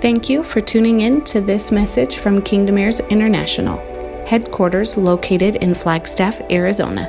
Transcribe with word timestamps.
Thank 0.00 0.30
you 0.30 0.42
for 0.42 0.62
tuning 0.62 1.02
in 1.02 1.22
to 1.24 1.42
this 1.42 1.70
message 1.70 2.16
from 2.16 2.40
Kingdom 2.40 2.78
Heirs 2.78 3.00
International, 3.10 3.76
headquarters 4.26 4.96
located 4.96 5.56
in 5.56 5.74
Flagstaff, 5.74 6.40
Arizona. 6.50 7.02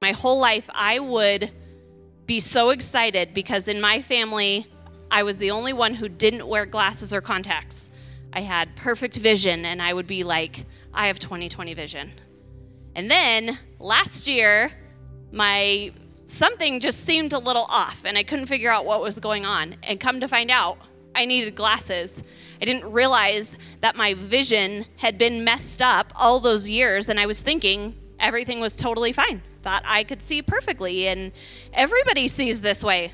My 0.00 0.12
whole 0.12 0.40
life, 0.40 0.70
I 0.72 0.98
would 0.98 1.50
be 2.24 2.40
so 2.40 2.70
excited 2.70 3.34
because 3.34 3.68
in 3.68 3.82
my 3.82 4.00
family, 4.00 4.66
I 5.10 5.22
was 5.22 5.36
the 5.36 5.50
only 5.50 5.74
one 5.74 5.92
who 5.92 6.08
didn't 6.08 6.46
wear 6.46 6.64
glasses 6.64 7.12
or 7.12 7.20
contacts. 7.20 7.90
I 8.32 8.40
had 8.40 8.74
perfect 8.76 9.18
vision, 9.18 9.66
and 9.66 9.82
I 9.82 9.92
would 9.92 10.06
be 10.06 10.24
like, 10.24 10.64
I 10.94 11.08
have 11.08 11.18
20 11.18 11.50
20 11.50 11.74
vision. 11.74 12.12
And 12.94 13.10
then 13.10 13.58
last 13.78 14.26
year, 14.26 14.72
my 15.32 15.92
something 16.32 16.80
just 16.80 17.04
seemed 17.04 17.32
a 17.32 17.38
little 17.38 17.66
off, 17.68 18.04
and 18.04 18.16
I 18.16 18.22
couldn't 18.22 18.46
figure 18.46 18.70
out 18.70 18.84
what 18.84 19.02
was 19.02 19.18
going 19.18 19.44
on. 19.44 19.76
And 19.82 20.00
come 20.00 20.20
to 20.20 20.28
find 20.28 20.50
out, 20.50 20.78
I 21.14 21.26
needed 21.26 21.54
glasses. 21.54 22.22
I 22.60 22.64
didn't 22.64 22.90
realize 22.90 23.58
that 23.80 23.96
my 23.96 24.14
vision 24.14 24.86
had 24.96 25.18
been 25.18 25.44
messed 25.44 25.82
up 25.82 26.12
all 26.16 26.40
those 26.40 26.70
years, 26.70 27.08
and 27.08 27.20
I 27.20 27.26
was 27.26 27.42
thinking 27.42 27.96
everything 28.18 28.60
was 28.60 28.74
totally 28.74 29.12
fine. 29.12 29.42
Thought 29.62 29.82
I 29.84 30.04
could 30.04 30.22
see 30.22 30.42
perfectly, 30.42 31.06
and 31.06 31.32
everybody 31.72 32.28
sees 32.28 32.62
this 32.62 32.82
way. 32.82 33.12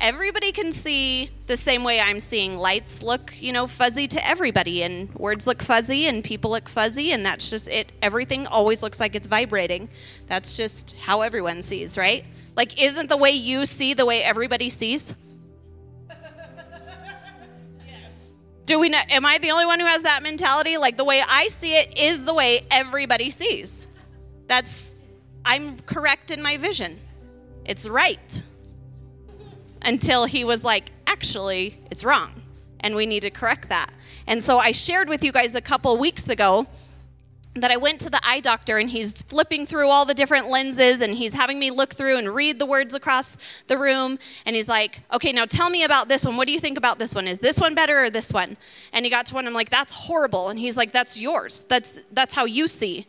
Everybody 0.00 0.52
can 0.52 0.70
see 0.70 1.30
the 1.46 1.56
same 1.56 1.82
way 1.82 2.00
I'm 2.00 2.20
seeing. 2.20 2.56
Lights 2.56 3.02
look, 3.02 3.40
you 3.42 3.52
know, 3.52 3.66
fuzzy 3.66 4.06
to 4.08 4.28
everybody, 4.28 4.82
and 4.82 5.12
words 5.14 5.46
look 5.46 5.62
fuzzy, 5.62 6.06
and 6.06 6.22
people 6.22 6.50
look 6.50 6.68
fuzzy, 6.68 7.12
and 7.12 7.24
that's 7.24 7.50
just 7.50 7.66
it. 7.68 7.90
Everything 8.02 8.46
always 8.46 8.82
looks 8.82 9.00
like 9.00 9.16
it's 9.16 9.26
vibrating. 9.26 9.88
That's 10.26 10.56
just 10.56 10.96
how 10.98 11.22
everyone 11.22 11.62
sees, 11.62 11.98
right? 11.98 12.24
Like, 12.58 12.82
isn't 12.82 13.08
the 13.08 13.16
way 13.16 13.30
you 13.30 13.66
see 13.66 13.94
the 13.94 14.04
way 14.04 14.20
everybody 14.20 14.68
sees? 14.68 15.14
Do 18.66 18.80
we 18.80 18.88
know? 18.88 18.98
Am 19.08 19.24
I 19.24 19.38
the 19.38 19.52
only 19.52 19.64
one 19.64 19.78
who 19.78 19.86
has 19.86 20.02
that 20.02 20.24
mentality? 20.24 20.76
Like, 20.76 20.96
the 20.96 21.04
way 21.04 21.22
I 21.26 21.46
see 21.46 21.76
it 21.76 21.96
is 21.96 22.24
the 22.24 22.34
way 22.34 22.66
everybody 22.68 23.30
sees. 23.30 23.86
That's, 24.48 24.96
I'm 25.44 25.78
correct 25.78 26.32
in 26.32 26.42
my 26.42 26.56
vision. 26.56 26.98
It's 27.64 27.88
right 27.88 28.42
until 29.80 30.24
he 30.24 30.44
was 30.44 30.64
like, 30.64 30.90
actually, 31.06 31.80
it's 31.92 32.02
wrong. 32.02 32.42
And 32.80 32.96
we 32.96 33.06
need 33.06 33.20
to 33.20 33.30
correct 33.30 33.68
that. 33.68 33.96
And 34.26 34.42
so 34.42 34.58
I 34.58 34.72
shared 34.72 35.08
with 35.08 35.22
you 35.22 35.30
guys 35.30 35.54
a 35.54 35.60
couple 35.60 35.96
weeks 35.96 36.28
ago 36.28 36.66
that 37.60 37.70
I 37.70 37.76
went 37.76 38.00
to 38.00 38.10
the 38.10 38.20
eye 38.26 38.40
doctor 38.40 38.78
and 38.78 38.90
he's 38.90 39.22
flipping 39.22 39.66
through 39.66 39.88
all 39.88 40.04
the 40.04 40.14
different 40.14 40.48
lenses 40.48 41.00
and 41.00 41.14
he's 41.14 41.34
having 41.34 41.58
me 41.58 41.70
look 41.70 41.94
through 41.94 42.18
and 42.18 42.34
read 42.34 42.58
the 42.58 42.66
words 42.66 42.94
across 42.94 43.36
the 43.66 43.78
room. 43.78 44.18
And 44.46 44.56
he's 44.56 44.68
like, 44.68 45.00
okay, 45.12 45.32
now 45.32 45.44
tell 45.44 45.70
me 45.70 45.84
about 45.84 46.08
this 46.08 46.24
one. 46.24 46.36
What 46.36 46.46
do 46.46 46.52
you 46.52 46.60
think 46.60 46.78
about 46.78 46.98
this 46.98 47.14
one? 47.14 47.26
Is 47.26 47.38
this 47.38 47.60
one 47.60 47.74
better 47.74 48.04
or 48.04 48.10
this 48.10 48.32
one? 48.32 48.56
And 48.92 49.04
he 49.04 49.10
got 49.10 49.26
to 49.26 49.34
one, 49.34 49.46
I'm 49.46 49.54
like, 49.54 49.70
that's 49.70 49.92
horrible. 49.92 50.48
And 50.48 50.58
he's 50.58 50.76
like, 50.76 50.92
that's 50.92 51.20
yours. 51.20 51.62
That's, 51.68 52.00
that's 52.12 52.34
how 52.34 52.44
you 52.44 52.68
see. 52.68 53.06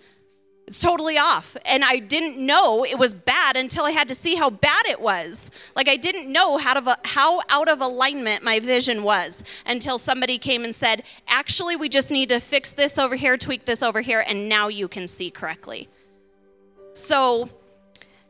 It's 0.69 0.79
totally 0.79 1.17
off. 1.17 1.57
And 1.65 1.83
I 1.83 1.97
didn't 1.97 2.37
know 2.37 2.85
it 2.85 2.99
was 2.99 3.15
bad 3.15 3.55
until 3.55 3.85
I 3.85 3.89
had 3.89 4.07
to 4.09 4.13
see 4.13 4.35
how 4.35 4.51
bad 4.51 4.85
it 4.87 5.01
was. 5.01 5.49
Like 5.75 5.87
I 5.87 5.95
didn't 5.95 6.31
know 6.31 6.59
how, 6.59 6.79
to, 6.79 6.97
how 7.05 7.41
out 7.49 7.67
of 7.67 7.81
alignment 7.81 8.43
my 8.43 8.59
vision 8.59 9.01
was 9.01 9.43
until 9.65 9.97
somebody 9.97 10.37
came 10.37 10.63
and 10.63 10.75
said, 10.75 11.01
actually, 11.27 11.75
we 11.75 11.89
just 11.89 12.11
need 12.11 12.29
to 12.29 12.39
fix 12.39 12.71
this 12.71 12.99
over 12.99 13.15
here, 13.15 13.35
tweak 13.35 13.65
this 13.65 13.81
over 13.81 14.01
here, 14.01 14.23
and 14.27 14.47
now 14.47 14.67
you 14.67 14.87
can 14.87 15.07
see 15.07 15.31
correctly. 15.31 15.89
So 16.93 17.49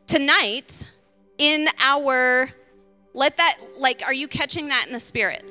tonight, 0.06 0.88
in 1.36 1.68
our, 1.78 2.48
let 3.12 3.36
that, 3.36 3.58
like, 3.76 4.02
are 4.06 4.14
you 4.14 4.26
catching 4.26 4.68
that 4.68 4.86
in 4.86 4.94
the 4.94 5.00
spirit? 5.00 5.44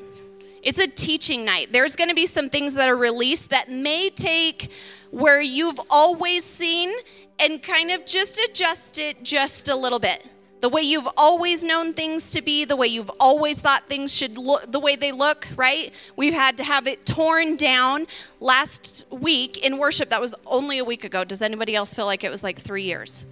It's 0.61 0.79
a 0.79 0.87
teaching 0.87 1.45
night. 1.45 1.71
There's 1.71 1.95
going 1.95 2.09
to 2.09 2.15
be 2.15 2.25
some 2.25 2.49
things 2.49 2.75
that 2.75 2.89
are 2.89 2.95
released 2.95 3.49
that 3.49 3.69
may 3.69 4.09
take 4.09 4.71
where 5.11 5.41
you've 5.41 5.79
always 5.89 6.43
seen 6.43 6.91
and 7.39 7.61
kind 7.63 7.91
of 7.91 8.05
just 8.05 8.39
adjust 8.39 8.99
it 8.99 9.23
just 9.23 9.69
a 9.69 9.75
little 9.75 9.99
bit. 9.99 10.27
The 10.61 10.67
way 10.67 10.81
you've 10.81 11.07
always 11.15 11.63
known 11.63 11.93
things 11.93 12.31
to 12.31 12.41
be, 12.41 12.65
the 12.65 12.75
way 12.75 12.87
you've 12.87 13.11
always 13.17 13.59
thought 13.59 13.87
things 13.87 14.13
should 14.13 14.37
look, 14.37 14.69
the 14.69 14.79
way 14.79 14.97
they 14.97 15.13
look, 15.13 15.47
right? 15.55 15.93
We've 16.17 16.33
had 16.33 16.57
to 16.57 16.65
have 16.65 16.85
it 16.85 17.05
torn 17.05 17.55
down. 17.55 18.07
Last 18.41 19.05
week 19.09 19.57
in 19.59 19.77
worship, 19.77 20.09
that 20.09 20.19
was 20.19 20.35
only 20.45 20.79
a 20.79 20.83
week 20.83 21.05
ago. 21.05 21.23
Does 21.23 21.41
anybody 21.41 21.75
else 21.75 21.93
feel 21.93 22.05
like 22.05 22.25
it 22.25 22.29
was 22.29 22.43
like 22.43 22.59
three 22.59 22.83
years? 22.83 23.25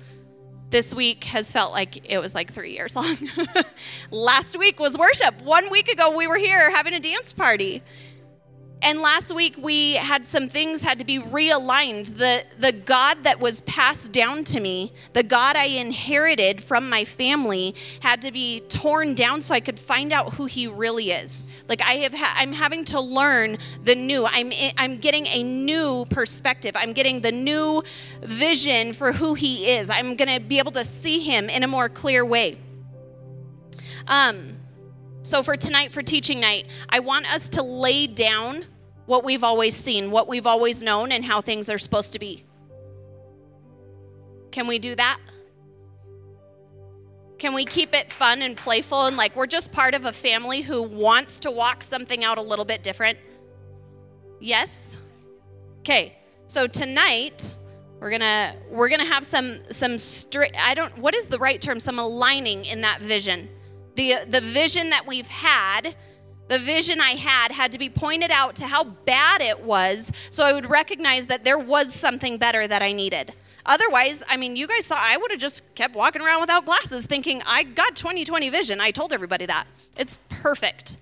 This 0.69 0.93
week 0.93 1.23
has 1.25 1.49
felt 1.49 1.71
like 1.71 2.09
it 2.09 2.17
was 2.19 2.35
like 2.35 2.51
three 2.51 2.73
years 2.73 2.93
long. 2.95 3.15
Last 4.11 4.57
week 4.59 4.79
was 4.79 4.97
worship. 4.97 5.41
One 5.41 5.71
week 5.71 5.87
ago, 5.87 6.15
we 6.15 6.27
were 6.27 6.37
here 6.37 6.69
having 6.71 6.93
a 6.93 6.99
dance 6.99 7.31
party. 7.31 7.81
And 8.81 8.99
last 8.99 9.33
week 9.33 9.55
we 9.57 9.93
had 9.93 10.27
some 10.27 10.47
things 10.47 10.83
had 10.83 10.99
to 10.99 11.05
be 11.05 11.19
realigned. 11.19 12.17
The 12.17 12.45
the 12.59 12.71
God 12.71 13.23
that 13.23 13.39
was 13.39 13.61
passed 13.61 14.11
down 14.11 14.43
to 14.45 14.59
me, 14.59 14.93
the 15.13 15.23
God 15.23 15.55
I 15.55 15.65
inherited 15.65 16.61
from 16.63 16.87
my 16.87 17.03
family 17.03 17.73
had 18.01 18.21
to 18.21 18.31
be 18.31 18.59
torn 18.61 19.15
down 19.15 19.41
so 19.41 19.55
I 19.55 19.61
could 19.61 19.79
find 19.79 20.13
out 20.13 20.35
who 20.35 20.45
he 20.45 20.67
really 20.67 21.09
is. 21.09 21.41
Like 21.67 21.81
I 21.81 21.93
have 21.93 22.13
ha- 22.13 22.35
I'm 22.37 22.53
having 22.53 22.85
to 22.85 23.01
learn 23.01 23.57
the 23.83 23.95
new. 23.95 24.27
I'm 24.27 24.51
I'm 24.77 24.97
getting 24.97 25.25
a 25.27 25.41
new 25.41 26.05
perspective. 26.11 26.73
I'm 26.75 26.93
getting 26.93 27.21
the 27.21 27.31
new 27.31 27.83
vision 28.21 28.93
for 28.93 29.11
who 29.11 29.33
he 29.33 29.71
is. 29.71 29.89
I'm 29.89 30.15
going 30.15 30.39
to 30.39 30.39
be 30.39 30.59
able 30.59 30.73
to 30.73 30.85
see 30.85 31.19
him 31.19 31.49
in 31.49 31.63
a 31.63 31.67
more 31.67 31.89
clear 31.89 32.23
way. 32.23 32.57
Um 34.07 34.56
so, 35.27 35.43
for 35.43 35.57
tonight, 35.57 35.91
for 35.91 36.01
teaching 36.01 36.39
night, 36.39 36.67
I 36.87 37.01
want 37.01 37.29
us 37.29 37.49
to 37.49 37.61
lay 37.61 38.07
down 38.07 38.63
what 39.07 39.25
we've 39.25 39.43
always 39.43 39.75
seen, 39.75 40.09
what 40.09 40.29
we've 40.29 40.47
always 40.47 40.81
known, 40.81 41.11
and 41.11 41.25
how 41.25 41.41
things 41.41 41.69
are 41.69 41.77
supposed 41.77 42.13
to 42.13 42.19
be. 42.19 42.45
Can 44.51 44.67
we 44.67 44.79
do 44.79 44.95
that? 44.95 45.19
Can 47.39 47.53
we 47.53 47.65
keep 47.65 47.93
it 47.93 48.09
fun 48.09 48.41
and 48.41 48.55
playful 48.55 49.07
and 49.07 49.17
like 49.17 49.35
we're 49.35 49.47
just 49.47 49.73
part 49.73 49.95
of 49.95 50.05
a 50.05 50.13
family 50.13 50.61
who 50.61 50.81
wants 50.81 51.41
to 51.41 51.51
walk 51.51 51.83
something 51.83 52.23
out 52.23 52.37
a 52.37 52.41
little 52.41 52.63
bit 52.63 52.81
different? 52.81 53.19
Yes? 54.39 54.95
Okay. 55.79 56.17
So 56.45 56.67
tonight 56.67 57.57
we're 57.99 58.11
going 58.11 58.21
to 58.21 58.55
we're 58.69 58.87
going 58.87 59.01
to 59.01 59.05
have 59.05 59.25
some 59.25 59.59
some 59.71 59.97
straight 59.97 60.55
I 60.57 60.73
don't 60.73 60.97
what 60.99 61.13
is 61.13 61.27
the 61.27 61.37
right 61.37 61.61
term 61.61 61.81
some 61.81 61.99
aligning 61.99 62.63
in 62.63 62.79
that 62.81 63.01
vision 63.01 63.49
the, 63.97 64.19
the 64.27 64.39
vision 64.39 64.91
that 64.91 65.05
we've 65.05 65.27
had, 65.27 65.95
the 66.47 66.59
vision 66.59 67.01
I 67.01 67.11
had, 67.11 67.51
had 67.51 67.71
to 67.73 67.79
be 67.79 67.89
pointed 67.89 68.31
out 68.31 68.55
to 68.57 68.67
how 68.67 68.83
bad 68.83 69.41
it 69.41 69.59
was 69.59 70.11
so 70.29 70.45
I 70.45 70.53
would 70.53 70.69
recognize 70.69 71.27
that 71.27 71.43
there 71.43 71.57
was 71.57 71.93
something 71.93 72.37
better 72.37 72.67
that 72.67 72.81
I 72.81 72.93
needed. 72.93 73.33
Otherwise, 73.65 74.23
I 74.29 74.37
mean, 74.37 74.55
you 74.55 74.67
guys 74.67 74.85
saw, 74.85 74.95
I 74.97 75.17
would 75.17 75.31
have 75.31 75.41
just 75.41 75.75
kept 75.75 75.95
walking 75.95 76.21
around 76.21 76.39
without 76.39 76.63
glasses 76.65 77.05
thinking, 77.05 77.41
I 77.45 77.63
got 77.63 77.95
2020 77.95 78.49
vision. 78.49 78.79
I 78.79 78.91
told 78.91 79.11
everybody 79.11 79.47
that. 79.47 79.65
It's 79.97 80.19
perfect. 80.29 80.97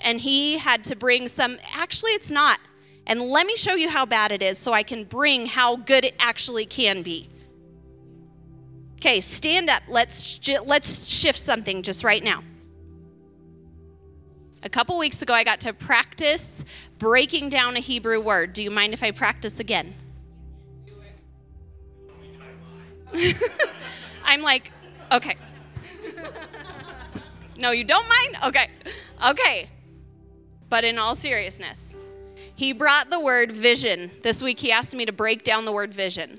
And 0.00 0.20
he 0.20 0.58
had 0.58 0.84
to 0.84 0.96
bring 0.96 1.28
some, 1.28 1.58
actually, 1.72 2.10
it's 2.10 2.30
not. 2.30 2.58
And 3.06 3.22
let 3.22 3.46
me 3.46 3.56
show 3.56 3.74
you 3.74 3.88
how 3.88 4.04
bad 4.04 4.32
it 4.32 4.42
is 4.42 4.58
so 4.58 4.72
I 4.72 4.82
can 4.82 5.04
bring 5.04 5.46
how 5.46 5.76
good 5.76 6.04
it 6.04 6.14
actually 6.18 6.66
can 6.66 7.02
be. 7.02 7.28
Okay, 9.02 9.18
stand 9.18 9.68
up. 9.68 9.82
Let's 9.88 10.38
let's 10.64 11.08
shift 11.08 11.36
something 11.36 11.82
just 11.82 12.04
right 12.04 12.22
now. 12.22 12.44
A 14.62 14.68
couple 14.68 14.96
weeks 14.96 15.22
ago 15.22 15.34
I 15.34 15.42
got 15.42 15.58
to 15.62 15.72
practice 15.72 16.64
breaking 16.98 17.48
down 17.48 17.76
a 17.76 17.80
Hebrew 17.80 18.20
word. 18.20 18.52
Do 18.52 18.62
you 18.62 18.70
mind 18.70 18.94
if 18.94 19.02
I 19.02 19.10
practice 19.10 19.58
again? 19.58 19.92
I'm 24.24 24.40
like, 24.40 24.70
okay. 25.10 25.34
no, 27.56 27.72
you 27.72 27.82
don't 27.82 28.08
mind? 28.08 28.36
Okay. 28.44 28.70
Okay. 29.30 29.68
But 30.68 30.84
in 30.84 30.96
all 31.00 31.16
seriousness, 31.16 31.96
he 32.54 32.72
brought 32.72 33.10
the 33.10 33.18
word 33.18 33.50
vision. 33.50 34.12
This 34.22 34.44
week 34.44 34.60
he 34.60 34.70
asked 34.70 34.94
me 34.94 35.06
to 35.06 35.12
break 35.12 35.42
down 35.42 35.64
the 35.64 35.72
word 35.72 35.92
vision 35.92 36.38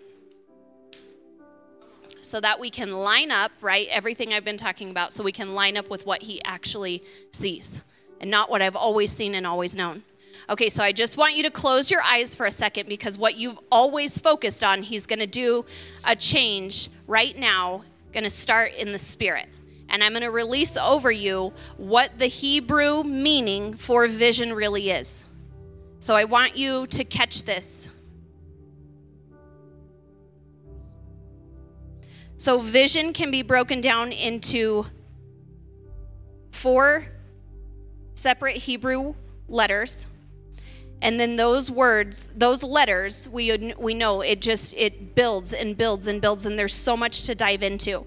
so 2.24 2.40
that 2.40 2.60
we 2.60 2.70
can 2.70 2.92
line 2.92 3.32
up, 3.32 3.52
right, 3.62 3.88
everything 3.90 4.34
I've 4.34 4.46
been 4.46 4.58
talking 4.58 4.90
about, 4.90 5.12
so 5.12 5.24
we 5.24 5.32
can 5.32 5.56
line 5.56 5.78
up 5.78 5.90
with 5.90 6.06
what 6.06 6.24
he 6.24 6.44
actually 6.44 7.04
sees 7.32 7.82
and 8.20 8.32
not 8.32 8.50
what 8.50 8.62
I've 8.62 8.76
always 8.76 9.12
seen 9.12 9.36
and 9.36 9.46
always 9.46 9.76
known. 9.76 10.04
Okay, 10.50 10.70
so 10.70 10.84
I 10.84 10.92
just 10.92 11.16
want 11.16 11.36
you 11.36 11.44
to 11.44 11.52
close 11.52 11.90
your 11.90 12.02
eyes 12.02 12.36
for 12.36 12.46
a 12.46 12.52
second 12.52 12.90
because 12.90 13.18
what 13.18 13.36
you've 13.36 13.60
always 13.72 14.18
focused 14.18 14.64
on, 14.64 14.82
he's 14.82 15.06
going 15.06 15.20
to 15.20 15.28
do 15.28 15.66
a 16.04 16.16
change 16.16 16.90
right 17.08 17.38
now, 17.38 17.84
going 18.12 18.24
to 18.24 18.30
start 18.30 18.74
in 18.74 18.92
the 18.92 19.00
spirit. 19.00 19.48
And 19.90 20.04
I'm 20.04 20.12
going 20.12 20.24
to 20.24 20.32
release 20.32 20.76
over 20.76 21.12
you 21.12 21.54
what 21.78 22.18
the 22.20 22.28
Hebrew 22.28 23.04
meaning 23.04 23.76
for 23.76 24.08
vision 24.08 24.54
really 24.54 24.90
is. 24.90 25.24
So 26.00 26.16
I 26.16 26.26
want 26.26 26.58
you 26.58 26.88
to 26.88 27.04
catch 27.06 27.44
this. 27.44 27.93
So, 32.44 32.60
vision 32.60 33.14
can 33.14 33.32
be 33.32 33.42
broken 33.42 33.80
down 33.80 34.12
into 34.12 34.86
four 36.52 37.08
separate 38.16 38.58
Hebrew 38.58 39.16
letters. 39.48 40.08
And 41.02 41.18
then 41.18 41.38
those 41.38 41.72
words, 41.72 42.32
those 42.36 42.62
letters, 42.62 43.30
we, 43.30 43.74
we 43.78 43.94
know 43.94 44.20
it 44.20 44.42
just, 44.42 44.74
it 44.76 45.16
builds 45.16 45.54
and 45.54 45.78
builds 45.78 46.08
and 46.08 46.20
builds, 46.20 46.46
and 46.46 46.60
there's 46.60 46.76
so 46.76 46.98
much 46.98 47.24
to 47.28 47.34
dive 47.34 47.64
into. 47.64 48.06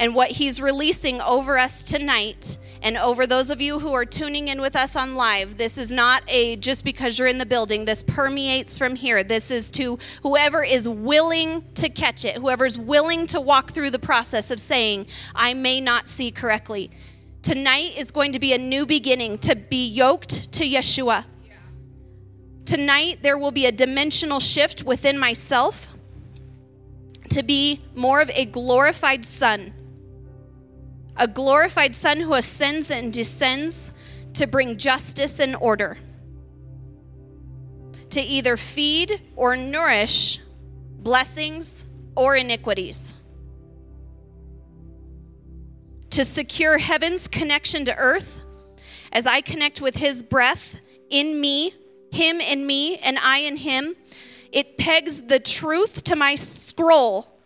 And 0.00 0.14
what 0.14 0.30
he's 0.30 0.62
releasing 0.62 1.20
over 1.20 1.58
us 1.58 1.82
tonight, 1.82 2.56
and 2.80 2.96
over 2.96 3.26
those 3.26 3.50
of 3.50 3.60
you 3.60 3.78
who 3.78 3.92
are 3.92 4.06
tuning 4.06 4.48
in 4.48 4.62
with 4.62 4.74
us 4.74 4.96
on 4.96 5.14
live, 5.14 5.58
this 5.58 5.76
is 5.76 5.92
not 5.92 6.22
a 6.26 6.56
just 6.56 6.86
because 6.86 7.18
you're 7.18 7.28
in 7.28 7.36
the 7.36 7.44
building, 7.44 7.84
this 7.84 8.02
permeates 8.02 8.78
from 8.78 8.96
here. 8.96 9.22
This 9.22 9.50
is 9.50 9.70
to 9.72 9.98
whoever 10.22 10.64
is 10.64 10.88
willing 10.88 11.62
to 11.74 11.90
catch 11.90 12.24
it, 12.24 12.36
whoever's 12.36 12.78
willing 12.78 13.26
to 13.26 13.42
walk 13.42 13.72
through 13.72 13.90
the 13.90 13.98
process 13.98 14.50
of 14.50 14.58
saying, 14.58 15.06
I 15.34 15.52
may 15.52 15.82
not 15.82 16.08
see 16.08 16.30
correctly. 16.30 16.90
Tonight 17.42 17.92
is 17.98 18.10
going 18.10 18.32
to 18.32 18.40
be 18.40 18.54
a 18.54 18.58
new 18.58 18.86
beginning 18.86 19.36
to 19.40 19.54
be 19.54 19.86
yoked 19.86 20.50
to 20.52 20.64
Yeshua. 20.64 21.26
Tonight, 22.64 23.18
there 23.20 23.36
will 23.36 23.50
be 23.50 23.66
a 23.66 23.72
dimensional 23.72 24.40
shift 24.40 24.82
within 24.82 25.18
myself 25.18 25.94
to 27.28 27.42
be 27.42 27.80
more 27.94 28.22
of 28.22 28.30
a 28.30 28.46
glorified 28.46 29.26
son 29.26 29.74
a 31.16 31.26
glorified 31.26 31.94
son 31.94 32.20
who 32.20 32.34
ascends 32.34 32.90
and 32.90 33.12
descends 33.12 33.92
to 34.34 34.46
bring 34.46 34.76
justice 34.76 35.40
and 35.40 35.56
order, 35.56 35.96
to 38.10 38.20
either 38.20 38.56
feed 38.56 39.20
or 39.36 39.56
nourish 39.56 40.40
blessings 40.98 41.84
or 42.16 42.36
iniquities, 42.36 43.14
to 46.10 46.24
secure 46.24 46.78
heaven's 46.78 47.28
connection 47.28 47.84
to 47.84 47.96
earth 47.96 48.44
as 49.12 49.26
I 49.26 49.40
connect 49.40 49.80
with 49.80 49.96
his 49.96 50.22
breath 50.22 50.80
in 51.10 51.40
me, 51.40 51.72
him 52.12 52.40
in 52.40 52.66
me, 52.66 52.96
and 52.98 53.18
I 53.18 53.38
in 53.38 53.56
him. 53.56 53.94
It 54.52 54.78
pegs 54.78 55.22
the 55.22 55.38
truth 55.38 56.04
to 56.04 56.16
my 56.16 56.34
scroll 56.34 57.38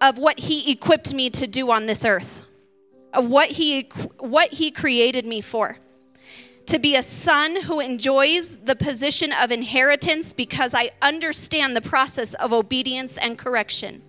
of 0.00 0.18
what 0.18 0.38
he 0.38 0.70
equipped 0.70 1.12
me 1.14 1.30
to 1.30 1.46
do 1.46 1.70
on 1.70 1.86
this 1.86 2.04
earth 2.04 2.45
of 3.16 3.28
what 3.28 3.50
he 3.50 3.88
what 4.18 4.52
he 4.52 4.70
created 4.70 5.26
me 5.26 5.40
for 5.40 5.78
to 6.66 6.78
be 6.78 6.96
a 6.96 7.02
son 7.02 7.62
who 7.62 7.80
enjoys 7.80 8.58
the 8.58 8.76
position 8.76 9.32
of 9.32 9.50
inheritance 9.50 10.32
because 10.32 10.74
I 10.74 10.90
understand 11.00 11.76
the 11.76 11.80
process 11.80 12.34
of 12.34 12.52
obedience 12.52 13.16
and 13.16 13.38
correction. 13.38 14.02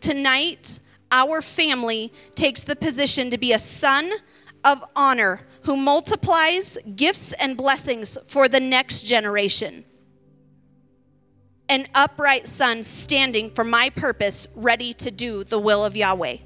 Tonight, 0.00 0.80
our 1.12 1.42
family 1.42 2.10
takes 2.34 2.62
the 2.62 2.74
position 2.74 3.28
to 3.30 3.36
be 3.36 3.52
a 3.52 3.58
son 3.58 4.10
of 4.64 4.82
honor 4.96 5.42
who 5.62 5.76
multiplies 5.76 6.78
gifts 6.96 7.34
and 7.34 7.56
blessings 7.56 8.16
for 8.26 8.48
the 8.48 8.60
next 8.60 9.02
generation 9.02 9.84
an 11.70 11.86
upright 11.94 12.48
son 12.48 12.82
standing 12.82 13.48
for 13.48 13.62
my 13.62 13.88
purpose, 13.90 14.48
ready 14.56 14.92
to 14.92 15.08
do 15.08 15.44
the 15.44 15.58
will 15.58 15.84
of 15.84 15.96
Yahweh. 15.96 16.36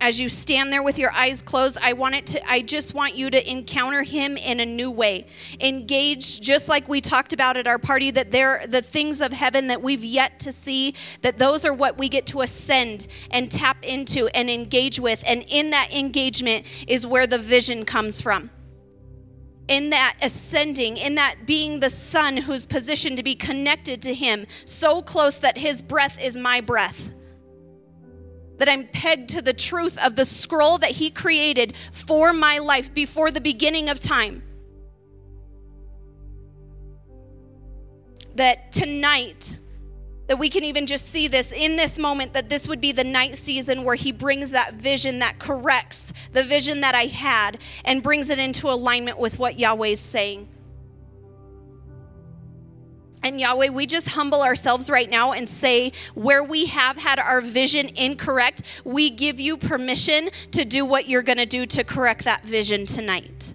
As 0.00 0.18
you 0.18 0.30
stand 0.30 0.72
there 0.72 0.82
with 0.82 0.98
your 0.98 1.12
eyes 1.12 1.42
closed, 1.42 1.76
I 1.82 1.92
want 1.92 2.14
it 2.14 2.26
to 2.28 2.50
I 2.50 2.62
just 2.62 2.94
want 2.94 3.14
you 3.14 3.30
to 3.30 3.48
encounter 3.48 4.02
him 4.02 4.38
in 4.38 4.58
a 4.58 4.66
new 4.66 4.90
way. 4.90 5.26
Engage 5.60 6.40
just 6.40 6.66
like 6.66 6.88
we 6.88 7.02
talked 7.02 7.34
about 7.34 7.58
at 7.58 7.66
our 7.66 7.78
party 7.78 8.10
that 8.12 8.32
there 8.32 8.64
the 8.66 8.82
things 8.82 9.20
of 9.20 9.32
heaven 9.32 9.66
that 9.66 9.82
we've 9.82 10.02
yet 10.02 10.40
to 10.40 10.50
see, 10.50 10.94
that 11.20 11.36
those 11.36 11.66
are 11.66 11.74
what 11.74 11.98
we 11.98 12.08
get 12.08 12.26
to 12.28 12.40
ascend 12.40 13.06
and 13.30 13.52
tap 13.52 13.76
into 13.84 14.28
and 14.28 14.48
engage 14.48 14.98
with. 14.98 15.22
And 15.26 15.44
in 15.46 15.70
that 15.70 15.92
engagement 15.92 16.66
is 16.88 17.06
where 17.06 17.26
the 17.26 17.38
vision 17.38 17.84
comes 17.84 18.22
from 18.22 18.50
in 19.68 19.90
that 19.90 20.16
ascending, 20.20 20.96
in 20.96 21.14
that 21.14 21.46
being 21.46 21.80
the 21.80 21.90
son 21.90 22.36
who's 22.36 22.66
positioned 22.66 23.16
to 23.16 23.22
be 23.22 23.34
connected 23.34 24.02
to 24.02 24.14
him, 24.14 24.46
so 24.64 25.02
close 25.02 25.38
that 25.38 25.56
his 25.56 25.82
breath 25.82 26.18
is 26.20 26.36
my 26.36 26.60
breath. 26.60 27.14
That 28.58 28.68
I'm 28.68 28.86
pegged 28.88 29.30
to 29.30 29.42
the 29.42 29.52
truth 29.52 29.98
of 29.98 30.16
the 30.16 30.24
scroll 30.24 30.78
that 30.78 30.90
he 30.90 31.10
created 31.10 31.74
for 31.92 32.32
my 32.32 32.58
life 32.58 32.92
before 32.92 33.30
the 33.30 33.40
beginning 33.40 33.88
of 33.88 34.00
time. 34.00 34.42
That 38.34 38.72
tonight, 38.72 39.58
that 40.26 40.38
we 40.38 40.48
can 40.48 40.64
even 40.64 40.86
just 40.86 41.08
see 41.08 41.28
this 41.28 41.52
in 41.52 41.76
this 41.76 41.98
moment 41.98 42.32
that 42.32 42.48
this 42.48 42.68
would 42.68 42.80
be 42.80 42.92
the 42.92 43.04
night 43.04 43.36
season 43.36 43.84
where 43.84 43.94
he 43.94 44.12
brings 44.12 44.50
that 44.50 44.74
vision 44.74 45.18
that 45.18 45.38
corrects 45.38 46.12
the 46.32 46.42
vision 46.42 46.80
that 46.80 46.94
I 46.94 47.04
had 47.04 47.58
and 47.84 48.02
brings 48.02 48.28
it 48.28 48.38
into 48.38 48.68
alignment 48.68 49.18
with 49.18 49.38
what 49.38 49.58
Yahweh 49.58 49.88
is 49.88 50.00
saying. 50.00 50.48
And 53.24 53.40
Yahweh, 53.40 53.68
we 53.68 53.86
just 53.86 54.08
humble 54.10 54.42
ourselves 54.42 54.90
right 54.90 55.08
now 55.08 55.32
and 55.32 55.48
say, 55.48 55.92
where 56.14 56.42
we 56.42 56.66
have 56.66 56.96
had 56.96 57.20
our 57.20 57.40
vision 57.40 57.90
incorrect, 57.94 58.62
we 58.84 59.10
give 59.10 59.38
you 59.38 59.56
permission 59.56 60.28
to 60.50 60.64
do 60.64 60.84
what 60.84 61.08
you're 61.08 61.22
going 61.22 61.38
to 61.38 61.46
do 61.46 61.64
to 61.66 61.84
correct 61.84 62.24
that 62.24 62.44
vision 62.44 62.84
tonight 62.84 63.54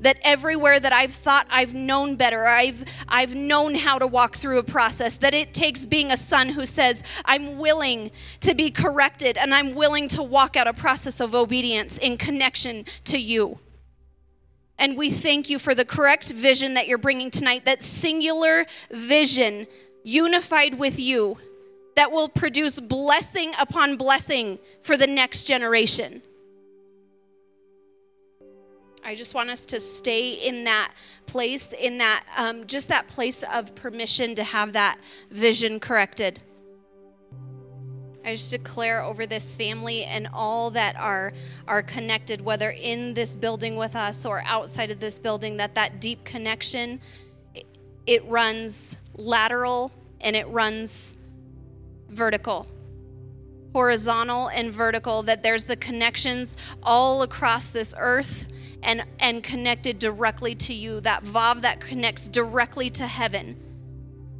that 0.00 0.18
everywhere 0.22 0.78
that 0.78 0.92
I've 0.92 1.12
thought 1.12 1.46
I've 1.50 1.74
known 1.74 2.16
better, 2.16 2.46
I've 2.46 2.84
I've 3.08 3.34
known 3.34 3.74
how 3.74 3.98
to 3.98 4.06
walk 4.06 4.36
through 4.36 4.58
a 4.58 4.62
process, 4.62 5.16
that 5.16 5.34
it 5.34 5.54
takes 5.54 5.86
being 5.86 6.10
a 6.10 6.16
son 6.16 6.48
who 6.48 6.66
says, 6.66 7.02
I'm 7.24 7.58
willing 7.58 8.10
to 8.40 8.54
be 8.54 8.70
corrected 8.70 9.38
and 9.38 9.54
I'm 9.54 9.74
willing 9.74 10.08
to 10.08 10.22
walk 10.22 10.56
out 10.56 10.66
a 10.66 10.72
process 10.72 11.20
of 11.20 11.34
obedience 11.34 11.98
in 11.98 12.16
connection 12.16 12.84
to 13.04 13.18
you. 13.18 13.58
And 14.78 14.96
we 14.96 15.10
thank 15.10 15.48
you 15.48 15.58
for 15.58 15.74
the 15.74 15.84
correct 15.84 16.32
vision 16.32 16.74
that 16.74 16.86
you're 16.86 16.98
bringing 16.98 17.30
tonight, 17.30 17.64
that 17.64 17.80
singular 17.80 18.66
vision 18.90 19.66
unified 20.04 20.78
with 20.78 20.98
you 21.00 21.38
that 21.94 22.12
will 22.12 22.28
produce 22.28 22.78
blessing 22.78 23.52
upon 23.58 23.96
blessing 23.96 24.58
for 24.82 24.96
the 24.96 25.06
next 25.06 25.44
generation. 25.44 26.22
I 29.06 29.14
just 29.14 29.34
want 29.34 29.50
us 29.50 29.64
to 29.66 29.78
stay 29.78 30.32
in 30.32 30.64
that 30.64 30.92
place, 31.26 31.72
in 31.72 31.98
that, 31.98 32.24
um, 32.36 32.66
just 32.66 32.88
that 32.88 33.06
place 33.06 33.44
of 33.44 33.72
permission 33.76 34.34
to 34.34 34.42
have 34.42 34.72
that 34.72 34.98
vision 35.30 35.78
corrected. 35.78 36.40
I 38.24 38.32
just 38.32 38.50
declare 38.50 39.04
over 39.04 39.24
this 39.24 39.54
family 39.54 40.02
and 40.02 40.26
all 40.32 40.72
that 40.72 40.96
are 40.96 41.32
are 41.68 41.84
connected, 41.84 42.40
whether 42.40 42.70
in 42.70 43.14
this 43.14 43.36
building 43.36 43.76
with 43.76 43.94
us 43.94 44.26
or 44.26 44.42
outside 44.44 44.90
of 44.90 44.98
this 44.98 45.20
building, 45.20 45.56
that 45.58 45.76
that 45.76 46.00
deep 46.00 46.24
connection 46.24 47.00
it, 47.54 47.64
it 48.08 48.24
runs 48.24 48.96
lateral 49.14 49.92
and 50.20 50.34
it 50.34 50.48
runs 50.48 51.14
vertical 52.08 52.66
horizontal 53.76 54.48
and 54.48 54.72
vertical 54.72 55.22
that 55.22 55.42
there's 55.42 55.64
the 55.64 55.76
connections 55.76 56.56
all 56.82 57.20
across 57.20 57.68
this 57.68 57.94
earth 57.98 58.48
and, 58.82 59.04
and 59.20 59.42
connected 59.42 59.98
directly 59.98 60.54
to 60.54 60.72
you, 60.72 60.98
that 60.98 61.22
Vav 61.24 61.60
that 61.60 61.78
connects 61.78 62.26
directly 62.26 62.88
to 62.88 63.06
heaven. 63.06 63.54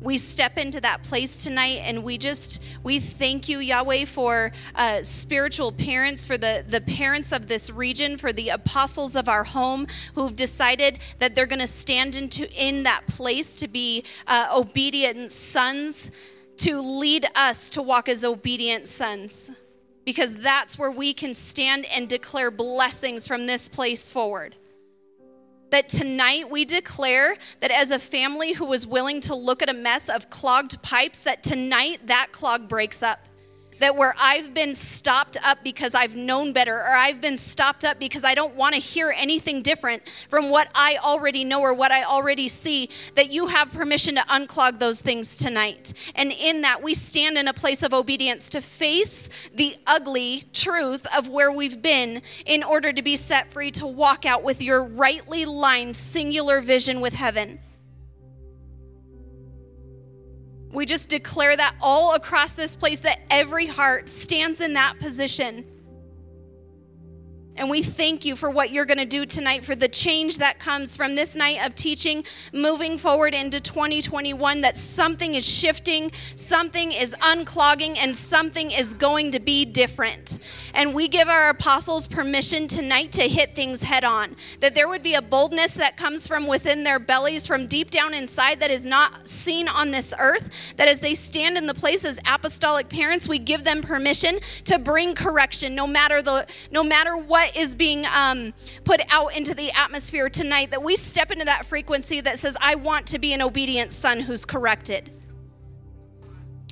We 0.00 0.16
step 0.16 0.57
into 0.57 0.81
that 0.81 1.02
place 1.02 1.45
tonight 1.45 1.83
and 1.85 2.02
we 2.02 2.16
just, 2.16 2.62
we 2.83 2.99
thank 2.99 3.47
you, 3.47 3.59
Yahweh, 3.59 4.07
for 4.07 4.52
uh, 4.75 5.02
spiritual 5.02 5.71
parents, 5.71 6.25
for 6.25 6.38
the, 6.38 6.64
the 6.66 6.81
parents 6.81 7.31
of 7.31 7.47
this 7.47 7.69
region, 7.69 8.16
for 8.16 8.33
the 8.33 8.49
apostles 8.49 9.14
of 9.14 9.28
our 9.28 9.45
home 9.45 9.87
who've 10.14 10.35
decided 10.35 10.99
that 11.19 11.35
they're 11.35 11.45
going 11.45 11.61
to 11.61 11.66
stand 11.66 12.16
into 12.16 12.50
in 12.59 12.85
that 12.85 13.07
place 13.07 13.59
to 13.59 13.69
be 13.69 14.02
uh, 14.26 14.47
obedient 14.50 15.31
sons, 15.31 16.11
to 16.58 16.80
lead 16.80 17.26
us 17.34 17.70
to 17.70 17.82
walk 17.82 18.08
as 18.08 18.25
obedient 18.25 18.88
sons 18.88 19.50
because 20.04 20.32
that's 20.34 20.78
where 20.78 20.90
we 20.90 21.12
can 21.12 21.34
stand 21.34 21.84
and 21.86 22.08
declare 22.08 22.50
blessings 22.50 23.26
from 23.26 23.46
this 23.46 23.68
place 23.68 24.08
forward. 24.08 24.54
That 25.70 25.88
tonight 25.88 26.48
we 26.48 26.64
declare 26.64 27.36
that 27.60 27.72
as 27.72 27.90
a 27.90 27.98
family 27.98 28.52
who 28.52 28.66
was 28.66 28.86
willing 28.86 29.20
to 29.22 29.34
look 29.34 29.62
at 29.62 29.68
a 29.68 29.75
mess 29.75 30.08
of 30.08 30.30
clogged 30.30 30.80
pipes, 30.82 31.25
that 31.25 31.42
tonight 31.42 31.98
that 32.06 32.28
clog 32.30 32.68
breaks 32.68 33.02
up 33.02 33.28
that 33.80 33.97
where 33.97 34.14
I've 34.18 34.54
been 34.54 34.75
stopped 34.75 35.37
up 35.45 35.59
because 35.62 35.95
I've 35.95 36.16
known 36.16 36.52
better, 36.52 36.76
or 36.76 36.90
I've 36.90 37.21
been 37.21 37.38
stopped 37.38 37.85
up 37.85 37.99
because 37.99 38.25
I 38.25 38.35
don't 38.35 38.54
want 38.54 38.75
to 38.75 38.80
hear 38.80 39.12
anything 39.16 39.62
different 39.62 40.02
from 40.28 40.50
what 40.50 40.71
I 40.75 40.99
already 41.02 41.45
know 41.45 41.61
or 41.61 41.75
what 41.75 41.92
I 41.92 42.04
already 42.04 42.49
see, 42.49 42.90
that 43.14 43.30
you 43.30 43.49
have 43.49 43.73
permission 43.73 44.14
to 44.16 44.23
unclog 44.23 44.78
those 44.78 45.00
things 45.00 45.37
tonight. 45.37 45.92
And 46.14 46.33
in 46.33 46.62
that, 46.62 46.83
we 46.83 46.95
stand 46.95 47.38
in 47.38 47.49
a 47.49 47.52
place 47.52 47.83
of 47.83 47.92
obedience 47.92 48.49
to 48.50 48.61
face 48.61 49.28
the 49.54 49.76
ugly 49.87 50.45
truth 50.52 51.06
of 51.16 51.28
where 51.28 51.52
we've 51.52 51.80
been 51.83 52.23
in 52.45 52.62
order 52.62 52.92
to 52.92 53.02
be 53.02 53.16
set 53.16 53.52
free 53.52 53.71
to 53.73 53.87
walk 53.87 54.26
out 54.26 54.42
with 54.42 54.62
your 54.62 54.83
rightly 54.83 55.45
lined 55.45 55.97
singular 55.97 56.61
vision 56.61 57.00
with 57.00 57.14
heaven. 57.14 57.59
We 60.76 60.85
just 60.85 61.09
declare 61.09 61.56
that 61.56 61.75
all 61.80 62.16
across 62.16 62.52
this 62.52 62.76
place, 62.76 63.00
that 63.00 63.21
every 63.30 63.64
heart 63.64 64.11
stands 64.11 64.61
in 64.61 64.75
that 64.75 64.99
position. 64.99 65.64
And 67.56 67.70
we 67.70 67.82
thank 67.82 68.25
you 68.25 68.36
for 68.36 68.50
what 68.50 68.70
you're 68.70 68.84
going 68.84 68.98
to 68.98 69.06
do 69.06 69.25
tonight, 69.25 69.64
for 69.64 69.75
the 69.75 69.88
change 69.88 70.38
that 70.38 70.58
comes 70.58 70.96
from 70.96 71.14
this 71.14 71.34
night 71.34 71.64
of 71.64 71.75
teaching 71.75 72.25
moving 72.52 72.98
forward 72.98 73.34
into 73.34 73.60
2021. 73.60 74.60
That 74.60 74.76
something 74.76 75.34
is 75.34 75.48
shifting, 75.48 76.12
something 76.34 76.92
is 76.92 77.14
unclogging, 77.20 77.96
and 77.96 78.14
something 78.14 78.70
is 78.70 78.92
going 78.94 79.30
to 79.30 79.40
be 79.40 79.64
different. 79.64 80.38
And 80.75 80.94
we 80.94 81.08
give 81.08 81.28
our 81.28 81.48
apostles 81.48 82.08
permission 82.08 82.68
tonight 82.68 83.12
to 83.12 83.22
hit 83.22 83.54
things 83.54 83.82
head 83.82 84.04
on. 84.04 84.36
That 84.60 84.75
there 84.75 84.88
would 84.88 85.02
be 85.02 85.14
a 85.14 85.22
boldness 85.22 85.75
that 85.75 85.96
comes 85.96 86.26
from 86.26 86.46
within 86.46 86.84
their 86.84 86.98
bellies, 86.98 87.46
from 87.46 87.66
deep 87.66 87.90
down 87.90 88.12
inside, 88.12 88.60
that 88.60 88.70
is 88.70 88.84
not 88.84 89.26
seen 89.26 89.68
on 89.68 89.90
this 89.90 90.12
earth. 90.18 90.75
That 90.76 90.88
as 90.88 91.00
they 91.00 91.14
stand 91.14 91.56
in 91.56 91.66
the 91.66 91.75
place 91.75 92.04
as 92.04 92.20
apostolic 92.26 92.90
parents, 92.90 93.28
we 93.28 93.38
give 93.38 93.64
them 93.64 93.80
permission 93.80 94.38
to 94.64 94.78
bring 94.78 95.14
correction, 95.14 95.75
no 95.75 95.86
matter 95.86 96.20
the, 96.20 96.46
no 96.70 96.84
matter 96.84 97.16
what 97.16 97.46
is 97.55 97.75
being 97.75 98.07
um, 98.07 98.55
put 98.85 99.00
out 99.11 99.37
into 99.37 99.55
the 99.55 99.71
atmosphere 99.73 100.29
tonight. 100.29 100.71
That 100.71 100.83
we 100.83 100.97
step 100.97 101.31
into 101.31 101.45
that 101.45 101.67
frequency 101.67 102.21
that 102.23 102.38
says, 102.38 102.57
"I 102.61 102.76
want 102.76 103.07
to 103.09 103.19
be 103.19 103.33
an 103.33 103.43
obedient 103.43 103.93
son 103.93 104.21
who's 104.21 104.45
corrected." 104.45 105.11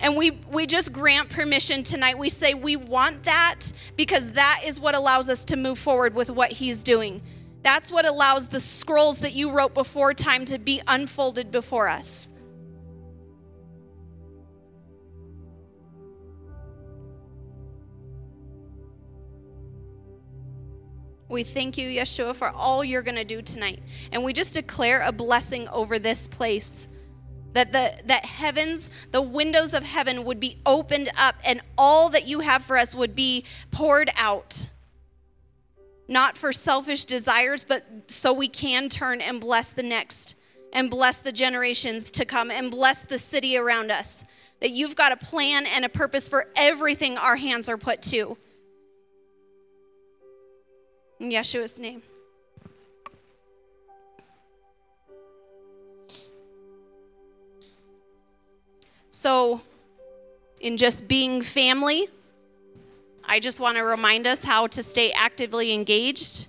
And 0.01 0.17
we, 0.17 0.33
we 0.51 0.67
just 0.67 0.93
grant 0.93 1.31
permission 1.31 1.83
tonight. 1.83 2.19
We 2.19 2.29
say 2.29 2.55
we 2.55 2.77
want 2.77 3.23
that 3.23 3.73
because 3.97 4.33
that 4.33 4.63
is 4.65 4.81
what 4.81 4.95
allows 4.95 5.29
us 5.29 5.45
to 5.47 5.57
move 5.57 5.79
forward 5.79 6.15
with 6.15 6.31
what 6.31 6.51
He's 6.51 6.83
doing. 6.83 7.23
That's 7.63 7.91
what 7.91 8.05
allows 8.05 8.49
the 8.49 8.61
scrolls 8.61 9.21
that 9.21 9.33
you 9.33 9.51
wrote 9.53 9.73
before 9.73 10.13
time 10.13 10.45
to 10.47 10.59
be 10.59 10.83
unfolded 10.87 11.51
before 11.51 11.89
us. 11.89 12.29
We 21.35 21.43
thank 21.43 21.77
you, 21.77 21.89
Yeshua, 21.89 22.37
for 22.37 22.51
all 22.51 22.85
you're 22.85 23.03
going 23.03 23.17
to 23.17 23.25
do 23.25 23.43
tonight. 23.43 23.83
And 24.13 24.23
we 24.23 24.33
just 24.33 24.55
declare 24.55 25.03
a 25.03 25.11
blessing 25.11 25.67
over 25.67 25.99
this 25.99 26.29
place 26.29 26.87
that 27.55 27.73
the 27.73 27.93
that 28.05 28.25
heavens 28.25 28.89
the 29.11 29.21
windows 29.21 29.75
of 29.75 29.83
heaven 29.83 30.23
would 30.23 30.39
be 30.39 30.59
opened 30.65 31.09
up 31.19 31.35
and 31.45 31.61
all 31.77 32.09
that 32.11 32.29
you 32.29 32.39
have 32.39 32.63
for 32.63 32.77
us 32.77 32.95
would 32.95 33.17
be 33.17 33.45
poured 33.73 34.11
out. 34.17 34.71
Not 36.07 36.39
for 36.39 36.53
selfish 36.53 37.05
desires 37.05 37.65
but 37.65 37.85
so 38.07 38.33
we 38.33 38.47
can 38.47 38.89
turn 38.89 39.21
and 39.21 39.41
bless 39.41 39.71
the 39.71 39.83
next 39.83 40.37
and 40.73 40.89
bless 40.89 41.21
the 41.21 41.33
generations 41.33 42.13
to 42.13 42.25
come 42.25 42.53
and 42.53 42.71
bless 42.71 43.03
the 43.03 43.19
city 43.19 43.57
around 43.57 43.91
us. 43.91 44.23
That 44.61 44.71
you've 44.71 44.95
got 44.95 45.11
a 45.11 45.17
plan 45.17 45.67
and 45.67 45.85
a 45.85 45.89
purpose 45.89 46.29
for 46.29 46.47
everything 46.55 47.19
our 47.19 47.35
hands 47.35 47.69
are 47.69 47.77
put 47.77 48.03
to 48.03 48.39
in 51.21 51.31
yeshua's 51.31 51.79
name 51.79 52.03
So, 59.25 59.63
in 60.61 60.77
just 60.77 61.09
being 61.09 61.41
family, 61.41 62.09
I 63.25 63.41
just 63.41 63.59
want 63.59 63.79
to 63.79 63.83
remind 63.83 64.27
us 64.27 64.45
how 64.45 64.67
to 64.67 64.83
stay 64.83 65.13
actively 65.13 65.73
engaged. 65.73 66.49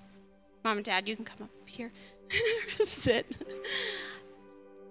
Mom 0.61 0.75
and 0.77 0.85
Dad, 0.85 1.07
you 1.07 1.15
can 1.15 1.23
come 1.23 1.43
up 1.43 1.69
here. 1.69 1.89
Sit. 2.83 3.37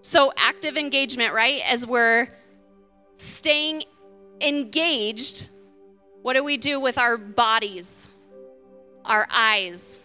So, 0.00 0.32
active 0.38 0.78
engagement, 0.78 1.34
right? 1.34 1.60
As 1.66 1.86
we're 1.86 2.28
staying 3.18 3.84
engaged, 4.40 5.50
what 6.22 6.32
do 6.34 6.42
we 6.42 6.56
do 6.56 6.80
with 6.80 6.96
our 6.96 7.18
bodies, 7.18 8.08
our 9.04 9.26
eyes? 9.30 10.00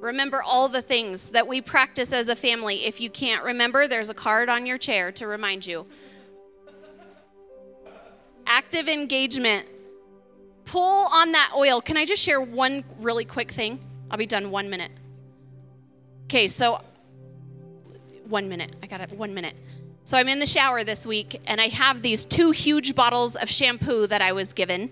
Remember 0.00 0.42
all 0.42 0.68
the 0.68 0.80
things 0.80 1.30
that 1.30 1.46
we 1.46 1.60
practice 1.60 2.12
as 2.12 2.28
a 2.28 2.36
family. 2.36 2.86
If 2.86 3.00
you 3.00 3.10
can't 3.10 3.44
remember, 3.44 3.86
there's 3.86 4.08
a 4.08 4.14
card 4.14 4.48
on 4.48 4.66
your 4.66 4.78
chair 4.78 5.12
to 5.12 5.26
remind 5.26 5.66
you 5.66 5.84
active 8.46 8.88
engagement. 8.88 9.66
Pull 10.64 11.06
on 11.12 11.32
that 11.32 11.52
oil. 11.56 11.80
Can 11.80 11.96
I 11.96 12.04
just 12.04 12.22
share 12.22 12.40
one 12.40 12.84
really 12.98 13.24
quick 13.24 13.50
thing? 13.50 13.78
I'll 14.10 14.18
be 14.18 14.26
done 14.26 14.50
one 14.50 14.68
minute. 14.68 14.90
Okay, 16.24 16.48
so 16.48 16.82
one 18.28 18.48
minute. 18.48 18.74
I 18.82 18.86
got 18.86 19.00
it. 19.00 19.12
one 19.12 19.34
minute. 19.34 19.54
So 20.04 20.18
I'm 20.18 20.28
in 20.28 20.40
the 20.40 20.46
shower 20.46 20.82
this 20.82 21.06
week 21.06 21.40
and 21.46 21.60
I 21.60 21.68
have 21.68 22.02
these 22.02 22.24
two 22.24 22.50
huge 22.50 22.94
bottles 22.94 23.36
of 23.36 23.48
shampoo 23.48 24.06
that 24.08 24.20
I 24.20 24.32
was 24.32 24.52
given 24.52 24.90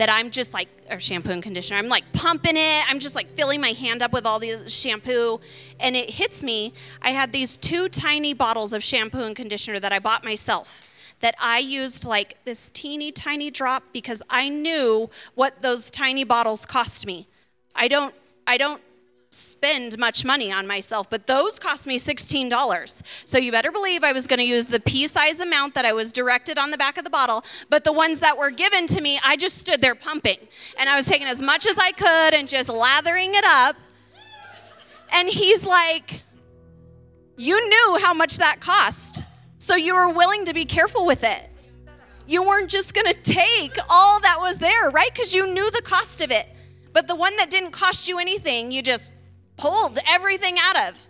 that 0.00 0.08
I'm 0.08 0.30
just 0.30 0.54
like, 0.54 0.68
or 0.90 0.98
shampoo 0.98 1.30
and 1.30 1.42
conditioner. 1.42 1.78
I'm 1.78 1.88
like 1.88 2.10
pumping 2.14 2.56
it. 2.56 2.90
I'm 2.90 2.98
just 2.98 3.14
like 3.14 3.28
filling 3.32 3.60
my 3.60 3.72
hand 3.72 4.00
up 4.00 4.14
with 4.14 4.24
all 4.24 4.38
these 4.38 4.74
shampoo. 4.74 5.38
And 5.78 5.94
it 5.94 6.08
hits 6.08 6.42
me. 6.42 6.72
I 7.02 7.10
had 7.10 7.32
these 7.32 7.58
two 7.58 7.86
tiny 7.90 8.32
bottles 8.32 8.72
of 8.72 8.82
shampoo 8.82 9.24
and 9.24 9.36
conditioner 9.36 9.78
that 9.78 9.92
I 9.92 9.98
bought 9.98 10.24
myself 10.24 10.86
that 11.20 11.34
I 11.38 11.58
used 11.58 12.06
like 12.06 12.42
this 12.46 12.70
teeny 12.70 13.12
tiny 13.12 13.50
drop 13.50 13.82
because 13.92 14.22
I 14.30 14.48
knew 14.48 15.10
what 15.34 15.60
those 15.60 15.90
tiny 15.90 16.24
bottles 16.24 16.64
cost 16.64 17.06
me. 17.06 17.26
I 17.74 17.86
don't 17.86 18.14
I 18.46 18.56
don't 18.56 18.80
spend 19.32 19.96
much 19.96 20.24
money 20.24 20.50
on 20.50 20.66
myself, 20.66 21.08
but 21.08 21.26
those 21.28 21.58
cost 21.58 21.86
me 21.86 21.98
$16. 21.98 23.02
So 23.24 23.38
you 23.38 23.52
better 23.52 23.70
believe 23.70 24.02
I 24.02 24.10
was 24.10 24.26
going 24.26 24.40
to 24.40 24.44
use 24.44 24.66
the 24.66 24.80
pea 24.80 25.06
size 25.06 25.40
amount 25.40 25.74
that 25.74 25.84
I 25.84 25.92
was 25.92 26.10
directed 26.10 26.58
on 26.58 26.72
the 26.72 26.78
back 26.78 26.98
of 26.98 27.04
the 27.04 27.10
bottle, 27.10 27.44
but 27.68 27.84
the 27.84 27.92
ones 27.92 28.18
that 28.20 28.36
were 28.36 28.50
given 28.50 28.88
to 28.88 29.00
me, 29.00 29.20
I 29.24 29.36
just 29.36 29.58
stood 29.58 29.80
there 29.80 29.94
pumping. 29.94 30.38
And 30.78 30.88
I 30.88 30.96
was 30.96 31.06
taking 31.06 31.28
as 31.28 31.40
much 31.40 31.66
as 31.66 31.78
I 31.78 31.92
could 31.92 32.34
and 32.34 32.48
just 32.48 32.68
lathering 32.68 33.34
it 33.34 33.44
up. 33.44 33.76
And 35.12 35.28
he's 35.28 35.64
like, 35.64 36.22
You 37.36 37.68
knew 37.68 37.98
how 38.02 38.12
much 38.14 38.38
that 38.38 38.58
cost. 38.60 39.24
So 39.58 39.76
you 39.76 39.94
were 39.94 40.12
willing 40.12 40.44
to 40.46 40.54
be 40.54 40.64
careful 40.64 41.06
with 41.06 41.22
it. 41.22 41.52
You 42.26 42.42
weren't 42.42 42.70
just 42.70 42.94
going 42.94 43.06
to 43.06 43.20
take 43.22 43.76
all 43.88 44.20
that 44.20 44.38
was 44.40 44.58
there, 44.58 44.90
right? 44.90 45.10
Because 45.12 45.34
you 45.34 45.52
knew 45.52 45.70
the 45.70 45.82
cost 45.82 46.20
of 46.20 46.30
it. 46.30 46.48
But 46.92 47.06
the 47.06 47.14
one 47.14 47.36
that 47.36 47.50
didn't 47.50 47.72
cost 47.72 48.08
you 48.08 48.18
anything, 48.18 48.72
you 48.72 48.82
just 48.82 49.14
pulled 49.60 49.98
everything 50.08 50.56
out 50.58 50.88
of. 50.88 51.06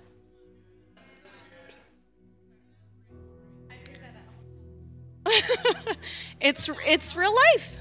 it's 6.40 6.68
it's 6.84 7.14
real 7.14 7.34
life. 7.54 7.76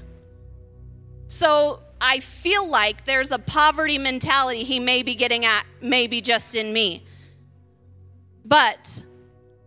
So 1.26 1.82
I 2.00 2.20
feel 2.20 2.68
like 2.68 3.04
there's 3.04 3.32
a 3.32 3.38
poverty 3.38 3.98
mentality 3.98 4.62
he 4.62 4.78
may 4.78 5.02
be 5.02 5.16
getting 5.16 5.44
at, 5.44 5.64
maybe 5.80 6.20
just 6.20 6.54
in 6.54 6.72
me. 6.72 7.04
But 8.44 9.04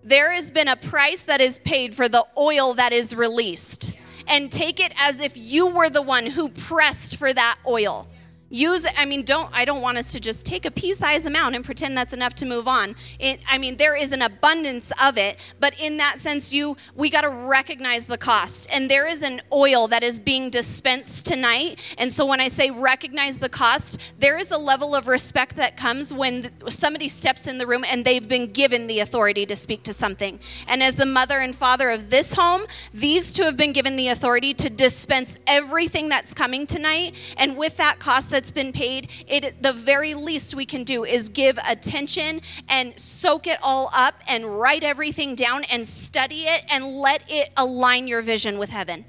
there 0.04 0.32
has 0.34 0.52
been 0.52 0.70
a 0.70 0.78
price 0.78 1.24
that 1.24 1.42
is 1.42 1.60
paid 1.60 1.96
for 1.96 2.08
the 2.08 2.26
oil 2.38 2.74
that 2.76 2.94
is 2.94 3.16
released. 3.16 3.98
And 4.26 4.50
take 4.50 4.80
it 4.80 4.94
as 4.98 5.20
if 5.20 5.34
you 5.36 5.68
were 5.68 5.90
the 5.90 6.02
one 6.02 6.26
who 6.26 6.48
pressed 6.48 7.18
for 7.18 7.34
that 7.34 7.60
oil 7.68 8.08
use 8.54 8.86
i 8.98 9.04
mean 9.04 9.24
don't 9.24 9.50
i 9.52 9.66
don't 9.66 9.82
want 9.82 9.98
us 9.98 10.12
to 10.12 10.20
just 10.20 10.46
take 10.46 10.64
a 10.66 10.72
pea-sized 10.72 11.26
amount 11.26 11.56
and 11.56 11.66
pretend 11.66 11.98
that's 11.98 12.14
enough 12.14 12.36
to 12.36 12.46
move 12.46 12.68
on. 12.68 12.96
It, 13.20 13.40
i 13.50 13.58
mean 13.58 13.78
there 13.78 13.96
is 13.96 14.12
an 14.12 14.22
abundance 14.22 14.92
of 15.02 15.18
it 15.18 15.40
but 15.60 15.74
in 15.80 15.98
that 15.98 16.20
sense 16.20 16.54
you 16.54 16.78
we 16.96 17.10
got 17.10 17.22
to 17.22 17.30
recognize 17.30 18.06
the 18.06 18.18
cost. 18.18 18.68
And 18.72 18.90
there 18.90 19.08
is 19.08 19.24
an 19.24 19.42
oil 19.52 19.88
that 19.88 20.04
is 20.04 20.20
being 20.20 20.50
dispensed 20.50 21.26
tonight. 21.26 21.80
And 21.98 22.12
so 22.12 22.26
when 22.26 22.40
i 22.40 22.48
say 22.48 22.70
recognize 22.70 23.40
the 23.40 23.50
cost 23.50 24.00
there 24.20 24.38
is 24.38 24.52
a 24.52 24.58
level 24.58 24.96
of 24.96 25.08
respect 25.08 25.56
that 25.56 25.76
comes 25.76 26.14
when 26.14 26.52
somebody 26.70 27.08
steps 27.08 27.48
in 27.48 27.58
the 27.58 27.66
room 27.66 27.84
and 27.88 28.06
they've 28.06 28.28
been 28.28 28.52
given 28.52 28.86
the 28.86 29.00
authority 29.00 29.46
to 29.48 29.56
speak 29.56 29.82
to 29.84 29.94
something. 29.94 30.40
And 30.68 30.84
as 30.84 30.96
the 30.96 31.08
mother 31.08 31.40
and 31.40 31.56
father 31.56 31.90
of 31.90 32.12
this 32.12 32.34
home 32.34 32.62
these 32.94 33.34
two 33.34 33.44
have 33.44 33.58
been 33.58 33.74
given 33.74 33.96
the 33.96 34.10
authority 34.10 34.54
to 34.54 34.70
dispense 34.70 35.40
everything 35.48 36.10
that's 36.10 36.36
coming 36.36 36.68
tonight. 36.68 37.16
And 37.38 37.58
with 37.58 37.78
that 37.78 37.98
cost 37.98 38.30
that 38.30 38.43
that's 38.44 38.52
been 38.52 38.74
paid, 38.74 39.10
it 39.26 39.64
the 39.64 39.72
very 39.72 40.14
least 40.14 40.54
we 40.54 40.66
can 40.66 40.84
do 40.84 41.06
is 41.06 41.30
give 41.30 41.58
attention 41.66 42.42
and 42.68 43.00
soak 43.00 43.48
it 43.48 43.58
all 43.64 43.90
up 43.94 44.16
and 44.28 44.46
write 44.46 44.84
everything 44.84 45.34
down 45.34 45.64
and 45.72 45.88
study 45.88 46.42
it 46.42 46.66
and 46.70 46.86
let 46.86 47.24
it 47.32 47.54
align 47.56 48.06
your 48.06 48.22
vision 48.22 48.58
with 48.58 48.70
heaven. 48.70 49.06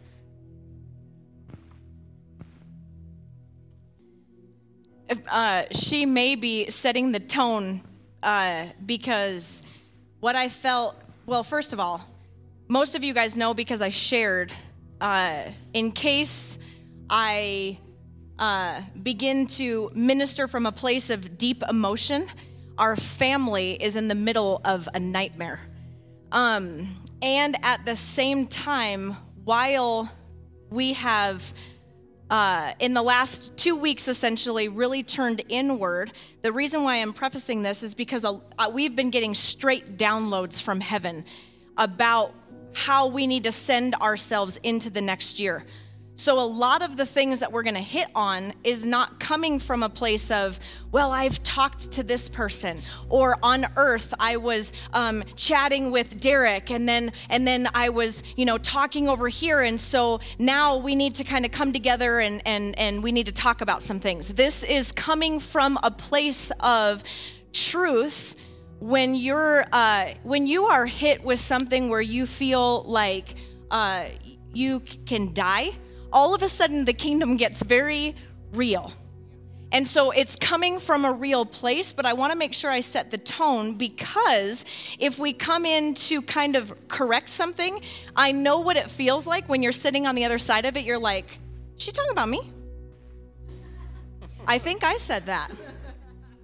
Uh, 5.28 5.64
she 5.72 6.06
may 6.06 6.36
be 6.36 6.70
setting 6.70 7.10
the 7.10 7.18
tone 7.18 7.82
uh, 8.22 8.66
because 8.86 9.64
what 10.20 10.36
I 10.36 10.48
felt, 10.48 10.94
well, 11.26 11.42
first 11.42 11.72
of 11.72 11.80
all, 11.80 12.00
most 12.68 12.94
of 12.94 13.02
you 13.02 13.12
guys 13.12 13.36
know 13.36 13.52
because 13.52 13.82
I 13.82 13.88
shared. 13.88 14.52
Uh, 15.00 15.50
in 15.72 15.90
case 15.90 16.56
I 17.10 17.78
uh, 18.38 18.82
begin 19.02 19.46
to 19.46 19.90
minister 19.94 20.48
from 20.48 20.66
a 20.66 20.72
place 20.72 21.10
of 21.10 21.38
deep 21.38 21.62
emotion, 21.68 22.26
our 22.78 22.96
family 22.96 23.72
is 23.74 23.96
in 23.96 24.08
the 24.08 24.14
middle 24.14 24.60
of 24.64 24.88
a 24.94 25.00
nightmare. 25.00 25.60
Um, 26.32 26.96
and 27.22 27.56
at 27.62 27.84
the 27.84 27.94
same 27.94 28.46
time, 28.46 29.16
while 29.44 30.10
we 30.70 30.94
have 30.94 31.52
uh, 32.30 32.72
in 32.80 32.94
the 32.94 33.02
last 33.02 33.56
two 33.56 33.76
weeks 33.76 34.08
essentially 34.08 34.68
really 34.68 35.02
turned 35.02 35.42
inward. 35.48 36.12
The 36.42 36.52
reason 36.52 36.82
why 36.82 36.96
I'm 36.96 37.12
prefacing 37.12 37.62
this 37.62 37.82
is 37.82 37.94
because 37.94 38.24
uh, 38.24 38.40
we've 38.72 38.96
been 38.96 39.10
getting 39.10 39.34
straight 39.34 39.96
downloads 39.96 40.60
from 40.60 40.80
heaven 40.80 41.24
about 41.76 42.34
how 42.72 43.06
we 43.06 43.26
need 43.26 43.44
to 43.44 43.52
send 43.52 43.94
ourselves 43.96 44.58
into 44.62 44.90
the 44.90 45.00
next 45.00 45.38
year. 45.38 45.64
So, 46.16 46.38
a 46.38 46.46
lot 46.46 46.82
of 46.82 46.96
the 46.96 47.06
things 47.06 47.40
that 47.40 47.50
we're 47.50 47.64
going 47.64 47.74
to 47.74 47.80
hit 47.80 48.06
on 48.14 48.52
is 48.62 48.86
not 48.86 49.18
coming 49.18 49.58
from 49.58 49.82
a 49.82 49.88
place 49.88 50.30
of, 50.30 50.60
well, 50.92 51.10
I've 51.10 51.42
talked 51.42 51.90
to 51.92 52.04
this 52.04 52.28
person, 52.28 52.78
or 53.08 53.36
on 53.42 53.66
Earth 53.76 54.14
I 54.20 54.36
was 54.36 54.72
um, 54.92 55.24
chatting 55.34 55.90
with 55.90 56.20
Derek, 56.20 56.70
and 56.70 56.88
then 56.88 57.10
and 57.30 57.46
then 57.46 57.68
I 57.74 57.88
was, 57.88 58.22
you 58.36 58.44
know, 58.44 58.58
talking 58.58 59.08
over 59.08 59.28
here, 59.28 59.62
and 59.62 59.80
so 59.80 60.20
now 60.38 60.76
we 60.76 60.94
need 60.94 61.16
to 61.16 61.24
kind 61.24 61.44
of 61.44 61.50
come 61.50 61.72
together 61.72 62.20
and 62.20 62.40
and 62.46 62.78
and 62.78 63.02
we 63.02 63.10
need 63.10 63.26
to 63.26 63.32
talk 63.32 63.60
about 63.60 63.82
some 63.82 63.98
things. 63.98 64.34
This 64.34 64.62
is 64.62 64.92
coming 64.92 65.40
from 65.40 65.78
a 65.82 65.90
place 65.90 66.52
of 66.60 67.02
truth. 67.52 68.36
When 68.78 69.16
you're 69.16 69.64
uh, 69.72 70.10
when 70.22 70.46
you 70.46 70.66
are 70.66 70.86
hit 70.86 71.24
with 71.24 71.40
something 71.40 71.88
where 71.88 72.00
you 72.00 72.26
feel 72.26 72.84
like 72.84 73.34
uh, 73.70 74.06
you 74.52 74.80
can 75.06 75.34
die 75.34 75.72
all 76.14 76.32
of 76.34 76.42
a 76.42 76.48
sudden 76.48 76.86
the 76.86 76.94
kingdom 76.94 77.36
gets 77.36 77.60
very 77.62 78.16
real. 78.52 78.92
And 79.72 79.88
so 79.88 80.12
it's 80.12 80.36
coming 80.36 80.78
from 80.78 81.04
a 81.04 81.12
real 81.12 81.44
place, 81.44 81.92
but 81.92 82.06
I 82.06 82.12
want 82.12 82.30
to 82.30 82.38
make 82.38 82.54
sure 82.54 82.70
I 82.70 82.78
set 82.78 83.10
the 83.10 83.18
tone 83.18 83.74
because 83.74 84.64
if 85.00 85.18
we 85.18 85.32
come 85.32 85.66
in 85.66 85.94
to 85.94 86.22
kind 86.22 86.54
of 86.54 86.72
correct 86.86 87.28
something, 87.28 87.80
I 88.14 88.30
know 88.30 88.60
what 88.60 88.76
it 88.76 88.88
feels 88.88 89.26
like 89.26 89.48
when 89.48 89.64
you're 89.64 89.72
sitting 89.72 90.06
on 90.06 90.14
the 90.14 90.24
other 90.24 90.38
side 90.38 90.64
of 90.64 90.76
it. 90.76 90.84
You're 90.84 91.00
like, 91.00 91.40
she 91.76 91.90
talking 91.90 92.12
about 92.12 92.28
me? 92.28 92.52
I 94.46 94.58
think 94.58 94.84
I 94.84 94.96
said 94.96 95.26
that. 95.26 95.50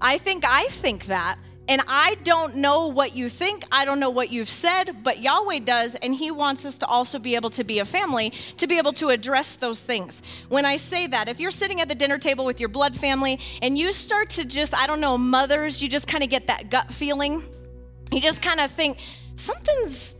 I 0.00 0.18
think 0.18 0.44
I 0.44 0.64
think 0.64 1.06
that. 1.06 1.38
And 1.70 1.80
I 1.86 2.16
don't 2.24 2.56
know 2.56 2.88
what 2.88 3.14
you 3.14 3.28
think, 3.28 3.64
I 3.70 3.84
don't 3.84 4.00
know 4.00 4.10
what 4.10 4.32
you've 4.32 4.48
said, 4.48 5.04
but 5.04 5.20
Yahweh 5.20 5.60
does, 5.60 5.94
and 5.94 6.12
He 6.12 6.32
wants 6.32 6.66
us 6.66 6.78
to 6.78 6.86
also 6.86 7.20
be 7.20 7.36
able 7.36 7.50
to 7.50 7.62
be 7.62 7.78
a 7.78 7.84
family, 7.84 8.32
to 8.56 8.66
be 8.66 8.76
able 8.78 8.92
to 8.94 9.10
address 9.10 9.54
those 9.56 9.80
things. 9.80 10.20
When 10.48 10.66
I 10.66 10.76
say 10.76 11.06
that, 11.06 11.28
if 11.28 11.38
you're 11.38 11.52
sitting 11.52 11.80
at 11.80 11.86
the 11.86 11.94
dinner 11.94 12.18
table 12.18 12.44
with 12.44 12.58
your 12.58 12.68
blood 12.68 12.96
family 12.96 13.38
and 13.62 13.78
you 13.78 13.92
start 13.92 14.30
to 14.30 14.44
just, 14.44 14.74
I 14.74 14.88
don't 14.88 15.00
know, 15.00 15.16
mothers, 15.16 15.80
you 15.80 15.88
just 15.88 16.08
kind 16.08 16.24
of 16.24 16.28
get 16.28 16.48
that 16.48 16.70
gut 16.70 16.92
feeling, 16.92 17.44
you 18.10 18.20
just 18.20 18.42
kind 18.42 18.58
of 18.58 18.72
think, 18.72 18.98
something's. 19.36 20.16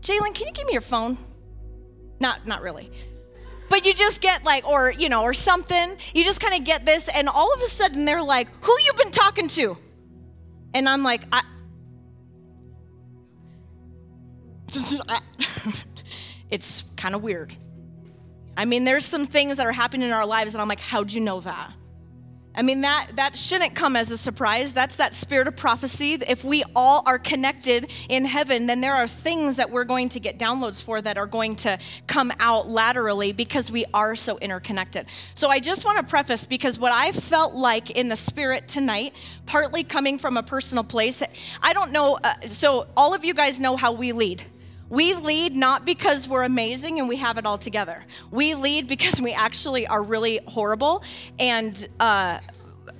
Jalen, 0.00 0.34
can 0.34 0.46
you 0.46 0.52
give 0.54 0.66
me 0.66 0.72
your 0.72 0.80
phone? 0.80 1.18
Not, 2.18 2.46
not 2.46 2.62
really 2.62 2.90
but 3.70 3.86
you 3.86 3.94
just 3.94 4.20
get 4.20 4.44
like 4.44 4.64
or 4.68 4.92
you 4.92 5.08
know 5.08 5.22
or 5.22 5.34
something 5.34 5.96
you 6.14 6.22
just 6.22 6.38
kind 6.38 6.54
of 6.54 6.64
get 6.64 6.84
this 6.84 7.08
and 7.08 7.28
all 7.28 7.52
of 7.54 7.60
a 7.60 7.66
sudden 7.66 8.04
they're 8.04 8.22
like 8.22 8.46
who 8.60 8.72
you 8.84 8.92
been 8.92 9.10
talking 9.10 9.48
to 9.48 9.76
and 10.74 10.88
I'm 10.88 11.02
like, 11.02 11.22
I, 11.32 11.42
it's 16.50 16.84
kind 16.96 17.14
of 17.14 17.22
weird. 17.22 17.54
I 18.56 18.64
mean, 18.64 18.84
there's 18.84 19.04
some 19.04 19.24
things 19.24 19.56
that 19.56 19.66
are 19.66 19.72
happening 19.72 20.08
in 20.08 20.12
our 20.12 20.26
lives, 20.26 20.54
and 20.54 20.62
I'm 20.62 20.68
like, 20.68 20.80
how'd 20.80 21.12
you 21.12 21.20
know 21.20 21.40
that? 21.40 21.72
I 22.56 22.62
mean, 22.62 22.82
that, 22.82 23.08
that 23.16 23.36
shouldn't 23.36 23.74
come 23.74 23.96
as 23.96 24.10
a 24.10 24.18
surprise. 24.18 24.72
That's 24.72 24.96
that 24.96 25.12
spirit 25.12 25.48
of 25.48 25.56
prophecy. 25.56 26.14
If 26.14 26.44
we 26.44 26.62
all 26.76 27.02
are 27.06 27.18
connected 27.18 27.90
in 28.08 28.24
heaven, 28.24 28.66
then 28.66 28.80
there 28.80 28.94
are 28.94 29.08
things 29.08 29.56
that 29.56 29.70
we're 29.70 29.84
going 29.84 30.08
to 30.10 30.20
get 30.20 30.38
downloads 30.38 30.82
for 30.82 31.02
that 31.02 31.18
are 31.18 31.26
going 31.26 31.56
to 31.56 31.78
come 32.06 32.32
out 32.38 32.68
laterally 32.68 33.32
because 33.32 33.70
we 33.70 33.84
are 33.92 34.14
so 34.14 34.38
interconnected. 34.38 35.06
So 35.34 35.48
I 35.48 35.58
just 35.58 35.84
want 35.84 35.98
to 35.98 36.04
preface 36.04 36.46
because 36.46 36.78
what 36.78 36.92
I 36.92 37.10
felt 37.10 37.54
like 37.54 37.90
in 37.90 38.08
the 38.08 38.16
spirit 38.16 38.68
tonight, 38.68 39.14
partly 39.46 39.82
coming 39.82 40.18
from 40.18 40.36
a 40.36 40.42
personal 40.42 40.84
place, 40.84 41.22
I 41.60 41.72
don't 41.72 41.90
know. 41.90 42.18
Uh, 42.22 42.34
so 42.46 42.86
all 42.96 43.14
of 43.14 43.24
you 43.24 43.34
guys 43.34 43.60
know 43.60 43.76
how 43.76 43.90
we 43.92 44.12
lead. 44.12 44.44
We 44.88 45.14
lead 45.14 45.54
not 45.54 45.84
because 45.84 46.28
we're 46.28 46.44
amazing 46.44 46.98
and 46.98 47.08
we 47.08 47.16
have 47.16 47.38
it 47.38 47.46
all 47.46 47.58
together. 47.58 48.02
We 48.30 48.54
lead 48.54 48.86
because 48.86 49.20
we 49.20 49.32
actually 49.32 49.86
are 49.86 50.02
really 50.02 50.40
horrible 50.46 51.02
and 51.38 51.88
uh, 51.98 52.38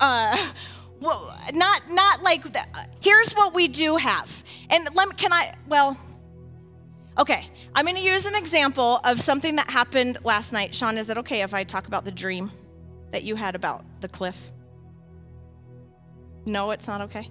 uh, 0.00 0.52
well, 1.00 1.38
not 1.52 1.82
not 1.90 2.22
like 2.22 2.52
the, 2.52 2.64
here's 3.00 3.32
what 3.32 3.54
we 3.54 3.68
do 3.68 3.96
have. 3.96 4.44
And 4.70 4.88
let 4.94 5.16
can 5.16 5.32
I 5.32 5.54
well 5.68 5.98
Okay, 7.16 7.48
I'm 7.76 7.84
going 7.84 7.96
to 7.96 8.02
use 8.02 8.26
an 8.26 8.34
example 8.34 9.00
of 9.04 9.20
something 9.20 9.54
that 9.56 9.70
happened 9.70 10.18
last 10.24 10.52
night. 10.52 10.74
Sean, 10.74 10.98
is 10.98 11.08
it 11.08 11.18
okay 11.18 11.42
if 11.42 11.54
I 11.54 11.62
talk 11.62 11.86
about 11.86 12.04
the 12.04 12.10
dream 12.10 12.50
that 13.12 13.22
you 13.22 13.36
had 13.36 13.54
about 13.54 13.84
the 14.00 14.08
cliff? 14.08 14.50
No, 16.44 16.72
it's 16.72 16.88
not 16.88 17.02
okay. 17.02 17.30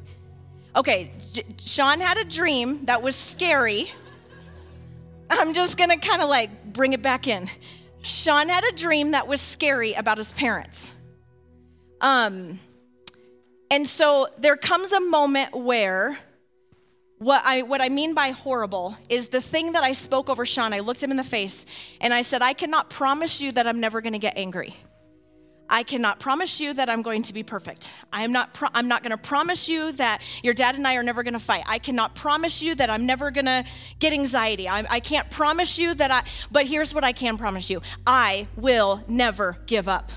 Okay, 0.74 1.12
J- 1.34 1.44
Sean 1.60 2.00
had 2.00 2.18
a 2.18 2.24
dream 2.24 2.86
that 2.86 3.02
was 3.02 3.18
scary 3.18 3.92
I'm 5.40 5.54
just 5.54 5.78
gonna 5.78 5.98
kind 5.98 6.22
of 6.22 6.30
like 6.30 6.74
bring 6.74 6.94
it 6.94 7.02
back 7.02 7.28
in. 7.28 7.50
Sean 8.02 8.50
had 8.50 8.64
a 8.66 8.72
dream 8.72 9.12
that 9.12 9.28
was 9.28 9.40
scary 9.42 9.94
about 9.94 10.18
his 10.18 10.34
parents. 10.34 10.94
Um, 12.02 12.60
and 13.72 13.88
so 13.88 14.28
there 14.38 14.58
comes 14.58 14.92
a 14.92 15.00
moment 15.00 15.56
where 15.56 16.18
what 17.18 17.42
I, 17.46 17.62
what 17.62 17.82
I 17.82 17.88
mean 17.88 18.14
by 18.14 18.32
horrible 18.32 18.98
is 19.08 19.30
the 19.30 19.40
thing 19.40 19.72
that 19.72 19.84
I 19.84 19.94
spoke 19.94 20.30
over 20.30 20.46
Sean. 20.46 20.74
I 20.74 20.80
looked 20.80 21.02
him 21.02 21.12
in 21.12 21.18
the 21.18 21.24
face 21.24 21.66
and 22.02 22.14
I 22.14 22.22
said, 22.22 22.42
I 22.42 22.52
cannot 22.52 22.90
promise 22.90 23.40
you 23.40 23.54
that 23.54 23.66
I'm 23.66 23.80
never 23.80 24.02
gonna 24.02 24.20
get 24.20 24.38
angry. 24.38 24.76
I 25.74 25.82
cannot 25.82 26.20
promise 26.20 26.60
you 26.60 26.72
that 26.76 26.88
I'm 26.88 27.02
going 27.02 27.24
to 27.24 27.34
be 27.34 27.42
perfect. 27.42 27.92
I 28.14 28.22
am 28.22 28.32
not 28.32 28.54
pro- 28.54 28.70
I'm 28.76 28.88
not 28.88 29.02
going 29.02 29.10
to 29.10 29.18
promise 29.18 29.68
you 29.68 29.92
that 29.94 30.22
your 30.44 30.54
dad 30.54 30.76
and 30.76 30.88
I 30.88 30.98
are 30.98 31.02
never 31.02 31.24
going 31.24 31.34
to 31.34 31.40
fight. 31.40 31.64
I 31.66 31.80
cannot 31.80 32.14
promise 32.14 32.62
you 32.62 32.76
that 32.76 32.92
I'm 32.92 33.08
never 33.08 33.32
going 33.32 33.48
to 33.48 33.66
get 33.98 34.14
anxiety. 34.14 34.70
I, 34.70 34.86
I 34.88 35.00
can't 35.00 35.32
promise 35.32 35.80
you 35.80 35.96
that 35.96 36.12
I, 36.12 36.30
but 36.52 36.68
here's 36.68 36.94
what 36.94 37.04
I 37.04 37.12
can 37.12 37.40
promise 37.40 37.72
you 37.72 37.82
I 38.06 38.48
will 38.56 39.04
never 39.08 39.58
give 39.66 39.88
up. 39.88 40.12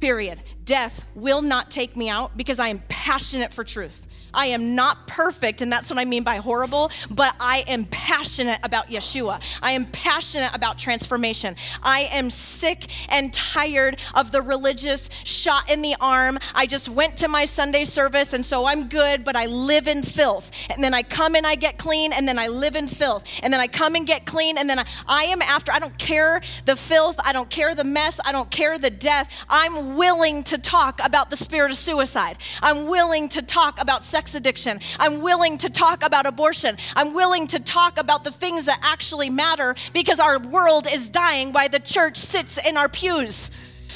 Period. 0.00 0.42
Death 0.64 1.04
will 1.14 1.40
not 1.40 1.70
take 1.70 1.94
me 1.94 2.08
out 2.08 2.36
because 2.36 2.58
I 2.58 2.68
am 2.68 2.82
passionate 2.88 3.54
for 3.54 3.62
truth. 3.62 4.04
I 4.34 4.46
am 4.46 4.74
not 4.74 5.06
perfect, 5.06 5.60
and 5.60 5.72
that's 5.72 5.90
what 5.90 5.98
I 5.98 6.04
mean 6.04 6.24
by 6.24 6.36
horrible, 6.36 6.90
but 7.10 7.34
I 7.40 7.64
am 7.66 7.84
passionate 7.86 8.60
about 8.62 8.88
Yeshua. 8.88 9.40
I 9.62 9.72
am 9.72 9.86
passionate 9.86 10.54
about 10.54 10.78
transformation. 10.78 11.56
I 11.82 12.08
am 12.12 12.30
sick 12.30 12.88
and 13.08 13.32
tired 13.32 13.98
of 14.14 14.32
the 14.32 14.42
religious 14.42 15.08
shot 15.24 15.70
in 15.70 15.82
the 15.82 15.96
arm. 16.00 16.38
I 16.54 16.66
just 16.66 16.88
went 16.88 17.16
to 17.18 17.28
my 17.28 17.44
Sunday 17.44 17.84
service, 17.84 18.32
and 18.32 18.44
so 18.44 18.66
I'm 18.66 18.88
good, 18.88 19.24
but 19.24 19.36
I 19.36 19.46
live 19.46 19.86
in 19.86 20.02
filth. 20.02 20.50
And 20.70 20.82
then 20.82 20.94
I 20.94 21.02
come 21.02 21.34
and 21.34 21.46
I 21.46 21.54
get 21.54 21.78
clean, 21.78 22.12
and 22.12 22.26
then 22.26 22.38
I 22.38 22.48
live 22.48 22.76
in 22.76 22.88
filth. 22.88 23.24
And 23.42 23.52
then 23.52 23.60
I 23.60 23.66
come 23.66 23.94
and 23.94 24.06
get 24.06 24.26
clean, 24.26 24.58
and 24.58 24.68
then 24.68 24.78
I, 24.78 24.86
I 25.06 25.24
am 25.24 25.42
after, 25.42 25.72
I 25.72 25.78
don't 25.78 25.98
care 25.98 26.40
the 26.64 26.76
filth, 26.76 27.18
I 27.24 27.32
don't 27.32 27.50
care 27.50 27.74
the 27.74 27.84
mess, 27.84 28.20
I 28.24 28.32
don't 28.32 28.50
care 28.50 28.78
the 28.78 28.90
death. 28.90 29.28
I'm 29.48 29.96
willing 29.96 30.42
to 30.44 30.58
talk 30.58 31.00
about 31.04 31.30
the 31.30 31.36
spirit 31.36 31.70
of 31.70 31.76
suicide. 31.76 32.38
I'm 32.62 32.86
willing 32.88 33.28
to 33.30 33.42
talk 33.42 33.80
about 33.80 34.02
sex 34.02 34.23
sex 34.24 34.34
addiction. 34.34 34.80
I'm 34.98 35.20
willing 35.20 35.58
to 35.58 35.68
talk 35.68 36.02
about 36.02 36.24
abortion. 36.24 36.78
I'm 36.96 37.12
willing 37.12 37.46
to 37.48 37.60
talk 37.60 37.98
about 37.98 38.24
the 38.24 38.30
things 38.30 38.64
that 38.64 38.78
actually 38.82 39.28
matter 39.28 39.74
because 39.92 40.18
our 40.18 40.38
world 40.38 40.86
is 40.90 41.10
dying 41.10 41.52
while 41.52 41.68
the 41.68 41.78
church 41.78 42.16
sits 42.16 42.56
in 42.66 42.78
our 42.78 42.88
pews. 42.88 43.50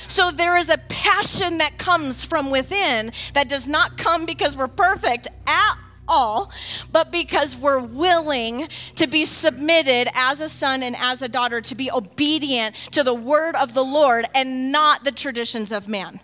So 0.07 0.31
there 0.31 0.59
is 0.59 0.69
a 0.69 0.77
passion 0.89 1.59
that 1.59 1.79
comes 1.79 2.25
from 2.25 2.51
within 2.51 3.13
that 3.33 3.49
does 3.49 3.67
not 3.67 3.97
come 3.97 4.27
because 4.27 4.55
we're 4.55 4.69
perfect 4.69 5.29
at 5.47 5.75
all, 6.07 6.53
but 6.93 7.11
because 7.11 7.57
we're 7.57 7.81
willing 7.81 8.69
to 8.97 9.07
be 9.07 9.25
submitted 9.25 10.09
as 10.15 10.41
a 10.43 10.49
son 10.49 10.83
and 10.83 10.95
as 10.97 11.23
a 11.23 11.29
daughter, 11.29 11.63
to 11.63 11.75
be 11.75 11.91
obedient 11.91 12.75
to 12.93 13.03
the 13.03 13.15
word 13.15 13.57
of 13.57 13.73
the 13.73 13.85
Lord 13.85 14.27
and 14.35 14.73
not 14.73 15.05
the 15.05 15.13
traditions 15.13 15.73
of 15.73 15.89
man. 15.89 16.21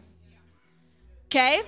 Okay? 1.26 1.62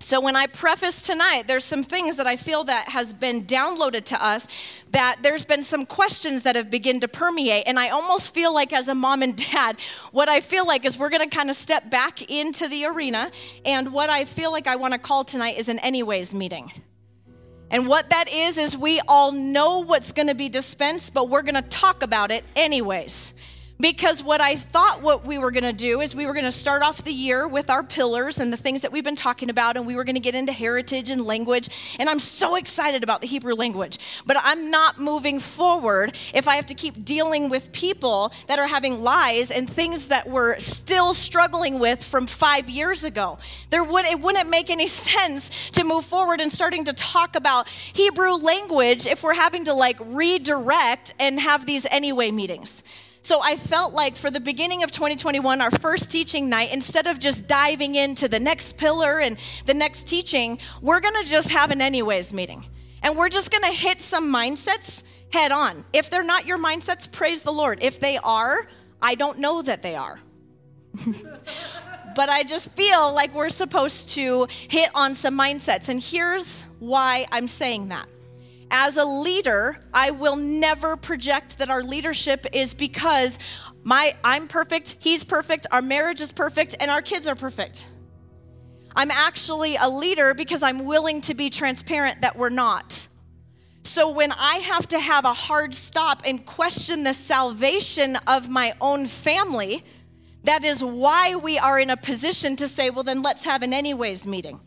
So 0.00 0.20
when 0.20 0.36
I 0.36 0.46
preface 0.46 1.02
tonight, 1.02 1.48
there's 1.48 1.64
some 1.64 1.82
things 1.82 2.16
that 2.16 2.26
I 2.26 2.36
feel 2.36 2.64
that 2.64 2.88
has 2.88 3.12
been 3.12 3.44
downloaded 3.44 4.04
to 4.06 4.24
us 4.24 4.46
that 4.92 5.16
there's 5.22 5.44
been 5.44 5.62
some 5.62 5.84
questions 5.84 6.42
that 6.44 6.54
have 6.56 6.70
begun 6.70 7.00
to 7.00 7.08
permeate. 7.08 7.64
And 7.66 7.78
I 7.78 7.88
almost 7.90 8.32
feel 8.32 8.54
like 8.54 8.72
as 8.72 8.88
a 8.88 8.94
mom 8.94 9.22
and 9.22 9.36
dad, 9.36 9.80
what 10.12 10.28
I 10.28 10.40
feel 10.40 10.66
like 10.66 10.84
is 10.84 10.96
we're 10.96 11.10
going 11.10 11.28
to 11.28 11.36
kind 11.36 11.50
of 11.50 11.56
step 11.56 11.90
back 11.90 12.30
into 12.30 12.68
the 12.68 12.86
arena. 12.86 13.30
And 13.64 13.92
what 13.92 14.08
I 14.08 14.24
feel 14.24 14.52
like 14.52 14.66
I 14.66 14.76
want 14.76 14.92
to 14.92 14.98
call 14.98 15.24
tonight 15.24 15.58
is 15.58 15.68
an 15.68 15.80
anyways 15.80 16.32
meeting. 16.32 16.70
And 17.70 17.86
what 17.86 18.08
that 18.10 18.30
is 18.32 18.56
is 18.56 18.76
we 18.76 19.00
all 19.08 19.32
know 19.32 19.80
what's 19.80 20.12
going 20.12 20.28
to 20.28 20.34
be 20.34 20.48
dispensed, 20.48 21.12
but 21.12 21.28
we're 21.28 21.42
going 21.42 21.54
to 21.54 21.68
talk 21.68 22.02
about 22.02 22.30
it 22.30 22.44
anyways 22.56 23.34
because 23.80 24.22
what 24.22 24.40
I 24.40 24.56
thought 24.56 25.02
what 25.02 25.24
we 25.24 25.38
were 25.38 25.50
going 25.50 25.64
to 25.64 25.72
do 25.72 26.00
is 26.00 26.14
we 26.14 26.26
were 26.26 26.32
going 26.32 26.44
to 26.44 26.52
start 26.52 26.82
off 26.82 27.04
the 27.04 27.12
year 27.12 27.46
with 27.46 27.70
our 27.70 27.82
pillars 27.82 28.38
and 28.38 28.52
the 28.52 28.56
things 28.56 28.82
that 28.82 28.90
we've 28.90 29.04
been 29.04 29.16
talking 29.16 29.50
about 29.50 29.76
and 29.76 29.86
we 29.86 29.94
were 29.94 30.04
going 30.04 30.16
to 30.16 30.20
get 30.20 30.34
into 30.34 30.52
heritage 30.52 31.10
and 31.10 31.24
language. 31.24 31.68
And 31.98 32.08
I'm 32.08 32.18
so 32.18 32.56
excited 32.56 33.02
about 33.04 33.20
the 33.20 33.26
Hebrew 33.26 33.54
language. 33.54 33.98
But 34.26 34.36
I'm 34.42 34.70
not 34.70 34.98
moving 34.98 35.38
forward 35.38 36.16
if 36.34 36.48
I 36.48 36.56
have 36.56 36.66
to 36.66 36.74
keep 36.74 37.04
dealing 37.04 37.48
with 37.48 37.70
people 37.72 38.32
that 38.48 38.58
are 38.58 38.66
having 38.66 39.02
lies 39.02 39.50
and 39.50 39.70
things 39.70 40.08
that 40.08 40.28
we're 40.28 40.58
still 40.58 41.14
struggling 41.14 41.78
with 41.78 42.02
from 42.02 42.26
5 42.26 42.68
years 42.68 43.04
ago. 43.04 43.38
There 43.70 43.84
would 43.84 44.06
it 44.06 44.20
wouldn't 44.20 44.50
make 44.50 44.70
any 44.70 44.86
sense 44.86 45.50
to 45.70 45.84
move 45.84 46.04
forward 46.04 46.40
and 46.40 46.52
starting 46.52 46.84
to 46.86 46.92
talk 46.92 47.36
about 47.36 47.68
Hebrew 47.68 48.34
language 48.34 49.06
if 49.06 49.22
we're 49.22 49.34
having 49.34 49.64
to 49.66 49.74
like 49.74 49.98
redirect 50.00 51.14
and 51.20 51.38
have 51.38 51.66
these 51.66 51.86
anyway 51.90 52.30
meetings 52.30 52.82
so 53.28 53.42
I 53.42 53.56
felt 53.56 53.92
like 53.92 54.16
for 54.16 54.30
the 54.30 54.40
beginning 54.40 54.82
of 54.84 54.90
2021, 54.90 55.60
our 55.60 55.70
first 55.70 56.10
teaching 56.10 56.48
night, 56.48 56.72
instead 56.72 57.06
of 57.06 57.18
just 57.18 57.46
diving 57.46 57.94
into 57.94 58.26
the 58.26 58.40
next 58.40 58.78
pillar 58.78 59.20
and 59.20 59.36
the 59.66 59.74
next 59.74 60.04
teaching, 60.04 60.58
we're 60.80 61.00
going 61.00 61.22
to 61.22 61.28
just 61.28 61.50
have 61.50 61.70
an 61.70 61.82
anyways 61.82 62.32
meeting. 62.32 62.64
And 63.02 63.18
we're 63.18 63.28
just 63.28 63.50
going 63.50 63.64
to 63.64 63.78
hit 63.78 64.00
some 64.00 64.32
mindsets 64.32 65.02
head 65.30 65.52
on. 65.52 65.84
If 65.92 66.08
they're 66.08 66.24
not 66.24 66.46
your 66.46 66.56
mindsets, 66.56 67.12
praise 67.12 67.42
the 67.42 67.52
Lord. 67.52 67.82
If 67.82 68.00
they 68.00 68.16
are, 68.16 68.66
I 69.02 69.14
don't 69.14 69.40
know 69.40 69.60
that 69.60 69.82
they 69.82 69.94
are. 69.94 70.18
but 72.16 72.30
I 72.30 72.44
just 72.44 72.70
feel 72.70 73.12
like 73.12 73.34
we're 73.34 73.50
supposed 73.50 74.08
to 74.14 74.48
hit 74.70 74.88
on 74.94 75.14
some 75.14 75.38
mindsets. 75.38 75.90
And 75.90 76.02
here's 76.02 76.62
why 76.78 77.26
I'm 77.30 77.46
saying 77.46 77.88
that 77.90 78.08
as 78.70 78.96
a 78.96 79.04
leader, 79.04 79.78
I 79.94 80.10
will 80.10 80.36
never 80.36 80.96
project 80.96 81.58
that 81.58 81.70
our 81.70 81.82
leadership 81.82 82.46
is 82.52 82.74
because 82.74 83.38
my 83.82 84.14
I'm 84.22 84.48
perfect, 84.48 84.96
he's 85.00 85.24
perfect, 85.24 85.66
our 85.70 85.82
marriage 85.82 86.20
is 86.20 86.32
perfect, 86.32 86.76
and 86.80 86.90
our 86.90 87.02
kids 87.02 87.28
are 87.28 87.34
perfect. 87.34 87.88
I'm 88.94 89.10
actually 89.10 89.76
a 89.76 89.88
leader 89.88 90.34
because 90.34 90.62
I'm 90.62 90.84
willing 90.84 91.20
to 91.22 91.34
be 91.34 91.50
transparent 91.50 92.22
that 92.22 92.36
we're 92.36 92.48
not. 92.50 93.06
So 93.84 94.10
when 94.10 94.32
I 94.32 94.56
have 94.56 94.86
to 94.88 94.98
have 94.98 95.24
a 95.24 95.32
hard 95.32 95.74
stop 95.74 96.22
and 96.26 96.44
question 96.44 97.04
the 97.04 97.14
salvation 97.14 98.16
of 98.26 98.48
my 98.48 98.74
own 98.80 99.06
family, 99.06 99.84
that 100.44 100.64
is 100.64 100.82
why 100.84 101.36
we 101.36 101.58
are 101.58 101.78
in 101.78 101.90
a 101.90 101.96
position 101.96 102.56
to 102.56 102.68
say, 102.68 102.90
well, 102.90 103.04
then 103.04 103.22
let's 103.22 103.44
have 103.44 103.62
an 103.62 103.72
anyways 103.72 104.26
meeting. 104.26 104.60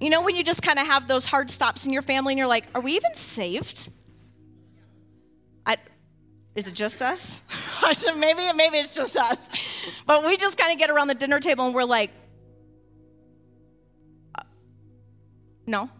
You 0.00 0.10
know, 0.10 0.22
when 0.22 0.36
you 0.36 0.44
just 0.44 0.62
kind 0.62 0.78
of 0.78 0.86
have 0.86 1.08
those 1.08 1.26
hard 1.26 1.50
stops 1.50 1.84
in 1.86 1.92
your 1.92 2.02
family 2.02 2.32
and 2.32 2.38
you're 2.38 2.46
like, 2.46 2.66
are 2.74 2.80
we 2.80 2.92
even 2.92 3.14
saved? 3.14 3.90
I, 5.66 5.76
is 6.54 6.68
it 6.68 6.74
just 6.74 7.02
us? 7.02 7.42
maybe, 8.16 8.52
maybe 8.54 8.78
it's 8.78 8.94
just 8.94 9.16
us. 9.16 9.50
But 10.06 10.24
we 10.24 10.36
just 10.36 10.56
kind 10.56 10.72
of 10.72 10.78
get 10.78 10.90
around 10.90 11.08
the 11.08 11.14
dinner 11.14 11.40
table 11.40 11.66
and 11.66 11.74
we're 11.74 11.84
like, 11.84 12.10
uh, 14.36 14.42
no, 15.66 15.90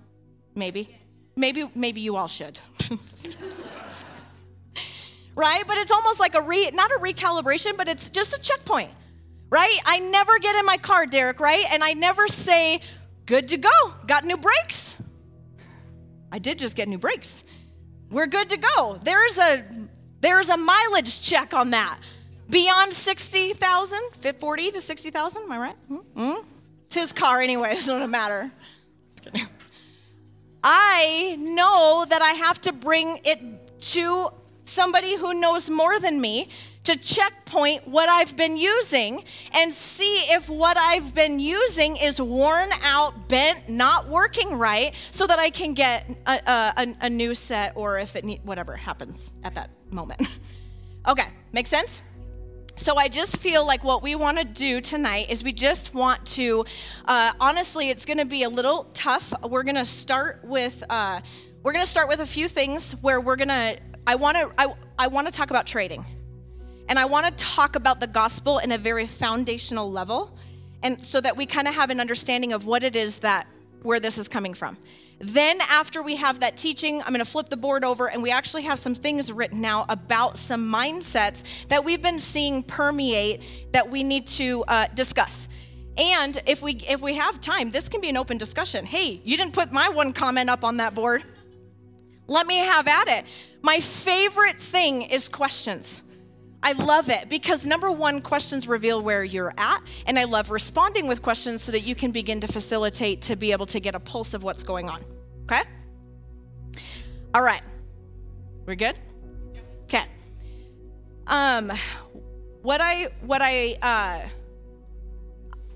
maybe. 0.55 0.97
Maybe, 1.35 1.69
maybe 1.75 2.01
you 2.01 2.17
all 2.17 2.29
should. 2.29 2.61
right? 5.35 5.65
But 5.67 5.79
it's 5.79 5.93
almost 5.93 6.21
like 6.21 6.35
a 6.35 6.43
re, 6.43 6.71
not 6.73 6.91
a 6.91 6.99
recalibration, 7.01 7.77
but 7.77 7.89
it's 7.89 8.11
just 8.11 8.37
a 8.37 8.41
checkpoint, 8.41 8.91
right? 9.51 9.79
I 9.87 10.01
never 10.01 10.39
get 10.39 10.57
in 10.57 10.67
my 10.67 10.77
car, 10.77 11.07
Derek, 11.07 11.39
right? 11.39 11.65
And 11.71 11.83
I 11.85 11.93
never 11.93 12.27
say, 12.27 12.81
good 13.29 13.49
to 13.49 13.59
go. 13.59 13.95
Got 14.07 14.25
new 14.25 14.39
brakes. 14.39 14.99
I 16.33 16.39
did 16.39 16.59
just 16.59 16.75
get 16.75 16.89
new 16.89 16.99
brakes. 16.99 17.45
We're 18.11 18.27
good 18.27 18.49
to 18.51 18.57
go. 18.57 18.99
There's 19.03 19.39
a 19.39 19.65
there's 20.21 20.49
a 20.49 20.57
mileage 20.57 21.21
check 21.21 21.55
on 21.55 21.71
that. 21.71 22.01
Beyond 22.51 22.95
60,000, 22.95 24.01
40 24.39 24.71
to 24.73 24.81
60,000, 24.81 25.43
am 25.43 25.53
I 25.53 25.59
right? 25.59 25.77
Mm-hmm. 25.91 26.47
It's 26.87 26.95
his 26.95 27.13
car 27.13 27.41
anyway, 27.43 27.73
it 27.73 27.75
doesn't 27.87 28.11
matter. 28.11 28.51
I 30.65 31.37
know 31.39 32.07
that 32.09 32.23
I 32.23 32.31
have 32.31 32.61
to 32.63 32.73
bring 32.73 33.21
it 33.25 33.81
to 33.93 34.31
somebody 34.65 35.17
who 35.17 35.35
knows 35.35 35.69
more 35.69 36.01
than 36.01 36.21
me 36.21 36.49
to 36.89 36.97
checkpoint 36.97 37.87
what 37.87 38.09
I've 38.09 38.35
been 38.35 38.57
using 38.57 39.23
and 39.53 39.71
see 39.71 40.21
if 40.33 40.49
what 40.49 40.79
I've 40.79 41.15
been 41.15 41.39
using 41.39 41.99
is 41.99 42.19
worn 42.19 42.71
out, 42.83 43.29
bent, 43.29 43.69
not 43.69 44.09
working 44.09 44.55
right, 44.55 44.95
so 45.11 45.27
that 45.27 45.39
I 45.39 45.51
can 45.51 45.75
get 45.75 46.09
a, 46.27 46.41
a, 46.79 46.95
a 47.03 47.11
new 47.11 47.35
set 47.35 47.75
or 47.77 47.99
if 47.99 48.17
it 48.17 48.25
need, 48.25 48.41
whatever 48.43 48.75
happens 48.75 49.35
at 49.45 49.55
that 49.55 49.69
moment. 49.91 50.23
okay, 51.09 51.29
make 51.53 51.67
sense? 51.67 52.03
So 52.77 52.97
I 52.97 53.09
just 53.09 53.37
feel 53.37 53.67
like 53.67 53.85
what 53.85 54.03
we 54.03 54.15
want 54.15 54.39
to 54.39 54.45
do 54.45 54.81
tonight 54.81 55.29
is 55.29 55.45
we 55.45 55.53
just 55.53 55.93
want 55.93 56.25
to, 56.29 56.65
uh, 57.05 57.33
honestly, 57.39 57.91
it's 57.91 58.07
going 58.07 58.19
to 58.19 58.25
be 58.25 58.45
a 58.45 58.49
little 58.49 58.85
tough. 58.95 59.35
We're 59.47 59.65
going 59.65 59.75
to 59.75 59.85
start 59.85 60.41
with. 60.43 60.83
Uh, 60.89 61.21
we're 61.63 61.73
going 61.73 61.85
to 61.85 61.91
start 61.91 62.09
with 62.09 62.21
a 62.21 62.27
few 62.27 62.49
things 62.49 62.93
where 63.03 63.21
we're 63.21 63.37
going 63.37 63.49
to 63.49 63.79
I 64.07 64.15
want 64.15 64.39
to 64.39 64.51
I, 64.57 64.73
I 64.99 65.09
want 65.09 65.27
to 65.27 65.33
talk 65.33 65.51
about 65.51 65.67
trading. 65.67 66.03
And 66.89 66.99
I 66.99 67.05
want 67.05 67.27
to 67.27 67.45
talk 67.45 67.77
about 67.77 68.01
the 68.01 68.07
gospel 68.07 68.59
in 68.59 68.73
a 68.73 68.79
very 68.79 69.07
foundational 69.07 69.91
level, 69.91 70.37
and 70.83 71.03
so 71.05 71.21
that 71.21 71.37
we 71.37 71.45
kind 71.45 71.69
of 71.69 71.75
have 71.75 71.91
an 71.91 72.01
understanding 72.01 72.53
of 72.53 72.65
what 72.65 72.83
it 72.83 72.97
is 72.97 73.19
that 73.19 73.47
where 73.83 74.01
this 74.01 74.17
is 74.17 74.29
coming 74.29 74.55
from. 74.55 74.79
Then, 75.21 75.61
after 75.69 76.03
we 76.03 76.17
have 76.17 76.41
that 76.41 76.57
teaching, 76.57 77.03
I'm 77.03 77.09
going 77.09 77.19
to 77.19 77.25
flip 77.25 77.49
the 77.49 77.57
board 77.57 77.85
over, 77.85 78.09
and 78.09 78.23
we 78.23 78.31
actually 78.31 78.63
have 78.63 78.79
some 78.79 78.95
things 78.95 79.31
written 79.31 79.61
now 79.61 79.85
about 79.89 80.39
some 80.39 80.73
mindsets 80.73 81.43
that 81.69 81.85
we've 81.85 82.01
been 82.01 82.19
seeing 82.19 82.63
permeate 82.63 83.43
that 83.73 83.91
we 83.91 84.03
need 84.03 84.27
to 84.29 84.65
uh, 84.69 84.87
discuss. 84.95 85.49
And 85.99 86.41
if 86.47 86.63
we 86.63 86.75
if 86.89 87.01
we 87.01 87.15
have 87.15 87.41
time, 87.41 87.71
this 87.71 87.89
can 87.89 88.01
be 88.01 88.09
an 88.09 88.17
open 88.17 88.39
discussion. 88.39 88.87
Hey, 88.87 89.21
you 89.25 89.37
didn't 89.37 89.53
put 89.53 89.73
my 89.73 89.89
one 89.89 90.13
comment 90.13 90.49
up 90.49 90.63
on 90.63 90.77
that 90.77 90.95
board. 90.95 91.25
Let 92.29 92.47
me 92.47 92.59
have 92.59 92.87
at 92.87 93.09
it. 93.09 93.25
My 93.63 93.81
favorite 93.81 94.61
thing 94.61 95.03
is 95.03 95.29
questions. 95.29 96.05
I 96.63 96.73
love 96.73 97.09
it 97.09 97.29
because 97.29 97.65
number 97.65 97.91
one, 97.91 98.21
questions 98.21 98.67
reveal 98.67 99.01
where 99.01 99.23
you're 99.23 99.55
at. 99.57 99.81
And 100.07 100.19
I 100.19 100.25
love 100.25 100.51
responding 100.51 101.07
with 101.07 101.23
questions 101.23 101.63
so 101.63 101.73
that 101.73 101.81
you 101.81 101.95
can 101.95 102.11
begin 102.11 102.41
to 102.41 102.49
facilitate 102.49 103.23
to 103.23 103.37
be 103.37 103.53
able 103.53 103.67
to 103.67 103.81
get 103.81 103.95
a 103.95 104.01
pulse 104.01 104.35
of 104.35 104.43
what's 104.43 104.65
going 104.65 104.89
on. 104.89 105.05
Okay? 105.45 105.63
All 107.35 107.43
right. 107.43 107.63
We're 108.67 108.75
good? 108.75 108.99
Okay. 109.85 110.05
Um, 111.27 111.73
what 112.63 112.81
I, 112.81 113.09
what 113.21 113.41
I, 113.41 113.79
uh, 113.81 114.29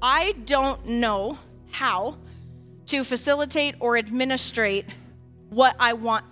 I 0.02 0.32
don't 0.44 0.84
know 0.86 1.38
how 1.70 2.18
to 2.86 3.04
facilitate 3.04 3.76
or 3.78 3.96
administrate 3.96 4.86
what 5.50 5.76
I 5.78 5.92
want 5.92 6.24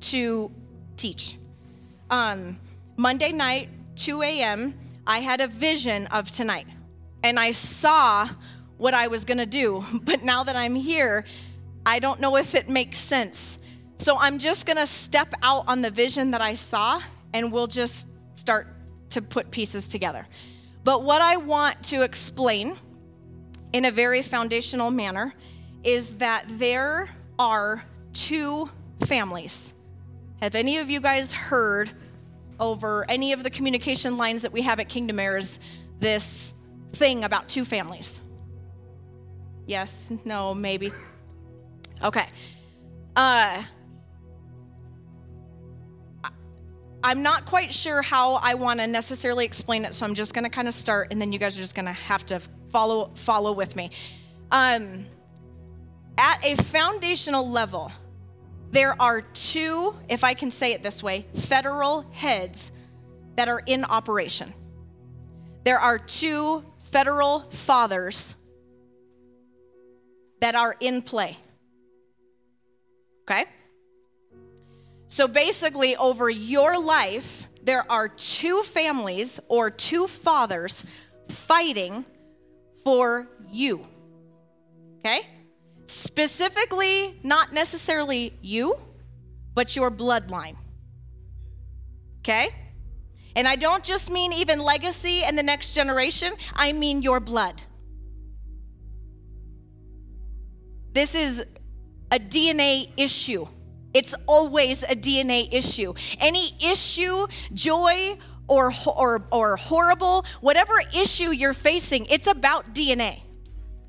to 0.00 0.52
teach. 0.96 1.38
Um, 2.10 2.60
Monday 2.96 3.32
night, 3.32 3.70
2 3.96 4.22
a.m., 4.22 4.74
I 5.06 5.20
had 5.20 5.40
a 5.40 5.48
vision 5.48 6.06
of 6.06 6.30
tonight. 6.30 6.66
And 7.22 7.38
I 7.38 7.52
saw 7.52 8.28
what 8.76 8.94
I 8.94 9.08
was 9.08 9.24
going 9.24 9.38
to 9.38 9.46
do. 9.46 9.84
But 10.02 10.22
now 10.22 10.44
that 10.44 10.56
I'm 10.56 10.74
here, 10.74 11.24
I 11.86 11.98
don't 11.98 12.20
know 12.20 12.36
if 12.36 12.54
it 12.54 12.68
makes 12.68 12.98
sense. 12.98 13.58
So 13.98 14.18
I'm 14.18 14.38
just 14.38 14.66
going 14.66 14.76
to 14.76 14.86
step 14.86 15.34
out 15.42 15.64
on 15.68 15.82
the 15.82 15.90
vision 15.90 16.28
that 16.32 16.40
I 16.40 16.54
saw 16.54 17.00
and 17.32 17.52
we'll 17.52 17.66
just 17.66 18.08
start 18.34 18.68
to 19.10 19.22
put 19.22 19.50
pieces 19.50 19.88
together. 19.88 20.26
But 20.82 21.02
what 21.02 21.22
I 21.22 21.36
want 21.36 21.82
to 21.84 22.02
explain 22.02 22.76
in 23.72 23.86
a 23.86 23.90
very 23.90 24.22
foundational 24.22 24.90
manner 24.90 25.34
is 25.82 26.16
that 26.18 26.44
there 26.48 27.08
are 27.38 27.84
two 28.12 28.70
families. 29.06 29.74
Have 30.40 30.54
any 30.54 30.78
of 30.78 30.90
you 30.90 31.00
guys 31.00 31.32
heard 31.32 31.90
over 32.60 33.04
any 33.08 33.32
of 33.32 33.42
the 33.42 33.50
communication 33.50 34.16
lines 34.16 34.42
that 34.42 34.52
we 34.52 34.62
have 34.62 34.80
at 34.80 34.88
Kingdom 34.88 35.18
Heirs 35.18 35.60
this 36.00 36.54
thing 36.92 37.24
about 37.24 37.48
two 37.48 37.64
families? 37.64 38.20
Yes, 39.66 40.12
no, 40.24 40.54
maybe. 40.54 40.92
Okay. 42.02 42.26
Uh, 43.16 43.62
I'm 47.02 47.22
not 47.22 47.44
quite 47.44 47.72
sure 47.72 48.02
how 48.02 48.34
I 48.34 48.54
want 48.54 48.80
to 48.80 48.86
necessarily 48.86 49.44
explain 49.44 49.84
it, 49.84 49.94
so 49.94 50.06
I'm 50.06 50.14
just 50.14 50.32
going 50.32 50.44
to 50.44 50.50
kind 50.50 50.68
of 50.68 50.74
start, 50.74 51.08
and 51.10 51.20
then 51.20 51.32
you 51.32 51.38
guys 51.38 51.56
are 51.56 51.60
just 51.60 51.74
going 51.74 51.86
to 51.86 51.92
have 51.92 52.24
to 52.26 52.40
follow 52.70 53.10
follow 53.14 53.52
with 53.52 53.76
me. 53.76 53.90
Um, 54.50 55.06
at 56.16 56.44
a 56.44 56.56
foundational 56.56 57.48
level, 57.48 57.92
there 58.74 59.00
are 59.00 59.20
two, 59.20 59.94
if 60.08 60.24
I 60.24 60.34
can 60.34 60.50
say 60.50 60.72
it 60.72 60.82
this 60.82 61.00
way, 61.00 61.26
federal 61.36 62.02
heads 62.10 62.72
that 63.36 63.46
are 63.48 63.62
in 63.66 63.84
operation. 63.84 64.52
There 65.64 65.78
are 65.78 65.96
two 65.96 66.64
federal 66.90 67.48
fathers 67.50 68.34
that 70.40 70.56
are 70.56 70.74
in 70.80 71.02
play. 71.02 71.36
Okay? 73.22 73.44
So 75.06 75.28
basically, 75.28 75.94
over 75.94 76.28
your 76.28 76.76
life, 76.76 77.46
there 77.62 77.90
are 77.90 78.08
two 78.08 78.64
families 78.64 79.38
or 79.46 79.70
two 79.70 80.08
fathers 80.08 80.84
fighting 81.28 82.04
for 82.82 83.28
you. 83.52 83.86
Okay? 84.98 85.28
Specifically, 85.86 87.18
not 87.22 87.52
necessarily 87.52 88.32
you, 88.40 88.78
but 89.54 89.76
your 89.76 89.90
bloodline. 89.90 90.56
Okay? 92.20 92.48
And 93.36 93.48
I 93.48 93.56
don't 93.56 93.82
just 93.82 94.10
mean 94.10 94.32
even 94.32 94.60
legacy 94.60 95.24
and 95.24 95.36
the 95.36 95.42
next 95.42 95.72
generation, 95.72 96.32
I 96.54 96.72
mean 96.72 97.02
your 97.02 97.20
blood. 97.20 97.60
This 100.92 101.14
is 101.14 101.44
a 102.12 102.18
DNA 102.18 102.90
issue. 102.96 103.46
It's 103.92 104.14
always 104.26 104.84
a 104.84 104.94
DNA 104.94 105.52
issue. 105.52 105.94
Any 106.20 106.50
issue, 106.64 107.26
joy, 107.52 108.16
or, 108.46 108.72
or, 108.86 109.26
or 109.32 109.56
horrible, 109.56 110.24
whatever 110.40 110.74
issue 110.96 111.30
you're 111.30 111.52
facing, 111.54 112.06
it's 112.06 112.28
about 112.28 112.74
DNA. 112.74 113.23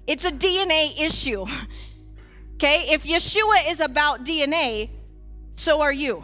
It's 0.07 0.25
a 0.25 0.31
DNA 0.31 0.99
issue. 0.99 1.45
Okay? 2.55 2.85
If 2.87 3.03
Yeshua 3.03 3.69
is 3.69 3.81
about 3.81 4.23
DNA, 4.23 4.89
so 5.51 5.81
are 5.81 5.91
you. 5.91 6.23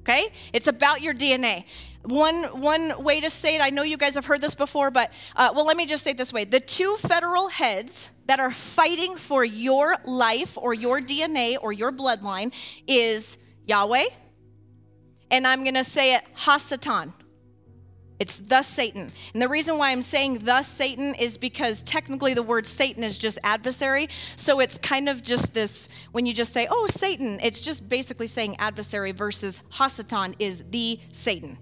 Okay? 0.00 0.28
It's 0.52 0.68
about 0.68 1.00
your 1.00 1.14
DNA. 1.14 1.64
One, 2.02 2.44
one 2.60 3.02
way 3.02 3.20
to 3.20 3.30
say 3.30 3.56
it, 3.56 3.60
I 3.60 3.70
know 3.70 3.82
you 3.82 3.96
guys 3.96 4.14
have 4.14 4.24
heard 4.24 4.40
this 4.40 4.54
before, 4.54 4.90
but 4.90 5.12
uh, 5.36 5.52
well, 5.54 5.66
let 5.66 5.76
me 5.76 5.86
just 5.86 6.04
say 6.04 6.12
it 6.12 6.16
this 6.18 6.32
way. 6.32 6.44
The 6.44 6.60
two 6.60 6.96
federal 6.98 7.48
heads 7.48 8.10
that 8.26 8.40
are 8.40 8.50
fighting 8.50 9.16
for 9.16 9.44
your 9.44 9.96
life 10.04 10.56
or 10.56 10.74
your 10.74 11.00
DNA 11.00 11.56
or 11.60 11.72
your 11.72 11.92
bloodline 11.92 12.52
is 12.86 13.38
Yahweh, 13.66 14.06
and 15.30 15.46
I'm 15.46 15.64
going 15.64 15.74
to 15.74 15.84
say 15.84 16.14
it 16.14 16.22
Hasatan. 16.36 17.12
It's 18.18 18.38
thus 18.38 18.66
Satan. 18.66 19.12
And 19.32 19.40
the 19.40 19.48
reason 19.48 19.78
why 19.78 19.90
I'm 19.90 20.02
saying 20.02 20.40
thus 20.40 20.66
Satan 20.66 21.14
is 21.14 21.36
because 21.36 21.82
technically 21.84 22.34
the 22.34 22.42
word 22.42 22.66
Satan 22.66 23.04
is 23.04 23.16
just 23.16 23.38
adversary. 23.44 24.08
So 24.34 24.58
it's 24.58 24.76
kind 24.78 25.08
of 25.08 25.22
just 25.22 25.54
this, 25.54 25.88
when 26.10 26.26
you 26.26 26.34
just 26.34 26.52
say, 26.52 26.66
oh, 26.68 26.88
Satan, 26.88 27.38
it's 27.42 27.60
just 27.60 27.88
basically 27.88 28.26
saying 28.26 28.56
adversary 28.58 29.12
versus 29.12 29.62
Hasatan 29.72 30.34
is 30.40 30.64
the 30.70 30.98
Satan. 31.12 31.58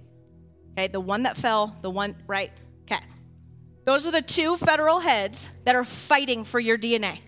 Okay, 0.73 0.89
the 0.89 1.01
one 1.01 1.25
that 1.25 1.37
fell, 1.37 1.77
the 1.83 1.91
one, 1.91 2.17
right? 2.27 2.53
Okay. 2.83 3.03
Those 3.85 4.07
are 4.07 4.11
the 4.11 4.23
two 4.23 4.57
federal 4.57 5.01
heads 5.01 5.51
that 5.65 5.75
are 5.75 5.85
fighting 5.85 6.45
for 6.45 6.59
your 6.59 6.79
DNA. 6.79 7.19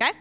Okay? 0.00 0.12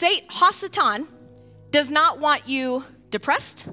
Satan, 0.00 1.06
does 1.70 1.90
not 1.90 2.20
want 2.20 2.48
you 2.48 2.82
depressed, 3.10 3.68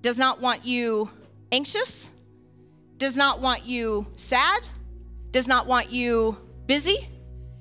does 0.00 0.16
not 0.16 0.40
want 0.40 0.64
you 0.64 1.10
anxious, 1.52 2.08
does 2.96 3.14
not 3.16 3.38
want 3.38 3.66
you 3.66 4.06
sad, 4.16 4.62
does 5.30 5.46
not 5.46 5.66
want 5.66 5.90
you 5.90 6.38
busy. 6.64 7.06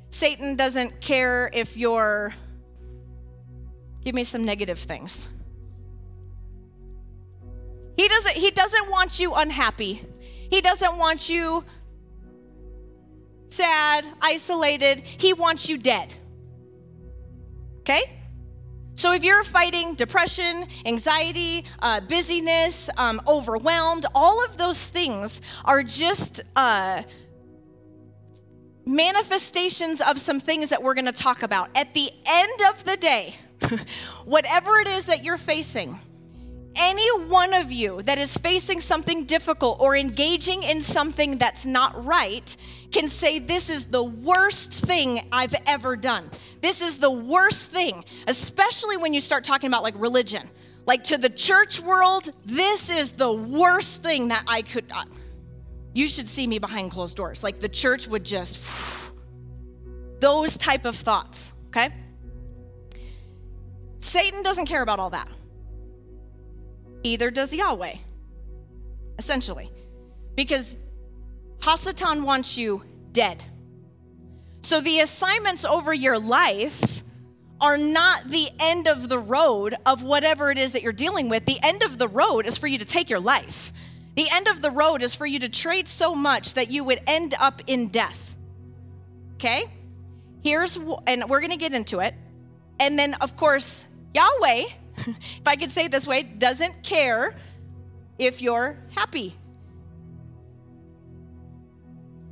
Satan 0.09 0.55
doesn't 0.55 1.01
care 1.01 1.49
if 1.51 1.75
you're, 1.75 2.33
give 4.05 4.15
me 4.15 4.23
some 4.23 4.45
negative 4.45 4.79
things. 4.79 5.27
He 7.97 8.07
doesn't, 8.07 8.35
he 8.37 8.51
doesn't 8.51 8.89
want 8.89 9.19
you 9.19 9.33
unhappy. 9.33 10.01
He 10.49 10.61
doesn't 10.61 10.97
want 10.97 11.27
you 11.27 11.65
sad, 13.49 14.05
isolated. 14.21 15.01
He 15.01 15.33
wants 15.33 15.67
you 15.67 15.77
dead. 15.77 16.13
Okay? 17.89 18.03
So 18.93 19.13
if 19.13 19.23
you're 19.23 19.43
fighting 19.43 19.95
depression, 19.95 20.67
anxiety, 20.85 21.65
uh, 21.79 22.01
busyness, 22.01 22.87
um, 22.97 23.19
overwhelmed, 23.27 24.05
all 24.13 24.45
of 24.45 24.57
those 24.57 24.89
things 24.89 25.41
are 25.65 25.81
just 25.81 26.41
uh, 26.55 27.01
manifestations 28.85 30.01
of 30.01 30.19
some 30.19 30.39
things 30.39 30.69
that 30.69 30.83
we're 30.83 30.93
going 30.93 31.05
to 31.05 31.11
talk 31.11 31.41
about. 31.41 31.75
At 31.75 31.95
the 31.95 32.11
end 32.27 32.61
of 32.69 32.83
the 32.83 32.97
day, 32.97 33.35
whatever 34.25 34.77
it 34.79 34.87
is 34.87 35.05
that 35.05 35.23
you're 35.23 35.37
facing, 35.37 35.99
any 36.79 37.25
one 37.25 37.53
of 37.53 37.71
you 37.71 38.01
that 38.03 38.17
is 38.17 38.35
facing 38.37 38.79
something 38.79 39.25
difficult 39.25 39.79
or 39.79 39.95
engaging 39.95 40.63
in 40.63 40.81
something 40.81 41.37
that's 41.37 41.65
not 41.65 42.05
right 42.05 42.55
can 42.91 43.07
say, 43.07 43.39
This 43.39 43.69
is 43.69 43.85
the 43.85 44.03
worst 44.03 44.73
thing 44.73 45.27
I've 45.31 45.55
ever 45.67 45.95
done. 45.95 46.31
This 46.61 46.81
is 46.81 46.97
the 46.97 47.11
worst 47.11 47.71
thing, 47.71 48.03
especially 48.27 48.97
when 48.97 49.13
you 49.13 49.21
start 49.21 49.43
talking 49.43 49.67
about 49.67 49.83
like 49.83 49.95
religion. 49.97 50.49
Like 50.85 51.03
to 51.05 51.17
the 51.17 51.29
church 51.29 51.79
world, 51.79 52.31
this 52.45 52.89
is 52.89 53.11
the 53.11 53.31
worst 53.31 54.01
thing 54.01 54.29
that 54.29 54.43
I 54.47 54.61
could. 54.61 54.85
Uh, 54.89 55.03
you 55.93 56.07
should 56.07 56.27
see 56.27 56.47
me 56.47 56.59
behind 56.59 56.91
closed 56.91 57.17
doors. 57.17 57.43
Like 57.43 57.59
the 57.59 57.69
church 57.69 58.07
would 58.07 58.23
just. 58.23 58.59
Those 60.19 60.57
type 60.57 60.83
of 60.83 60.97
thoughts, 60.97 61.53
okay? 61.67 61.93
Satan 63.99 64.43
doesn't 64.43 64.65
care 64.65 64.81
about 64.81 64.99
all 64.99 65.11
that. 65.11 65.29
Either 67.03 67.31
does 67.31 67.53
Yahweh, 67.53 67.95
essentially. 69.17 69.71
Because 70.35 70.77
Hasatan 71.59 72.23
wants 72.23 72.57
you 72.57 72.83
dead. 73.11 73.43
So 74.61 74.81
the 74.81 74.99
assignments 74.99 75.65
over 75.65 75.93
your 75.93 76.19
life 76.19 77.03
are 77.61 77.77
not 77.77 78.29
the 78.29 78.49
end 78.59 78.87
of 78.87 79.09
the 79.09 79.19
road 79.19 79.75
of 79.85 80.03
whatever 80.03 80.51
it 80.51 80.57
is 80.57 80.71
that 80.73 80.81
you're 80.81 80.93
dealing 80.93 81.29
with. 81.29 81.45
The 81.45 81.59
end 81.61 81.83
of 81.83 81.97
the 81.97 82.07
road 82.07 82.45
is 82.45 82.57
for 82.57 82.67
you 82.67 82.77
to 82.77 82.85
take 82.85 83.09
your 83.09 83.19
life. 83.19 83.73
The 84.15 84.27
end 84.31 84.47
of 84.47 84.61
the 84.61 84.71
road 84.71 85.01
is 85.01 85.15
for 85.15 85.25
you 85.25 85.39
to 85.39 85.49
trade 85.49 85.87
so 85.87 86.15
much 86.15 86.53
that 86.53 86.71
you 86.71 86.83
would 86.83 87.01
end 87.07 87.35
up 87.39 87.61
in 87.67 87.89
death. 87.89 88.35
Okay? 89.35 89.63
Here's, 90.43 90.77
and 91.07 91.29
we're 91.29 91.41
to 91.41 91.57
get 91.57 91.73
into 91.73 91.99
it. 91.99 92.13
And 92.79 92.97
then, 92.97 93.13
of 93.15 93.35
course, 93.35 93.85
Yahweh, 94.13 94.63
if 95.39 95.47
I 95.47 95.55
could 95.55 95.71
say 95.71 95.85
it 95.85 95.91
this 95.91 96.07
way, 96.07 96.23
doesn't 96.23 96.83
care 96.83 97.35
if 98.17 98.41
you're 98.41 98.77
happy 98.95 99.35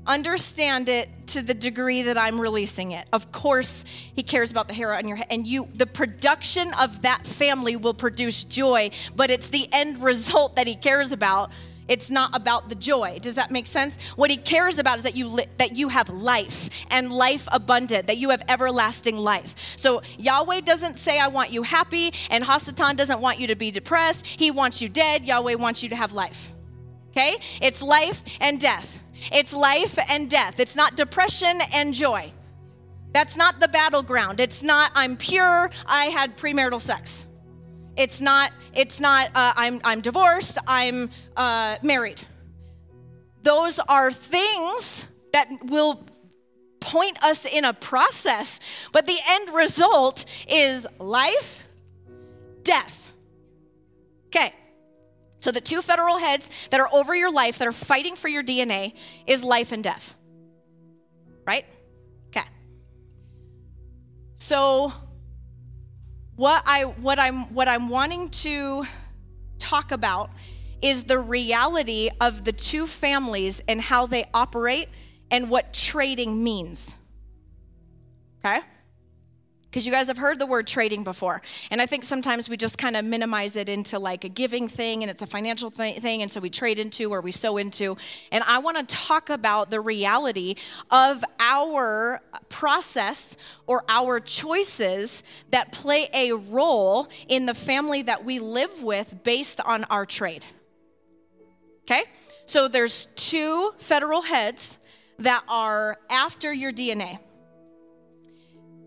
understand 0.07 0.89
it 0.89 1.09
to 1.27 1.41
the 1.41 1.53
degree 1.53 2.03
that 2.03 2.17
I'm 2.17 2.39
releasing 2.39 2.93
it. 2.93 3.07
Of 3.11 3.31
course, 3.31 3.83
he 4.15 4.23
cares 4.23 4.49
about 4.49 4.67
the 4.67 4.73
hair 4.73 4.95
on 4.95 5.07
your 5.07 5.17
head, 5.17 5.27
and 5.29 5.45
you, 5.45 5.67
the 5.75 5.85
production 5.85 6.73
of 6.79 7.01
that 7.01 7.25
family 7.25 7.75
will 7.75 7.93
produce 7.93 8.43
joy, 8.45 8.89
but 9.15 9.29
it's 9.29 9.49
the 9.49 9.67
end 9.71 10.01
result 10.01 10.55
that 10.55 10.67
he 10.67 10.75
cares 10.75 11.11
about. 11.11 11.51
It's 11.87 12.09
not 12.09 12.35
about 12.35 12.69
the 12.69 12.75
joy. 12.75 13.19
Does 13.21 13.35
that 13.35 13.51
make 13.51 13.67
sense? 13.67 13.97
What 14.15 14.29
he 14.29 14.37
cares 14.37 14.77
about 14.77 14.97
is 14.97 15.03
that 15.03 15.15
you 15.15 15.27
li- 15.27 15.47
that 15.57 15.75
you 15.75 15.89
have 15.89 16.09
life 16.09 16.69
and 16.91 17.11
life 17.11 17.47
abundant, 17.51 18.07
that 18.07 18.17
you 18.17 18.29
have 18.29 18.43
everlasting 18.49 19.17
life. 19.17 19.55
So 19.75 20.01
Yahweh 20.17 20.61
doesn't 20.61 20.95
say 20.95 21.19
I 21.19 21.27
want 21.27 21.51
you 21.51 21.63
happy 21.63 22.13
and 22.29 22.43
Hasatan 22.43 22.97
doesn't 22.97 23.21
want 23.21 23.39
you 23.39 23.47
to 23.47 23.55
be 23.55 23.71
depressed. 23.71 24.25
He 24.25 24.51
wants 24.51 24.81
you 24.81 24.89
dead. 24.89 25.25
Yahweh 25.25 25.55
wants 25.55 25.83
you 25.83 25.89
to 25.89 25.95
have 25.95 26.13
life. 26.13 26.51
Okay? 27.11 27.37
It's 27.61 27.81
life 27.81 28.21
and 28.39 28.59
death. 28.59 29.01
It's 29.31 29.53
life 29.53 29.97
and 30.09 30.29
death. 30.29 30.59
It's 30.59 30.75
not 30.75 30.95
depression 30.95 31.59
and 31.73 31.93
joy. 31.93 32.31
That's 33.13 33.35
not 33.35 33.59
the 33.59 33.67
battleground. 33.67 34.39
It's 34.39 34.61
not 34.61 34.91
I'm 34.93 35.17
pure, 35.17 35.71
I 35.85 36.05
had 36.05 36.37
premarital 36.37 36.79
sex. 36.79 37.25
It's 37.97 38.21
not 38.21 38.51
it's 38.73 38.99
not 38.99 39.27
uh, 39.35 39.53
I'm 39.55 39.81
I'm 39.83 40.01
divorced, 40.01 40.57
I'm 40.67 41.09
uh, 41.35 41.77
married. 41.81 42.21
Those 43.41 43.79
are 43.79 44.11
things 44.11 45.07
that 45.33 45.47
will 45.63 46.05
point 46.79 47.21
us 47.23 47.45
in 47.45 47.65
a 47.65 47.73
process, 47.73 48.59
but 48.91 49.05
the 49.05 49.17
end 49.27 49.53
result 49.53 50.25
is 50.47 50.85
life, 50.99 51.65
death. 52.63 53.13
Okay. 54.27 54.53
So, 55.39 55.51
the 55.51 55.61
two 55.61 55.81
federal 55.81 56.17
heads 56.17 56.49
that 56.71 56.79
are 56.79 56.89
over 56.91 57.15
your 57.15 57.31
life, 57.31 57.59
that 57.59 57.67
are 57.67 57.71
fighting 57.71 58.15
for 58.15 58.27
your 58.27 58.43
DNA, 58.43 58.93
is 59.27 59.43
life 59.43 59.71
and 59.71 59.83
death. 59.83 60.15
Right? 61.45 61.65
Okay. 62.29 62.45
So, 64.35 64.91
what 66.37 66.63
I 66.65 66.83
what 66.83 67.19
I'm 67.19 67.53
what 67.53 67.67
I'm 67.67 67.89
wanting 67.89 68.29
to 68.29 68.85
talk 69.59 69.91
about 69.91 70.29
is 70.81 71.03
the 71.03 71.19
reality 71.19 72.09
of 72.21 72.45
the 72.45 72.51
two 72.51 72.85
families 72.87 73.61
and 73.67 73.81
how 73.81 74.05
they 74.05 74.23
operate 74.33 74.87
and 75.31 75.49
what 75.49 75.73
trading 75.73 76.43
means. 76.43 76.95
Okay? 78.39 78.59
Because 79.77 79.85
you 79.85 79.91
guys 79.91 80.07
have 80.07 80.17
heard 80.17 80.39
the 80.39 80.45
word 80.47 80.65
trading 80.65 81.03
before. 81.03 81.39
And 81.69 81.79
i 81.79 81.85
think 81.85 82.03
sometimes 82.03 82.49
we 82.49 82.57
just 82.57 82.79
kind 82.79 82.97
of 82.97 83.05
minimize 83.05 83.55
it 83.55 83.69
into 83.69 83.99
like 83.99 84.23
a 84.23 84.29
giving 84.29 84.67
thing 84.67 85.03
and 85.03 85.11
it's 85.11 85.21
a 85.21 85.27
financial 85.27 85.69
th- 85.69 85.99
thing 85.99 86.23
and 86.23 86.31
so 86.31 86.39
we 86.39 86.49
trade 86.49 86.79
into 86.79 87.13
or 87.13 87.21
we 87.21 87.31
sow 87.31 87.57
into. 87.57 87.95
And 88.31 88.43
i 88.45 88.57
want 88.57 88.77
to 88.77 88.95
talk 88.95 89.29
about 89.29 89.69
the 89.69 89.79
reality 89.79 90.55
of 90.89 91.23
our 91.39 92.23
process 92.49 93.37
or 93.67 93.83
our 93.87 94.19
choices 94.19 95.23
that 95.51 95.71
play 95.71 96.09
a 96.11 96.31
role 96.31 97.07
in 97.27 97.45
the 97.45 97.53
family 97.53 98.01
that 98.01 98.25
we 98.25 98.39
live 98.39 98.81
with 98.81 99.23
based 99.23 99.61
on 99.61 99.83
our 99.91 100.07
trade. 100.07 100.43
Okay? 101.83 102.01
So 102.47 102.67
there's 102.67 103.09
two 103.15 103.75
federal 103.77 104.23
heads 104.23 104.79
that 105.19 105.43
are 105.47 105.97
after 106.09 106.51
your 106.51 106.71
dna 106.71 107.19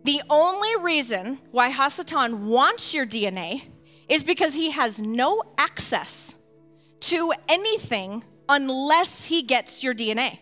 the 0.05 0.23
only 0.31 0.77
reason 0.77 1.39
why 1.51 1.71
Hasatan 1.71 2.41
wants 2.41 2.95
your 2.95 3.07
DNA 3.07 3.63
is 4.09 4.25
because 4.25 4.55
he 4.55 4.71
has 4.71 5.01
no 5.01 5.43
access 5.59 6.35
to 7.01 7.33
anything 7.49 8.25
unless 8.49 9.25
he 9.25 9.43
gets 9.43 9.83
your 9.83 9.95
DNA. 9.95 10.39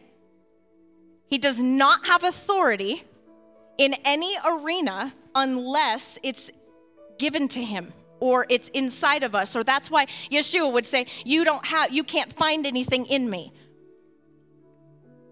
He 1.27 1.39
does 1.39 1.61
not 1.61 2.07
have 2.07 2.25
authority 2.25 3.05
in 3.77 3.95
any 4.05 4.35
arena 4.47 5.15
unless 5.35 6.19
it's 6.23 6.51
given 7.19 7.49
to 7.49 7.63
him 7.63 7.93
or 8.21 8.47
it's 8.49 8.69
inside 8.71 9.23
of 9.23 9.35
us 9.35 9.55
or 9.55 9.63
that's 9.63 9.91
why 9.91 10.07
Yeshua 10.31 10.73
would 10.73 10.87
say 10.87 11.07
you 11.25 11.45
don't 11.45 11.65
have 11.67 11.93
you 11.93 12.03
can't 12.03 12.33
find 12.33 12.67
anything 12.67 13.07
in 13.07 13.29
me 13.29 13.53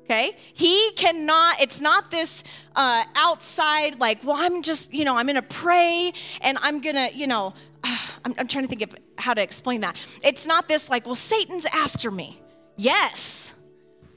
okay? 0.06 0.36
He 0.54 0.92
cannot 0.92 1.60
it's 1.60 1.80
not 1.80 2.10
this 2.10 2.44
uh, 2.74 3.04
outside 3.14 3.98
like 3.98 4.22
well 4.24 4.36
i'm 4.38 4.62
just 4.62 4.92
you 4.92 5.04
know 5.04 5.16
i'm 5.16 5.26
gonna 5.26 5.42
pray 5.42 6.12
and 6.40 6.58
i'm 6.62 6.80
gonna 6.80 7.08
you 7.14 7.26
know 7.26 7.52
I'm, 8.24 8.34
I'm 8.38 8.48
trying 8.48 8.64
to 8.64 8.68
think 8.68 8.82
of 8.82 8.94
how 9.18 9.34
to 9.34 9.42
explain 9.42 9.80
that. 9.82 9.96
It's 10.22 10.46
not 10.46 10.68
this 10.68 10.88
like 10.88 11.06
well 11.06 11.14
satan's 11.14 11.66
after 11.66 12.10
me. 12.10 12.40
Yes 12.76 13.54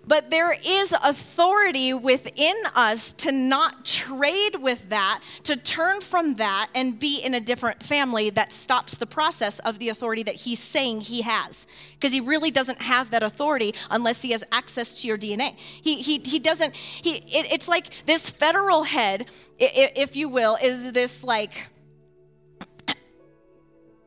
but 0.09 0.31
there 0.31 0.57
is 0.65 0.91
authority 1.03 1.93
within 1.93 2.55
us 2.75 3.13
to 3.13 3.31
not 3.31 3.85
trade 3.85 4.55
with 4.59 4.89
that, 4.89 5.21
to 5.43 5.55
turn 5.55 6.01
from 6.01 6.33
that 6.35 6.67
and 6.73 6.97
be 6.97 7.19
in 7.19 7.35
a 7.35 7.39
different 7.39 7.83
family 7.83 8.31
that 8.31 8.51
stops 8.51 8.97
the 8.97 9.05
process 9.05 9.59
of 9.59 9.77
the 9.77 9.89
authority 9.89 10.23
that 10.23 10.33
he's 10.33 10.59
saying 10.59 11.01
he 11.01 11.21
has. 11.21 11.67
Because 11.93 12.11
he 12.11 12.21
really 12.21 12.49
doesn't 12.49 12.81
have 12.81 13.11
that 13.11 13.21
authority 13.21 13.75
unless 13.91 14.23
he 14.23 14.31
has 14.31 14.43
access 14.51 14.99
to 14.99 15.07
your 15.07 15.17
DNA. 15.17 15.55
He, 15.55 16.01
he, 16.01 16.17
he 16.17 16.39
doesn't, 16.39 16.73
he, 16.75 17.17
it, 17.17 17.51
it's 17.53 17.67
like 17.67 17.91
this 18.07 18.31
federal 18.31 18.81
head, 18.81 19.27
if 19.59 20.15
you 20.15 20.27
will, 20.27 20.57
is 20.59 20.91
this 20.91 21.23
like 21.23 21.67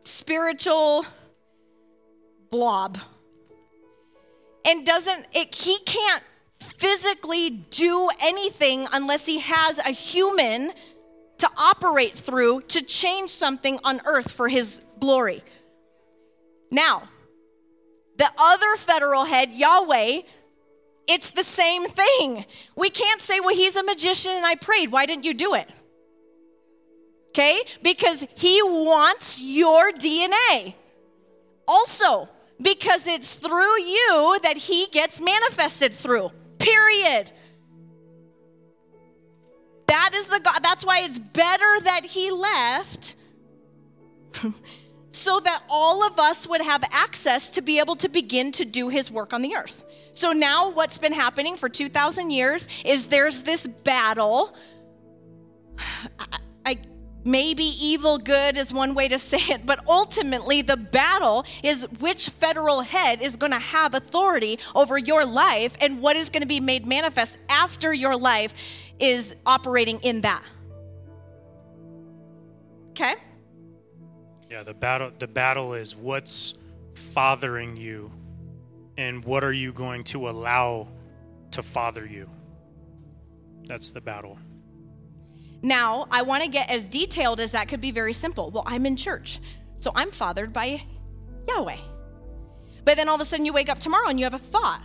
spiritual 0.00 1.06
blob 2.50 2.98
and 4.64 4.86
doesn't 4.86 5.26
it, 5.32 5.54
he 5.54 5.78
can't 5.80 6.22
physically 6.60 7.50
do 7.50 8.08
anything 8.20 8.86
unless 8.92 9.26
he 9.26 9.40
has 9.40 9.78
a 9.78 9.90
human 9.90 10.72
to 11.38 11.48
operate 11.58 12.16
through 12.16 12.60
to 12.62 12.82
change 12.82 13.30
something 13.30 13.78
on 13.84 14.00
earth 14.06 14.30
for 14.30 14.48
his 14.48 14.80
glory. 15.00 15.42
Now, 16.70 17.08
the 18.16 18.30
other 18.38 18.76
federal 18.76 19.24
head, 19.24 19.50
Yahweh, 19.50 20.20
it's 21.08 21.30
the 21.30 21.42
same 21.42 21.88
thing. 21.88 22.44
We 22.76 22.90
can't 22.90 23.20
say, 23.20 23.40
well, 23.40 23.54
he's 23.54 23.76
a 23.76 23.82
magician 23.82 24.32
and 24.32 24.46
I 24.46 24.54
prayed. 24.54 24.92
Why 24.92 25.06
didn't 25.06 25.24
you 25.24 25.34
do 25.34 25.54
it? 25.54 25.68
Okay? 27.30 27.60
Because 27.82 28.26
he 28.36 28.62
wants 28.62 29.40
your 29.40 29.90
DNA. 29.92 30.74
Also, 31.66 32.28
because 32.62 33.06
it's 33.06 33.34
through 33.34 33.80
you 33.82 34.38
that 34.42 34.56
he 34.56 34.86
gets 34.92 35.20
manifested 35.20 35.94
through. 35.94 36.30
Period. 36.58 37.30
That 39.86 40.10
is 40.14 40.26
the 40.26 40.40
God. 40.40 40.60
That's 40.62 40.84
why 40.84 41.00
it's 41.00 41.18
better 41.18 41.80
that 41.84 42.04
he 42.04 42.30
left 42.30 43.16
so 45.10 45.40
that 45.40 45.62
all 45.68 46.06
of 46.06 46.18
us 46.18 46.48
would 46.48 46.62
have 46.62 46.82
access 46.90 47.50
to 47.52 47.62
be 47.62 47.78
able 47.78 47.96
to 47.96 48.08
begin 48.08 48.52
to 48.52 48.64
do 48.64 48.88
his 48.88 49.10
work 49.10 49.32
on 49.32 49.42
the 49.42 49.54
earth. 49.56 49.84
So 50.14 50.32
now 50.32 50.70
what's 50.70 50.98
been 50.98 51.12
happening 51.12 51.56
for 51.56 51.68
2000 51.68 52.30
years 52.30 52.68
is 52.84 53.08
there's 53.08 53.42
this 53.42 53.66
battle 53.66 54.56
I, 56.18 56.38
I 56.64 56.78
Maybe 57.24 57.64
evil 57.64 58.18
good 58.18 58.56
is 58.56 58.72
one 58.72 58.94
way 58.94 59.08
to 59.08 59.18
say 59.18 59.38
it, 59.38 59.64
but 59.64 59.80
ultimately 59.88 60.62
the 60.62 60.76
battle 60.76 61.44
is 61.62 61.86
which 62.00 62.28
federal 62.28 62.80
head 62.80 63.22
is 63.22 63.36
going 63.36 63.52
to 63.52 63.58
have 63.58 63.94
authority 63.94 64.58
over 64.74 64.98
your 64.98 65.24
life 65.24 65.76
and 65.80 66.00
what 66.00 66.16
is 66.16 66.30
going 66.30 66.42
to 66.42 66.48
be 66.48 66.60
made 66.60 66.86
manifest 66.86 67.38
after 67.48 67.92
your 67.92 68.16
life 68.16 68.54
is 68.98 69.36
operating 69.46 70.00
in 70.00 70.20
that. 70.22 70.42
Okay? 72.90 73.14
Yeah, 74.50 74.62
the 74.62 74.74
battle 74.74 75.10
the 75.18 75.28
battle 75.28 75.72
is 75.74 75.96
what's 75.96 76.54
fathering 76.94 77.76
you 77.76 78.12
and 78.98 79.24
what 79.24 79.44
are 79.44 79.52
you 79.52 79.72
going 79.72 80.04
to 80.04 80.28
allow 80.28 80.88
to 81.52 81.62
father 81.62 82.04
you. 82.04 82.28
That's 83.66 83.92
the 83.92 84.00
battle. 84.00 84.38
Now, 85.62 86.06
I 86.10 86.22
want 86.22 86.42
to 86.42 86.48
get 86.48 86.70
as 86.70 86.88
detailed 86.88 87.40
as 87.40 87.52
that 87.52 87.68
could 87.68 87.80
be 87.80 87.92
very 87.92 88.12
simple. 88.12 88.50
Well, 88.50 88.64
I'm 88.66 88.84
in 88.84 88.96
church, 88.96 89.40
so 89.76 89.92
I'm 89.94 90.10
fathered 90.10 90.52
by 90.52 90.82
Yahweh. 91.48 91.76
But 92.84 92.96
then 92.96 93.08
all 93.08 93.14
of 93.14 93.20
a 93.20 93.24
sudden 93.24 93.46
you 93.46 93.52
wake 93.52 93.68
up 93.68 93.78
tomorrow 93.78 94.08
and 94.08 94.18
you 94.18 94.24
have 94.24 94.34
a 94.34 94.38
thought. 94.38 94.82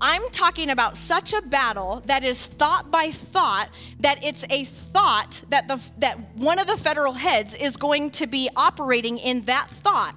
I'm 0.00 0.30
talking 0.30 0.70
about 0.70 0.96
such 0.96 1.34
a 1.34 1.42
battle 1.42 2.02
that 2.06 2.24
is 2.24 2.46
thought 2.46 2.90
by 2.90 3.10
thought 3.10 3.68
that 3.98 4.24
it's 4.24 4.44
a 4.48 4.64
thought 4.64 5.42
that 5.50 5.68
the 5.68 5.78
that 5.98 6.18
one 6.36 6.58
of 6.58 6.66
the 6.66 6.76
federal 6.76 7.12
heads 7.12 7.54
is 7.54 7.76
going 7.76 8.10
to 8.12 8.26
be 8.26 8.48
operating 8.56 9.18
in 9.18 9.42
that 9.42 9.68
thought. 9.68 10.14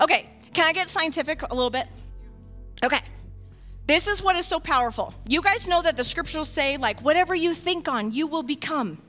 Okay, 0.00 0.30
can 0.54 0.66
I 0.66 0.72
get 0.72 0.88
scientific 0.88 1.42
a 1.42 1.54
little 1.54 1.70
bit? 1.70 1.86
Okay. 2.82 3.00
This 3.86 4.06
is 4.06 4.22
what 4.22 4.36
is 4.36 4.46
so 4.46 4.60
powerful. 4.60 5.12
You 5.26 5.42
guys 5.42 5.66
know 5.66 5.82
that 5.82 5.96
the 5.96 6.04
scriptures 6.04 6.48
say, 6.48 6.76
like, 6.76 7.02
whatever 7.02 7.34
you 7.34 7.52
think 7.52 7.88
on, 7.88 8.12
you 8.12 8.26
will 8.26 8.44
become. 8.44 9.02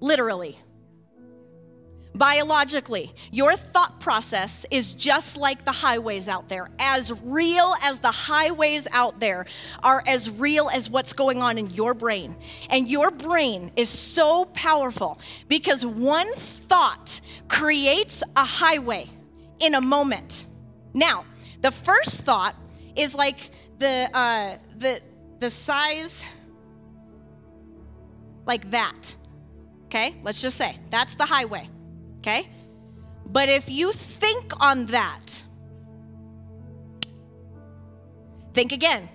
Literally. 0.00 0.58
Biologically, 2.14 3.12
your 3.30 3.56
thought 3.56 4.00
process 4.00 4.64
is 4.70 4.94
just 4.94 5.36
like 5.36 5.66
the 5.66 5.72
highways 5.72 6.28
out 6.28 6.48
there. 6.48 6.70
As 6.78 7.12
real 7.22 7.74
as 7.82 7.98
the 7.98 8.10
highways 8.10 8.88
out 8.90 9.20
there 9.20 9.44
are 9.82 10.02
as 10.06 10.30
real 10.30 10.70
as 10.72 10.88
what's 10.88 11.12
going 11.12 11.42
on 11.42 11.58
in 11.58 11.68
your 11.70 11.92
brain. 11.92 12.34
And 12.70 12.88
your 12.88 13.10
brain 13.10 13.70
is 13.76 13.90
so 13.90 14.46
powerful 14.46 15.18
because 15.48 15.84
one 15.84 16.32
thought 16.36 17.20
creates 17.48 18.22
a 18.34 18.44
highway 18.44 19.10
in 19.58 19.74
a 19.74 19.80
moment. 19.82 20.46
Now, 20.94 21.26
the 21.60 21.70
first 21.70 22.22
thought 22.22 22.54
is 22.94 23.14
like 23.14 23.50
the 23.78 24.08
uh, 24.12 24.56
the 24.78 25.00
the 25.40 25.50
size 25.50 26.24
like 28.46 28.70
that. 28.70 29.16
Okay, 29.86 30.16
let's 30.22 30.40
just 30.40 30.56
say 30.56 30.78
that's 30.90 31.14
the 31.14 31.26
highway. 31.26 31.68
Okay, 32.18 32.48
but 33.26 33.48
if 33.48 33.68
you 33.70 33.92
think 33.92 34.52
on 34.60 34.86
that, 34.86 35.44
think 38.52 38.72
again, 38.72 39.08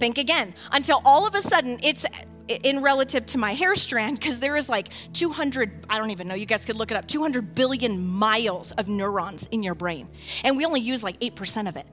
think 0.00 0.18
again 0.18 0.54
until 0.72 1.00
all 1.04 1.26
of 1.26 1.34
a 1.34 1.42
sudden 1.42 1.78
it's 1.82 2.04
in 2.48 2.82
relative 2.82 3.26
to 3.26 3.38
my 3.38 3.52
hair 3.52 3.76
strand 3.76 4.18
because 4.18 4.40
there 4.40 4.56
is 4.56 4.68
like 4.68 4.88
200 5.12 5.86
i 5.88 5.98
don't 5.98 6.10
even 6.10 6.26
know 6.26 6.34
you 6.34 6.46
guys 6.46 6.64
could 6.64 6.74
look 6.74 6.90
it 6.90 6.96
up 6.96 7.06
200 7.06 7.54
billion 7.54 8.04
miles 8.04 8.72
of 8.72 8.88
neurons 8.88 9.46
in 9.52 9.62
your 9.62 9.74
brain 9.74 10.08
and 10.42 10.56
we 10.56 10.64
only 10.64 10.80
use 10.80 11.04
like 11.04 11.20
8% 11.20 11.68
of 11.68 11.76
it 11.76 11.86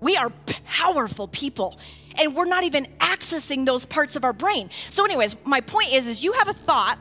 we 0.00 0.16
are 0.16 0.30
powerful 0.64 1.28
people 1.28 1.78
and 2.16 2.34
we're 2.34 2.46
not 2.46 2.64
even 2.64 2.84
accessing 2.98 3.64
those 3.64 3.86
parts 3.86 4.16
of 4.16 4.24
our 4.24 4.32
brain. 4.32 4.70
So 4.90 5.04
anyways, 5.04 5.36
my 5.44 5.60
point 5.60 5.92
is 5.92 6.06
is 6.06 6.22
you 6.22 6.32
have 6.32 6.48
a 6.48 6.52
thought 6.52 6.98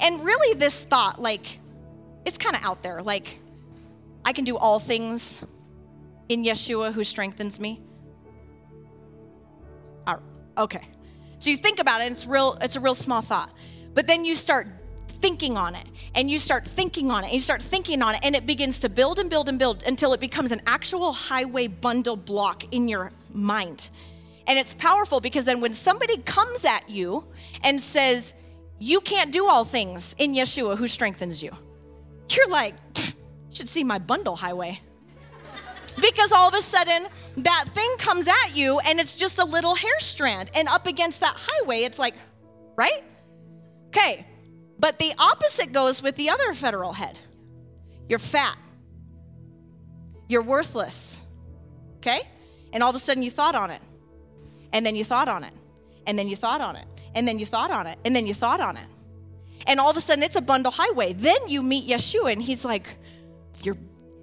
and 0.00 0.24
really 0.24 0.58
this 0.58 0.84
thought 0.84 1.20
like 1.20 1.60
it's 2.24 2.38
kind 2.38 2.56
of 2.56 2.62
out 2.62 2.82
there 2.82 3.02
like 3.02 3.38
I 4.24 4.32
can 4.32 4.44
do 4.44 4.56
all 4.56 4.78
things 4.78 5.42
in 6.28 6.44
Yeshua 6.44 6.92
who 6.92 7.04
strengthens 7.04 7.58
me. 7.58 7.80
All 10.06 10.14
right, 10.14 10.22
okay. 10.58 10.86
So 11.38 11.50
you 11.50 11.56
think 11.56 11.78
about 11.78 12.00
it, 12.02 12.10
it's 12.10 12.26
real 12.26 12.58
it's 12.60 12.76
a 12.76 12.80
real 12.80 12.94
small 12.94 13.22
thought. 13.22 13.52
But 13.94 14.06
then 14.06 14.24
you 14.24 14.34
start 14.34 14.68
thinking 15.20 15.56
on 15.56 15.74
it 15.74 15.86
and 16.14 16.30
you 16.30 16.38
start 16.38 16.66
thinking 16.66 17.10
on 17.10 17.24
it 17.24 17.26
and 17.26 17.34
you 17.34 17.40
start 17.40 17.62
thinking 17.62 18.02
on 18.02 18.14
it 18.14 18.20
and 18.24 18.34
it 18.36 18.46
begins 18.46 18.80
to 18.80 18.88
build 18.88 19.18
and 19.18 19.28
build 19.30 19.48
and 19.48 19.58
build 19.58 19.82
until 19.84 20.12
it 20.12 20.20
becomes 20.20 20.52
an 20.52 20.60
actual 20.66 21.12
highway 21.12 21.66
bundle 21.66 22.16
block 22.16 22.72
in 22.72 22.88
your 22.88 23.12
mind. 23.32 23.90
And 24.46 24.58
it's 24.58 24.74
powerful 24.74 25.20
because 25.20 25.44
then 25.44 25.60
when 25.60 25.74
somebody 25.74 26.16
comes 26.18 26.64
at 26.64 26.88
you 26.88 27.24
and 27.62 27.80
says, 27.80 28.34
you 28.78 29.00
can't 29.00 29.32
do 29.32 29.48
all 29.48 29.64
things 29.64 30.14
in 30.18 30.34
Yeshua 30.34 30.76
who 30.76 30.88
strengthens 30.88 31.42
you. 31.42 31.50
You're 32.30 32.48
like, 32.48 32.74
should 33.50 33.68
see 33.68 33.84
my 33.84 33.98
bundle 33.98 34.36
highway. 34.36 34.80
because 36.00 36.32
all 36.32 36.48
of 36.48 36.54
a 36.54 36.60
sudden, 36.60 37.06
that 37.38 37.64
thing 37.68 37.96
comes 37.98 38.28
at 38.28 38.54
you 38.56 38.78
and 38.80 39.00
it's 39.00 39.16
just 39.16 39.38
a 39.38 39.44
little 39.44 39.74
hair 39.74 39.98
strand. 39.98 40.50
And 40.54 40.68
up 40.68 40.86
against 40.86 41.20
that 41.20 41.36
highway, 41.36 41.80
it's 41.82 41.98
like, 41.98 42.14
right? 42.76 43.02
Okay. 43.88 44.26
But 44.78 44.98
the 44.98 45.12
opposite 45.18 45.72
goes 45.72 46.02
with 46.02 46.16
the 46.16 46.30
other 46.30 46.54
federal 46.54 46.92
head 46.92 47.18
you're 48.08 48.18
fat, 48.18 48.56
you're 50.28 50.42
worthless. 50.42 51.22
Okay? 51.98 52.22
And 52.72 52.82
all 52.82 52.90
of 52.90 52.96
a 52.96 52.98
sudden, 52.98 53.22
you 53.22 53.30
thought 53.30 53.54
on 53.54 53.70
it. 53.70 53.82
And 54.72 54.84
then 54.84 54.96
you 54.96 55.04
thought 55.04 55.28
on 55.28 55.44
it. 55.44 55.52
And 56.06 56.18
then 56.18 56.28
you 56.28 56.36
thought 56.36 56.60
on 56.60 56.76
it. 56.76 56.86
And 57.14 57.26
then 57.26 57.38
you 57.38 57.46
thought 57.46 57.70
on 57.70 57.86
it. 57.86 57.98
And 58.04 58.14
then 58.14 58.26
you 58.26 58.34
thought 58.34 58.60
on 58.60 58.76
it. 58.76 58.86
And 59.66 59.80
all 59.80 59.90
of 59.90 59.96
a 59.96 60.00
sudden, 60.00 60.22
it's 60.22 60.36
a 60.36 60.40
bundle 60.40 60.72
highway. 60.72 61.12
Then 61.12 61.48
you 61.48 61.62
meet 61.62 61.88
Yeshua, 61.88 62.32
and 62.32 62.42
he's 62.42 62.64
like, 62.64 62.96
You're, 63.62 63.76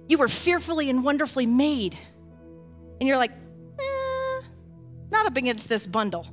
You 0.08 0.18
were 0.18 0.28
fearfully 0.28 0.90
and 0.90 1.04
wonderfully 1.04 1.46
made. 1.46 1.96
And 3.00 3.06
you're 3.06 3.18
like, 3.18 3.32
eh, 3.78 4.42
Not 5.10 5.26
up 5.26 5.36
against 5.36 5.68
this 5.68 5.86
bundle. 5.86 6.26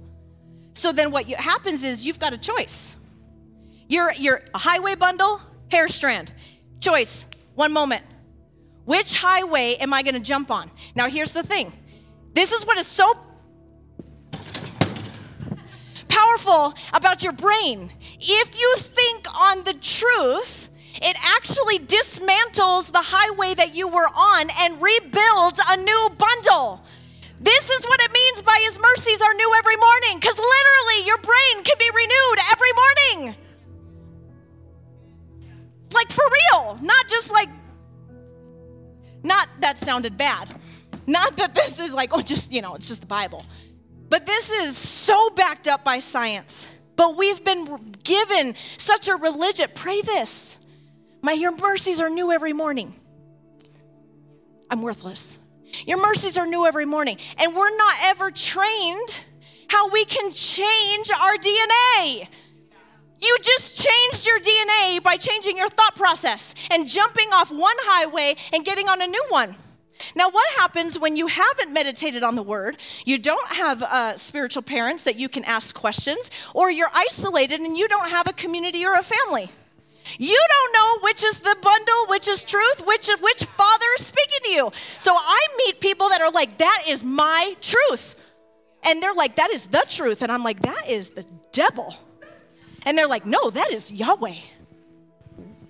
So 0.73 0.91
then 0.91 1.11
what 1.11 1.25
happens 1.27 1.83
is 1.83 2.05
you've 2.05 2.19
got 2.19 2.33
a 2.33 2.37
choice. 2.37 2.97
You're 3.93 4.41
a 4.55 4.57
highway 4.57 4.95
bundle, 4.95 5.39
hair 5.69 5.87
strand. 5.87 6.33
Choice, 6.79 7.27
one 7.53 7.71
moment. 7.71 8.03
Which 8.85 9.13
highway 9.13 9.75
am 9.75 9.93
I 9.93 10.01
going 10.01 10.15
to 10.15 10.19
jump 10.19 10.49
on? 10.49 10.71
Now, 10.95 11.07
here's 11.07 11.31
the 11.31 11.43
thing 11.43 11.71
this 12.33 12.51
is 12.51 12.65
what 12.65 12.79
is 12.79 12.87
so 12.87 13.13
powerful 16.07 16.73
about 16.91 17.23
your 17.23 17.33
brain. 17.33 17.91
If 18.19 18.59
you 18.59 18.75
think 18.77 19.27
on 19.31 19.63
the 19.63 19.73
truth, 19.73 20.69
it 20.95 21.15
actually 21.21 21.77
dismantles 21.77 22.91
the 22.91 23.03
highway 23.03 23.53
that 23.53 23.75
you 23.75 23.87
were 23.89 24.09
on 24.15 24.49
and 24.61 24.81
rebuilds 24.81 25.61
a 25.69 25.77
new 25.77 26.09
bundle. 26.17 26.81
This 27.39 27.69
is 27.69 27.85
what 27.85 28.01
it 28.01 28.11
means 28.11 28.41
by 28.41 28.59
His 28.63 28.79
mercies 28.79 29.21
are 29.21 29.33
new 29.35 29.53
every 29.59 29.75
morning, 29.75 30.17
because 30.19 30.37
literally 30.37 31.05
your 31.05 31.19
brain 31.19 31.63
can 31.63 31.75
be 31.77 31.91
renewed 31.93 32.39
every 32.51 32.71
morning. 32.73 33.35
Like 35.93 36.11
for 36.11 36.23
real, 36.51 36.79
not 36.81 37.07
just 37.07 37.31
like, 37.31 37.49
not 39.23 39.47
that 39.59 39.77
sounded 39.77 40.17
bad. 40.17 40.49
Not 41.05 41.37
that 41.37 41.53
this 41.53 41.79
is 41.79 41.93
like, 41.93 42.11
oh, 42.13 42.21
just, 42.21 42.51
you 42.51 42.61
know, 42.61 42.75
it's 42.75 42.87
just 42.87 43.01
the 43.01 43.07
Bible. 43.07 43.45
But 44.09 44.25
this 44.25 44.51
is 44.51 44.77
so 44.77 45.29
backed 45.31 45.67
up 45.67 45.83
by 45.83 45.99
science. 45.99 46.67
But 46.95 47.17
we've 47.17 47.43
been 47.43 47.93
given 48.03 48.55
such 48.77 49.07
a 49.07 49.15
religion. 49.15 49.69
Pray 49.73 50.01
this. 50.01 50.57
My 51.21 51.33
your 51.33 51.55
mercies 51.55 51.99
are 51.99 52.09
new 52.09 52.31
every 52.31 52.53
morning. 52.53 52.93
I'm 54.69 54.81
worthless. 54.81 55.37
Your 55.85 56.01
mercies 56.01 56.37
are 56.37 56.45
new 56.45 56.65
every 56.65 56.85
morning. 56.85 57.17
And 57.37 57.55
we're 57.55 57.75
not 57.75 57.95
ever 58.01 58.31
trained 58.31 59.21
how 59.67 59.89
we 59.89 60.05
can 60.05 60.31
change 60.31 61.09
our 61.11 61.35
DNA. 61.37 62.27
You 63.23 63.37
just 63.41 63.87
changed 63.87 64.27
your 64.27 64.39
DNA 64.39 65.01
by 65.01 65.15
changing 65.15 65.57
your 65.57 65.69
thought 65.69 65.95
process 65.95 66.53
and 66.69 66.87
jumping 66.87 67.31
off 67.31 67.51
one 67.51 67.75
highway 67.79 68.35
and 68.51 68.65
getting 68.65 68.89
on 68.89 69.01
a 69.01 69.07
new 69.07 69.25
one. 69.29 69.55
Now, 70.15 70.29
what 70.29 70.45
happens 70.57 70.99
when 70.99 71.15
you 71.15 71.27
haven't 71.27 71.71
meditated 71.71 72.23
on 72.23 72.35
the 72.35 72.43
word, 72.43 72.77
you 73.05 73.17
don't 73.17 73.47
have 73.47 73.81
uh, 73.81 74.17
spiritual 74.17 74.63
parents 74.63 75.03
that 75.03 75.15
you 75.15 75.29
can 75.29 75.45
ask 75.45 75.73
questions, 75.73 76.29
or 76.53 76.69
you're 76.69 76.91
isolated 76.93 77.61
and 77.61 77.77
you 77.77 77.87
don't 77.87 78.09
have 78.09 78.27
a 78.27 78.33
community 78.33 78.85
or 78.85 78.95
a 78.95 79.03
family? 79.03 79.49
You 80.19 80.45
don't 80.49 80.73
know 80.73 81.07
which 81.07 81.23
is 81.23 81.37
the 81.39 81.55
bundle, 81.61 82.05
which 82.09 82.27
is 82.27 82.43
truth, 82.43 82.85
which 82.85 83.09
which 83.21 83.45
father 83.45 83.85
is 83.97 84.05
speaking 84.05 84.39
to 84.43 84.49
you. 84.49 84.71
So 84.97 85.15
I 85.15 85.47
meet 85.57 85.79
people 85.79 86.09
that 86.09 86.19
are 86.19 86.31
like, 86.31 86.57
that 86.57 86.83
is 86.89 87.03
my 87.03 87.55
truth. 87.61 88.19
And 88.85 89.01
they're 89.01 89.13
like, 89.13 89.35
that 89.35 89.49
is 89.51 89.67
the 89.67 89.85
truth. 89.87 90.21
And 90.21 90.29
I'm 90.29 90.43
like, 90.43 90.59
that 90.63 90.89
is 90.89 91.11
the 91.11 91.25
devil. 91.53 91.95
And 92.85 92.97
they're 92.97 93.07
like, 93.07 93.25
no, 93.25 93.49
that 93.49 93.71
is 93.71 93.91
Yahweh. 93.91 94.35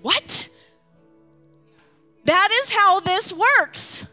What? 0.01 0.49
That 2.25 2.49
is 2.63 2.71
how 2.71 2.99
this 2.99 3.33
works 3.33 4.05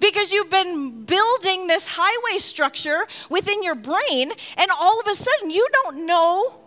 because 0.00 0.32
you've 0.32 0.50
been 0.50 1.04
building 1.04 1.68
this 1.68 1.86
highway 1.86 2.38
structure 2.38 3.06
within 3.30 3.62
your 3.62 3.76
brain, 3.76 4.32
and 4.56 4.70
all 4.80 5.00
of 5.00 5.06
a 5.06 5.14
sudden 5.14 5.50
you 5.50 5.66
don't 5.72 6.06
know 6.06 6.58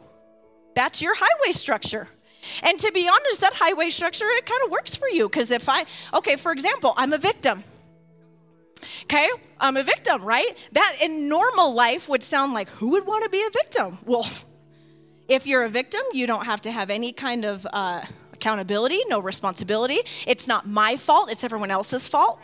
that's 0.76 1.02
your 1.02 1.16
highway 1.16 1.52
structure. 1.52 2.10
And 2.62 2.78
to 2.80 2.92
be 2.92 3.08
honest, 3.08 3.42
that 3.42 3.54
highway 3.56 3.90
structure, 3.90 4.26
it 4.26 4.46
kind 4.46 4.62
of 4.66 4.72
works 4.72 4.96
for 4.96 5.08
you. 5.08 5.28
Because 5.28 5.50
if 5.50 5.68
I, 5.68 5.86
okay, 6.14 6.36
for 6.36 6.52
example, 6.52 6.94
I'm 6.96 7.14
a 7.14 7.18
victim. 7.18 7.64
Okay, 9.04 9.28
I'm 9.60 9.78
a 9.78 9.84
victim, 9.84 10.22
right? 10.22 10.56
That 10.74 10.98
in 11.02 11.28
normal 11.28 11.74
life 11.74 12.08
would 12.08 12.22
sound 12.22 12.54
like 12.54 12.70
who 12.70 12.90
would 12.92 13.08
want 13.08 13.24
to 13.24 13.30
be 13.30 13.42
a 13.42 13.50
victim? 13.50 13.98
Well, 14.06 14.28
if 15.28 15.48
you're 15.48 15.64
a 15.64 15.70
victim, 15.70 16.02
you 16.14 16.28
don't 16.28 16.46
have 16.46 16.62
to 16.62 16.72
have 16.72 16.90
any 16.90 17.12
kind 17.12 17.46
of 17.46 17.66
uh, 17.72 18.04
accountability, 18.34 19.02
no 19.08 19.20
responsibility. 19.20 20.00
It's 20.28 20.48
not 20.48 20.68
my 20.68 20.96
fault, 20.98 21.32
it's 21.32 21.44
everyone 21.44 21.72
else's 21.72 22.08
fault. 22.08 22.40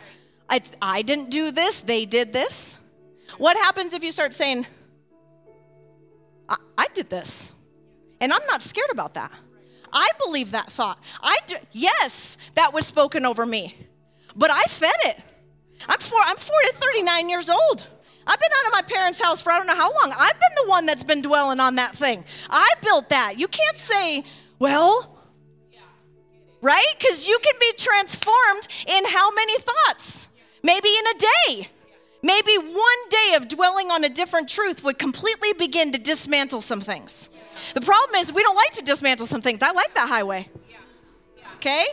I, 0.48 0.60
I 0.80 1.02
didn't 1.02 1.30
do 1.30 1.50
this, 1.50 1.80
they 1.80 2.04
did 2.06 2.32
this. 2.32 2.78
What 3.38 3.56
happens 3.56 3.92
if 3.92 4.02
you 4.02 4.12
start 4.12 4.34
saying, 4.34 4.66
I, 6.48 6.56
I 6.76 6.86
did 6.94 7.08
this? 7.08 7.52
And 8.20 8.32
I'm 8.32 8.44
not 8.46 8.62
scared 8.62 8.90
about 8.90 9.14
that. 9.14 9.32
I 9.92 10.08
believe 10.24 10.52
that 10.52 10.70
thought. 10.72 10.98
I 11.22 11.36
do, 11.46 11.56
yes, 11.72 12.38
that 12.54 12.72
was 12.72 12.86
spoken 12.86 13.26
over 13.26 13.44
me, 13.44 13.76
but 14.34 14.50
I 14.50 14.62
fed 14.64 14.90
it. 15.04 15.20
I'm 15.88 15.98
four, 15.98 16.20
I'm 16.24 16.36
40, 16.36 16.68
39 16.74 17.28
years 17.28 17.50
old. 17.50 17.88
I've 18.26 18.40
been 18.40 18.50
out 18.58 18.66
of 18.66 18.72
my 18.72 18.82
parents' 18.82 19.20
house 19.20 19.42
for 19.42 19.50
I 19.50 19.58
don't 19.58 19.66
know 19.66 19.74
how 19.74 19.92
long. 19.92 20.14
I've 20.16 20.38
been 20.38 20.64
the 20.64 20.68
one 20.70 20.86
that's 20.86 21.04
been 21.04 21.22
dwelling 21.22 21.60
on 21.60 21.76
that 21.76 21.94
thing. 21.94 22.24
I 22.48 22.70
built 22.82 23.08
that. 23.08 23.38
You 23.38 23.48
can't 23.48 23.76
say, 23.76 24.24
well, 24.58 25.18
right? 26.60 26.94
Because 26.98 27.26
you 27.26 27.38
can 27.42 27.54
be 27.60 27.72
transformed 27.76 28.68
in 28.86 29.04
how 29.06 29.32
many 29.32 29.58
thoughts? 29.58 30.28
Maybe 30.62 30.88
in 30.88 31.06
a 31.06 31.18
day. 31.18 31.68
Maybe 32.22 32.56
one 32.56 33.08
day 33.10 33.34
of 33.34 33.48
dwelling 33.48 33.90
on 33.90 34.04
a 34.04 34.08
different 34.08 34.48
truth 34.48 34.84
would 34.84 34.98
completely 34.98 35.52
begin 35.54 35.90
to 35.92 35.98
dismantle 35.98 36.60
some 36.60 36.80
things. 36.80 37.28
The 37.74 37.80
problem 37.80 38.20
is, 38.20 38.32
we 38.32 38.42
don't 38.42 38.54
like 38.54 38.72
to 38.74 38.84
dismantle 38.84 39.26
some 39.26 39.42
things. 39.42 39.60
I 39.62 39.72
like 39.72 39.94
that 39.94 40.08
highway. 40.08 40.48
Okay? 41.56 41.86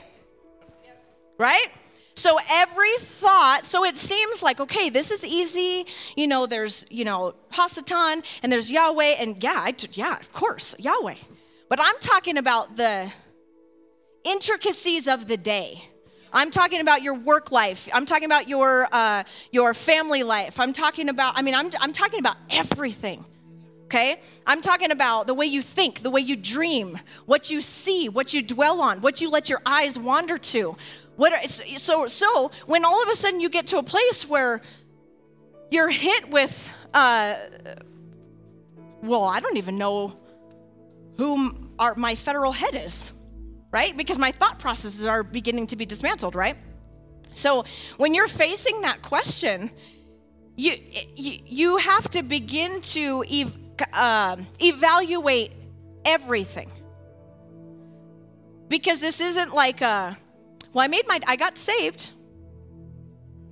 Right? 1.37 1.71
So 2.19 2.37
every 2.49 2.97
thought, 2.97 3.65
so 3.65 3.85
it 3.85 3.95
seems 3.95 4.43
like, 4.43 4.59
okay, 4.59 4.89
this 4.89 5.09
is 5.09 5.23
easy. 5.23 5.85
You 6.17 6.27
know, 6.27 6.47
there's, 6.47 6.85
you 6.89 7.05
know, 7.05 7.33
Hasatan 7.53 8.25
and 8.43 8.51
there's 8.51 8.69
Yahweh, 8.69 9.15
and 9.21 9.41
yeah, 9.41 9.53
I, 9.55 9.73
yeah, 9.93 10.17
of 10.17 10.33
course, 10.33 10.75
Yahweh. 10.77 11.15
But 11.69 11.79
I'm 11.81 11.95
talking 12.01 12.37
about 12.37 12.75
the 12.75 13.09
intricacies 14.25 15.07
of 15.07 15.29
the 15.29 15.37
day. 15.37 15.85
I'm 16.33 16.51
talking 16.51 16.81
about 16.81 17.03
your 17.03 17.15
work 17.15 17.53
life. 17.53 17.87
I'm 17.93 18.05
talking 18.05 18.25
about 18.25 18.49
your, 18.49 18.89
uh, 18.91 19.23
your 19.53 19.73
family 19.73 20.23
life. 20.23 20.59
I'm 20.59 20.73
talking 20.73 21.07
about, 21.07 21.37
I 21.37 21.41
mean, 21.41 21.55
I'm, 21.55 21.71
I'm 21.79 21.93
talking 21.93 22.19
about 22.19 22.35
everything. 22.49 23.23
Okay? 23.85 24.19
I'm 24.45 24.61
talking 24.61 24.91
about 24.91 25.25
the 25.25 25.33
way 25.33 25.45
you 25.45 25.61
think, 25.61 26.01
the 26.01 26.11
way 26.11 26.21
you 26.21 26.35
dream, 26.35 26.99
what 27.25 27.49
you 27.49 27.61
see, 27.61 28.09
what 28.09 28.33
you 28.33 28.43
dwell 28.43 28.81
on, 28.81 28.99
what 28.99 29.21
you 29.21 29.31
let 29.31 29.49
your 29.49 29.61
eyes 29.65 29.97
wander 29.97 30.37
to. 30.37 30.75
What 31.19 31.33
are, 31.33 31.47
so, 31.47 32.07
so 32.07 32.51
when 32.65 32.85
all 32.85 33.03
of 33.03 33.09
a 33.09 33.15
sudden 33.15 33.39
you 33.39 33.49
get 33.49 33.67
to 33.67 33.77
a 33.77 33.83
place 33.83 34.27
where 34.27 34.61
you're 35.69 35.89
hit 35.89 36.29
with, 36.29 36.55
uh, 36.93 37.35
well, 39.01 39.25
I 39.25 39.39
don't 39.39 39.57
even 39.57 39.77
know 39.77 40.17
who 41.17 41.53
my 41.97 42.15
federal 42.15 42.53
head 42.53 42.75
is 42.75 43.13
right? 43.71 43.95
Because 43.95 44.17
my 44.17 44.31
thought 44.31 44.59
processes 44.59 45.05
are 45.05 45.23
beginning 45.23 45.67
to 45.67 45.75
be 45.75 45.85
dismantled, 45.85 46.35
right? 46.35 46.57
So 47.33 47.65
when 47.97 48.13
you're 48.13 48.27
facing 48.27 48.81
that 48.81 49.01
question, 49.01 49.71
you 50.55 50.73
you, 51.15 51.39
you 51.45 51.77
have 51.77 52.09
to 52.09 52.23
begin 52.23 52.81
to 52.81 53.23
ev- 53.31 53.57
uh, 53.93 54.37
evaluate 54.59 55.51
everything 56.05 56.71
because 58.67 58.99
this 58.99 59.19
isn't 59.19 59.53
like 59.53 59.81
a 59.81 60.17
well 60.73 60.83
i 60.83 60.87
made 60.87 61.07
my 61.07 61.19
i 61.27 61.35
got 61.35 61.57
saved 61.57 62.11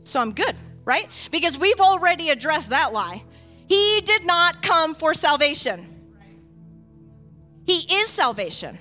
so 0.03 0.19
i'm 0.19 0.33
good 0.33 0.55
right 0.85 1.07
because 1.31 1.57
we've 1.57 1.79
already 1.79 2.29
addressed 2.29 2.69
that 2.69 2.93
lie 2.93 3.23
he 3.67 4.01
did 4.01 4.25
not 4.25 4.61
come 4.61 4.95
for 4.95 5.13
salvation 5.13 5.85
he 7.65 7.79
is 7.93 8.07
salvation 8.07 8.77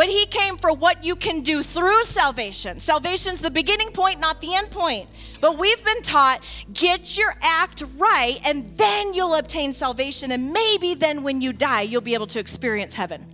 but 0.00 0.08
he 0.08 0.24
came 0.26 0.56
for 0.56 0.72
what 0.72 1.04
you 1.04 1.16
can 1.16 1.42
do 1.42 1.62
through 1.62 2.04
salvation. 2.04 2.78
Salvation's 2.78 3.40
the 3.40 3.50
beginning 3.50 3.90
point, 3.90 4.20
not 4.20 4.40
the 4.40 4.54
end 4.54 4.70
point. 4.70 5.08
But 5.40 5.58
we've 5.58 5.84
been 5.84 6.02
taught 6.02 6.42
get 6.72 7.18
your 7.18 7.34
act 7.42 7.82
right, 7.96 8.38
and 8.44 8.68
then 8.78 9.14
you'll 9.14 9.34
obtain 9.34 9.72
salvation. 9.72 10.30
And 10.32 10.52
maybe 10.52 10.94
then 10.94 11.22
when 11.22 11.40
you 11.40 11.52
die, 11.52 11.82
you'll 11.82 12.00
be 12.00 12.14
able 12.14 12.28
to 12.28 12.38
experience 12.38 12.94
heaven, 12.94 13.26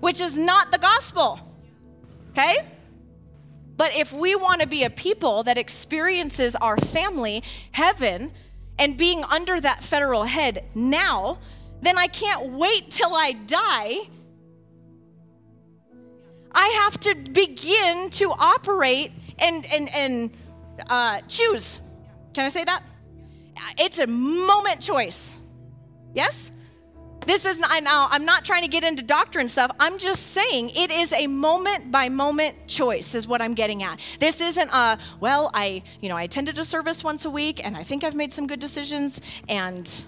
which 0.00 0.20
is 0.20 0.36
not 0.36 0.72
the 0.72 0.78
gospel. 0.78 1.38
Okay? 2.30 2.66
But 3.76 3.96
if 3.96 4.12
we 4.12 4.34
want 4.36 4.60
to 4.60 4.66
be 4.66 4.84
a 4.84 4.90
people 4.90 5.42
that 5.44 5.58
experiences 5.58 6.54
our 6.56 6.76
family, 6.76 7.42
heaven, 7.72 8.32
and 8.78 8.96
being 8.96 9.24
under 9.24 9.60
that 9.60 9.82
federal 9.82 10.24
head 10.24 10.64
now, 10.74 11.38
then 11.80 11.98
I 11.98 12.06
can't 12.06 12.52
wait 12.52 12.90
till 12.90 13.14
I 13.14 13.32
die 13.32 14.08
I 16.54 16.68
have 16.84 17.00
to 17.00 17.14
begin 17.32 18.10
to 18.10 18.30
operate 18.30 19.12
and 19.38 19.66
and 19.66 19.88
and 19.90 20.30
uh, 20.88 21.20
choose. 21.22 21.80
Can 22.32 22.44
I 22.44 22.48
say 22.48 22.64
that? 22.64 22.82
It's 23.78 23.98
a 23.98 24.06
moment 24.06 24.80
choice. 24.80 25.38
Yes. 26.14 26.52
This 27.26 27.44
is 27.44 27.58
not, 27.58 27.82
now, 27.82 28.08
I'm 28.10 28.24
not 28.24 28.44
trying 28.44 28.62
to 28.62 28.68
get 28.68 28.84
into 28.84 29.02
doctrine 29.02 29.48
stuff. 29.48 29.70
I'm 29.80 29.98
just 29.98 30.32
saying 30.32 30.70
it 30.74 30.90
is 30.90 31.12
a 31.12 31.26
moment 31.26 31.90
by 31.90 32.08
moment 32.08 32.66
choice, 32.66 33.14
is 33.14 33.26
what 33.26 33.40
I'm 33.40 33.54
getting 33.54 33.82
at. 33.82 34.00
This 34.20 34.40
isn't 34.40 34.70
a, 34.70 34.98
well, 35.20 35.50
I, 35.54 35.82
you 36.00 36.08
know, 36.08 36.16
I 36.16 36.22
attended 36.22 36.58
a 36.58 36.64
service 36.64 37.02
once 37.02 37.24
a 37.24 37.30
week 37.30 37.64
and 37.64 37.76
I 37.76 37.82
think 37.82 38.04
I've 38.04 38.14
made 38.14 38.32
some 38.32 38.46
good 38.46 38.60
decisions 38.60 39.20
and 39.48 40.04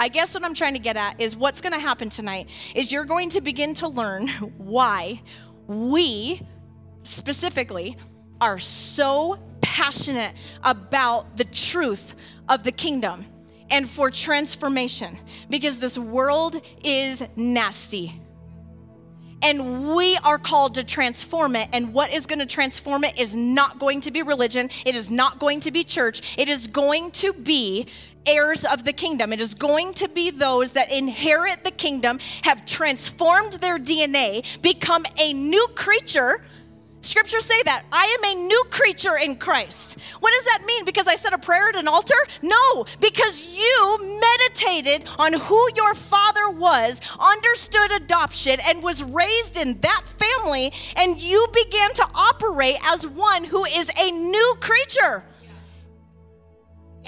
I 0.00 0.08
guess 0.08 0.34
what 0.34 0.44
I'm 0.44 0.54
trying 0.54 0.74
to 0.74 0.78
get 0.78 0.96
at 0.96 1.20
is 1.20 1.36
what's 1.36 1.60
going 1.60 1.72
to 1.72 1.78
happen 1.78 2.08
tonight 2.08 2.48
is 2.74 2.92
you're 2.92 3.04
going 3.04 3.30
to 3.30 3.40
begin 3.40 3.74
to 3.74 3.88
learn 3.88 4.28
why 4.58 5.20
we 5.66 6.40
specifically 7.02 7.96
are 8.40 8.58
so 8.58 9.38
passionate 9.60 10.34
about 10.62 11.36
the 11.36 11.44
truth 11.44 12.14
of 12.48 12.62
the 12.62 12.72
kingdom 12.72 13.26
and 13.70 13.88
for 13.88 14.10
transformation 14.10 15.18
because 15.50 15.78
this 15.78 15.98
world 15.98 16.60
is 16.82 17.22
nasty. 17.36 18.20
And 19.40 19.94
we 19.94 20.16
are 20.24 20.38
called 20.38 20.74
to 20.74 20.84
transform 20.84 21.54
it. 21.54 21.68
And 21.72 21.94
what 21.94 22.12
is 22.12 22.26
going 22.26 22.40
to 22.40 22.46
transform 22.46 23.04
it 23.04 23.18
is 23.18 23.36
not 23.36 23.78
going 23.78 24.00
to 24.02 24.10
be 24.10 24.22
religion. 24.22 24.68
It 24.84 24.96
is 24.96 25.10
not 25.10 25.38
going 25.38 25.60
to 25.60 25.70
be 25.70 25.84
church. 25.84 26.36
It 26.36 26.48
is 26.48 26.66
going 26.66 27.12
to 27.12 27.32
be 27.32 27.86
heirs 28.26 28.64
of 28.64 28.84
the 28.84 28.92
kingdom. 28.92 29.32
It 29.32 29.40
is 29.40 29.54
going 29.54 29.94
to 29.94 30.08
be 30.08 30.30
those 30.30 30.72
that 30.72 30.90
inherit 30.90 31.64
the 31.64 31.70
kingdom, 31.70 32.18
have 32.42 32.66
transformed 32.66 33.54
their 33.54 33.78
DNA, 33.78 34.44
become 34.60 35.04
a 35.18 35.32
new 35.32 35.66
creature. 35.74 36.44
Scriptures 37.00 37.44
say 37.44 37.62
that 37.64 37.84
I 37.92 38.16
am 38.18 38.36
a 38.36 38.46
new 38.46 38.64
creature 38.70 39.16
in 39.16 39.36
Christ. 39.36 39.98
What 40.20 40.32
does 40.32 40.44
that 40.44 40.64
mean? 40.66 40.84
Because 40.84 41.06
I 41.06 41.14
said 41.14 41.32
a 41.32 41.38
prayer 41.38 41.68
at 41.68 41.76
an 41.76 41.88
altar? 41.88 42.14
No, 42.42 42.84
because 43.00 43.56
you 43.56 44.20
meditated 44.20 45.08
on 45.18 45.32
who 45.32 45.68
your 45.76 45.94
father 45.94 46.50
was, 46.50 47.00
understood 47.18 47.92
adoption, 47.92 48.58
and 48.66 48.82
was 48.82 49.02
raised 49.02 49.56
in 49.56 49.78
that 49.80 50.02
family, 50.06 50.72
and 50.96 51.20
you 51.20 51.46
began 51.54 51.92
to 51.94 52.06
operate 52.14 52.76
as 52.84 53.06
one 53.06 53.44
who 53.44 53.64
is 53.64 53.90
a 54.00 54.10
new 54.10 54.56
creature 54.60 55.24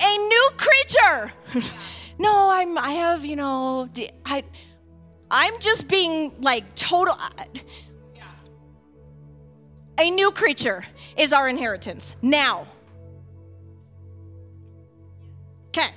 a 0.01 0.17
new 0.17 0.51
creature. 0.57 1.33
no, 2.19 2.51
I'm 2.51 2.79
I 2.79 2.93
have, 2.93 3.25
you 3.25 3.37
know, 3.37 3.89
I 4.25 4.45
I'm 5.31 5.59
just 5.61 5.89
being 5.89 6.33
like 6.41 6.75
total 6.75 7.17
a 10.01 10.11
new 10.11 10.31
creature 10.31 10.83
is 11.17 11.33
our 11.33 11.49
inheritance 11.49 12.17
now. 12.23 12.67
Okay. 15.69 15.91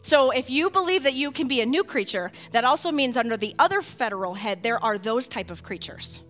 So 0.00 0.30
if 0.30 0.48
you 0.48 0.70
believe 0.70 1.02
that 1.02 1.12
you 1.12 1.30
can 1.30 1.46
be 1.46 1.60
a 1.60 1.66
new 1.66 1.84
creature, 1.84 2.32
that 2.52 2.64
also 2.64 2.90
means 2.90 3.16
under 3.18 3.36
the 3.36 3.54
other 3.58 3.82
federal 3.82 4.34
head 4.34 4.62
there 4.62 4.82
are 4.82 4.96
those 4.96 5.28
type 5.28 5.50
of 5.50 5.62
creatures. 5.62 6.22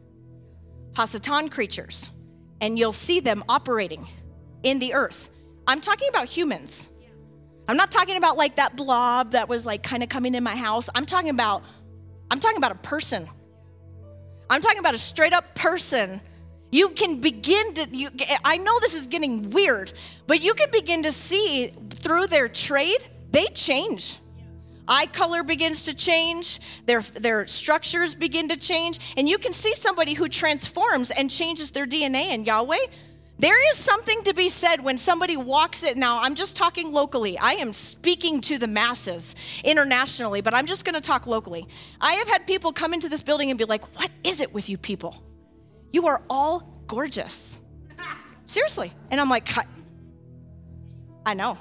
Hasatan 0.94 1.51
creatures. 1.51 2.11
And 2.61 2.76
you'll 2.76 2.92
see 2.92 3.20
them 3.20 3.44
operating 3.49 4.09
in 4.64 4.80
the 4.80 4.94
earth. 4.94 5.30
I'm 5.68 5.80
talking 5.80 6.09
about 6.09 6.26
humans. 6.26 6.90
I'm 7.68 7.76
not 7.76 7.92
talking 7.92 8.16
about 8.16 8.36
like 8.36 8.57
that 8.57 8.76
blob 8.76 9.32
that 9.32 9.49
was 9.49 9.64
like 9.64 9.84
kind 9.84 10.03
of 10.03 10.09
coming 10.09 10.34
in 10.34 10.42
my 10.42 10.57
house. 10.57 10.90
I'm 10.94 11.07
talking 11.07 11.30
about 11.30 11.62
I'm 12.30 12.40
talking 12.40 12.57
about 12.57 12.72
a 12.72 12.76
person. 12.76 13.28
I'm 14.51 14.61
talking 14.61 14.80
about 14.80 14.94
a 14.94 14.99
straight 14.99 15.32
up 15.32 15.55
person. 15.55 16.20
You 16.70 16.90
can 16.90 17.20
begin 17.20 17.74
to 17.74 17.88
you 17.90 18.10
I 18.44 18.58
know 18.58 18.78
this 18.80 18.94
is 18.94 19.06
getting 19.06 19.50
weird, 19.50 19.92
but 20.26 20.42
you 20.42 20.54
can 20.54 20.70
begin 20.70 21.02
to 21.04 21.12
see 21.12 21.68
through 21.90 22.26
their 22.26 22.48
trade, 22.48 23.06
they 23.30 23.46
change. 23.46 24.18
Eye 24.86 25.06
color 25.06 25.42
begins 25.42 25.84
to 25.84 25.94
change, 25.94 26.60
their, 26.86 27.02
their 27.02 27.46
structures 27.46 28.14
begin 28.14 28.48
to 28.48 28.56
change, 28.56 28.98
and 29.18 29.28
you 29.28 29.36
can 29.36 29.52
see 29.52 29.74
somebody 29.74 30.14
who 30.14 30.28
transforms 30.28 31.10
and 31.10 31.30
changes 31.30 31.70
their 31.70 31.86
DNA 31.86 32.30
in 32.30 32.46
Yahweh 32.46 32.86
there 33.40 33.70
is 33.70 33.76
something 33.76 34.24
to 34.24 34.34
be 34.34 34.48
said 34.48 34.82
when 34.82 34.98
somebody 34.98 35.36
walks 35.36 35.84
it. 35.84 35.96
Now, 35.96 36.20
I'm 36.20 36.34
just 36.34 36.56
talking 36.56 36.92
locally. 36.92 37.38
I 37.38 37.52
am 37.52 37.72
speaking 37.72 38.40
to 38.42 38.58
the 38.58 38.66
masses 38.66 39.36
internationally, 39.62 40.40
but 40.40 40.54
I'm 40.54 40.66
just 40.66 40.84
going 40.84 40.96
to 40.96 41.00
talk 41.00 41.28
locally. 41.28 41.68
I 42.00 42.14
have 42.14 42.26
had 42.26 42.48
people 42.48 42.72
come 42.72 42.92
into 42.92 43.08
this 43.08 43.22
building 43.22 43.50
and 43.50 43.58
be 43.58 43.64
like, 43.64 43.84
What 43.96 44.10
is 44.24 44.40
it 44.40 44.52
with 44.52 44.68
you 44.68 44.76
people? 44.76 45.22
You 45.93 46.07
are 46.09 46.22
all 46.28 46.82
gorgeous. 46.86 47.61
Seriously. 48.47 48.93
And 49.11 49.20
I'm 49.20 49.28
like, 49.28 49.49
I 51.26 51.34
know. 51.34 51.59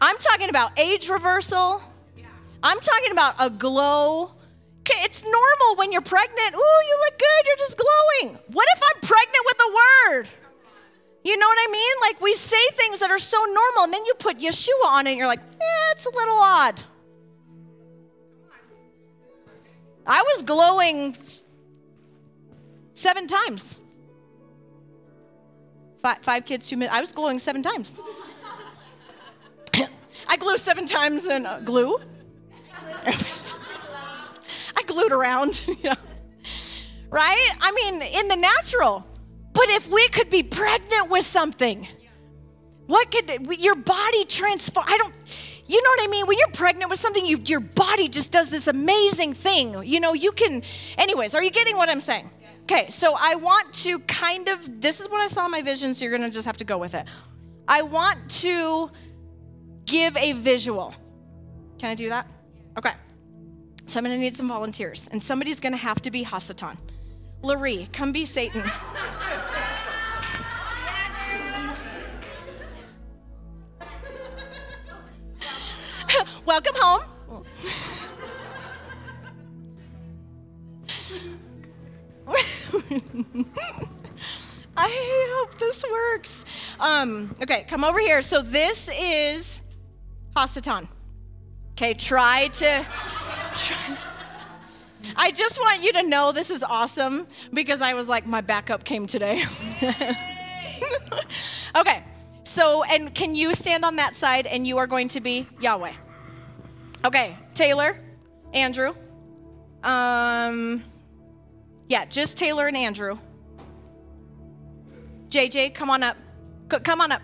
I'm 0.00 0.18
talking 0.18 0.48
about 0.48 0.78
age 0.78 1.08
reversal. 1.08 1.82
I'm 2.62 2.80
talking 2.80 3.12
about 3.12 3.34
a 3.38 3.50
glow 3.50 4.36
it's 4.88 5.24
normal 5.24 5.76
when 5.76 5.92
you're 5.92 6.02
pregnant. 6.02 6.54
Ooh, 6.54 6.80
you 6.88 6.98
look 7.04 7.18
good. 7.18 7.46
You're 7.46 7.56
just 7.56 7.78
glowing. 7.78 8.38
What 8.48 8.68
if 8.74 8.82
I'm 8.82 9.00
pregnant 9.00 9.44
with 9.44 9.58
a 9.60 9.70
word? 9.72 10.28
You 11.24 11.36
know 11.36 11.46
what 11.46 11.58
I 11.68 11.72
mean? 11.72 11.92
Like 12.00 12.20
we 12.20 12.34
say 12.34 12.64
things 12.72 13.00
that 13.00 13.10
are 13.10 13.18
so 13.18 13.38
normal, 13.38 13.84
and 13.84 13.92
then 13.92 14.04
you 14.06 14.14
put 14.14 14.38
Yeshua 14.38 14.86
on 14.86 15.06
it, 15.06 15.10
and 15.10 15.18
you're 15.18 15.26
like, 15.26 15.40
eh, 15.40 15.92
it's 15.92 16.06
a 16.06 16.10
little 16.10 16.36
odd. 16.36 16.80
I 20.06 20.22
was 20.22 20.42
glowing 20.42 21.16
seven 22.92 23.26
times. 23.26 23.80
Five, 26.02 26.18
five 26.18 26.44
kids, 26.44 26.68
two 26.68 26.76
minutes. 26.76 26.94
I 26.94 27.00
was 27.00 27.12
glowing 27.12 27.38
seven 27.38 27.62
times. 27.62 27.98
I 30.28 30.36
glue 30.36 30.56
seven 30.56 30.86
times 30.86 31.26
in 31.26 31.46
uh, 31.46 31.60
glue. 31.64 31.98
I 34.76 34.82
glued 34.86 35.12
around, 35.12 35.62
you 35.66 35.76
know. 35.82 35.94
Right? 37.10 37.50
I 37.60 37.72
mean, 37.72 38.02
in 38.02 38.28
the 38.28 38.36
natural. 38.36 39.04
But 39.52 39.68
if 39.70 39.88
we 39.88 40.06
could 40.08 40.28
be 40.28 40.42
pregnant 40.42 41.08
with 41.08 41.24
something, 41.24 41.88
what 42.86 43.10
could 43.10 43.48
your 43.58 43.74
body 43.74 44.24
transform? 44.26 44.84
I 44.88 44.98
don't, 44.98 45.14
you 45.68 45.82
know 45.82 45.90
what 45.90 46.02
I 46.02 46.06
mean? 46.08 46.26
When 46.26 46.38
you're 46.38 46.48
pregnant 46.48 46.90
with 46.90 46.98
something, 46.98 47.26
you, 47.26 47.38
your 47.44 47.60
body 47.60 48.08
just 48.08 48.32
does 48.32 48.50
this 48.50 48.66
amazing 48.66 49.34
thing. 49.34 49.82
You 49.84 50.00
know, 50.00 50.12
you 50.12 50.32
can, 50.32 50.62
anyways, 50.98 51.34
are 51.34 51.42
you 51.42 51.50
getting 51.50 51.76
what 51.76 51.88
I'm 51.88 52.00
saying? 52.00 52.30
Okay, 52.62 52.90
so 52.90 53.14
I 53.18 53.36
want 53.36 53.72
to 53.74 54.00
kind 54.00 54.48
of, 54.48 54.80
this 54.80 55.00
is 55.00 55.08
what 55.08 55.20
I 55.20 55.28
saw 55.28 55.44
in 55.44 55.52
my 55.52 55.62
vision, 55.62 55.94
so 55.94 56.04
you're 56.04 56.16
gonna 56.16 56.30
just 56.30 56.46
have 56.46 56.56
to 56.56 56.64
go 56.64 56.78
with 56.78 56.94
it. 56.94 57.06
I 57.68 57.82
want 57.82 58.28
to 58.42 58.90
give 59.84 60.16
a 60.16 60.32
visual. 60.32 60.94
Can 61.78 61.90
I 61.90 61.94
do 61.94 62.08
that? 62.08 62.30
Okay. 62.78 62.92
So 63.86 63.98
I'm 63.98 64.04
going 64.04 64.16
to 64.16 64.20
need 64.20 64.34
some 64.34 64.48
volunteers, 64.48 65.08
and 65.12 65.22
somebody's 65.22 65.60
going 65.60 65.72
to 65.72 65.78
have 65.78 66.02
to 66.02 66.10
be 66.10 66.24
Hasatan. 66.24 66.76
Larry, 67.42 67.88
come 67.92 68.10
be 68.10 68.24
Satan. 68.24 68.64
Welcome 76.46 76.74
home. 76.76 77.02
I 84.76 85.32
hope 85.34 85.58
this 85.58 85.84
works. 85.90 86.44
Um, 86.78 87.34
okay, 87.42 87.64
come 87.68 87.82
over 87.82 87.98
here. 87.98 88.22
So 88.22 88.42
this 88.42 88.88
is 88.96 89.60
Hasatan. 90.36 90.86
Okay, 91.72 91.94
try 91.94 92.46
to 92.48 92.86
I 95.16 95.32
just 95.32 95.58
want 95.58 95.82
you 95.82 95.92
to 95.94 96.02
know 96.04 96.30
this 96.30 96.50
is 96.50 96.62
awesome 96.62 97.26
because 97.52 97.80
I 97.80 97.94
was 97.94 98.08
like, 98.08 98.24
my 98.26 98.40
backup 98.40 98.84
came 98.84 99.06
today. 99.06 99.44
okay, 101.76 102.04
so, 102.44 102.84
and 102.84 103.14
can 103.14 103.34
you 103.34 103.52
stand 103.52 103.84
on 103.84 103.96
that 103.96 104.14
side 104.14 104.46
and 104.46 104.66
you 104.66 104.78
are 104.78 104.86
going 104.86 105.08
to 105.08 105.20
be 105.20 105.46
Yahweh? 105.60 105.92
Okay, 107.04 107.36
Taylor, 107.54 107.98
Andrew, 108.52 108.94
Um, 109.82 110.82
yeah, 111.88 112.04
just 112.06 112.36
Taylor 112.36 112.66
and 112.66 112.76
Andrew. 112.76 113.18
JJ, 115.28 115.74
come 115.74 115.90
on 115.90 116.02
up. 116.02 116.16
Come 116.68 117.00
on 117.00 117.12
up. 117.12 117.22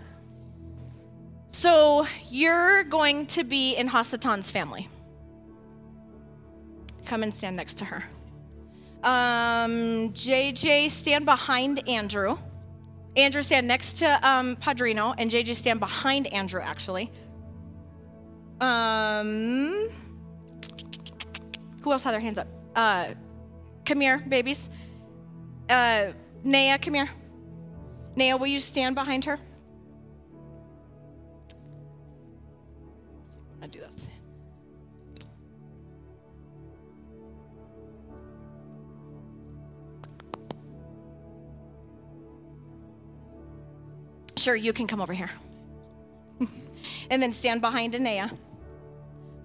So 1.49 2.07
you're 2.29 2.83
going 2.85 3.25
to 3.27 3.43
be 3.43 3.75
in 3.75 3.89
Hasatan's 3.89 4.49
family. 4.49 4.87
Come 7.05 7.23
and 7.23 7.33
stand 7.33 7.57
next 7.57 7.73
to 7.79 7.85
her. 7.85 8.03
Um, 9.03 10.13
JJ, 10.13 10.89
stand 10.89 11.25
behind 11.25 11.87
Andrew. 11.89 12.37
Andrew, 13.17 13.41
stand 13.41 13.67
next 13.67 13.95
to 13.99 14.27
um, 14.27 14.55
Padrino, 14.55 15.13
and 15.17 15.29
JJ, 15.29 15.55
stand 15.55 15.79
behind 15.79 16.27
Andrew, 16.27 16.61
actually. 16.61 17.11
Um, 18.59 19.89
who 21.81 21.91
else 21.91 22.03
had 22.03 22.13
their 22.13 22.19
hands 22.19 22.37
up? 22.37 22.47
Uh, 22.75 23.09
come 23.85 23.99
here, 23.99 24.19
babies. 24.19 24.69
Uh, 25.69 26.13
Naya, 26.43 26.77
come 26.77 26.93
here. 26.93 27.09
Naya, 28.15 28.37
will 28.37 28.47
you 28.47 28.59
stand 28.59 28.95
behind 28.95 29.25
her? 29.25 29.39
I'm 33.61 33.69
do 33.69 33.79
this. 33.79 34.07
Sure, 44.37 44.55
you 44.55 44.73
can 44.73 44.87
come 44.87 44.99
over 44.99 45.13
here. 45.13 45.29
And 47.09 47.21
then 47.21 47.31
stand 47.31 47.61
behind 47.61 47.95
Anea. 47.95 48.31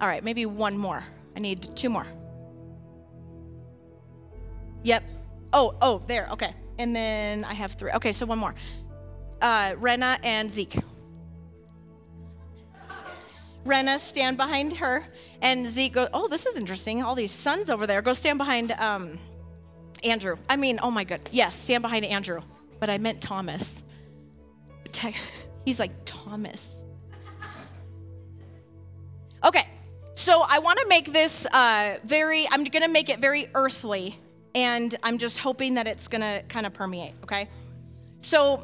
All 0.01 0.09
right, 0.09 0.23
maybe 0.23 0.47
one 0.47 0.77
more. 0.77 1.05
I 1.37 1.41
need 1.41 1.77
two 1.77 1.89
more. 1.91 2.07
Yep. 4.85 5.05
Oh, 5.53 5.77
oh, 5.83 6.03
there. 6.07 6.29
Okay. 6.33 6.55
And 6.79 6.95
then 6.95 7.45
I 7.45 7.55
have 7.55 7.73
three. 7.73 7.91
Okay, 7.93 8.13
so 8.13 8.27
one 8.27 8.39
more. 8.39 8.55
Uh, 9.41 9.75
Rena 9.79 10.19
and 10.23 10.51
Zeke. 10.51 10.77
Rena, 13.65 13.99
stand 13.99 14.37
behind 14.37 14.77
her, 14.79 15.07
and 15.43 15.67
Zeke 15.67 15.93
go. 15.93 16.09
Oh, 16.13 16.27
this 16.29 16.47
is 16.47 16.57
interesting. 16.57 17.03
All 17.03 17.15
these 17.15 17.33
sons 17.33 17.69
over 17.69 17.87
there. 17.87 18.01
Go 18.01 18.13
stand 18.13 18.39
behind 18.39 18.73
um, 18.73 19.19
Andrew. 20.03 20.37
I 20.49 20.57
mean, 20.57 20.79
oh 20.83 20.91
my 20.91 21.05
good. 21.05 21.21
Yes, 21.33 21.55
stand 21.57 21.83
behind 21.83 22.05
Andrew. 22.05 22.41
But 22.81 22.89
I 22.89 22.99
meant 22.99 23.21
Thomas. 23.21 23.83
He's 25.65 25.79
like 25.79 25.93
Thomas. 26.05 26.78
Okay, 29.49 29.67
so 30.13 30.45
I 30.47 30.59
want 30.59 30.79
to 30.79 30.87
make 30.89 31.11
this 31.11 31.47
uh, 31.47 31.97
very. 32.05 32.47
I'm 32.51 32.65
going 32.65 32.83
to 32.83 32.89
make 32.89 33.09
it 33.09 33.19
very 33.19 33.49
earthly, 33.55 34.19
and 34.55 34.95
I'm 35.03 35.17
just 35.17 35.39
hoping 35.39 35.73
that 35.77 35.87
it's 35.87 36.07
going 36.07 36.21
to 36.21 36.43
kind 36.49 36.67
of 36.67 36.75
permeate. 36.75 37.15
Okay, 37.23 37.49
so 38.21 38.63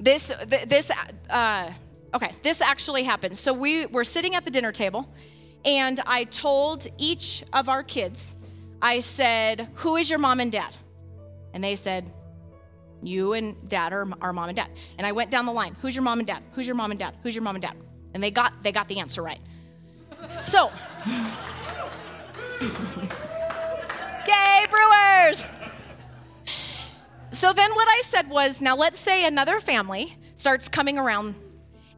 this 0.00 0.32
th- 0.50 0.66
this 0.66 0.90
uh, 1.30 1.72
okay 2.12 2.32
this 2.42 2.60
actually 2.60 3.04
happened. 3.04 3.38
So 3.38 3.52
we 3.52 3.86
were 3.86 4.02
sitting 4.02 4.34
at 4.34 4.44
the 4.44 4.50
dinner 4.50 4.72
table 4.72 5.08
and 5.64 6.00
i 6.06 6.24
told 6.24 6.86
each 6.98 7.42
of 7.52 7.68
our 7.68 7.82
kids 7.82 8.36
i 8.82 9.00
said 9.00 9.68
who 9.74 9.96
is 9.96 10.10
your 10.10 10.18
mom 10.18 10.40
and 10.40 10.52
dad? 10.52 10.76
And 11.52 11.64
they 11.64 11.74
said 11.74 12.12
you 13.02 13.32
and 13.34 13.68
dad 13.68 13.92
are 13.92 14.06
our 14.20 14.32
mom 14.32 14.48
and 14.48 14.56
dad. 14.56 14.70
And 14.98 15.06
i 15.06 15.12
went 15.12 15.30
down 15.30 15.46
the 15.46 15.52
line 15.52 15.76
who's 15.80 15.94
your 15.94 16.02
mom 16.02 16.18
and 16.18 16.26
dad? 16.26 16.44
Who's 16.52 16.66
your 16.66 16.76
mom 16.76 16.90
and 16.90 16.98
dad? 16.98 17.16
Who's 17.22 17.34
your 17.34 17.42
mom 17.42 17.56
and 17.56 17.62
dad? 17.62 17.76
And 18.14 18.22
they 18.22 18.30
got 18.30 18.62
they 18.62 18.72
got 18.72 18.88
the 18.88 18.98
answer 18.98 19.22
right 19.22 19.42
so 20.40 20.70
yay 24.26 24.66
brewers 24.70 25.44
so 27.36 27.52
then 27.52 27.74
what 27.74 27.86
I 27.86 28.00
said 28.02 28.30
was, 28.30 28.62
now 28.62 28.76
let's 28.76 28.98
say 28.98 29.26
another 29.26 29.60
family 29.60 30.16
starts 30.36 30.70
coming 30.70 30.98
around 30.98 31.34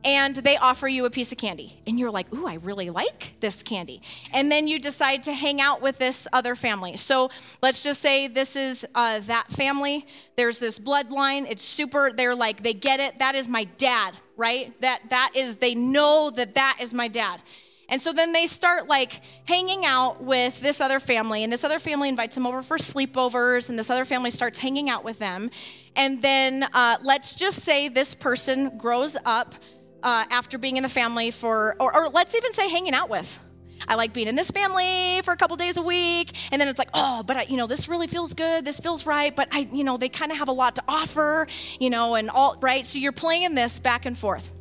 and 0.05 0.35
they 0.35 0.57
offer 0.57 0.89
you 0.89 1.05
a 1.05 1.11
piece 1.11 1.31
of 1.31 1.39
candy. 1.39 1.81
And 1.87 1.97
you're 1.97 2.11
like, 2.11 2.33
ooh, 2.35 2.47
I 2.47 2.55
really 2.55 2.91
like 2.91 3.35
this 3.39 3.63
candy. 3.63 4.03
And 4.33 4.51
then 4.51 4.67
you 4.67 4.81
decide 4.81 5.23
to 5.23 5.33
hang 5.33 5.61
out 5.61 5.81
with 5.81 5.99
this 5.99 6.27
other 6.33 6.57
family. 6.57 6.97
So 6.97 7.31
let's 7.63 7.85
just 7.85 8.01
say 8.01 8.27
this 8.27 8.57
is 8.57 8.85
uh, 8.97 9.21
that 9.21 9.47
family. 9.49 10.09
There's 10.37 10.59
this 10.59 10.81
bloodline. 10.81 11.47
It's 11.49 11.63
super, 11.63 12.11
they're 12.13 12.35
like, 12.35 12.65
they 12.65 12.75
get 12.75 12.99
it. 12.99 13.19
That 13.19 13.37
is 13.37 13.47
my 13.47 13.63
dad, 13.63 14.15
right? 14.37 14.79
That 14.81 15.03
That 15.11 15.33
is, 15.37 15.57
they 15.57 15.77
know 15.77 16.31
that 16.35 16.55
that 16.55 16.79
is 16.81 16.93
my 16.93 17.07
dad. 17.07 17.43
And 17.89 18.01
so 18.01 18.13
then 18.13 18.33
they 18.33 18.47
start 18.47 18.87
like 18.87 19.23
hanging 19.45 19.87
out 19.87 20.23
with 20.23 20.61
this 20.61 20.81
other 20.81 21.01
family, 21.01 21.43
and 21.43 21.53
this 21.53 21.65
other 21.65 21.79
family 21.79 22.09
invites 22.09 22.35
them 22.35 22.47
over 22.47 22.63
for 22.63 22.77
sleepovers, 22.77 23.69
and 23.69 23.79
this 23.79 23.89
other 23.89 24.05
family 24.05 24.31
starts 24.31 24.59
hanging 24.59 24.91
out 24.91 25.05
with 25.05 25.19
them. 25.19 25.51
And 25.97 26.21
then 26.21 26.65
uh, 26.75 26.99
let's 27.03 27.35
just 27.35 27.61
say 27.61 27.89
this 27.89 28.15
person 28.15 28.77
grows 28.77 29.17
up 29.25 29.55
uh, 30.03 30.25
after 30.31 30.59
being 30.59 30.77
in 30.77 30.83
the 30.83 30.89
family 30.89 31.31
for, 31.31 31.77
or, 31.81 31.95
or 31.97 32.09
let's 32.09 32.35
even 32.35 32.53
say 32.53 32.69
hanging 32.69 32.95
out 32.95 33.09
with. 33.09 33.39
I 33.87 33.95
like 33.95 34.13
being 34.13 34.29
in 34.29 34.35
this 34.35 34.51
family 34.51 35.23
for 35.23 35.33
a 35.33 35.37
couple 35.37 35.57
days 35.57 35.77
a 35.77 35.83
week, 35.83 36.33
and 36.51 36.61
then 36.61 36.69
it's 36.69 36.79
like, 36.79 36.91
oh, 36.95 37.23
but 37.23 37.37
I, 37.37 37.43
you 37.43 37.57
know, 37.57 37.67
this 37.67 37.89
really 37.89 38.07
feels 38.07 38.35
good, 38.35 38.65
this 38.65 38.81
feels 38.81 39.07
right, 39.07 39.35
but 39.35 39.49
I, 39.53 39.69
you 39.73 39.85
know, 39.85 39.97
they 39.97 40.09
kind 40.09 40.33
of 40.33 40.39
have 40.39 40.49
a 40.49 40.53
lot 40.53 40.77
to 40.77 40.83
offer, 40.89 41.47
you 41.79 41.89
know, 41.89 42.17
and 42.17 42.29
all 42.29 42.57
right. 42.61 42.85
So 42.85 42.99
you're 42.99 43.13
playing 43.13 43.55
this 43.55 43.79
back 43.79 44.05
and 44.05 44.19
forth. 44.19 44.53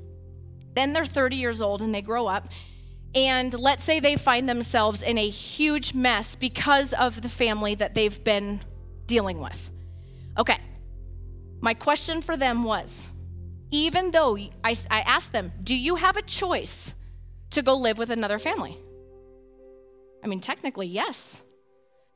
Then 0.75 0.93
they're 0.93 1.05
30 1.05 1.35
years 1.35 1.59
old 1.61 1.81
and 1.81 1.93
they 1.93 2.03
grow 2.03 2.27
up, 2.27 2.49
and 3.15 3.53
let's 3.53 3.83
say 3.83 3.99
they 3.99 4.15
find 4.15 4.47
themselves 4.47 5.01
in 5.01 5.17
a 5.17 5.29
huge 5.29 5.93
mess 5.93 6.35
because 6.35 6.93
of 6.93 7.21
the 7.21 7.29
family 7.29 7.75
that 7.75 7.95
they've 7.95 8.23
been 8.23 8.61
dealing 9.05 9.39
with. 9.39 9.71
Okay, 10.37 10.57
my 11.61 11.73
question 11.73 12.21
for 12.21 12.37
them 12.37 12.63
was 12.63 13.09
even 13.71 14.11
though 14.11 14.37
I, 14.63 14.75
I 14.89 15.01
asked 15.01 15.31
them, 15.31 15.51
do 15.63 15.75
you 15.75 15.95
have 15.95 16.17
a 16.17 16.21
choice 16.21 16.93
to 17.51 17.61
go 17.61 17.75
live 17.75 17.97
with 17.97 18.09
another 18.09 18.39
family? 18.39 18.77
I 20.23 20.27
mean, 20.27 20.39
technically, 20.39 20.87
yes. 20.87 21.43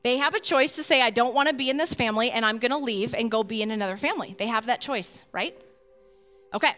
They 0.02 0.16
have 0.16 0.34
a 0.34 0.40
choice 0.40 0.76
to 0.76 0.82
say, 0.82 1.00
I 1.00 1.10
don't 1.10 1.34
want 1.34 1.48
to 1.48 1.54
be 1.54 1.70
in 1.70 1.76
this 1.76 1.94
family 1.94 2.30
and 2.30 2.44
I'm 2.44 2.58
going 2.58 2.72
to 2.72 2.78
leave 2.78 3.14
and 3.14 3.30
go 3.30 3.44
be 3.44 3.62
in 3.62 3.70
another 3.70 3.96
family. 3.96 4.34
They 4.38 4.46
have 4.46 4.66
that 4.66 4.80
choice, 4.80 5.24
right? 5.32 5.56
Okay. 6.54 6.72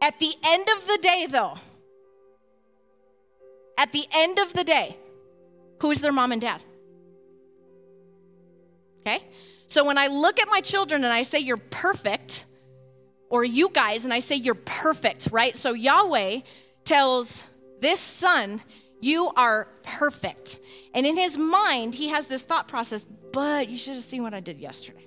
At 0.00 0.18
the 0.18 0.34
end 0.44 0.68
of 0.76 0.86
the 0.86 0.98
day, 1.00 1.26
though, 1.28 1.54
at 3.78 3.92
the 3.92 4.06
end 4.12 4.38
of 4.38 4.52
the 4.52 4.64
day, 4.64 4.96
who's 5.80 6.00
their 6.00 6.12
mom 6.12 6.32
and 6.32 6.40
dad? 6.40 6.62
Okay? 9.00 9.22
So 9.66 9.84
when 9.84 9.98
I 9.98 10.08
look 10.08 10.38
at 10.38 10.48
my 10.48 10.60
children 10.60 11.04
and 11.04 11.12
I 11.12 11.22
say, 11.22 11.38
You're 11.38 11.56
perfect, 11.56 12.44
or 13.30 13.44
you 13.44 13.68
guys, 13.70 14.04
and 14.04 14.12
I 14.12 14.20
say, 14.20 14.36
You're 14.36 14.54
perfect, 14.54 15.28
right? 15.32 15.56
So 15.56 15.72
Yahweh 15.72 16.40
tells 16.84 17.44
this 17.80 17.98
son, 17.98 18.62
You 19.00 19.32
are 19.36 19.68
perfect. 19.82 20.60
And 20.94 21.06
in 21.06 21.16
his 21.16 21.36
mind, 21.36 21.94
he 21.94 22.08
has 22.08 22.26
this 22.26 22.42
thought 22.42 22.68
process, 22.68 23.04
but 23.32 23.68
you 23.68 23.78
should 23.78 23.94
have 23.94 24.04
seen 24.04 24.22
what 24.22 24.34
I 24.34 24.40
did 24.40 24.58
yesterday. 24.58 25.06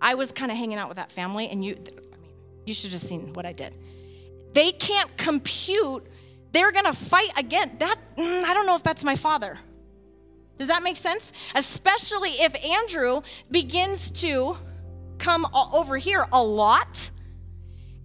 I 0.00 0.14
was 0.14 0.32
kind 0.32 0.50
of 0.50 0.56
hanging 0.56 0.78
out 0.78 0.88
with 0.88 0.96
that 0.96 1.12
family, 1.12 1.48
and 1.48 1.64
you, 1.64 1.74
I 1.74 2.16
mean, 2.16 2.32
you 2.64 2.74
should 2.74 2.92
have 2.92 3.00
seen 3.00 3.32
what 3.34 3.46
I 3.46 3.52
did. 3.52 3.74
They 4.52 4.72
can't 4.72 5.14
compute 5.16 6.06
they're 6.56 6.72
gonna 6.72 6.94
fight 6.94 7.30
again. 7.36 7.72
That 7.78 7.96
mm, 8.16 8.42
I 8.44 8.54
don't 8.54 8.66
know 8.66 8.74
if 8.74 8.82
that's 8.82 9.04
my 9.04 9.16
father. 9.16 9.58
Does 10.56 10.68
that 10.68 10.82
make 10.82 10.96
sense? 10.96 11.32
Especially 11.54 12.30
if 12.30 12.64
Andrew 12.64 13.20
begins 13.50 14.10
to 14.22 14.56
come 15.18 15.46
over 15.54 15.98
here 15.98 16.26
a 16.32 16.42
lot, 16.42 17.10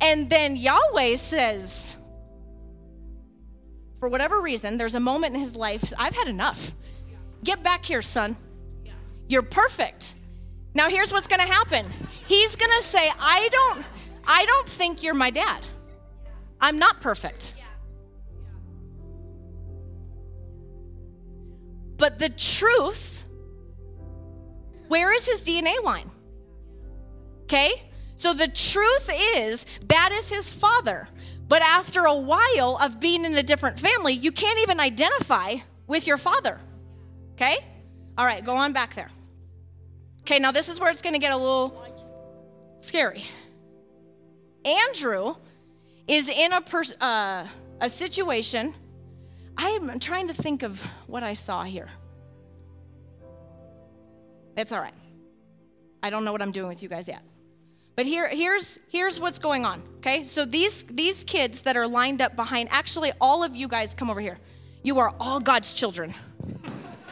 and 0.01 0.29
then 0.29 0.57
Yahweh 0.57 1.15
says, 1.15 1.95
for 3.99 4.09
whatever 4.09 4.41
reason, 4.41 4.77
there's 4.77 4.95
a 4.95 4.99
moment 4.99 5.33
in 5.33 5.39
his 5.39 5.55
life, 5.55 5.93
I've 5.97 6.15
had 6.15 6.27
enough. 6.27 6.75
Get 7.43 7.63
back 7.63 7.85
here, 7.85 8.01
son. 8.01 8.35
You're 9.29 9.43
perfect. 9.43 10.15
Now 10.73 10.89
here's 10.89 11.13
what's 11.13 11.27
gonna 11.27 11.43
happen. 11.43 11.85
He's 12.27 12.57
gonna 12.57 12.81
say, 12.81 13.09
I 13.17 13.47
don't, 13.49 13.85
I 14.27 14.45
don't 14.45 14.67
think 14.67 15.03
you're 15.03 15.13
my 15.13 15.29
dad. 15.29 15.65
I'm 16.59 16.79
not 16.79 16.99
perfect. 16.99 17.55
But 22.01 22.17
the 22.17 22.29
truth, 22.29 23.25
where 24.87 25.13
is 25.13 25.27
his 25.27 25.45
DNA 25.45 25.83
line? 25.83 26.09
Okay? 27.43 27.71
So 28.15 28.33
the 28.33 28.47
truth 28.47 29.07
is, 29.35 29.67
that 29.85 30.11
is 30.11 30.27
his 30.27 30.49
father. 30.49 31.07
But 31.47 31.61
after 31.61 32.05
a 32.05 32.15
while 32.15 32.79
of 32.81 32.99
being 32.99 33.23
in 33.23 33.37
a 33.37 33.43
different 33.43 33.79
family, 33.79 34.13
you 34.13 34.31
can't 34.31 34.59
even 34.61 34.79
identify 34.79 35.57
with 35.85 36.07
your 36.07 36.17
father. 36.17 36.59
Okay? 37.33 37.57
All 38.17 38.25
right, 38.25 38.43
go 38.43 38.57
on 38.57 38.73
back 38.73 38.95
there. 38.95 39.09
Okay, 40.21 40.39
now 40.39 40.51
this 40.51 40.69
is 40.69 40.79
where 40.79 40.89
it's 40.89 41.03
going 41.03 41.13
to 41.13 41.19
get 41.19 41.33
a 41.33 41.37
little 41.37 41.85
scary. 42.79 43.25
Andrew 44.65 45.35
is 46.07 46.29
in 46.29 46.51
a, 46.51 46.61
pers- 46.61 46.99
uh, 46.99 47.45
a 47.79 47.89
situation 47.89 48.73
I'm 49.57 49.99
trying 49.99 50.27
to 50.27 50.33
think 50.33 50.63
of 50.63 50.79
what 51.07 51.23
I 51.23 51.33
saw 51.33 51.63
here. 51.63 51.89
It's 54.57 54.71
all 54.71 54.79
right. 54.79 54.93
I 56.03 56.09
don't 56.09 56.25
know 56.25 56.31
what 56.31 56.41
I'm 56.41 56.51
doing 56.51 56.67
with 56.67 56.81
you 56.83 56.89
guys 56.89 57.07
yet. 57.07 57.21
But 57.95 58.05
here, 58.05 58.27
here's, 58.27 58.79
here's 58.89 59.19
what's 59.19 59.37
going 59.37 59.65
on, 59.65 59.83
okay? 59.97 60.23
So 60.23 60.45
these, 60.45 60.83
these 60.85 61.23
kids 61.23 61.61
that 61.63 61.77
are 61.77 61.87
lined 61.87 62.21
up 62.21 62.35
behind, 62.35 62.69
actually, 62.71 63.11
all 63.19 63.43
of 63.43 63.55
you 63.55 63.67
guys 63.67 63.93
come 63.93 64.09
over 64.09 64.21
here. 64.21 64.37
You 64.81 64.99
are 64.99 65.13
all 65.19 65.39
God's 65.39 65.73
children. 65.73 66.13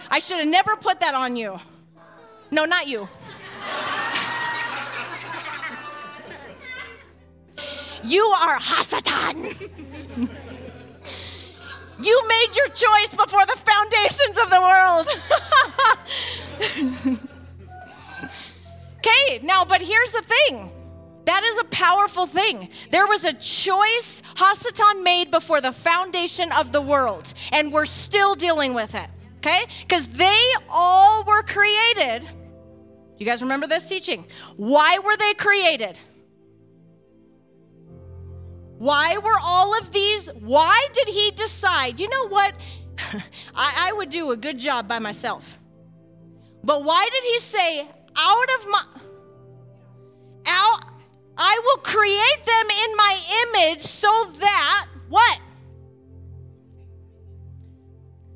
I 0.09 0.19
should 0.19 0.37
have 0.39 0.47
never 0.47 0.75
put 0.75 1.01
that 1.01 1.13
on 1.13 1.35
you. 1.35 1.59
No, 2.51 2.65
not 2.65 2.87
you. 2.87 3.07
You 8.01 8.23
are 8.23 8.57
Hasatan. 8.57 9.69
You 11.99 12.27
made 12.27 12.55
your 12.55 12.67
choice 12.69 13.13
before 13.13 13.45
the 13.45 13.57
foundations 13.57 14.37
of 14.37 14.49
the 14.49 14.61
world. 14.61 15.07
okay, 18.97 19.39
now, 19.43 19.65
but 19.65 19.81
here's 19.81 20.11
the 20.11 20.21
thing. 20.21 20.71
That 21.25 21.43
is 21.43 21.57
a 21.59 21.65
powerful 21.65 22.25
thing. 22.25 22.69
There 22.89 23.05
was 23.05 23.23
a 23.23 23.33
choice 23.33 24.23
Hasatan 24.35 25.03
made 25.03 25.29
before 25.29 25.61
the 25.61 25.71
foundation 25.71 26.51
of 26.53 26.71
the 26.71 26.81
world, 26.81 27.33
and 27.51 27.71
we're 27.71 27.85
still 27.85 28.33
dealing 28.33 28.73
with 28.73 28.95
it. 28.95 29.09
Okay? 29.37 29.65
Because 29.81 30.07
they 30.07 30.41
all 30.69 31.23
were 31.23 31.43
created. 31.43 32.29
You 33.17 33.25
guys 33.25 33.41
remember 33.41 33.67
this 33.67 33.87
teaching? 33.87 34.25
Why 34.55 34.99
were 34.99 35.17
they 35.17 35.33
created? 35.33 35.99
Why 38.79 39.17
were 39.17 39.37
all 39.41 39.77
of 39.77 39.91
these? 39.91 40.29
Why 40.39 40.87
did 40.93 41.09
he 41.09 41.31
decide, 41.31 41.99
you 41.99 42.07
know 42.07 42.29
what? 42.29 42.53
I, 43.53 43.89
I, 43.89 43.93
would 43.93 44.09
do 44.09 44.31
a 44.31 44.37
good 44.37 44.57
job 44.57 44.87
by 44.87 44.99
myself. 44.99 45.59
But 46.63 46.85
why 46.85 47.09
did 47.11 47.23
he 47.25 47.39
say, 47.39 47.81
out 48.15 48.47
of 48.57 48.69
my, 48.69 48.85
out, 50.45 50.83
I 51.37 51.61
will 51.65 51.81
create 51.83 52.45
them 52.45 52.69
in 52.85 52.95
my 52.95 53.19
image 53.43 53.81
so 53.81 54.31
that, 54.39 54.87
what? 55.09 55.39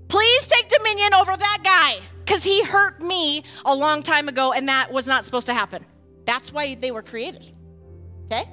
Please 0.09 0.47
take 0.47 0.67
dominion 0.67 1.13
over 1.13 1.37
that 1.37 1.59
guy 1.63 2.05
because 2.25 2.43
he 2.43 2.63
hurt 2.65 3.01
me 3.01 3.45
a 3.63 3.73
long 3.73 4.03
time 4.03 4.27
ago 4.27 4.51
and 4.51 4.67
that 4.67 4.91
was 4.91 5.07
not 5.07 5.23
supposed 5.23 5.45
to 5.45 5.53
happen. 5.53 5.85
That's 6.25 6.51
why 6.51 6.75
they 6.75 6.91
were 6.91 7.01
created. 7.01 7.49
Okay? 8.25 8.43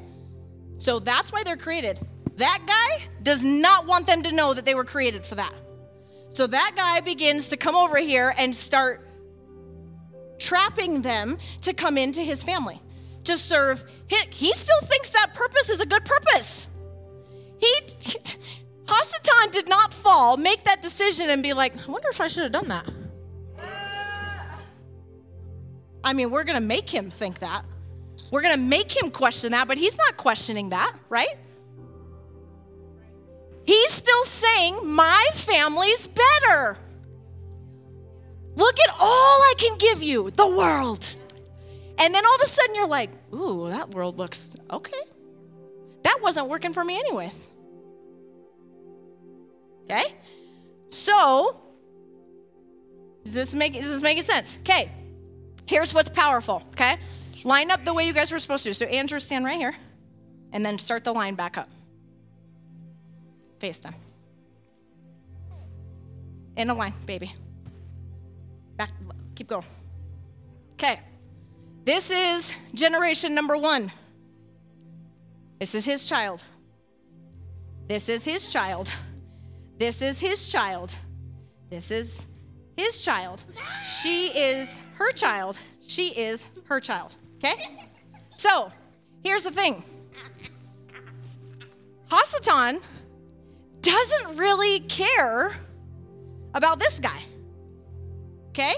So 0.81 0.99
that's 0.99 1.31
why 1.31 1.43
they're 1.45 1.59
created. 1.59 2.01
That 2.37 2.63
guy 2.67 3.05
does 3.23 3.45
not 3.45 3.87
want 3.87 4.07
them 4.07 4.23
to 4.23 4.33
know 4.33 4.55
that 4.55 4.65
they 4.65 4.75
were 4.75 4.85
created 4.85 5.27
for 5.27 5.35
that. 5.35 5.53
So 6.31 6.47
that 6.47 6.73
guy 6.75 7.01
begins 7.01 7.49
to 7.49 7.59
come 7.59 7.75
over 7.75 7.99
here 7.99 8.33
and 8.39 8.57
start 8.57 9.07
trapping 10.39 11.03
them 11.03 11.37
to 11.63 11.75
come 11.75 11.99
into 11.99 12.23
his 12.23 12.43
family 12.43 12.81
to 13.25 13.37
serve. 13.37 13.85
He, 14.07 14.55
still 14.55 14.81
thinks 14.81 15.11
that 15.11 15.35
purpose 15.35 15.69
is 15.69 15.83
a 15.83 15.87
good 15.87 16.07
purpose. 16.07 16.71
He, 17.59 17.73
Hasatan 18.87 19.53
did 19.53 19.69
not 19.69 19.93
fall, 19.93 20.39
make 20.39 20.65
that 20.65 20.81
decision, 20.81 21.29
and 21.29 21.43
be 21.43 21.53
like, 21.53 21.77
I 21.77 21.91
wonder 21.91 22.09
if 22.09 22.23
I 22.23 22.29
should 22.29 22.45
have 22.45 22.53
done 22.53 22.69
that. 22.69 22.89
I 26.03 26.15
mean, 26.15 26.31
we're 26.31 26.45
going 26.45 26.59
to 26.59 26.67
make 26.67 26.89
him 26.89 27.11
think 27.11 27.41
that. 27.41 27.67
We're 28.31 28.43
going 28.43 28.55
to 28.55 28.61
make 28.61 28.97
him 28.97 29.11
question 29.11 29.53
that, 29.53 29.67
but 29.67 29.79
he's 29.79 29.97
not 29.97 30.17
questioning 30.17 30.71
that, 30.71 30.95
right? 31.09 31.37
He's 33.65 33.91
still 33.91 34.25
saying, 34.25 34.87
My 34.87 35.27
family's 35.35 36.09
better. 36.09 36.79
Look 38.57 38.79
at 38.81 38.95
all 38.99 39.43
I 39.43 39.55
can 39.59 39.79
give 39.79 40.03
you 40.03 40.31
the 40.31 40.47
world. 40.47 41.17
And 41.99 42.15
then 42.15 42.25
all 42.27 42.35
of 42.35 42.41
a 42.41 42.47
sudden 42.47 42.75
you're 42.75 42.89
like, 42.89 43.11
Ooh, 43.35 43.69
that 43.69 43.95
world 43.95 44.19
looks 44.19 44.57
okay. 44.71 45.01
That 46.03 46.19
wasn't 46.23 46.49
working 46.49 46.73
for 46.73 46.85
me, 46.85 46.99
anyways. 46.99 47.51
Okay? 49.85 50.15
So, 50.89 51.61
does 53.25 53.35
this 53.35 53.55
make, 53.55 53.77
is 53.77 53.89
this 53.89 54.03
making 54.03 54.25
sense? 54.25 54.59
Okay. 54.63 54.91
Here's 55.67 55.95
what's 55.95 56.09
powerful, 56.09 56.63
okay? 56.73 56.99
Line 57.45 57.71
up 57.71 57.85
the 57.85 57.95
way 57.95 58.07
you 58.07 58.13
guys 58.13 58.31
were 58.33 58.39
supposed 58.39 58.65
to. 58.65 58.75
So, 58.75 58.87
Andrew, 58.87 59.21
stand 59.21 59.45
right 59.45 59.57
here. 59.57 59.75
And 60.53 60.65
then 60.65 60.79
start 60.79 61.05
the 61.05 61.13
line 61.13 61.35
back 61.35 61.57
up. 61.57 61.69
Face 63.61 63.79
them. 63.79 63.95
In 66.57 66.71
a 66.71 66.75
line, 66.75 66.95
baby. 67.07 67.33
Back, 68.77 68.91
keep 69.35 69.49
going. 69.49 69.65
Okay. 70.75 71.01
This 71.85 72.11
is 72.11 72.55
generation 72.75 73.35
number 73.35 73.57
one. 73.57 73.93
This 75.59 75.75
is 75.75 75.85
his 75.85 76.05
child. 76.07 76.43
This 77.87 78.09
is 78.09 78.25
his 78.25 78.53
child. 78.53 78.93
This 79.79 80.03
is 80.03 80.21
his 80.21 80.51
child. 80.51 80.97
This 81.71 81.91
is 81.91 82.27
his 82.77 83.01
child. 83.03 83.43
She 83.83 84.29
is 84.29 84.83
her 84.95 85.13
child. 85.13 85.59
She 85.83 86.09
is 86.09 86.49
her 86.67 86.81
child. 86.81 87.15
Okay? 87.43 87.89
So, 88.37 88.71
here's 89.25 89.45
the 89.45 89.51
thing 89.51 89.83
Hasatan 92.11 92.81
doesn't 93.81 94.37
really 94.37 94.81
care 94.81 95.57
about 96.55 96.79
this 96.79 97.01
guy. 97.01 97.23
Okay? 98.51 98.75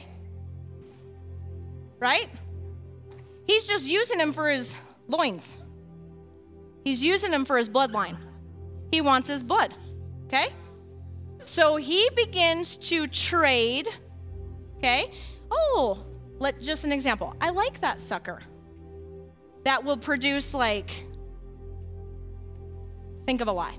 Right? 1.99 2.29
He's 3.47 3.67
just 3.67 3.89
using 3.89 4.21
him 4.21 4.33
for 4.33 4.49
his 4.49 4.79
loins. 5.09 5.61
He's 6.85 7.03
using 7.03 7.33
him 7.33 7.45
for 7.45 7.59
his 7.59 7.69
bloodline. 7.69 8.17
He 8.93 9.01
wants 9.01 9.27
his 9.27 9.43
blood. 9.43 9.75
Okay? 10.27 10.49
So 11.45 11.77
he 11.77 12.09
begins 12.15 12.77
to 12.79 13.09
trade. 13.09 13.89
Okay? 14.77 15.11
Oh, 15.51 16.05
let 16.39 16.61
just 16.61 16.85
an 16.85 16.93
example. 16.93 17.35
I 17.41 17.51
like 17.51 17.81
that 17.81 18.01
sucker 18.01 18.41
that 19.65 19.85
will 19.85 19.97
produce 19.97 20.55
like 20.55 21.07
think 23.25 23.41
of 23.41 23.49
a 23.49 23.53
lie. 23.53 23.77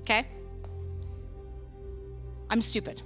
Okay? 0.00 0.26
I'm 2.50 2.60
stupid. 2.60 3.02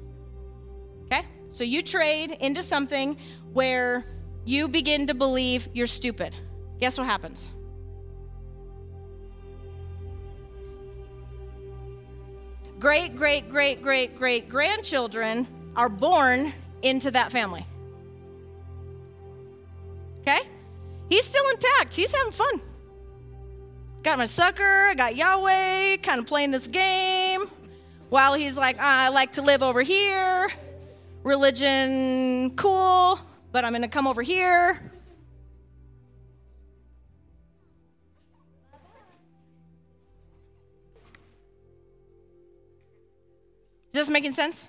Okay? 1.04 1.22
So 1.48 1.64
you 1.64 1.82
trade 1.82 2.32
into 2.40 2.62
something 2.62 3.16
where 3.52 4.04
you 4.44 4.68
begin 4.68 5.06
to 5.06 5.14
believe 5.14 5.68
you're 5.74 5.86
stupid. 5.86 6.36
Guess 6.78 6.98
what 6.98 7.06
happens? 7.06 7.52
Great, 12.78 13.14
great, 13.14 13.50
great, 13.50 13.82
great, 13.82 14.16
great 14.16 14.48
grandchildren 14.48 15.46
are 15.76 15.90
born 15.90 16.54
into 16.82 17.10
that 17.10 17.30
family. 17.30 17.66
Okay? 20.20 20.40
He's 21.10 21.26
still 21.26 21.44
intact. 21.50 21.94
He's 21.94 22.14
having 22.14 22.32
fun. 22.32 22.62
Got 24.02 24.16
my 24.16 24.24
sucker, 24.24 24.86
I 24.86 24.94
got 24.94 25.16
Yahweh, 25.16 25.98
kind 25.98 26.20
of 26.20 26.26
playing 26.26 26.52
this 26.52 26.68
game 26.68 27.42
while 28.08 28.32
he's 28.32 28.56
like, 28.56 28.76
ah, 28.80 29.04
I 29.04 29.08
like 29.08 29.32
to 29.32 29.42
live 29.42 29.62
over 29.62 29.82
here. 29.82 30.50
Religion, 31.22 32.56
cool, 32.56 33.20
but 33.52 33.64
I'm 33.64 33.72
going 33.72 33.82
to 33.82 33.88
come 33.88 34.06
over 34.06 34.22
here. 34.22 34.80
Is 43.92 44.06
this 44.06 44.08
making 44.08 44.32
sense? 44.32 44.68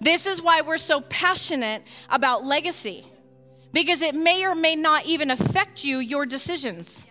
This 0.00 0.26
is 0.26 0.42
why 0.42 0.60
we're 0.60 0.78
so 0.78 1.00
passionate 1.00 1.82
about 2.10 2.44
legacy 2.44 3.06
because 3.72 4.02
it 4.02 4.14
may 4.14 4.44
or 4.46 4.54
may 4.54 4.76
not 4.76 5.06
even 5.06 5.30
affect 5.30 5.84
you, 5.84 5.98
your 5.98 6.26
decisions, 6.26 7.06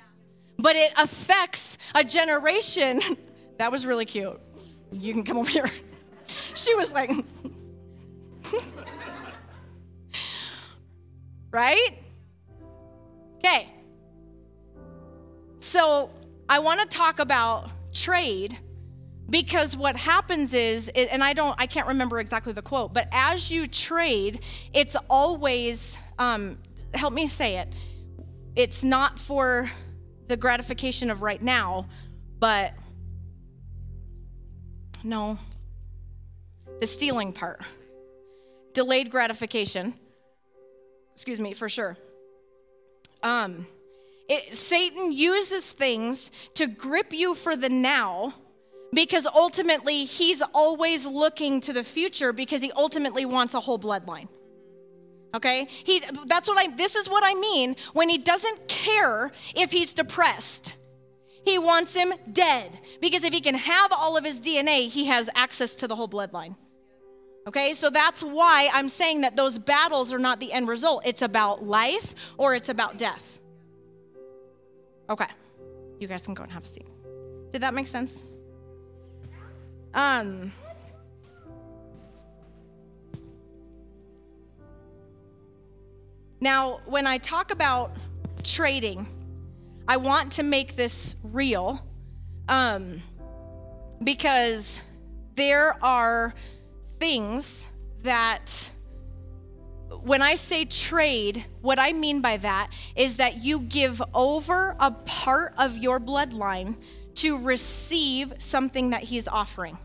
but 0.58 0.76
it 0.76 0.92
affects 0.98 1.78
a 1.94 2.04
generation. 2.04 3.02
that 3.58 3.72
was 3.72 3.86
really 3.86 4.06
cute. 4.06 4.40
You 4.92 5.14
can 5.14 5.24
come 5.24 5.38
over 5.38 5.50
here. 5.50 5.70
She 6.56 6.76
was 6.76 6.92
like, 6.92 7.10
right? 11.52 12.04
Okay. 13.38 13.70
So 15.60 16.10
I 16.50 16.60
want 16.60 16.82
to 16.82 16.98
talk 16.98 17.20
about 17.20 17.70
trade 17.94 18.58
because 19.30 19.76
what 19.76 19.96
happens 19.96 20.54
is 20.54 20.90
and 20.90 21.24
i 21.24 21.34
don't 21.34 21.56
i 21.58 21.66
can't 21.66 21.88
remember 21.88 22.20
exactly 22.20 22.54
the 22.54 22.62
quote 22.62 22.94
but 22.94 23.10
as 23.12 23.52
you 23.52 23.68
trade 23.68 24.40
it's 24.74 24.96
always 25.10 26.00
um, 26.20 26.58
help 26.94 27.14
me 27.14 27.28
say 27.28 27.58
it 27.58 27.74
it's 28.56 28.84
not 28.84 29.20
for 29.20 29.70
the 30.28 30.38
gratification 30.38 31.12
of 31.12 31.22
right 31.22 31.42
now 31.42 31.86
but 32.40 32.74
no 35.04 35.38
the 36.80 36.88
stealing 36.88 37.32
part 37.34 37.62
delayed 38.74 39.10
gratification 39.10 39.94
excuse 41.18 41.40
me, 41.40 41.52
for 41.52 41.68
sure. 41.68 41.98
Um, 43.24 43.66
it, 44.30 44.54
Satan 44.54 45.12
uses 45.12 45.74
things 45.74 46.30
to 46.54 46.68
grip 46.68 47.12
you 47.12 47.34
for 47.34 47.56
the 47.56 47.70
now 47.70 48.36
because 48.94 49.26
ultimately 49.26 50.06
he's 50.06 50.44
always 50.54 51.08
looking 51.08 51.60
to 51.62 51.74
the 51.74 51.84
future 51.84 52.34
because 52.34 52.62
he 52.62 52.72
ultimately 52.74 53.26
wants 53.26 53.56
a 53.56 53.60
whole 53.60 53.80
bloodline. 53.80 54.28
Okay? 55.38 55.68
He 55.70 56.02
that's 56.26 56.50
what 56.50 56.58
I 56.58 56.76
this 56.76 56.96
is 56.96 57.08
what 57.08 57.24
I 57.24 57.36
mean 57.36 57.76
when 57.94 58.10
he 58.10 58.18
doesn't 58.18 58.68
care 58.68 59.32
if 59.56 59.72
he's 59.72 59.94
depressed. 59.94 60.78
He 61.46 61.60
wants 61.60 61.96
him 61.96 62.12
dead 62.32 62.80
because 63.00 63.24
if 63.24 63.34
he 63.34 63.40
can 63.40 63.54
have 63.54 63.94
all 63.94 64.18
of 64.18 64.26
his 64.26 64.42
DNA, 64.42 64.90
he 64.90 65.06
has 65.06 65.30
access 65.36 65.76
to 65.76 65.88
the 65.88 65.96
whole 65.96 66.10
bloodline. 66.10 66.56
Okay? 67.48 67.74
So 67.74 67.92
that's 67.92 68.24
why 68.24 68.70
I'm 68.74 68.90
saying 68.90 69.22
that 69.22 69.36
those 69.36 69.60
battles 69.60 70.12
are 70.12 70.20
not 70.20 70.40
the 70.40 70.52
end 70.52 70.68
result. 70.68 71.06
It's 71.06 71.22
about 71.22 71.64
life 71.64 72.16
or 72.38 72.56
it's 72.56 72.70
about 72.70 72.98
death. 72.98 73.40
Okay. 75.08 75.28
You 76.00 76.08
guys 76.08 76.26
can 76.26 76.34
go 76.34 76.44
and 76.44 76.52
have 76.52 76.64
a 76.64 76.68
seat. 76.68 76.88
Did 77.52 77.62
that 77.62 77.76
make 77.76 77.88
sense? 77.88 78.26
Um 79.94 80.52
Now, 86.40 86.82
when 86.86 87.08
I 87.08 87.18
talk 87.18 87.52
about 87.52 87.96
trading, 88.44 89.08
I 89.88 89.98
want 89.98 90.34
to 90.34 90.44
make 90.44 90.76
this 90.76 91.16
real 91.24 91.84
um, 92.48 93.02
because 94.04 94.82
there 95.36 95.84
are 95.84 96.34
things 97.00 97.70
that, 98.04 98.72
when 100.02 100.22
I 100.22 100.36
say 100.36 100.66
trade, 100.66 101.46
what 101.62 101.80
I 101.80 101.94
mean 101.94 102.22
by 102.22 102.38
that 102.38 102.72
is 102.96 103.16
that 103.16 103.38
you 103.44 103.62
give 103.62 104.02
over 104.14 104.76
a 104.80 104.92
part 104.92 105.54
of 105.58 105.78
your 105.78 106.00
bloodline 106.00 106.78
to 107.16 107.38
receive 107.38 108.34
something 108.38 108.92
that 108.92 109.04
he's 109.04 109.28
offering. 109.28 109.78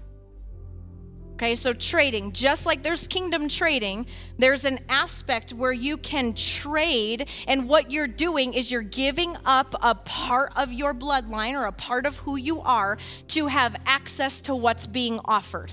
Okay, 1.42 1.56
so 1.56 1.72
trading, 1.72 2.30
just 2.30 2.66
like 2.66 2.84
there's 2.84 3.08
kingdom 3.08 3.48
trading, 3.48 4.06
there's 4.38 4.64
an 4.64 4.78
aspect 4.88 5.52
where 5.52 5.72
you 5.72 5.96
can 5.96 6.34
trade, 6.34 7.28
and 7.48 7.68
what 7.68 7.90
you're 7.90 8.06
doing 8.06 8.54
is 8.54 8.70
you're 8.70 8.80
giving 8.80 9.36
up 9.44 9.74
a 9.82 9.96
part 9.96 10.52
of 10.54 10.72
your 10.72 10.94
bloodline 10.94 11.54
or 11.54 11.64
a 11.64 11.72
part 11.72 12.06
of 12.06 12.16
who 12.18 12.36
you 12.36 12.60
are 12.60 12.96
to 13.26 13.48
have 13.48 13.74
access 13.86 14.40
to 14.42 14.54
what's 14.54 14.86
being 14.86 15.18
offered. 15.24 15.72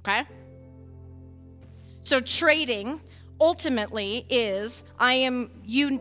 Okay? 0.00 0.24
So 2.02 2.20
trading 2.20 3.00
ultimately 3.40 4.26
is 4.28 4.82
I 4.98 5.14
am 5.14 5.50
you 5.64 5.98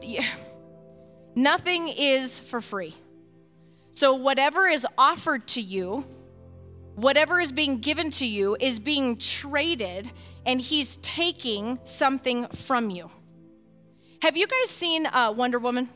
nothing 1.35 1.93
is 1.97 2.41
for 2.41 2.59
free. 2.59 2.93
So 3.91 4.15
whatever 4.15 4.65
is 4.65 4.85
offered 4.97 5.47
to 5.47 5.61
you 5.61 6.03
whatever 6.97 7.39
is 7.39 7.51
being 7.51 7.77
given 7.77 8.09
to 8.09 8.25
you 8.25 8.57
is 8.59 8.79
being 8.79 9.17
traded 9.17 10.11
and 10.47 10.59
he's 10.59 10.97
taking 10.97 11.79
something 11.83 12.47
from 12.47 12.89
you. 12.89 13.07
Have 14.23 14.35
you 14.35 14.47
guys 14.47 14.71
seen 14.71 15.05
uh, 15.05 15.31
Wonder 15.37 15.59
Woman? 15.59 15.89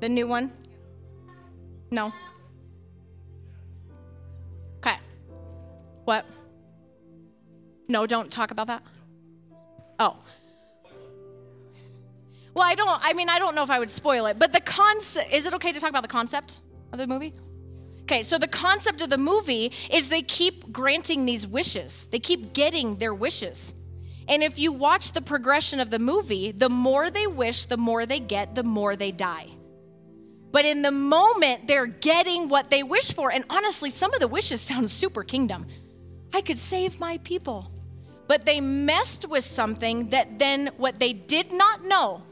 The 0.00 0.08
new 0.08 0.26
one? 0.26 0.52
No? 1.92 2.12
Okay. 4.78 4.96
What? 6.04 6.26
No, 7.88 8.06
don't 8.06 8.32
talk 8.32 8.50
about 8.50 8.66
that. 8.66 8.82
Oh. 10.00 10.16
Well, 12.52 12.64
I 12.64 12.74
don't, 12.74 13.00
I 13.00 13.12
mean, 13.12 13.28
I 13.28 13.38
don't 13.38 13.54
know 13.54 13.62
if 13.62 13.70
I 13.70 13.78
would 13.78 13.90
spoil 13.90 14.26
it, 14.26 14.40
but 14.40 14.52
the 14.52 14.60
concept, 14.60 15.32
is 15.32 15.46
it 15.46 15.54
okay 15.54 15.70
to 15.70 15.78
talk 15.78 15.90
about 15.90 16.02
the 16.02 16.08
concept 16.08 16.62
of 16.92 16.98
the 16.98 17.06
movie? 17.06 17.32
Okay, 18.04 18.20
so 18.20 18.36
the 18.36 18.46
concept 18.46 19.00
of 19.00 19.08
the 19.08 19.16
movie 19.16 19.72
is 19.90 20.10
they 20.10 20.20
keep 20.20 20.70
granting 20.70 21.24
these 21.24 21.46
wishes, 21.46 22.06
they 22.08 22.18
keep 22.18 22.52
getting 22.52 22.96
their 22.96 23.14
wishes. 23.14 23.74
And 24.28 24.42
if 24.42 24.58
you 24.58 24.72
watch 24.72 25.12
the 25.12 25.22
progression 25.22 25.80
of 25.80 25.90
the 25.90 25.98
movie, 25.98 26.52
the 26.52 26.68
more 26.68 27.10
they 27.10 27.26
wish, 27.26 27.66
the 27.66 27.76
more 27.76 28.06
they 28.06 28.20
get, 28.20 28.54
the 28.54 28.62
more 28.62 28.96
they 28.96 29.10
die. 29.10 29.48
But 30.50 30.64
in 30.64 30.82
the 30.82 30.90
moment, 30.90 31.66
they're 31.66 31.86
getting 31.86 32.48
what 32.48 32.70
they 32.70 32.82
wish 32.82 33.12
for. 33.12 33.32
And 33.32 33.44
honestly, 33.50 33.90
some 33.90 34.14
of 34.14 34.20
the 34.20 34.28
wishes 34.28 34.60
sound 34.70 34.90
super 34.90 35.22
kingdom. 35.22 35.66
I 36.32 36.42
could 36.42 36.58
save 36.58 37.00
my 37.00 37.18
people. 37.18 37.70
But 38.28 38.46
they 38.46 38.60
messed 38.60 39.28
with 39.28 39.44
something 39.44 40.10
that 40.10 40.38
then 40.38 40.70
what 40.76 40.98
they 40.98 41.12
did 41.12 41.52
not 41.52 41.84
know. 41.84 42.22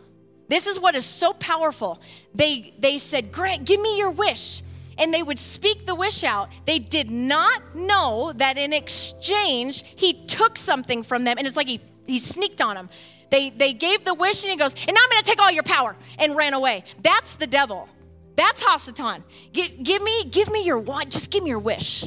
This 0.49 0.67
is 0.67 0.79
what 0.79 0.95
is 0.95 1.05
so 1.05 1.33
powerful. 1.33 2.01
They 2.35 2.75
they 2.79 2.99
said, 2.99 3.33
"Grant, 3.33 3.65
give 3.65 3.81
me 3.81 3.99
your 3.99 4.11
wish." 4.11 4.63
And 4.99 5.13
they 5.13 5.23
would 5.23 5.39
speak 5.39 5.87
the 5.87 5.95
wish 5.95 6.25
out, 6.25 6.51
they 6.65 6.79
did 6.79 7.11
not 7.11 7.75
know 7.75 8.33
that 8.37 8.59
in 8.59 8.73
exchange, 8.73 9.85
he 9.97 10.15
took 10.27 10.57
something 10.57 11.03
from 11.03 11.25
them. 11.25 11.39
And 11.39 11.47
it's 11.47 11.57
like 11.57 11.69
he, 11.69 11.81
he 12.07 12.19
sneaked 12.19 12.61
on 12.61 12.75
them. 12.75 12.91
They, 13.31 13.51
they 13.51 13.73
gave 13.73 14.05
the 14.05 14.13
wish, 14.13 14.45
and 14.45 14.51
he 14.51 14.59
goes, 14.59 14.75
And 14.75 14.95
now 14.95 15.01
I'm 15.03 15.11
going 15.11 15.23
to 15.23 15.31
take 15.31 15.41
all 15.41 15.51
your 15.51 15.63
power, 15.63 15.97
and 16.19 16.37
ran 16.37 16.53
away. 16.53 16.85
That's 17.01 17.37
the 17.37 17.47
devil. 17.47 17.89
That's 18.37 18.63
Hasatan. 18.63 19.23
Give, 19.53 19.83
give 19.83 20.03
me, 20.03 20.25
give 20.25 20.51
me 20.51 20.65
your 20.65 20.79
want. 20.79 21.11
Just 21.11 21.31
give 21.31 21.43
me 21.43 21.51
your 21.51 21.59
wish. 21.59 22.07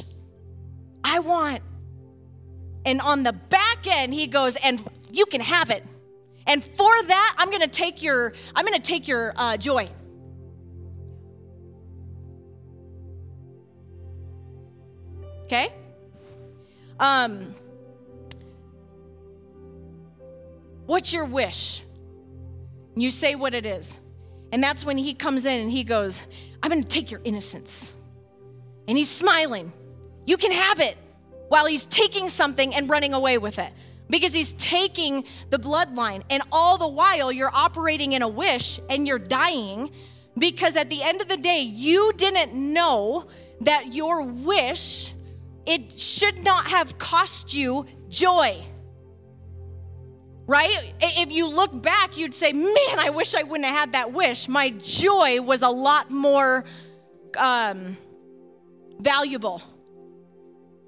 I 1.02 1.18
want. 1.18 1.62
And 2.84 3.00
on 3.00 3.24
the 3.24 3.32
back 3.32 3.86
end, 3.86 4.14
he 4.14 4.28
goes, 4.28 4.54
and 4.56 4.84
you 5.10 5.26
can 5.26 5.40
have 5.40 5.70
it. 5.70 5.84
And 6.46 6.64
for 6.64 7.02
that, 7.02 7.34
I'm 7.38 7.50
gonna 7.50 7.66
take 7.66 8.02
your, 8.02 8.32
I'm 8.54 8.64
gonna 8.64 8.78
take 8.78 9.08
your 9.08 9.32
uh, 9.36 9.56
joy. 9.56 9.88
Okay? 15.46 15.72
Um, 16.98 17.54
what's 20.86 21.12
your 21.12 21.24
wish? 21.24 21.84
You 22.96 23.12
say 23.12 23.36
what 23.36 23.54
it 23.54 23.64
is. 23.64 24.00
And 24.50 24.60
that's 24.60 24.84
when 24.84 24.98
he 24.98 25.14
comes 25.14 25.44
in 25.44 25.60
and 25.60 25.70
he 25.70 25.84
goes, 25.84 26.20
I'm 26.62 26.70
going 26.70 26.82
to 26.82 26.88
take 26.88 27.12
your 27.12 27.20
innocence. 27.22 27.94
And 28.88 28.98
he's 28.98 29.10
smiling. 29.10 29.72
You 30.24 30.36
can 30.36 30.50
have 30.50 30.80
it 30.80 30.96
while 31.48 31.66
he's 31.66 31.86
taking 31.86 32.28
something 32.28 32.74
and 32.74 32.90
running 32.90 33.14
away 33.14 33.38
with 33.38 33.60
it 33.60 33.72
because 34.10 34.32
he's 34.32 34.54
taking 34.54 35.26
the 35.50 35.58
bloodline. 35.58 36.24
And 36.28 36.42
all 36.50 36.76
the 36.76 36.88
while, 36.88 37.30
you're 37.30 37.54
operating 37.54 38.14
in 38.14 38.22
a 38.22 38.28
wish 38.28 38.80
and 38.90 39.06
you're 39.06 39.20
dying 39.20 39.92
because 40.36 40.74
at 40.74 40.90
the 40.90 41.04
end 41.04 41.20
of 41.20 41.28
the 41.28 41.36
day, 41.36 41.60
you 41.60 42.12
didn't 42.16 42.52
know 42.52 43.28
that 43.60 43.94
your 43.94 44.22
wish 44.22 45.12
it 45.66 45.98
should 45.98 46.44
not 46.44 46.68
have 46.68 46.96
cost 46.98 47.52
you 47.54 47.86
joy. 48.08 48.56
Right? 50.46 50.94
If 51.00 51.32
you 51.32 51.48
look 51.48 51.82
back, 51.82 52.16
you'd 52.16 52.34
say, 52.34 52.52
Man, 52.52 52.98
I 52.98 53.10
wish 53.10 53.34
I 53.34 53.42
wouldn't 53.42 53.66
have 53.66 53.76
had 53.76 53.92
that 53.92 54.12
wish. 54.12 54.46
My 54.46 54.70
joy 54.70 55.40
was 55.40 55.62
a 55.62 55.68
lot 55.68 56.10
more 56.10 56.64
um, 57.36 57.96
valuable. 59.00 59.60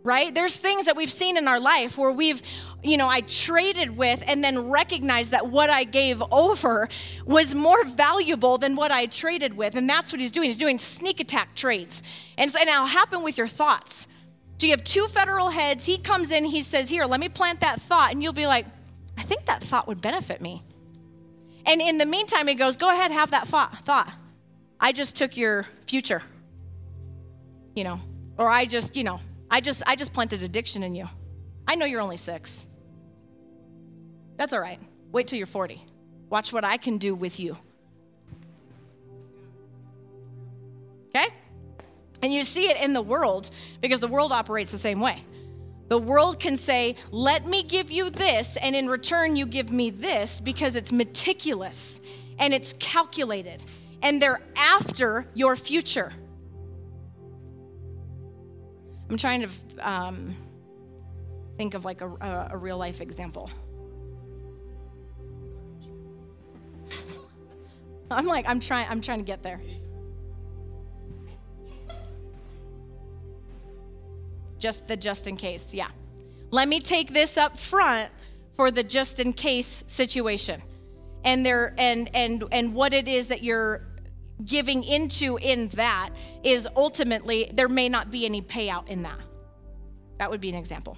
Right? 0.05 0.33
There's 0.33 0.57
things 0.57 0.87
that 0.87 0.97
we've 0.97 1.11
seen 1.11 1.37
in 1.37 1.49
our 1.49 1.59
life 1.59 1.99
where 1.99 2.13
we've, 2.13 2.41
you 2.85 2.97
know, 2.97 3.09
I 3.09 3.21
traded 3.23 3.97
with 3.97 4.23
and 4.29 4.45
then 4.45 4.71
recognized 4.71 5.33
that 5.33 5.49
what 5.49 5.71
I 5.71 5.83
gave 5.83 6.23
over 6.31 6.89
was 7.27 7.55
more 7.55 7.85
valuable 7.85 8.59
than 8.59 8.77
what 8.77 8.93
I 8.93 9.07
traded 9.07 9.55
with. 9.55 9.75
And 9.75 9.91
that's 9.91 10.13
what 10.13 10.21
he's 10.21 10.31
doing. 10.31 10.49
He's 10.49 10.57
doing 10.57 10.79
sneak 10.79 11.19
attack 11.19 11.57
trades. 11.57 12.05
And, 12.39 12.49
so, 12.49 12.61
and 12.61 12.69
it'll 12.69 12.87
happen 12.87 13.25
with 13.25 13.37
your 13.37 13.49
thoughts. 13.49 14.07
So 14.59 14.67
you 14.67 14.73
have 14.73 14.85
two 14.85 15.07
federal 15.07 15.51
heads. 15.51 15.87
He 15.87 15.99
comes 15.99 16.31
in, 16.33 16.45
he 16.45 16.63
says, 16.63 16.89
Here, 16.89 17.05
let 17.05 17.21
me 17.21 17.29
plant 17.29 17.61
that 17.61 17.81
thought. 17.81 18.13
And 18.13 18.23
you'll 18.23 18.33
be 18.33 18.47
like, 18.47 18.67
I 19.17 19.23
think 19.23 19.47
that 19.47 19.63
thought 19.63 19.87
would 19.87 20.01
benefit 20.01 20.41
me. 20.41 20.63
And 21.65 21.81
in 21.81 21.99
the 21.99 22.07
meantime, 22.07 22.49
he 22.49 22.55
goes, 22.55 22.77
Go 22.77 22.91
ahead, 22.91 23.11
have 23.11 23.31
that 23.31 23.47
thought. 23.47 24.13
I 24.81 24.93
just 24.93 25.17
took 25.17 25.37
your 25.37 25.67
future. 25.87 26.23
You 27.75 27.85
know, 27.85 28.01
or 28.37 28.49
I 28.49 28.65
just, 28.65 28.97
you 28.97 29.05
know, 29.05 29.21
I 29.51 29.61
just 29.61 29.83
I 29.87 29.95
just 29.95 30.13
planted 30.13 30.43
addiction 30.43 30.83
in 30.83 30.95
you. 30.95 31.09
I 31.67 31.77
know 31.77 31.87
you're 31.87 32.01
only 32.01 32.17
6. 32.17 32.67
That's 34.37 34.53
all 34.53 34.61
right. 34.61 34.81
Wait 35.13 35.29
till 35.29 35.39
you're 35.39 35.47
40. 35.47 35.85
Watch 36.31 36.53
what 36.53 36.65
I 36.65 36.77
can 36.77 36.99
do 36.99 37.15
with 37.15 37.39
you. 37.39 37.57
Okay? 41.09 41.29
And 42.23 42.33
you 42.33 42.43
see 42.43 42.69
it 42.69 42.77
in 42.79 42.93
the 42.93 43.03
world 43.03 43.51
because 43.81 44.01
the 44.01 44.09
world 44.09 44.33
operates 44.33 44.73
the 44.73 44.79
same 44.79 45.01
way. 45.01 45.23
The 45.89 45.99
world 45.99 46.39
can 46.39 46.57
say, 46.57 46.97
Let 47.11 47.47
me 47.47 47.63
give 47.63 47.91
you 47.91 48.11
this, 48.11 48.57
and 48.59 48.77
in 48.77 48.89
return, 48.89 49.37
you 49.37 49.47
give 49.47 49.71
me 49.71 49.91
this, 49.91 50.41
because 50.41 50.75
it's 50.75 50.93
meticulous 50.93 52.01
and 52.39 52.55
it's 52.55 52.75
calculated, 52.75 53.65
and 54.03 54.23
they're 54.23 54.41
after 54.57 55.27
your 55.35 55.57
future. 55.57 56.13
I'm 59.11 59.17
trying 59.17 59.41
to 59.41 59.49
um, 59.81 60.37
think 61.57 61.75
of 61.75 61.85
like 61.85 62.01
a, 62.03 62.49
a 62.53 62.57
real 62.57 62.79
life 62.79 63.01
example. 63.01 63.51
I'm 68.11 68.27
like, 68.27 68.47
I'm 68.47 68.61
trying, 68.61 68.87
I'm 68.89 69.01
trying 69.01 69.19
to 69.21 69.25
get 69.25 69.43
there. 69.43 69.61
Just 74.59 74.87
the 74.87 74.97
just 74.97 75.27
in 75.27 75.37
case, 75.37 75.73
yeah. 75.73 75.89
Let 76.51 76.69
me 76.69 76.81
take 76.81 77.13
this 77.13 77.37
up 77.37 77.59
front 77.59 78.11
for 78.57 78.71
the 78.71 78.83
just 78.83 79.21
in 79.21 79.33
case 79.33 79.85
situation. 79.87 80.63
And 81.25 81.45
there 81.45 81.75
and 81.79 82.11
and 82.15 82.45
and 82.53 82.75
what 82.75 82.95
it 82.95 83.09
is 83.09 83.29
that 83.29 83.43
you're 83.43 83.83
giving 84.45 84.85
into 84.85 85.37
in 85.39 85.69
that 85.69 86.11
is 86.43 86.67
ultimately 86.77 87.51
there 87.53 87.69
may 87.69 87.89
not 87.89 88.11
be 88.11 88.25
any 88.25 88.41
payout 88.41 88.89
in 88.89 89.03
that. 89.03 89.19
That 90.19 90.31
would 90.31 90.41
be 90.41 90.49
an 90.49 90.55
example. 90.55 90.97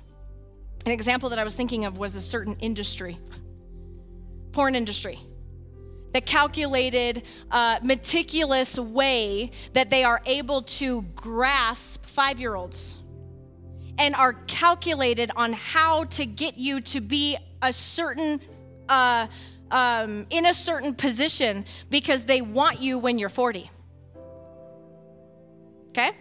An 0.87 0.93
example 0.93 1.29
that 1.31 1.39
I 1.39 1.45
was 1.45 1.55
thinking 1.55 1.85
of 1.85 1.99
was 1.99 2.17
a 2.17 2.21
certain 2.21 2.57
industry, 2.61 3.19
porn 4.53 4.75
industry 4.75 5.19
the 6.13 6.21
calculated, 6.21 7.23
uh, 7.51 7.79
meticulous 7.83 8.79
way 8.79 9.51
that 9.75 9.91
they 9.91 10.05
are 10.05 10.21
able 10.27 10.63
to 10.63 11.03
grasp 11.15 12.05
five 12.07 12.41
year 12.41 12.55
olds 12.55 12.97
and 13.99 14.15
are 14.15 14.35
calculated 14.47 15.31
on 15.37 15.53
how 15.53 16.05
to 16.05 16.27
get 16.27 16.59
you 16.59 16.81
to 16.81 17.01
be 17.01 17.37
a 17.63 17.73
certain, 17.73 18.41
uh, 18.89 19.27
um, 19.71 20.27
in 20.31 20.47
a 20.47 20.55
certain 20.55 20.95
position 20.95 21.65
because 21.91 22.25
they 22.25 22.41
want 22.41 22.81
you 22.81 22.99
when 22.99 23.19
you're 23.19 23.29
40. 23.29 23.71
Okay? 25.89 26.13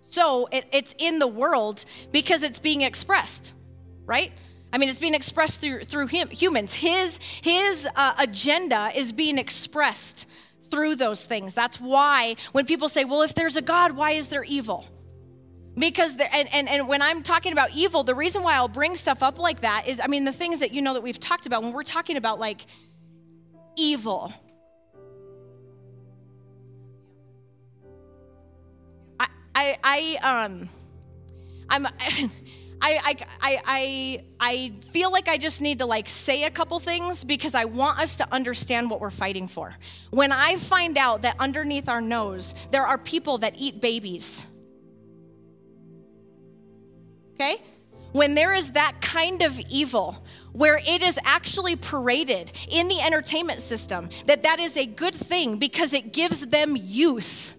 So 0.00 0.48
it, 0.50 0.66
it's 0.72 0.94
in 0.98 1.18
the 1.18 1.26
world 1.26 1.84
because 2.10 2.42
it's 2.42 2.58
being 2.58 2.82
expressed, 2.82 3.54
right? 4.06 4.32
I 4.72 4.78
mean, 4.78 4.88
it's 4.88 4.98
being 4.98 5.14
expressed 5.14 5.60
through 5.60 5.84
through 5.84 6.08
him, 6.08 6.28
humans. 6.28 6.74
His 6.74 7.18
his 7.42 7.88
uh, 7.96 8.14
agenda 8.18 8.90
is 8.94 9.12
being 9.12 9.38
expressed 9.38 10.28
through 10.70 10.96
those 10.96 11.24
things. 11.24 11.54
That's 11.54 11.80
why 11.80 12.36
when 12.52 12.66
people 12.66 12.88
say, 12.88 13.04
"Well, 13.04 13.22
if 13.22 13.34
there's 13.34 13.56
a 13.56 13.62
God, 13.62 13.92
why 13.92 14.12
is 14.12 14.28
there 14.28 14.44
evil?" 14.44 14.86
Because 15.76 16.16
and, 16.32 16.48
and 16.52 16.68
and 16.68 16.88
when 16.88 17.00
I'm 17.00 17.22
talking 17.22 17.52
about 17.52 17.70
evil, 17.74 18.02
the 18.02 18.14
reason 18.14 18.42
why 18.42 18.54
I'll 18.54 18.68
bring 18.68 18.96
stuff 18.96 19.22
up 19.22 19.38
like 19.38 19.60
that 19.60 19.86
is, 19.86 20.00
I 20.02 20.08
mean, 20.08 20.24
the 20.24 20.32
things 20.32 20.60
that 20.60 20.72
you 20.72 20.82
know 20.82 20.94
that 20.94 21.02
we've 21.02 21.20
talked 21.20 21.46
about 21.46 21.62
when 21.62 21.72
we're 21.72 21.82
talking 21.82 22.16
about 22.16 22.40
like 22.40 22.62
evil. 23.76 24.32
I 29.18 29.28
I, 29.54 29.78
I 29.82 30.44
um 30.44 30.68
I'm. 31.68 31.86
I, 32.82 32.98
I, 33.42 33.60
I, 33.66 34.24
I 34.40 34.72
feel 34.90 35.12
like 35.12 35.28
I 35.28 35.36
just 35.36 35.60
need 35.60 35.80
to 35.80 35.84
like 35.86 36.08
say 36.08 36.44
a 36.44 36.50
couple 36.50 36.78
things 36.78 37.24
because 37.24 37.54
I 37.54 37.66
want 37.66 37.98
us 37.98 38.16
to 38.16 38.32
understand 38.32 38.88
what 38.88 39.02
we're 39.02 39.10
fighting 39.10 39.48
for. 39.48 39.76
When 40.08 40.32
I 40.32 40.56
find 40.56 40.96
out 40.96 41.20
that 41.20 41.36
underneath 41.38 41.90
our 41.90 42.00
nose 42.00 42.54
there 42.70 42.86
are 42.86 42.96
people 42.96 43.36
that 43.38 43.54
eat 43.58 43.82
babies, 43.82 44.46
okay? 47.40 47.62
When 48.12 48.34
there 48.34 48.52
is 48.52 48.72
that 48.72 49.00
kind 49.00 49.42
of 49.42 49.58
evil, 49.70 50.24
where 50.52 50.80
it 50.84 51.02
is 51.02 51.18
actually 51.24 51.76
paraded 51.76 52.50
in 52.68 52.88
the 52.88 53.00
entertainment 53.00 53.60
system, 53.60 54.08
that 54.26 54.42
that 54.42 54.58
is 54.58 54.76
a 54.76 54.84
good 54.84 55.14
thing 55.14 55.58
because 55.58 55.92
it 55.92 56.12
gives 56.12 56.46
them 56.46 56.76
youth. 56.76 57.54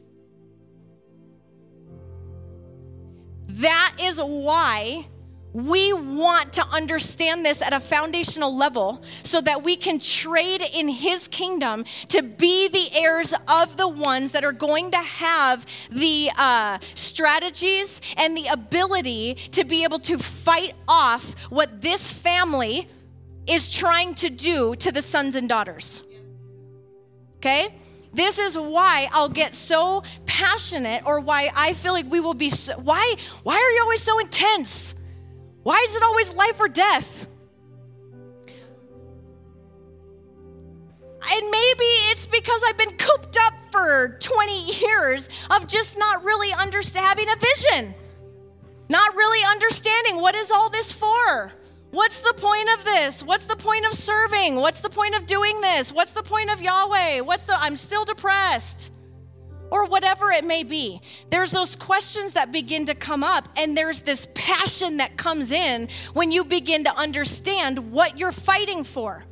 That 3.47 3.95
is 3.99 4.19
why 4.19 5.07
we 5.54 5.91
want 5.91 6.54
to 6.54 6.66
understand 6.68 7.45
this 7.45 7.62
at 7.62 7.74
a 7.74 7.80
foundational 7.80 8.56
level 8.56 9.04
so 9.24 9.41
that 9.41 9.64
we 9.64 9.76
can 9.76 9.99
trade 9.99 10.62
in 10.62 10.88
His 10.88 11.28
kingdom 11.28 11.86
to 12.10 12.22
be 12.22 12.68
the 12.70 12.89
heirs 12.93 13.34
of 13.47 13.78
the 13.78 13.88
ones 13.88 14.32
that 14.32 14.43
are 14.43 14.54
going 14.54 14.91
to 14.91 14.97
have 14.97 15.66
the 15.89 16.30
uh, 16.38 16.78
strategies 16.95 18.02
and 18.16 18.36
the 18.38 18.47
ability 18.47 19.36
to 19.52 19.64
be 19.64 19.84
able 19.84 19.99
to 19.99 20.18
fight 20.18 20.74
off 20.88 21.34
what 21.49 21.82
this 21.82 22.14
family 22.14 22.88
is 23.47 23.70
trying 23.70 24.14
to 24.16 24.30
do 24.30 24.76
to 24.76 24.91
the 24.91 25.02
sons 25.02 25.36
and 25.36 25.49
daughters. 25.49 26.04
Okay? 27.38 27.76
This 28.14 28.38
is 28.38 28.58
why 28.58 29.10
I'll 29.12 29.30
get 29.30 29.56
so 29.56 30.04
passionate 30.26 31.04
or 31.06 31.20
why 31.20 31.49
I 31.56 31.74
feel 31.74 31.93
like 31.93 32.10
we 32.10 32.20
will 32.20 32.34
be 32.34 32.49
so, 32.49 32.74
why 32.74 33.16
why 33.43 33.56
are 33.56 33.72
you 33.72 33.82
always 33.82 34.02
so 34.02 34.20
intense? 34.20 34.95
Why 35.64 35.84
is 35.88 35.95
it 35.95 36.03
always 36.03 36.34
life 36.34 36.59
or 36.59 36.68
death? 36.68 37.28
And 41.34 41.49
maybe 41.51 41.86
it's 42.12 42.26
because 42.26 42.62
I've 42.68 42.78
been 42.78 42.97
cooped 42.97 43.38
up 43.45 43.53
for 43.72 44.18
20 44.20 44.72
years 44.82 45.30
of 45.49 45.68
just 45.68 45.97
not 45.97 46.24
really 46.24 46.51
understanding, 46.51 47.28
having 47.28 47.30
a 47.30 47.36
vision, 47.39 47.95
not 48.89 49.16
really 49.16 49.45
understanding 49.45 50.20
what 50.20 50.36
is 50.36 50.51
all 50.51 50.70
this 50.70 50.91
for. 50.91 51.51
What's 51.91 52.22
the 52.22 52.34
point 52.34 52.70
of 52.74 52.84
this? 52.84 53.22
What's 53.22 53.45
the 53.45 53.55
point 53.55 53.86
of 53.86 53.93
serving? 53.93 54.55
What's 54.55 54.82
the 54.82 54.89
point 54.89 55.16
of 55.16 55.26
doing 55.26 55.62
this? 55.62 55.91
What's 55.91 56.14
the 56.14 56.24
point 56.24 56.51
of 56.51 56.62
Yahweh? 56.62 57.20
What's 57.22 57.43
the 57.43 57.59
I'm 57.59 57.78
still 57.78 58.05
depressed 58.05 58.91
or 59.72 59.88
whatever 59.88 60.30
it 60.30 60.45
may 60.45 60.63
be. 60.63 61.01
There's 61.30 61.49
those 61.49 61.76
questions 61.76 62.34
that 62.34 62.51
begin 62.51 62.86
to 62.86 62.95
come 62.95 63.24
up, 63.24 63.49
and 63.57 63.76
there's 63.76 64.01
this 64.01 64.28
passion 64.36 64.97
that 64.97 65.17
comes 65.17 65.51
in 65.51 65.88
when 66.13 66.32
you 66.32 66.43
begin 66.43 66.84
to 66.84 66.95
understand 66.95 67.91
what 67.91 68.19
you're 68.19 68.32
fighting 68.32 68.84
for. 68.84 69.24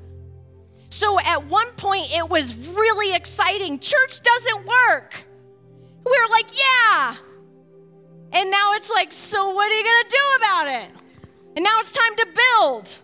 So 0.90 1.20
at 1.20 1.46
one 1.46 1.70
point, 1.74 2.08
it 2.12 2.28
was 2.28 2.56
really 2.70 3.16
exciting. 3.16 3.78
Church 3.80 4.22
doesn't 4.22 4.66
work. 4.66 5.26
We 6.06 6.12
were 6.12 6.30
like, 6.32 6.50
yeah. 6.58 7.16
And 8.32 8.50
now 8.50 8.74
it's 8.74 8.90
like, 8.90 9.14
so 9.14 9.54
what 9.54 9.70
are 9.70 9.78
you 9.78 9.84
going 9.84 10.04
to 10.04 10.10
do 10.10 10.44
about 10.44 10.68
it? 10.68 10.90
And 11.58 11.64
now 11.64 11.80
it's 11.80 11.92
time 11.94 12.16
to 12.16 12.28
build 12.58 13.02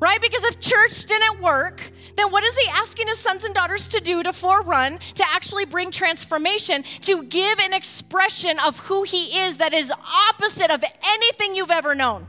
right? 0.00 0.20
Because 0.20 0.44
if 0.44 0.60
church 0.60 1.06
didn't 1.06 1.40
work, 1.40 1.90
then 2.18 2.30
what 2.30 2.44
is 2.44 2.56
he 2.56 2.68
asking 2.70 3.06
his 3.08 3.18
sons 3.18 3.44
and 3.44 3.54
daughters 3.54 3.88
to 3.88 4.00
do 4.00 4.22
to 4.22 4.30
forerun, 4.30 4.98
to 5.14 5.24
actually 5.30 5.64
bring 5.64 5.90
transformation, 5.90 6.82
to 7.02 7.22
give 7.24 7.58
an 7.60 7.72
expression 7.72 8.58
of 8.60 8.78
who 8.78 9.04
he 9.04 9.38
is 9.40 9.58
that 9.58 9.72
is 9.72 9.92
opposite 10.30 10.70
of 10.70 10.82
anything 11.04 11.54
you've 11.54 11.70
ever 11.70 11.94
known? 11.94 12.26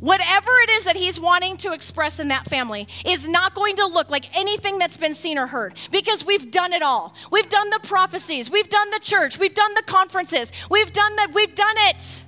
Whatever 0.00 0.50
it 0.64 0.70
is 0.70 0.84
that 0.84 0.96
he's 0.96 1.18
wanting 1.18 1.56
to 1.58 1.72
express 1.72 2.18
in 2.18 2.28
that 2.28 2.44
family 2.46 2.88
is 3.06 3.28
not 3.28 3.54
going 3.54 3.76
to 3.76 3.86
look 3.86 4.10
like 4.10 4.36
anything 4.36 4.78
that's 4.78 4.96
been 4.96 5.14
seen 5.14 5.38
or 5.38 5.46
heard 5.46 5.74
because 5.90 6.24
we've 6.24 6.50
done 6.50 6.72
it 6.72 6.82
all. 6.82 7.14
We've 7.30 7.48
done 7.48 7.70
the 7.70 7.80
prophecies, 7.84 8.50
we've 8.50 8.68
done 8.68 8.90
the 8.90 9.00
church, 9.00 9.38
we've 9.38 9.54
done 9.54 9.74
the 9.74 9.82
conferences, 9.82 10.52
we've 10.70 10.92
done 10.92 11.16
that, 11.16 11.32
we've 11.32 11.54
done 11.54 11.76
it. 11.78 12.24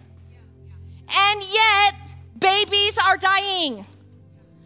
And 1.09 1.43
yet, 1.53 1.95
babies 2.39 2.97
are 2.97 3.17
dying 3.17 3.87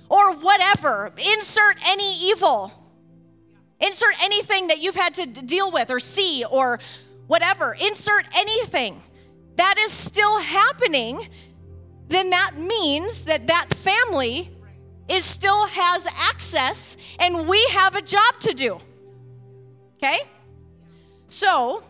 or 0.08 0.34
whatever. 0.34 1.12
Insert 1.36 1.76
any 1.86 2.30
evil. 2.30 2.72
Insert 3.80 4.22
anything 4.22 4.68
that 4.68 4.80
you've 4.80 4.96
had 4.96 5.14
to 5.14 5.26
deal 5.26 5.70
with 5.70 5.90
or 5.90 6.00
see 6.00 6.44
or 6.44 6.80
whatever. 7.26 7.76
Insert 7.80 8.26
anything 8.34 9.00
that 9.56 9.76
is 9.78 9.92
still 9.92 10.38
happening, 10.38 11.28
then 12.08 12.30
that 12.30 12.58
means 12.58 13.24
that 13.24 13.46
that 13.48 13.74
family 13.74 14.50
is 15.08 15.24
still 15.24 15.66
has 15.66 16.06
access 16.16 16.96
and 17.18 17.48
we 17.48 17.62
have 17.70 17.94
a 17.94 18.02
job 18.02 18.38
to 18.40 18.54
do. 18.54 18.78
Okay? 19.96 20.18
So, 21.26 21.82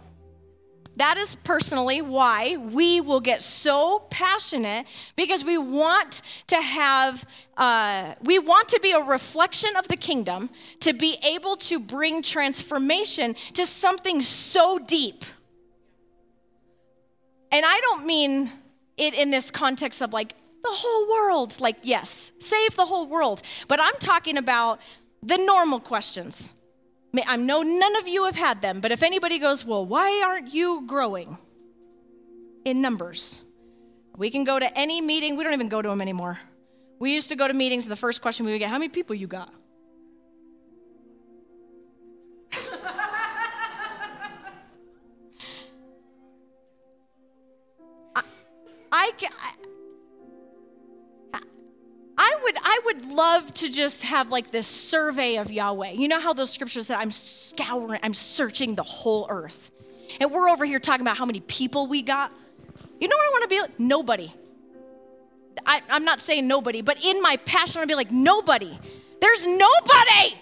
that 0.98 1.16
is 1.16 1.36
personally 1.36 2.02
why 2.02 2.56
we 2.56 3.00
will 3.00 3.20
get 3.20 3.42
so 3.42 4.00
passionate 4.10 4.86
because 5.16 5.44
we 5.44 5.56
want 5.56 6.22
to 6.48 6.60
have, 6.60 7.24
uh, 7.56 8.14
we 8.22 8.38
want 8.38 8.68
to 8.68 8.80
be 8.80 8.92
a 8.92 9.00
reflection 9.00 9.76
of 9.76 9.86
the 9.88 9.96
kingdom, 9.96 10.50
to 10.80 10.92
be 10.92 11.16
able 11.24 11.56
to 11.56 11.78
bring 11.78 12.22
transformation 12.22 13.36
to 13.54 13.64
something 13.64 14.22
so 14.22 14.78
deep. 14.78 15.24
And 17.52 17.64
I 17.64 17.78
don't 17.80 18.04
mean 18.04 18.52
it 18.96 19.14
in 19.14 19.30
this 19.30 19.50
context 19.50 20.02
of 20.02 20.12
like 20.12 20.34
the 20.64 20.70
whole 20.70 21.08
world, 21.08 21.60
like, 21.60 21.76
yes, 21.82 22.32
save 22.40 22.74
the 22.74 22.84
whole 22.84 23.06
world. 23.06 23.42
But 23.68 23.80
I'm 23.80 23.94
talking 24.00 24.36
about 24.36 24.80
the 25.22 25.36
normal 25.36 25.80
questions 25.80 26.54
I 27.26 27.36
know 27.36 27.62
none 27.62 27.96
of 27.96 28.06
you 28.06 28.26
have 28.26 28.36
had 28.36 28.60
them, 28.60 28.80
but 28.80 28.92
if 28.92 29.02
anybody 29.02 29.38
goes, 29.38 29.64
well, 29.64 29.84
why 29.84 30.22
aren't 30.24 30.52
you 30.52 30.84
growing 30.86 31.38
in 32.64 32.82
numbers? 32.82 33.42
We 34.16 34.30
can 34.30 34.44
go 34.44 34.58
to 34.58 34.78
any 34.78 35.00
meeting. 35.00 35.36
We 35.36 35.44
don't 35.44 35.52
even 35.52 35.68
go 35.68 35.80
to 35.80 35.88
them 35.88 36.00
anymore. 36.00 36.38
We 36.98 37.14
used 37.14 37.28
to 37.28 37.36
go 37.36 37.46
to 37.48 37.54
meetings, 37.54 37.84
and 37.84 37.92
the 37.92 37.96
first 37.96 38.20
question 38.20 38.44
we 38.44 38.52
would 38.52 38.58
get, 38.58 38.68
how 38.68 38.78
many 38.78 38.88
people 38.88 39.14
you 39.14 39.26
got? 39.26 39.52
I, 48.90 49.12
I, 49.12 49.12
I 52.20 52.36
would 52.42 52.56
I 52.60 52.80
would 52.84 53.12
love 53.12 53.54
to 53.54 53.70
just 53.70 54.02
have 54.02 54.28
like 54.30 54.50
this 54.50 54.66
survey 54.66 55.36
of 55.36 55.52
Yahweh. 55.52 55.92
You 55.92 56.08
know 56.08 56.18
how 56.18 56.32
those 56.32 56.50
scriptures 56.50 56.88
said, 56.88 56.98
I'm 56.98 57.12
scouring, 57.12 58.00
I'm 58.02 58.14
searching 58.14 58.74
the 58.74 58.82
whole 58.82 59.26
earth. 59.30 59.70
And 60.20 60.32
we're 60.32 60.48
over 60.48 60.64
here 60.64 60.80
talking 60.80 61.02
about 61.02 61.16
how 61.16 61.26
many 61.26 61.40
people 61.40 61.86
we 61.86 62.02
got. 62.02 62.32
You 63.00 63.06
know 63.06 63.16
what 63.16 63.26
I 63.26 63.30
want 63.30 63.42
to 63.42 63.48
be 63.48 63.60
like? 63.60 63.78
Nobody. 63.78 64.32
I, 65.64 65.80
am 65.90 66.04
not 66.04 66.20
saying 66.20 66.48
nobody, 66.48 66.82
but 66.82 67.04
in 67.04 67.20
my 67.22 67.36
passion, 67.36 67.78
I 67.78 67.80
want 67.80 67.90
to 67.90 67.92
be 67.92 67.96
like, 67.96 68.10
nobody. 68.10 68.78
There's 69.20 69.46
nobody. 69.46 70.36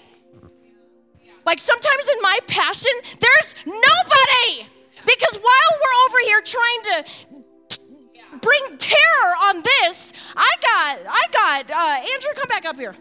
Like 1.45 1.61
sometimes 1.61 2.09
in 2.09 2.23
my 2.23 2.39
passion, 2.47 2.93
there's 3.21 3.55
nobody. 3.67 4.67
Because 5.05 5.37
while 5.37 5.81
we're 5.81 6.07
over 6.09 6.19
here 6.25 6.41
trying 6.43 6.83
to 6.83 8.39
bring 8.41 8.79
terror 8.79 9.35
on 9.43 9.63
this, 9.63 10.06
got, 10.95 11.07
I 11.09 11.23
got, 11.33 11.71
uh, 11.71 12.13
Andrew, 12.13 12.31
come 12.35 12.49
back 12.49 12.65
up 12.65 12.77
here. 12.77 12.95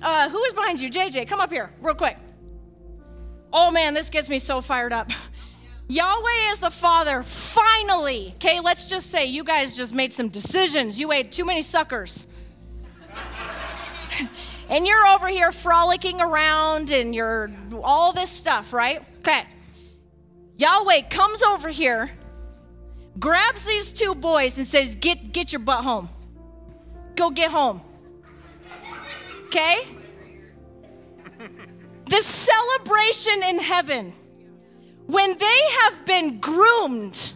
Uh, 0.00 0.28
who 0.28 0.42
is 0.44 0.52
behind 0.52 0.80
you? 0.80 0.90
JJ, 0.90 1.26
come 1.28 1.40
up 1.40 1.50
here 1.50 1.70
real 1.80 1.94
quick. 1.94 2.16
Oh 3.52 3.70
man, 3.70 3.94
this 3.94 4.10
gets 4.10 4.28
me 4.28 4.38
so 4.38 4.60
fired 4.60 4.92
up. 4.92 5.10
Yahweh 5.88 6.50
is 6.50 6.58
the 6.58 6.70
Father, 6.70 7.22
finally. 7.22 8.32
Okay, 8.36 8.60
let's 8.60 8.88
just 8.88 9.10
say 9.10 9.26
you 9.26 9.42
guys 9.42 9.74
just 9.74 9.94
made 9.94 10.12
some 10.12 10.28
decisions. 10.28 11.00
You 11.00 11.12
ate 11.12 11.32
too 11.32 11.46
many 11.46 11.62
suckers. 11.62 12.26
and 14.68 14.86
you're 14.86 15.06
over 15.06 15.28
here 15.28 15.50
frolicking 15.50 16.20
around 16.20 16.90
and 16.90 17.14
you're 17.14 17.50
all 17.82 18.12
this 18.12 18.28
stuff, 18.28 18.74
right? 18.74 19.02
Okay. 19.20 19.44
Yahweh 20.58 21.02
comes 21.08 21.42
over 21.42 21.70
here, 21.70 22.10
grabs 23.18 23.64
these 23.66 23.92
two 23.92 24.14
boys, 24.14 24.56
and 24.58 24.66
says, 24.66 24.96
Get, 24.96 25.32
get 25.32 25.52
your 25.52 25.60
butt 25.60 25.84
home. 25.84 26.08
Go 27.16 27.30
get 27.30 27.50
home. 27.50 27.80
Okay? 29.46 29.78
The 32.08 32.20
celebration 32.22 33.42
in 33.42 33.58
heaven, 33.58 34.12
when 35.06 35.36
they 35.36 35.60
have 35.82 36.06
been 36.06 36.38
groomed 36.38 37.34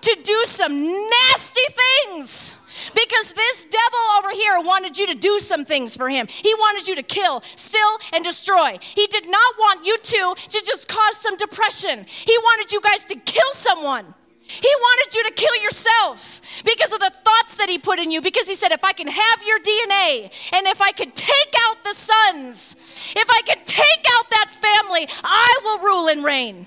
to 0.00 0.18
do 0.22 0.44
some 0.46 0.82
nasty 0.82 1.60
things 1.72 2.54
because 2.94 3.32
this 3.32 3.66
devil 3.66 3.98
over 4.18 4.30
here 4.30 4.60
wanted 4.60 4.98
you 4.98 5.06
to 5.08 5.14
do 5.14 5.40
some 5.40 5.64
things 5.64 5.96
for 5.96 6.08
him. 6.08 6.26
He 6.26 6.54
wanted 6.54 6.86
you 6.86 6.94
to 6.96 7.02
kill, 7.02 7.42
steal, 7.56 7.98
and 8.12 8.24
destroy. 8.24 8.78
He 8.80 9.06
did 9.06 9.28
not 9.28 9.54
want 9.58 9.86
you 9.86 9.98
two 9.98 10.34
to 10.36 10.62
just 10.64 10.88
cause 10.88 11.16
some 11.16 11.36
depression. 11.36 12.04
He 12.06 12.36
wanted 12.38 12.72
you 12.72 12.80
guys 12.80 13.04
to 13.06 13.16
kill 13.16 13.52
someone. 13.52 14.14
He 14.48 14.68
wanted 14.68 15.14
you 15.14 15.24
to 15.24 15.32
kill 15.32 15.56
yourself 15.62 16.40
because 16.64 16.92
of 16.92 17.00
the 17.00 17.10
thoughts 17.10 17.56
that 17.56 17.68
he 17.68 17.78
put 17.78 17.98
in 17.98 18.10
you. 18.10 18.20
Because 18.20 18.48
he 18.48 18.54
said, 18.54 18.70
if 18.70 18.84
I 18.84 18.92
can 18.92 19.08
have 19.08 19.42
your 19.44 19.58
DNA 19.58 20.30
and 20.52 20.66
if 20.66 20.80
I 20.80 20.92
could 20.92 21.14
take 21.14 21.54
out 21.62 21.82
the 21.82 21.92
sons, 21.92 22.76
if 23.16 23.28
I 23.28 23.42
can 23.42 23.58
take 23.64 24.04
out 24.14 24.30
that 24.30 24.50
family, 24.50 25.08
I 25.24 25.58
will 25.64 25.78
rule 25.80 26.08
and 26.08 26.24
reign. 26.24 26.66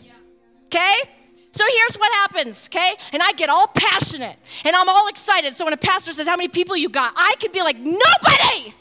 Okay? 0.66 0.94
So 1.52 1.64
here's 1.76 1.96
what 1.96 2.12
happens, 2.14 2.70
okay? 2.72 2.94
And 3.12 3.24
I 3.24 3.32
get 3.32 3.50
all 3.50 3.68
passionate 3.68 4.38
and 4.64 4.76
I'm 4.76 4.88
all 4.88 5.08
excited. 5.08 5.56
So 5.56 5.66
when 5.66 5.74
a 5.74 5.78
pastor 5.78 6.14
says, 6.14 6.28
How 6.28 6.38
many 6.38 6.48
people 6.48 6.78
you 6.78 6.90
got? 6.90 7.14
I 7.16 7.34
can 7.40 7.52
be 7.52 7.62
like, 7.62 7.78
Nobody! 7.78 8.74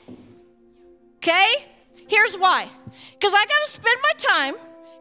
Okay? 1.17 1.51
Here's 2.07 2.37
why. 2.37 2.69
Because 3.13 3.33
I 3.35 3.45
got 3.47 3.65
to 3.65 3.71
spend 3.71 3.99
my 4.03 4.13
time 4.19 4.55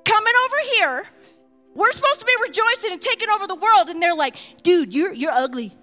coming 0.06 0.34
over 0.46 0.56
here. 0.76 1.08
We're 1.78 1.92
supposed 1.92 2.20
to 2.22 2.26
be 2.26 2.34
rejoicing 2.42 2.94
and 2.94 3.00
taking 3.00 3.30
over 3.30 3.46
the 3.46 3.56
world. 3.56 3.90
And 3.90 4.02
they're 4.02 4.16
like, 4.16 4.36
Dude, 4.64 4.96
you're, 4.96 5.14
you're 5.14 5.32
ugly. 5.32 5.76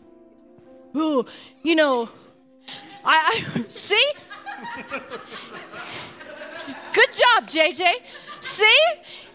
Oh, 0.93 1.25
you 1.63 1.77
know, 1.77 2.09
I, 3.05 3.45
I 3.57 3.65
see? 3.69 4.13
Good 6.93 7.13
job, 7.13 7.47
JJ. 7.47 7.93
See? 8.41 8.79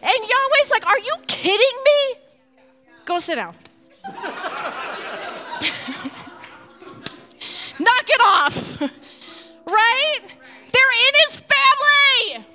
And 0.03 0.17
Yahweh's 0.17 0.69
like, 0.69 0.85
Are 0.85 0.99
you 0.99 1.15
kidding 1.27 1.77
me? 1.85 2.15
Go 3.05 3.19
sit 3.19 3.35
down. 3.35 3.55
Knock 7.79 8.09
it 8.09 8.21
off. 8.21 8.81
right? 9.65 10.19
They're 10.73 10.93
in 11.07 11.13
his 11.27 11.37
family. 11.37 12.45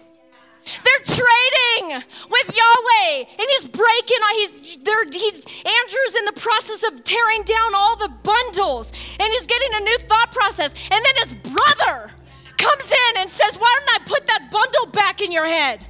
They're 0.83 1.05
trading 1.05 2.03
with 2.31 2.57
Yahweh, 2.57 3.25
and 3.39 3.47
he's 3.53 3.68
breaking. 3.68 4.18
Uh, 4.22 4.35
he's 4.35 4.77
there. 4.83 5.05
He's 5.11 5.45
Andrew's 5.45 6.14
in 6.18 6.25
the 6.27 6.37
process 6.37 6.83
of 6.89 7.05
tearing 7.05 7.43
down 7.43 7.75
all 7.75 7.97
the 7.97 8.12
bundles, 8.22 8.93
and 9.20 9.29
he's 9.31 9.47
getting 9.47 9.70
a 9.75 9.81
new 9.81 9.99
thought 10.09 10.33
process. 10.33 10.75
And 10.91 11.05
then 11.05 11.16
his 11.22 11.35
brother 11.53 12.11
comes 12.59 12.91
in 12.91 13.20
and 13.20 13.31
says, 13.31 13.57
"Why 13.57 13.72
don't 13.79 14.01
I 14.01 14.05
put 14.05 14.27
that 14.27 14.51
bundle 14.51 14.87
back 14.87 15.20
in 15.20 15.31
your 15.31 15.47
head?" 15.47 15.87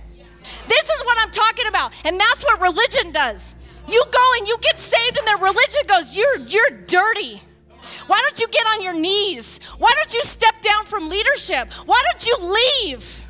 This 0.68 0.84
is 0.84 1.04
what 1.04 1.16
I'm 1.20 1.30
talking 1.30 1.66
about, 1.68 1.92
and 2.04 2.20
that's 2.20 2.44
what 2.44 2.60
religion 2.60 3.12
does. 3.12 3.56
You 3.88 4.02
go 4.10 4.32
and 4.38 4.48
you 4.48 4.56
get 4.60 4.78
saved, 4.78 5.18
and 5.18 5.26
their 5.26 5.36
religion 5.36 5.82
goes, 5.86 6.16
You're, 6.16 6.40
you're 6.40 6.70
dirty. 6.86 7.42
Why 8.06 8.20
don't 8.22 8.40
you 8.40 8.48
get 8.48 8.66
on 8.66 8.82
your 8.82 8.94
knees? 8.94 9.60
Why 9.78 9.92
don't 9.94 10.12
you 10.14 10.22
step 10.22 10.60
down 10.62 10.86
from 10.86 11.08
leadership? 11.08 11.72
Why 11.86 12.02
don't 12.10 12.26
you 12.26 12.36
leave? 12.86 13.23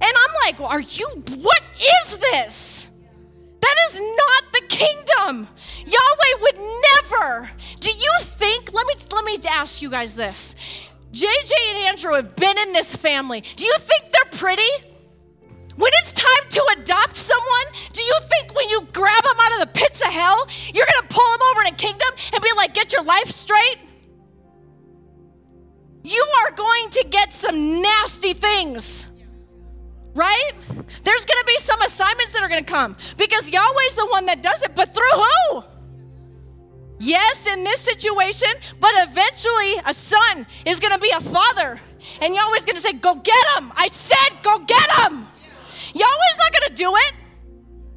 And 0.00 0.12
I'm 0.16 0.34
like, 0.44 0.60
Are 0.60 0.80
you, 0.80 1.08
what 1.38 1.62
is 2.06 2.16
this? 2.18 2.88
That 3.60 3.76
is 3.88 4.00
not 4.00 4.52
the 4.52 4.62
kingdom. 4.68 5.48
Yahweh 5.86 6.40
would 6.42 6.56
never. 6.92 7.50
Do 7.80 7.90
you 7.90 8.12
think, 8.20 8.72
let 8.74 8.86
me, 8.86 8.94
let 9.10 9.24
me 9.24 9.38
ask 9.48 9.80
you 9.80 9.90
guys 9.90 10.14
this. 10.14 10.54
JJ 11.12 11.52
and 11.68 11.78
Andrew 11.88 12.12
have 12.14 12.36
been 12.36 12.58
in 12.58 12.72
this 12.72 12.94
family. 12.94 13.42
Do 13.56 13.64
you 13.64 13.74
think 13.78 14.12
they're 14.12 14.38
pretty? 14.38 14.68
When 15.76 15.90
it's 16.02 16.12
time 16.12 16.48
to 16.50 16.76
adopt 16.78 17.16
someone, 17.16 17.66
do 17.92 18.02
you 18.02 18.14
think 18.28 18.54
when 18.54 18.68
you 18.68 18.86
grab 18.92 19.22
them 19.24 19.36
out 19.40 19.52
of 19.54 19.60
the 19.60 19.80
pits 19.80 20.02
of 20.02 20.12
hell, 20.12 20.46
you're 20.72 20.86
going 20.86 21.08
to 21.08 21.14
pull 21.14 21.30
them 21.32 21.40
over 21.50 21.62
in 21.62 21.66
a 21.68 21.76
kingdom 21.76 22.08
and 22.32 22.42
be 22.42 22.50
like, 22.56 22.74
get 22.74 22.92
your 22.92 23.02
life 23.02 23.30
straight? 23.30 23.78
You 26.04 26.24
are 26.42 26.52
going 26.52 26.90
to 26.90 27.06
get 27.10 27.32
some 27.32 27.80
nasty 27.80 28.34
things, 28.34 29.08
right? 30.14 30.52
There's 31.02 31.26
going 31.26 31.40
to 31.40 31.46
be 31.46 31.58
some 31.58 31.80
assignments 31.82 32.32
that 32.32 32.42
are 32.42 32.48
going 32.48 32.64
to 32.64 32.72
come 32.72 32.96
because 33.16 33.50
Yahweh's 33.50 33.94
the 33.96 34.06
one 34.06 34.26
that 34.26 34.42
does 34.42 34.62
it, 34.62 34.74
but 34.74 34.94
through 34.94 35.02
who? 35.10 35.64
Yes, 37.00 37.46
in 37.46 37.64
this 37.64 37.80
situation, 37.80 38.48
but 38.80 38.92
eventually 38.94 39.74
a 39.84 39.92
son 39.92 40.46
is 40.64 40.80
going 40.80 40.92
to 40.92 41.00
be 41.00 41.10
a 41.10 41.20
father. 41.20 41.80
And 42.20 42.34
Yahweh's 42.34 42.64
going 42.64 42.76
to 42.76 42.82
say, 42.82 42.92
Go 42.92 43.16
get 43.16 43.46
him. 43.56 43.72
I 43.76 43.88
said, 43.88 44.42
Go 44.42 44.58
get 44.60 44.90
him. 45.00 45.26
Yahweh's 45.92 46.38
not 46.38 46.52
going 46.52 46.68
to 46.68 46.74
do 46.74 46.92
it. 46.94 47.12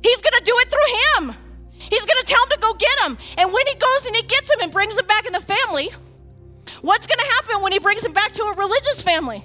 He's 0.03 0.22
going 0.22 0.34
to 0.38 0.43
do 0.43 0.53
it 0.57 0.70
through 0.70 1.28
him. 1.28 1.36
He's 1.80 2.05
going 2.05 2.20
to 2.20 2.26
tell 2.26 2.43
him 2.43 2.49
to 2.51 2.59
go 2.59 2.74
get 2.74 2.99
him. 3.05 3.18
And 3.38 3.53
when 3.53 3.65
he 3.68 3.76
goes 3.76 4.05
and 4.05 4.15
he 4.15 4.24
gets 4.24 4.51
him 4.51 4.59
and 4.61 4.72
brings 4.72 4.97
him 4.97 5.05
back 5.05 5.26
in 5.26 5.34
the 5.34 5.41
family, 5.41 5.89
what's 6.82 7.07
going 7.07 7.20
to 7.20 7.26
happen 7.26 7.61
when 7.61 7.72
he 7.72 7.80
brings 7.80 8.03
him 8.03 8.13
back 8.13 8.34
to 8.34 8.43
a 8.43 8.53
religious 8.55 9.01
family? 9.01 9.43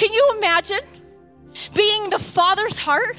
Can 0.00 0.14
you 0.14 0.32
imagine 0.38 0.80
being 1.74 2.08
the 2.08 2.18
father's 2.18 2.78
heart? 2.78 3.18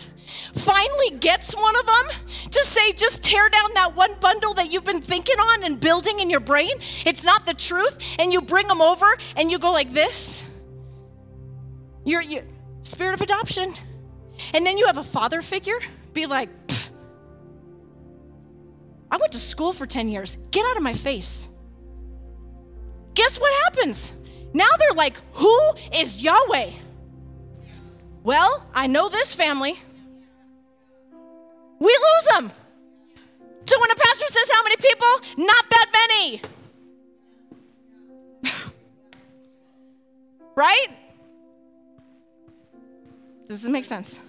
Finally 0.55 1.12
gets 1.20 1.55
one 1.55 1.75
of 1.75 1.86
them 1.86 2.05
to 2.49 2.63
say, 2.63 2.91
just 2.93 3.24
tear 3.24 3.47
down 3.49 3.71
that 3.75 3.95
one 3.95 4.16
bundle 4.20 4.55
that 4.55 4.74
you've 4.74 4.83
been 4.83 4.99
thinking 4.99 5.37
on 5.37 5.63
and 5.63 5.79
building 5.79 6.20
in 6.20 6.32
your 6.32 6.39
brain. 6.39 6.71
It's 7.05 7.24
not 7.24 7.45
the 7.45 7.53
truth. 7.53 7.99
And 8.17 8.33
you 8.33 8.41
bring 8.41 8.67
them 8.67 8.82
over 8.82 9.16
and 9.36 9.51
you 9.51 9.59
go 9.59 9.71
like 9.71 9.91
this. 9.91 10.47
You're, 12.03 12.24
you 12.24 12.41
spirit 12.82 13.13
of 13.13 13.21
adoption. 13.21 13.75
And 14.55 14.66
then 14.66 14.79
you 14.79 14.87
have 14.87 14.97
a 14.97 15.03
father 15.03 15.43
figure 15.43 15.78
be 16.13 16.25
like, 16.25 16.49
I 19.12 19.17
went 19.17 19.33
to 19.33 19.39
school 19.39 19.71
for 19.71 19.86
10 19.86 20.09
years. 20.09 20.39
Get 20.49 20.66
out 20.66 20.78
of 20.78 20.82
my 20.82 20.95
face. 20.95 21.47
Guess 23.13 23.39
what 23.39 23.53
happens? 23.66 24.13
Now 24.53 24.69
they're 24.78 24.93
like, 24.93 25.17
Who 25.33 25.73
is 25.93 26.21
Yahweh? 26.21 26.71
Well, 28.23 28.65
I 28.73 28.87
know 28.87 29.09
this 29.09 29.33
family. 29.33 29.79
We 31.79 31.87
lose 31.87 32.25
them. 32.36 32.51
So 33.65 33.79
when 33.79 33.89
a 33.89 33.95
pastor 33.95 34.25
says 34.28 34.51
how 34.53 34.63
many 34.63 34.75
people, 34.75 35.45
not 35.45 35.65
that 35.69 35.91
many. 36.09 36.41
right? 40.55 40.87
Does 43.47 43.61
this 43.63 43.69
make 43.69 43.86
sense? 43.86 44.21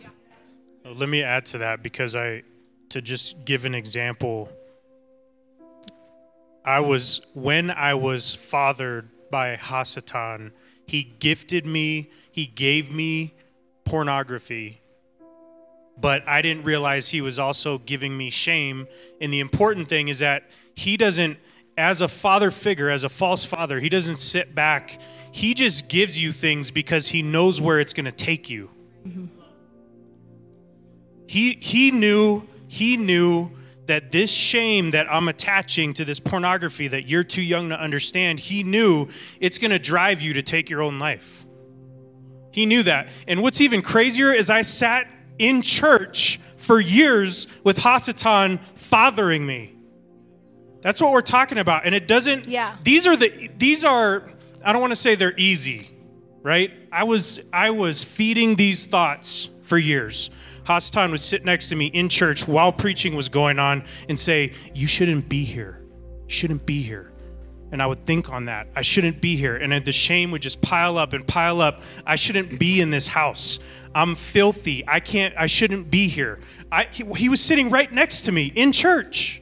Oh, 0.84 0.92
let 0.92 1.08
me 1.08 1.22
add 1.22 1.44
to 1.46 1.58
that 1.58 1.82
because 1.82 2.16
I, 2.16 2.42
to 2.88 3.02
just 3.02 3.44
give 3.44 3.64
an 3.66 3.74
example, 3.74 4.48
I 6.64 6.80
was, 6.80 7.20
when 7.34 7.70
I 7.70 7.94
was 7.94 8.34
fathered 8.34 9.08
by 9.32 9.56
Hasatan, 9.56 10.52
he 10.86 11.02
gifted 11.18 11.66
me, 11.66 12.12
he 12.30 12.46
gave 12.46 12.92
me 12.92 13.34
pornography, 13.84 14.80
but 16.00 16.22
I 16.28 16.40
didn't 16.42 16.62
realize 16.62 17.08
he 17.08 17.20
was 17.20 17.40
also 17.40 17.78
giving 17.78 18.16
me 18.16 18.30
shame. 18.30 18.86
And 19.20 19.32
the 19.32 19.40
important 19.40 19.88
thing 19.88 20.06
is 20.06 20.20
that 20.20 20.44
he 20.74 20.96
doesn't 20.96 21.38
as 21.76 22.00
a 22.00 22.08
father 22.08 22.50
figure, 22.50 22.90
as 22.90 23.02
a 23.02 23.08
false 23.08 23.44
father, 23.44 23.80
he 23.80 23.88
doesn't 23.88 24.18
sit 24.18 24.54
back. 24.54 25.00
He 25.32 25.54
just 25.54 25.88
gives 25.88 26.22
you 26.22 26.30
things 26.30 26.70
because 26.70 27.08
he 27.08 27.22
knows 27.22 27.60
where 27.60 27.80
it's 27.80 27.92
going 27.92 28.04
to 28.04 28.12
take 28.12 28.50
you. 28.50 28.70
Mm-hmm. 29.06 29.26
He 31.26 31.58
he 31.60 31.90
knew 31.90 32.46
he 32.68 32.96
knew 32.98 33.50
that 33.92 34.10
this 34.10 34.32
shame 34.32 34.92
that 34.92 35.06
I'm 35.12 35.28
attaching 35.28 35.92
to 35.92 36.04
this 36.06 36.18
pornography 36.18 36.88
that 36.88 37.06
you're 37.06 37.22
too 37.22 37.42
young 37.42 37.68
to 37.68 37.78
understand, 37.78 38.40
he 38.40 38.62
knew 38.62 39.06
it's 39.38 39.58
going 39.58 39.70
to 39.70 39.78
drive 39.78 40.22
you 40.22 40.32
to 40.32 40.42
take 40.42 40.70
your 40.70 40.80
own 40.80 40.98
life. 40.98 41.44
He 42.52 42.64
knew 42.64 42.82
that. 42.84 43.10
And 43.28 43.42
what's 43.42 43.60
even 43.60 43.82
crazier 43.82 44.32
is 44.32 44.48
I 44.48 44.62
sat 44.62 45.06
in 45.38 45.60
church 45.60 46.40
for 46.56 46.80
years 46.80 47.46
with 47.64 47.80
Hasatan 47.80 48.60
fathering 48.76 49.44
me. 49.44 49.74
That's 50.80 51.02
what 51.02 51.12
we're 51.12 51.20
talking 51.20 51.58
about. 51.58 51.84
And 51.84 51.94
it 51.94 52.08
doesn't 52.08 52.48
Yeah. 52.48 52.74
these 52.82 53.06
are 53.06 53.14
the 53.16 53.50
these 53.58 53.84
are 53.84 54.26
I 54.64 54.72
don't 54.72 54.80
want 54.80 54.92
to 54.92 54.96
say 54.96 55.16
they're 55.16 55.34
easy, 55.36 55.90
right? 56.42 56.70
I 56.90 57.04
was 57.04 57.40
I 57.52 57.68
was 57.70 58.04
feeding 58.04 58.56
these 58.56 58.86
thoughts 58.86 59.50
for 59.62 59.76
years. 59.76 60.30
Hasatan 60.64 61.10
would 61.10 61.20
sit 61.20 61.44
next 61.44 61.68
to 61.68 61.76
me 61.76 61.86
in 61.86 62.08
church 62.08 62.46
while 62.46 62.72
preaching 62.72 63.14
was 63.16 63.28
going 63.28 63.58
on 63.58 63.84
and 64.08 64.18
say, 64.18 64.52
"You 64.74 64.86
shouldn't 64.86 65.28
be 65.28 65.44
here. 65.44 65.82
You 66.28 66.34
shouldn't 66.34 66.66
be 66.66 66.82
here." 66.82 67.12
And 67.72 67.82
I 67.82 67.86
would 67.86 68.04
think 68.04 68.30
on 68.30 68.44
that. 68.44 68.68
I 68.76 68.82
shouldn't 68.82 69.22
be 69.22 69.34
here. 69.34 69.56
And 69.56 69.72
the 69.84 69.92
shame 69.92 70.30
would 70.30 70.42
just 70.42 70.60
pile 70.60 70.98
up 70.98 71.14
and 71.14 71.26
pile 71.26 71.62
up. 71.62 71.80
I 72.06 72.16
shouldn't 72.16 72.58
be 72.58 72.82
in 72.82 72.90
this 72.90 73.08
house. 73.08 73.58
I'm 73.94 74.14
filthy. 74.14 74.84
I 74.86 75.00
can't, 75.00 75.34
I 75.38 75.46
shouldn't 75.46 75.90
be 75.90 76.08
here. 76.08 76.38
I, 76.70 76.88
he, 76.92 77.04
he 77.16 77.28
was 77.30 77.40
sitting 77.40 77.70
right 77.70 77.90
next 77.90 78.22
to 78.22 78.32
me 78.32 78.52
in 78.54 78.72
church. 78.72 79.40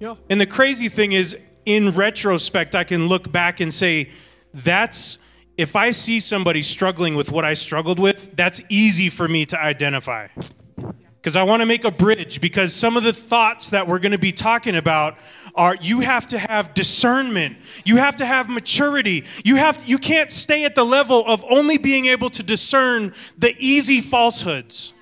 Yeah. 0.00 0.14
And 0.30 0.40
the 0.40 0.46
crazy 0.46 0.88
thing 0.88 1.12
is, 1.12 1.36
in 1.66 1.90
retrospect, 1.90 2.74
I 2.74 2.84
can 2.84 3.08
look 3.08 3.30
back 3.30 3.60
and 3.60 3.72
say, 3.74 4.10
that's, 4.54 5.18
if 5.56 5.74
I 5.74 5.90
see 5.90 6.20
somebody 6.20 6.62
struggling 6.62 7.14
with 7.14 7.32
what 7.32 7.44
I 7.44 7.54
struggled 7.54 7.98
with, 7.98 8.34
that's 8.36 8.62
easy 8.68 9.08
for 9.08 9.26
me 9.26 9.46
to 9.46 9.60
identify. 9.60 10.28
Because 10.76 11.34
I 11.34 11.42
want 11.42 11.60
to 11.60 11.66
make 11.66 11.84
a 11.84 11.90
bridge, 11.90 12.40
because 12.40 12.74
some 12.74 12.96
of 12.96 13.02
the 13.02 13.12
thoughts 13.12 13.70
that 13.70 13.86
we're 13.88 13.98
going 13.98 14.12
to 14.12 14.18
be 14.18 14.32
talking 14.32 14.76
about 14.76 15.16
are 15.56 15.74
you 15.76 16.00
have 16.00 16.26
to 16.26 16.38
have 16.38 16.74
discernment 16.74 17.56
you 17.86 17.96
have 17.96 18.14
to 18.16 18.26
have 18.26 18.48
maturity 18.48 19.24
you 19.42 19.56
have 19.56 19.78
to, 19.78 19.86
you 19.86 19.96
can't 19.96 20.30
stay 20.30 20.64
at 20.64 20.74
the 20.74 20.84
level 20.84 21.24
of 21.26 21.42
only 21.48 21.78
being 21.78 22.04
able 22.04 22.28
to 22.28 22.42
discern 22.42 23.12
the 23.38 23.56
easy 23.58 24.02
falsehoods 24.02 24.92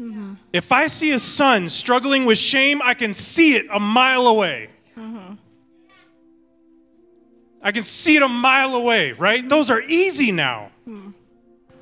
mm-hmm. 0.00 0.34
if 0.52 0.70
i 0.70 0.86
see 0.86 1.10
a 1.10 1.18
son 1.18 1.68
struggling 1.68 2.24
with 2.24 2.38
shame 2.38 2.80
i 2.82 2.94
can 2.94 3.12
see 3.12 3.56
it 3.56 3.66
a 3.72 3.80
mile 3.80 4.28
away. 4.28 4.70
I 7.62 7.72
can 7.72 7.82
see 7.82 8.16
it 8.16 8.22
a 8.22 8.28
mile 8.28 8.74
away 8.74 9.12
right 9.12 9.48
those 9.48 9.70
are 9.70 9.80
easy 9.82 10.32
now. 10.32 10.70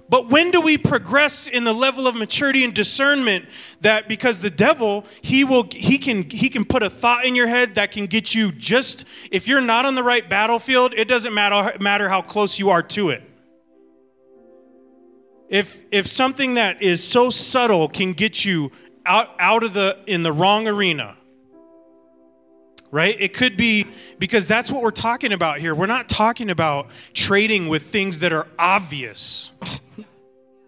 But 0.09 0.29
when 0.29 0.51
do 0.51 0.61
we 0.61 0.79
progress 0.79 1.47
in 1.49 1.65
the 1.65 1.73
level 1.73 2.07
of 2.07 2.15
maturity 2.15 2.63
and 2.63 2.73
discernment 2.73 3.47
that 3.81 4.09
because 4.09 4.41
the 4.41 4.51
devil, 4.51 5.05
he 5.21 5.43
will 5.43 5.67
he 5.73 5.99
can 5.99 6.31
he 6.31 6.49
can 6.49 6.65
put 6.65 6.83
a 6.83 6.91
thought 6.91 7.25
in 7.25 7.35
your 7.35 7.49
head 7.49 7.75
that 7.75 7.91
can 7.91 8.07
get 8.07 8.35
you 8.35 8.53
just 8.53 9.05
if 9.33 9.49
you're 9.49 9.61
not 9.61 9.85
on 9.85 9.97
the 9.97 10.03
right 10.03 10.29
battlefield, 10.29 10.95
it 10.95 11.09
doesn't 11.09 11.35
matter 11.35 11.77
matter 11.81 12.09
how 12.09 12.23
close 12.23 12.59
you 12.59 12.71
are 12.71 12.83
to 12.83 13.11
it. 13.11 13.23
If 15.49 15.83
if 15.91 16.07
something 16.07 16.55
that 16.55 16.83
is 16.83 17.03
so 17.03 17.31
subtle 17.31 17.89
can 17.89 18.13
get 18.13 18.45
you 18.45 18.71
out 19.05 19.31
out 19.41 19.65
of 19.65 19.75
the 19.75 19.99
in 20.07 20.23
the 20.23 20.33
wrong 20.33 20.69
arena, 20.69 21.17
right? 22.91 23.17
It 23.21 23.33
could 23.33 23.57
be 23.57 23.87
because 24.19 24.49
that's 24.49 24.71
what 24.71 24.83
we're 24.83 24.91
talking 24.91 25.33
about 25.33 25.59
here. 25.59 25.75
We're 25.75 25.87
not 25.87 26.09
talking 26.09 26.51
about 26.51 26.89
trading 27.13 27.69
with 27.69 27.83
things 27.83 28.21
that 28.21 28.33
are 28.33 28.47
obvious. 28.59 29.53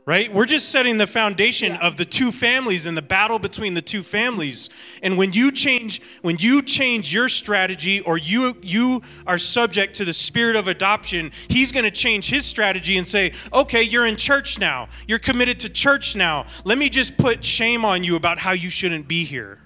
Right? 0.05 0.32
We're 0.32 0.47
just 0.47 0.70
setting 0.70 0.97
the 0.97 1.07
foundation 1.07 1.73
yeah. 1.73 1.86
of 1.86 1.97
the 1.97 2.07
two 2.07 2.32
families 2.32 2.86
and 2.86 2.97
the 2.97 3.03
battle 3.03 3.39
between 3.39 3.74
the 3.74 3.82
two 3.82 4.03
families. 4.03 4.70
And 5.03 5.19
when 5.19 5.35
you 5.35 5.53
change 5.53 6.01
when 6.23 6.39
you 6.39 6.62
change 6.62 7.12
your 7.12 7.28
strategy 7.28 8.01
or 8.01 8.16
you 8.16 8.57
you 8.62 9.03
are 9.27 9.36
subject 9.36 9.97
to 9.97 10.07
the 10.07 10.15
spirit 10.15 10.57
of 10.57 10.66
adoption, 10.66 11.31
he's 11.49 11.73
going 11.73 11.85
to 11.85 11.90
change 11.90 12.31
his 12.31 12.47
strategy 12.47 12.97
and 12.97 13.07
say, 13.07 13.32
"Okay, 13.53 13.82
you're 13.82 14.07
in 14.07 14.16
church 14.16 14.59
now. 14.59 14.89
You're 15.07 15.19
committed 15.19 15.61
to 15.61 15.69
church 15.69 16.16
now. 16.16 16.47
Let 16.65 16.78
me 16.78 16.89
just 16.89 17.19
put 17.19 17.45
shame 17.45 17.85
on 17.85 18.03
you 18.03 18.16
about 18.16 18.39
how 18.39 18.53
you 18.53 18.70
shouldn't 18.70 19.09
be 19.09 19.24
here." 19.24 19.59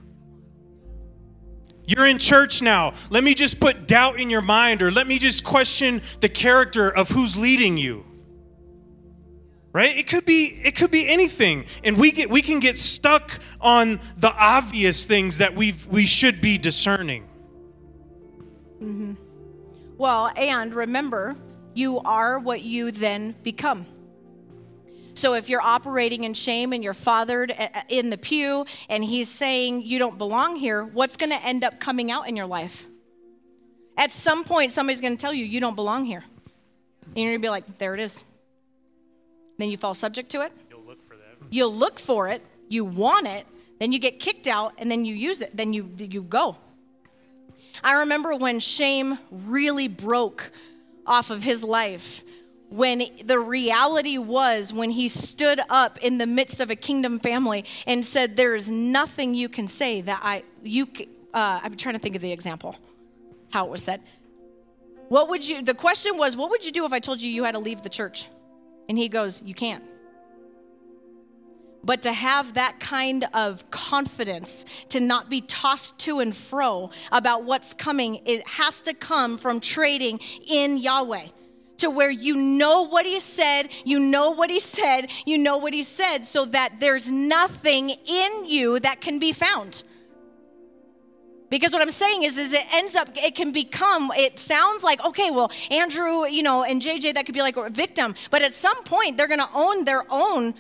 You're 1.95 2.07
in 2.07 2.19
church 2.19 2.63
now. 2.63 2.95
Let 3.11 3.23
me 3.23 3.35
just 3.35 3.61
put 3.61 3.87
doubt 3.87 4.19
in 4.19 4.31
your 4.31 4.41
mind, 4.41 4.81
or 4.81 4.91
let 4.91 5.07
me 5.07 5.19
just 5.19 5.45
question 5.45 6.01
the 6.21 6.29
character 6.29 6.89
of 6.89 7.11
who's 7.11 7.37
leading 7.37 7.77
you. 7.77 8.07
Right? 9.75 9.97
It 9.97 10.07
could 10.07 10.25
be 10.25 10.61
it 10.65 10.75
could 10.75 10.91
be 10.91 11.07
anything. 11.09 11.67
And 11.85 11.99
we 11.99 12.11
get 12.11 12.31
we 12.31 12.41
can 12.41 12.61
get 12.61 12.79
stuck 12.79 13.39
on 13.61 14.01
the 14.17 14.33
obvious 14.33 15.05
things 15.05 15.39
that 15.39 15.55
we 15.55 15.75
we 15.91 16.07
should 16.07 16.41
be 16.41 16.57
discerning. 16.57 17.29
Mm-hmm. 18.83 19.15
Well, 19.99 20.31
and 20.37 20.75
remember, 20.75 21.37
you 21.75 22.01
are 22.01 22.39
what 22.39 22.63
you 22.63 22.91
then 22.91 23.35
become. 23.43 23.87
So 25.23 25.35
if 25.35 25.49
you're 25.49 25.63
operating 25.63 26.25
in 26.25 26.35
shame 26.35 26.73
and 26.73 26.83
you're 26.83 26.95
fathered 26.95 27.53
uh, 27.53 27.69
uh, 27.73 27.83
in 27.89 28.11
the 28.11 28.19
pew 28.19 28.67
and 28.89 29.05
he's 29.05 29.29
saying 29.29 29.83
you 29.83 30.01
don't 30.01 30.19
belong 30.19 30.57
here, 30.57 30.83
what's 30.83 31.17
going 31.17 31.31
to 31.31 31.41
end 31.47 31.63
up 31.63 31.79
coming 31.79 32.11
out 32.11 32.29
in 32.29 32.35
your 32.35 32.47
life? 32.47 32.89
At 33.97 34.11
some 34.11 34.43
point, 34.43 34.73
somebody's 34.73 35.01
going 35.01 35.17
to 35.17 35.21
tell 35.21 35.33
you 35.33 35.45
you 35.45 35.61
don't 35.61 35.77
belong 35.77 36.07
here. 36.07 36.25
And 37.05 37.19
you're 37.19 37.29
going 37.29 37.39
to 37.39 37.47
be 37.47 37.51
like, 37.51 37.79
there 37.79 37.95
it 37.95 38.01
is. 38.01 38.25
Then 39.59 39.71
you 39.71 39.77
fall 39.77 39.95
subject 39.95 40.29
to 40.31 40.41
it. 40.41 40.53
You'll 40.69 40.83
look 40.83 41.01
for 41.01 41.15
that. 41.15 41.47
You'll 41.51 41.73
look 41.73 42.01
for 42.01 42.29
it. 42.29 42.45
You 42.69 42.85
want 42.85 43.29
it. 43.29 43.47
Then 43.79 43.93
you 43.93 44.01
get 44.01 44.19
kicked 44.19 44.49
out 44.49 44.73
and 44.79 44.91
then 44.91 45.05
you 45.05 45.15
use 45.15 45.41
it. 45.41 45.57
Then 45.57 45.73
you, 45.73 45.89
you 45.99 46.25
go. 46.25 46.57
I 47.85 48.01
remember 48.01 48.35
when 48.35 48.59
shame 48.59 49.19
really 49.31 49.87
broke 49.87 50.51
off 51.07 51.31
of 51.31 51.45
his 51.45 51.63
life 51.63 52.25
when 52.73 53.05
the 53.25 53.39
reality 53.39 54.17
was 54.17 54.73
when 54.73 54.91
he 54.91 55.09
stood 55.09 55.61
up 55.69 55.99
in 55.99 56.17
the 56.19 56.27
midst 56.27 56.59
of 56.59 56.71
a 56.71 56.77
kingdom 56.77 57.19
family 57.19 57.65
and 57.87 58.05
said 58.05 58.37
there 58.37 58.55
is 58.55 58.71
nothing 58.71 59.35
you 59.35 59.49
can 59.49 59.69
say 59.69 60.01
that 60.01 60.21
i 60.23 60.43
you 60.63 60.89
uh, 61.35 61.61
i'm 61.63 61.77
trying 61.77 61.95
to 61.95 61.99
think 61.99 62.17
of 62.17 62.23
the 62.23 62.33
example 62.33 62.75
how 63.53 63.67
it 63.67 63.71
was 63.71 63.83
said. 63.83 64.01
What 65.09 65.29
would 65.29 65.47
you 65.47 65.63
the 65.63 65.75
question 65.75 66.17
was 66.17 66.37
what 66.37 66.51
would 66.51 66.65
you 66.65 66.73
do 66.73 66.85
if 66.87 66.93
i 66.93 66.99
told 66.99 67.21
you 67.21 67.31
you 67.31 67.45
had 67.45 67.53
to 67.53 67.59
leave 67.59 67.83
the 67.83 67.91
church? 67.91 68.29
And 68.89 68.99
he 68.99 69.09
goes 69.09 69.43
you 69.43 69.55
can't. 69.55 69.85
But 71.85 72.03
to 72.03 72.13
have 72.13 72.55
that 72.55 72.79
kind 72.79 73.27
of 73.35 73.69
confidence, 73.71 74.65
to 74.91 75.01
not 75.01 75.29
be 75.29 75.41
tossed 75.41 75.99
to 76.01 76.21
and 76.21 76.35
fro 76.35 76.91
about 77.11 77.43
what's 77.43 77.75
coming, 77.75 78.21
it 78.25 78.47
has 78.47 78.83
to 78.83 78.95
come 78.95 79.37
from 79.37 79.59
trading 79.59 80.21
in 80.47 80.77
Yahweh 80.77 81.27
to 81.83 81.91
where 81.91 82.11
you 82.11 82.37
know 82.37 82.83
what 82.83 83.05
he 83.05 83.21
said, 83.21 83.69
you 83.85 83.99
know 83.99 84.31
what 84.31 84.51
he 84.51 84.59
said, 84.59 85.11
you 85.27 85.37
know 85.37 85.59
what 85.59 85.75
he 85.75 85.83
said, 85.83 86.25
so 86.25 86.45
that 86.47 86.81
there's 86.81 87.11
nothing 87.11 87.91
in 87.91 88.47
you 88.47 88.81
that 88.81 89.01
can 89.01 89.19
be 89.19 89.33
found. 89.33 89.83
Because 91.51 91.73
what 91.73 91.83
I'm 91.83 91.91
saying 91.91 92.23
is, 92.23 92.39
is 92.39 92.53
it 92.55 92.65
ends 92.73 92.95
up, 92.95 93.11
it 93.15 93.35
can 93.35 93.53
become, 93.53 94.11
it 94.17 94.39
sounds 94.39 94.83
like, 94.83 95.05
okay, 95.05 95.31
well, 95.31 95.53
Andrew, 95.71 96.25
you 96.27 96.43
know, 96.43 96.65
and 96.65 96.81
JJ, 96.81 97.13
that 97.15 97.27
could 97.27 97.35
be 97.35 97.43
like 97.43 97.59
a 97.59 97.69
victim. 97.69 98.15
But 98.31 98.41
at 98.41 98.55
some 98.55 98.83
point, 98.85 99.19
they're 99.19 99.29
going 99.29 99.41
to 99.41 99.51
own 99.53 99.85
their 99.85 100.05
own, 100.09 100.55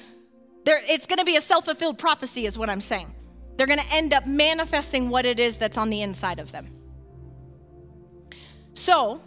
it's 0.66 1.06
going 1.06 1.18
to 1.18 1.24
be 1.24 1.36
a 1.36 1.40
self 1.40 1.64
fulfilled 1.64 1.98
prophecy, 1.98 2.44
is 2.44 2.58
what 2.58 2.68
I'm 2.68 2.82
saying. 2.82 3.14
They're 3.56 3.66
going 3.66 3.78
to 3.78 3.92
end 3.92 4.12
up 4.12 4.26
manifesting 4.26 5.08
what 5.08 5.24
it 5.24 5.40
is 5.40 5.56
that's 5.56 5.78
on 5.78 5.88
the 5.88 6.02
inside 6.02 6.38
of 6.38 6.52
them. 6.52 6.68
So, 8.74 9.22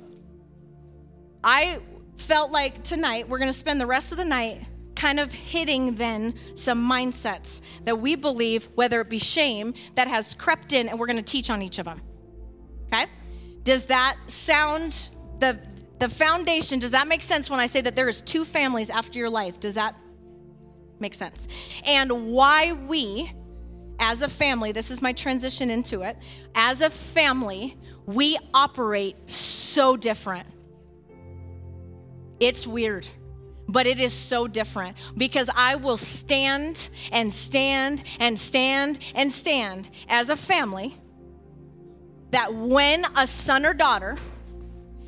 I 1.45 1.79
felt 2.17 2.51
like 2.51 2.83
tonight 2.83 3.29
we're 3.29 3.37
going 3.37 3.51
to 3.51 3.57
spend 3.57 3.79
the 3.79 3.85
rest 3.85 4.11
of 4.11 4.17
the 4.17 4.25
night 4.25 4.65
kind 4.95 5.19
of 5.19 5.31
hitting 5.31 5.93
then 5.93 6.33
some 6.55 6.89
mindsets 6.89 7.61
that 7.83 7.99
we 7.99 8.15
believe, 8.15 8.67
whether 8.73 8.99
it 8.99 9.09
be 9.09 9.19
shame, 9.19 9.75
that 9.93 10.07
has 10.07 10.33
crept 10.33 10.73
in, 10.73 10.89
and 10.89 10.99
we're 10.99 11.05
going 11.05 11.17
to 11.17 11.21
teach 11.21 11.51
on 11.51 11.61
each 11.61 11.77
of 11.77 11.85
them. 11.85 12.01
Okay? 12.87 13.05
Does 13.61 13.85
that 13.85 14.17
sound 14.27 15.09
the 15.39 15.59
the 15.99 16.09
foundation? 16.09 16.79
Does 16.79 16.91
that 16.91 17.07
make 17.07 17.21
sense 17.21 17.49
when 17.49 17.59
I 17.59 17.67
say 17.67 17.79
that 17.81 17.95
there 17.95 18.09
is 18.09 18.21
two 18.21 18.43
families 18.43 18.89
after 18.89 19.19
your 19.19 19.29
life? 19.29 19.59
Does 19.59 19.75
that 19.75 19.95
make 20.99 21.13
sense? 21.13 21.47
And 21.85 22.27
why 22.31 22.73
we, 22.73 23.31
as 23.99 24.21
a 24.21 24.27
family, 24.27 24.71
this 24.71 24.91
is 24.91 25.01
my 25.01 25.13
transition 25.13 25.69
into 25.69 26.01
it. 26.01 26.17
As 26.53 26.81
a 26.81 26.89
family, 26.89 27.77
we 28.07 28.37
operate 28.53 29.29
so 29.29 29.95
different 29.95 30.47
it's 32.39 32.67
weird, 32.67 33.07
but 33.67 33.87
it 33.87 33.99
is 33.99 34.13
so 34.13 34.47
different 34.47 34.97
because 35.17 35.49
I 35.55 35.75
will 35.75 35.97
stand 35.97 36.89
and 37.11 37.31
stand 37.31 38.03
and 38.19 38.37
stand 38.37 38.99
and 39.15 39.31
stand 39.31 39.89
as 40.09 40.29
a 40.29 40.35
family 40.35 40.95
that 42.31 42.53
when 42.53 43.05
a 43.15 43.25
son 43.25 43.65
or 43.65 43.73
daughter 43.73 44.17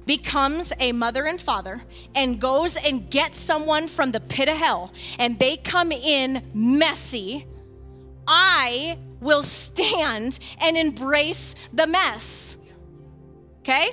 becomes 0.05 0.71
a 0.79 0.93
mother 0.93 1.25
and 1.25 1.39
father 1.39 1.83
and 2.15 2.39
goes 2.39 2.77
and 2.77 3.11
gets 3.11 3.37
someone 3.37 3.87
from 3.87 4.11
the 4.11 4.21
pit 4.21 4.47
of 4.47 4.55
hell 4.55 4.93
and 5.19 5.37
they 5.37 5.57
come 5.57 5.91
in 5.91 6.41
messy, 6.53 7.45
I 8.25 8.97
will 9.19 9.43
stand 9.43 10.39
and 10.61 10.77
embrace 10.77 11.55
the 11.73 11.85
mess. 11.85 12.57
Okay? 13.59 13.89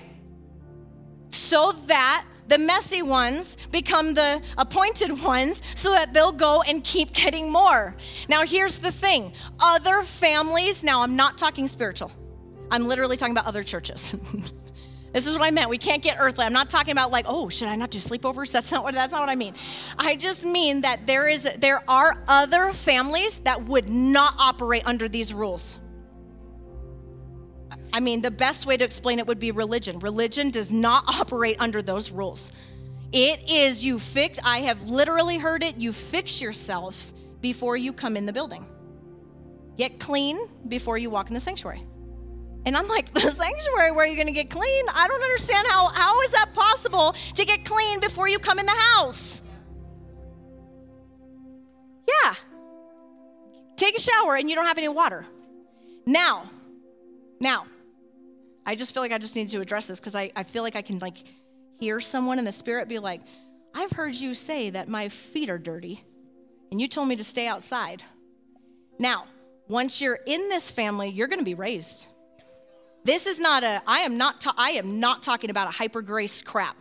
So 1.31 1.73
that 1.87 2.25
the 2.49 2.59
messy 2.59 3.03
ones 3.03 3.57
become 3.71 4.15
the 4.15 4.43
appointed 4.59 5.23
ones 5.25 5.63
so 5.75 5.93
that 5.93 6.13
they'll 6.13 6.33
go 6.33 6.63
and 6.63 6.85
keep 6.85 7.13
getting 7.13 7.51
more. 7.51 7.97
Now, 8.29 8.45
here's 8.45 8.79
the 8.79 8.93
thing 8.93 9.33
other 9.61 10.03
families, 10.03 10.83
now 10.83 11.03
I'm 11.03 11.17
not 11.17 11.39
talking 11.39 11.69
spiritual, 11.69 12.13
I'm 12.71 12.87
literally 12.87 13.17
talking 13.17 13.35
about 13.35 13.47
other 13.47 13.63
churches. 13.63 14.17
This 15.15 15.29
is 15.29 15.39
what 15.39 15.45
I 15.45 15.53
meant. 15.53 15.71
We 15.71 15.79
can't 15.79 16.03
get 16.03 16.17
earthly. 16.19 16.45
I'm 16.45 16.53
not 16.53 16.69
talking 16.69 16.91
about 16.91 17.13
like, 17.13 17.27
oh, 17.29 17.49
should 17.49 17.69
I 17.69 17.77
not 17.77 17.93
do 17.93 17.99
sleepovers? 17.99 18.51
That's 18.53 18.73
not 18.73 18.83
what 18.83 18.95
that's 18.95 19.13
not 19.13 19.21
what 19.21 19.29
I 19.29 19.37
mean. 19.37 19.55
I 19.97 20.17
just 20.17 20.45
mean 20.45 20.81
that 20.81 21.07
there 21.07 21.29
is 21.29 21.49
there 21.59 21.89
are 21.89 22.25
other 22.27 22.73
families 22.73 23.39
that 23.41 23.65
would 23.65 23.89
not 23.89 24.35
operate 24.39 24.83
under 24.85 25.09
these 25.09 25.33
rules. 25.33 25.79
I 27.95 28.01
mean, 28.01 28.23
the 28.23 28.31
best 28.33 28.67
way 28.67 28.77
to 28.77 28.85
explain 28.85 29.21
it 29.21 29.27
would 29.29 29.39
be 29.39 29.53
religion. 29.53 30.01
Religion 30.01 30.51
does 30.51 30.73
not 30.73 31.05
operate 31.21 31.57
under 31.61 31.81
those 31.81 32.11
rules. 32.11 32.51
It 33.13 33.49
is 33.49 33.85
you 33.85 34.01
fix, 34.01 34.41
I 34.43 34.63
have 34.63 34.83
literally 34.83 35.39
heard 35.39 35.63
it, 35.63 35.77
you 35.77 35.93
fix 35.93 36.43
yourself 36.43 37.15
before 37.41 37.77
you 37.77 37.93
come 37.93 38.17
in 38.17 38.27
the 38.27 38.33
building. 38.33 38.67
Get 39.79 40.01
clean 40.01 40.39
before 40.67 40.99
you 40.99 41.09
walk 41.09 41.29
in 41.29 41.35
the 41.35 41.41
sanctuary. 41.41 41.87
And 42.67 42.77
I'm 42.77 42.89
like, 42.89 43.11
the 43.15 43.31
sanctuary 43.31 43.93
where 43.93 44.07
you're 44.07 44.25
to 44.25 44.33
get 44.33 44.51
clean? 44.51 44.85
I 44.93 45.07
don't 45.07 45.23
understand 45.23 45.69
how 45.69 45.87
how 45.87 46.21
is 46.23 46.33
that 46.33 46.53
possible 46.53 47.15
to 47.35 47.45
get 47.45 47.65
clean 47.65 48.01
before 48.01 48.27
you 48.27 48.41
come 48.41 48.59
in 48.59 48.67
the 48.67 48.73
house? 48.73 49.41
Yeah. 52.09 52.35
Take 53.77 53.97
a 53.97 54.01
shower 54.01 54.35
and 54.35 54.51
you 54.51 54.57
don't 54.57 54.67
have 54.67 54.79
any 54.79 54.89
water. 54.89 55.29
Now, 56.07 56.51
now, 57.41 57.67
I 58.67 58.75
just 58.75 58.95
feel 58.95 59.03
like 59.03 59.13
I 59.13 59.19
just 59.19 59.37
need 59.37 59.51
to 59.51 59.61
address 59.61 59.87
this 59.87 60.01
because 60.01 60.15
I, 60.15 60.31
I 60.35 60.43
feel 60.43 60.63
like 60.63 60.77
I 60.77 60.83
can 60.83 60.99
like 60.99 61.19
hear 61.79 62.01
someone 62.01 62.39
in 62.39 62.45
the 62.45 62.53
spirit 62.53 62.89
be 62.89 62.99
like, 62.99 63.21
I've 63.75 63.93
heard 63.93 64.15
you 64.15 64.35
say 64.35 64.71
that 64.71 64.89
my 64.89 65.09
feet 65.09 65.51
are 65.51 65.59
dirty 65.59 66.05
and 66.71 66.81
you 66.81 66.89
told 66.89 67.09
me 67.09 67.17
to 67.17 67.25
stay 67.25 67.47
outside. 67.47 68.03
Now, 68.99 69.25
once 69.69 70.01
you're 70.01 70.19
in 70.27 70.49
this 70.49 70.71
family, 70.71 71.09
you're 71.09 71.27
going 71.27 71.41
to 71.41 71.45
be 71.45 71.55
raised. 71.55 72.09
This 73.05 73.27
is 73.27 73.39
not 73.39 73.65
a, 73.65 73.83
I 73.87 74.01
am 74.01 74.17
not, 74.17 74.41
ta- 74.41 74.55
I 74.57 74.71
am 74.71 75.01
not 75.01 75.23
talking 75.23 75.51
about 75.51 75.69
a 75.69 75.71
hyper 75.71 76.01
grace 76.03 76.41
crap. 76.43 76.77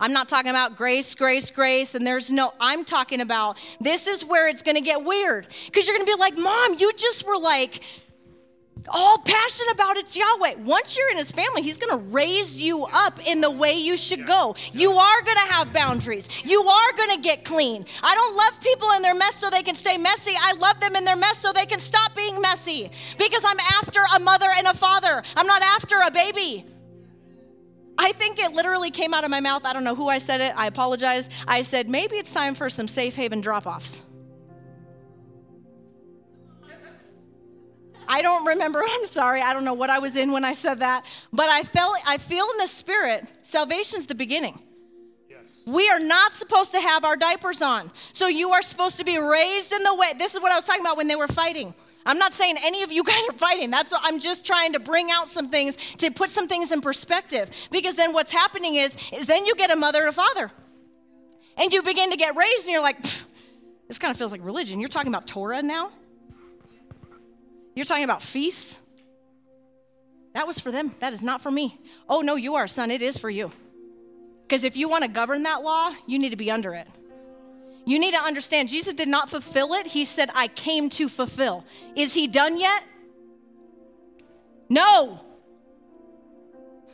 I'm 0.00 0.12
not 0.12 0.28
talking 0.28 0.50
about 0.50 0.76
grace, 0.76 1.14
grace, 1.14 1.50
grace, 1.50 1.94
and 1.94 2.06
there's 2.06 2.30
no, 2.30 2.52
I'm 2.60 2.84
talking 2.84 3.20
about 3.20 3.58
this 3.80 4.06
is 4.06 4.24
where 4.24 4.48
it's 4.48 4.62
gonna 4.62 4.80
get 4.80 5.04
weird. 5.04 5.48
Because 5.66 5.88
you're 5.88 5.96
gonna 5.96 6.06
be 6.06 6.14
like, 6.14 6.36
Mom, 6.38 6.76
you 6.78 6.92
just 6.94 7.26
were 7.26 7.38
like, 7.38 7.82
all 8.90 9.18
passionate 9.18 9.72
about 9.72 9.96
it's 9.96 10.16
Yahweh. 10.16 10.54
Once 10.64 10.96
you're 10.96 11.10
in 11.10 11.16
his 11.16 11.30
family, 11.30 11.62
he's 11.62 11.78
going 11.78 11.90
to 11.90 12.04
raise 12.10 12.60
you 12.60 12.84
up 12.84 13.26
in 13.26 13.40
the 13.40 13.50
way 13.50 13.74
you 13.74 13.96
should 13.96 14.26
go. 14.26 14.56
You 14.72 14.92
are 14.92 15.22
going 15.22 15.36
to 15.36 15.52
have 15.52 15.72
boundaries. 15.72 16.28
You 16.44 16.62
are 16.62 16.92
going 16.96 17.16
to 17.16 17.22
get 17.22 17.44
clean. 17.44 17.84
I 18.02 18.14
don't 18.14 18.36
love 18.36 18.60
people 18.60 18.90
in 18.96 19.02
their 19.02 19.14
mess 19.14 19.36
so 19.36 19.50
they 19.50 19.62
can 19.62 19.74
stay 19.74 19.96
messy. 19.96 20.34
I 20.38 20.52
love 20.54 20.80
them 20.80 20.96
in 20.96 21.04
their 21.04 21.16
mess 21.16 21.38
so 21.38 21.52
they 21.52 21.66
can 21.66 21.80
stop 21.80 22.14
being 22.14 22.40
messy 22.40 22.90
because 23.18 23.44
I'm 23.46 23.60
after 23.60 24.00
a 24.16 24.20
mother 24.20 24.48
and 24.56 24.66
a 24.66 24.74
father. 24.74 25.22
I'm 25.36 25.46
not 25.46 25.62
after 25.62 25.96
a 26.06 26.10
baby. 26.10 26.64
I 27.98 28.12
think 28.12 28.38
it 28.38 28.52
literally 28.52 28.92
came 28.92 29.12
out 29.12 29.24
of 29.24 29.30
my 29.30 29.40
mouth. 29.40 29.64
I 29.64 29.72
don't 29.72 29.82
know 29.82 29.96
who 29.96 30.08
I 30.08 30.18
said 30.18 30.40
it. 30.40 30.52
I 30.56 30.68
apologize. 30.68 31.28
I 31.48 31.62
said, 31.62 31.90
maybe 31.90 32.16
it's 32.16 32.32
time 32.32 32.54
for 32.54 32.70
some 32.70 32.86
safe 32.86 33.16
haven 33.16 33.40
drop 33.40 33.66
offs. 33.66 34.02
I 38.08 38.22
don't 38.22 38.46
remember. 38.46 38.82
I'm 38.88 39.06
sorry. 39.06 39.42
I 39.42 39.52
don't 39.52 39.64
know 39.64 39.74
what 39.74 39.90
I 39.90 39.98
was 39.98 40.16
in 40.16 40.32
when 40.32 40.44
I 40.44 40.52
said 40.52 40.78
that. 40.80 41.04
But 41.32 41.48
I 41.48 41.62
felt 41.62 41.98
I 42.06 42.18
feel 42.18 42.46
in 42.50 42.58
the 42.58 42.66
spirit, 42.66 43.26
salvation's 43.42 44.06
the 44.06 44.14
beginning. 44.14 44.58
We 45.66 45.90
are 45.90 46.00
not 46.00 46.32
supposed 46.32 46.72
to 46.72 46.80
have 46.80 47.04
our 47.04 47.14
diapers 47.14 47.60
on. 47.60 47.90
So 48.14 48.26
you 48.26 48.52
are 48.52 48.62
supposed 48.62 48.96
to 49.00 49.04
be 49.04 49.18
raised 49.18 49.70
in 49.70 49.82
the 49.82 49.94
way. 49.94 50.14
This 50.16 50.34
is 50.34 50.40
what 50.40 50.50
I 50.50 50.54
was 50.54 50.64
talking 50.64 50.80
about 50.80 50.96
when 50.96 51.08
they 51.08 51.16
were 51.16 51.28
fighting. 51.28 51.74
I'm 52.06 52.18
not 52.18 52.32
saying 52.32 52.56
any 52.62 52.82
of 52.82 52.90
you 52.90 53.04
guys 53.12 53.20
are 53.28 53.36
fighting. 53.36 53.70
That's 53.70 53.92
what 53.92 54.00
I'm 54.02 54.18
just 54.18 54.46
trying 54.46 54.72
to 54.72 54.80
bring 54.80 55.10
out 55.10 55.28
some 55.28 55.46
things 55.46 55.76
to 55.98 56.10
put 56.10 56.30
some 56.30 56.48
things 56.48 56.72
in 56.72 56.80
perspective. 56.80 57.50
Because 57.70 57.96
then 57.96 58.14
what's 58.14 58.32
happening 58.32 58.76
is 58.76 58.96
is 59.12 59.26
then 59.26 59.44
you 59.44 59.54
get 59.56 59.70
a 59.70 59.76
mother 59.76 60.00
and 60.00 60.08
a 60.08 60.12
father. 60.12 60.50
And 61.58 61.70
you 61.70 61.82
begin 61.82 62.10
to 62.12 62.16
get 62.16 62.34
raised 62.34 62.64
and 62.64 62.72
you're 62.72 62.80
like, 62.80 63.02
this 63.88 63.98
kind 63.98 64.10
of 64.10 64.16
feels 64.16 64.32
like 64.32 64.42
religion. 64.42 64.80
You're 64.80 64.88
talking 64.88 65.12
about 65.12 65.26
Torah 65.26 65.60
now? 65.60 65.90
You're 67.78 67.84
talking 67.84 68.02
about 68.02 68.22
feasts? 68.22 68.80
That 70.34 70.48
was 70.48 70.58
for 70.58 70.72
them. 70.72 70.96
That 70.98 71.12
is 71.12 71.22
not 71.22 71.40
for 71.40 71.48
me. 71.48 71.78
Oh, 72.08 72.22
no, 72.22 72.34
you 72.34 72.56
are, 72.56 72.66
son. 72.66 72.90
It 72.90 73.02
is 73.02 73.18
for 73.18 73.30
you. 73.30 73.52
Because 74.42 74.64
if 74.64 74.76
you 74.76 74.88
want 74.88 75.04
to 75.04 75.08
govern 75.08 75.44
that 75.44 75.62
law, 75.62 75.92
you 76.04 76.18
need 76.18 76.30
to 76.30 76.36
be 76.36 76.50
under 76.50 76.74
it. 76.74 76.88
You 77.86 78.00
need 78.00 78.14
to 78.14 78.20
understand 78.20 78.68
Jesus 78.68 78.94
did 78.94 79.06
not 79.06 79.30
fulfill 79.30 79.74
it. 79.74 79.86
He 79.86 80.04
said, 80.04 80.28
I 80.34 80.48
came 80.48 80.88
to 80.90 81.08
fulfill. 81.08 81.64
Is 81.94 82.14
he 82.14 82.26
done 82.26 82.58
yet? 82.58 82.82
No. 84.68 85.20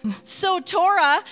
So, 0.22 0.60
Torah 0.60 1.24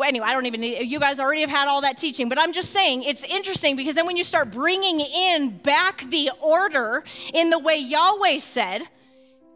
well, 0.00 0.08
anyway, 0.08 0.26
I 0.28 0.32
don't 0.32 0.46
even 0.46 0.60
need, 0.62 0.84
you 0.84 0.98
guys 0.98 1.20
already 1.20 1.42
have 1.42 1.50
had 1.50 1.68
all 1.68 1.82
that 1.82 1.98
teaching, 1.98 2.30
but 2.30 2.38
I'm 2.38 2.54
just 2.54 2.70
saying 2.70 3.02
it's 3.02 3.22
interesting 3.24 3.76
because 3.76 3.96
then 3.96 4.06
when 4.06 4.16
you 4.16 4.24
start 4.24 4.50
bringing 4.50 5.00
in 5.00 5.58
back 5.58 6.04
the 6.08 6.30
order 6.42 7.04
in 7.34 7.50
the 7.50 7.58
way 7.58 7.76
Yahweh 7.76 8.38
said, 8.38 8.88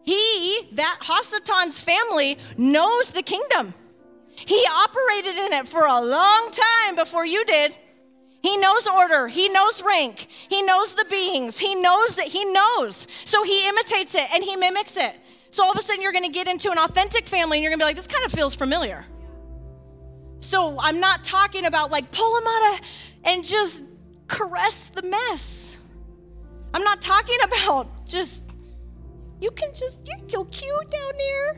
he, 0.05 0.69
that 0.73 1.01
Hasatan's 1.03 1.81
family, 1.81 2.39
knows 2.57 3.11
the 3.11 3.23
kingdom. 3.23 3.75
He 4.37 4.65
operated 4.71 5.37
in 5.37 5.53
it 5.53 5.69
for 5.69 5.87
a 5.87 6.01
long 6.01 6.51
time 6.51 6.97
before 6.97 7.25
you 7.25 7.45
did. 7.45 7.77
He 8.43 8.59
knows 8.59 8.87
order. 8.87 9.27
He 9.29 9.49
knows 9.49 9.83
rank. 9.83 10.27
He 10.49 10.61
knows 10.63 10.95
the 10.95 11.07
beings. 11.11 11.59
He 11.59 11.75
knows 11.75 12.19
it. 12.19 12.29
He 12.29 12.45
knows. 12.45 13.07
So 13.25 13.43
he 13.43 13.67
imitates 13.69 14.15
it 14.15 14.27
and 14.35 14.45
he 14.45 14.55
mimics 14.57 14.99
it. 14.99 15.17
So 15.49 15.65
all 15.65 15.71
of 15.71 15.79
a 15.79 15.81
sudden 15.81 16.03
you're 16.03 16.13
going 16.13 16.27
to 16.27 16.33
get 16.33 16.47
into 16.47 16.71
an 16.71 16.79
authentic 16.79 17.27
family 17.27 17.57
and 17.57 17.63
you're 17.63 17.71
going 17.71 17.79
to 17.79 17.85
be 17.85 17.87
like, 17.87 17.97
this 17.97 18.07
kind 18.07 18.25
of 18.27 18.33
feels 18.33 18.55
familiar. 18.55 19.07
So 20.41 20.79
I'm 20.79 21.01
not 21.01 21.25
talking 21.25 21.65
about 21.65 21.91
like 21.91 22.13
pull 22.13 22.37
him 22.37 22.47
out 22.47 22.75
of 22.75 22.81
and 23.25 23.45
just 23.45 23.85
caress 24.29 24.89
the 24.91 25.03
mess. 25.03 25.79
I'm 26.75 26.83
not 26.83 27.01
talking 27.01 27.39
about 27.45 28.07
just 28.07 28.44
you 29.45 29.51
can 29.51 29.75
just, 29.75 30.09
you're 30.09 30.27
so 30.27 30.45
cute 30.47 30.91
down 30.91 31.13
there. 31.19 31.57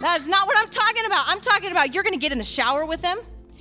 That 0.00 0.20
is 0.20 0.26
not 0.26 0.48
what 0.48 0.58
I'm 0.58 0.68
talking 0.68 1.06
about. 1.06 1.24
I'm 1.28 1.40
talking 1.40 1.70
about 1.70 1.94
you're 1.94 2.02
gonna 2.02 2.16
get 2.16 2.32
in 2.32 2.38
the 2.38 2.44
shower 2.44 2.84
with 2.84 3.00
them, 3.00 3.20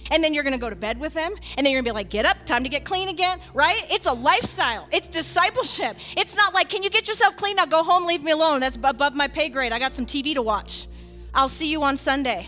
and 0.10 0.24
then 0.24 0.34
you're 0.34 0.44
gonna 0.44 0.57
go 0.57 0.69
to 0.72 0.76
bed 0.76 0.99
with 0.99 1.14
them, 1.14 1.36
and 1.57 1.64
then 1.64 1.72
you're 1.72 1.82
gonna 1.84 1.94
be 1.94 1.95
like, 1.95 2.10
get 2.10 2.26
up, 2.26 2.44
time 2.48 2.64
to 2.64 2.69
get 2.69 2.86
clean 2.86 3.10
again, 3.10 3.40
right? 3.53 3.86
It's 3.91 4.07
a 4.07 4.14
lifestyle, 4.14 4.88
it's 4.91 5.07
discipleship. 5.07 5.95
It's 6.18 6.36
not 6.36 6.56
like, 6.56 6.69
can 6.69 6.82
you 6.82 6.90
get 6.90 7.07
yourself 7.07 7.38
clean 7.38 7.57
now? 7.57 7.68
Go 7.68 7.84
home, 7.84 8.07
leave 8.07 8.24
me 8.24 8.32
alone. 8.32 8.61
That's 8.61 8.78
above 8.78 9.14
my 9.14 9.28
pay 9.28 9.49
grade. 9.49 9.74
I 9.74 9.78
got 9.78 9.94
some 9.94 10.07
TV 10.07 10.34
to 10.34 10.41
watch. 10.41 10.88
I'll 11.36 11.49
see 11.49 11.69
you 11.69 11.84
on 11.84 11.98
Sunday. 11.98 12.48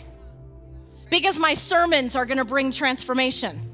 Because 1.12 1.38
my 1.38 1.54
sermons 1.54 2.16
are 2.16 2.26
gonna 2.26 2.46
bring 2.46 2.72
transformation. 2.72 3.69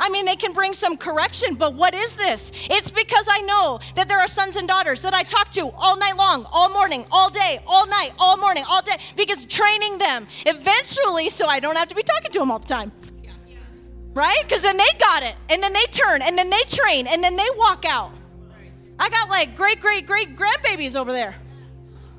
I 0.00 0.10
mean, 0.10 0.26
they 0.26 0.36
can 0.36 0.52
bring 0.52 0.74
some 0.74 0.96
correction, 0.96 1.54
but 1.54 1.74
what 1.74 1.92
is 1.94 2.12
this? 2.12 2.52
It's 2.70 2.90
because 2.90 3.26
I 3.28 3.40
know 3.40 3.80
that 3.96 4.08
there 4.08 4.20
are 4.20 4.28
sons 4.28 4.54
and 4.56 4.68
daughters 4.68 5.02
that 5.02 5.12
I 5.12 5.24
talk 5.24 5.50
to 5.52 5.70
all 5.76 5.96
night 5.96 6.16
long, 6.16 6.46
all 6.52 6.68
morning, 6.70 7.04
all 7.10 7.30
day, 7.30 7.60
all 7.66 7.86
night, 7.86 8.12
all 8.18 8.36
morning, 8.36 8.64
all 8.68 8.80
day, 8.80 8.96
because 9.16 9.44
training 9.46 9.98
them 9.98 10.28
eventually 10.46 11.28
so 11.28 11.46
I 11.46 11.58
don't 11.58 11.76
have 11.76 11.88
to 11.88 11.96
be 11.96 12.02
talking 12.04 12.30
to 12.30 12.38
them 12.38 12.50
all 12.50 12.60
the 12.60 12.68
time. 12.68 12.92
Right? 14.14 14.42
Because 14.42 14.62
then 14.62 14.76
they 14.76 14.88
got 14.98 15.22
it, 15.22 15.34
and 15.50 15.62
then 15.62 15.72
they 15.72 15.84
turn, 15.90 16.22
and 16.22 16.38
then 16.38 16.50
they 16.50 16.62
train, 16.68 17.06
and 17.06 17.22
then 17.22 17.36
they 17.36 17.46
walk 17.56 17.84
out. 17.84 18.12
I 18.98 19.08
got 19.10 19.28
like 19.28 19.56
great, 19.56 19.80
great, 19.80 20.06
great 20.06 20.36
grandbabies 20.36 20.96
over 20.96 21.12
there. 21.12 21.34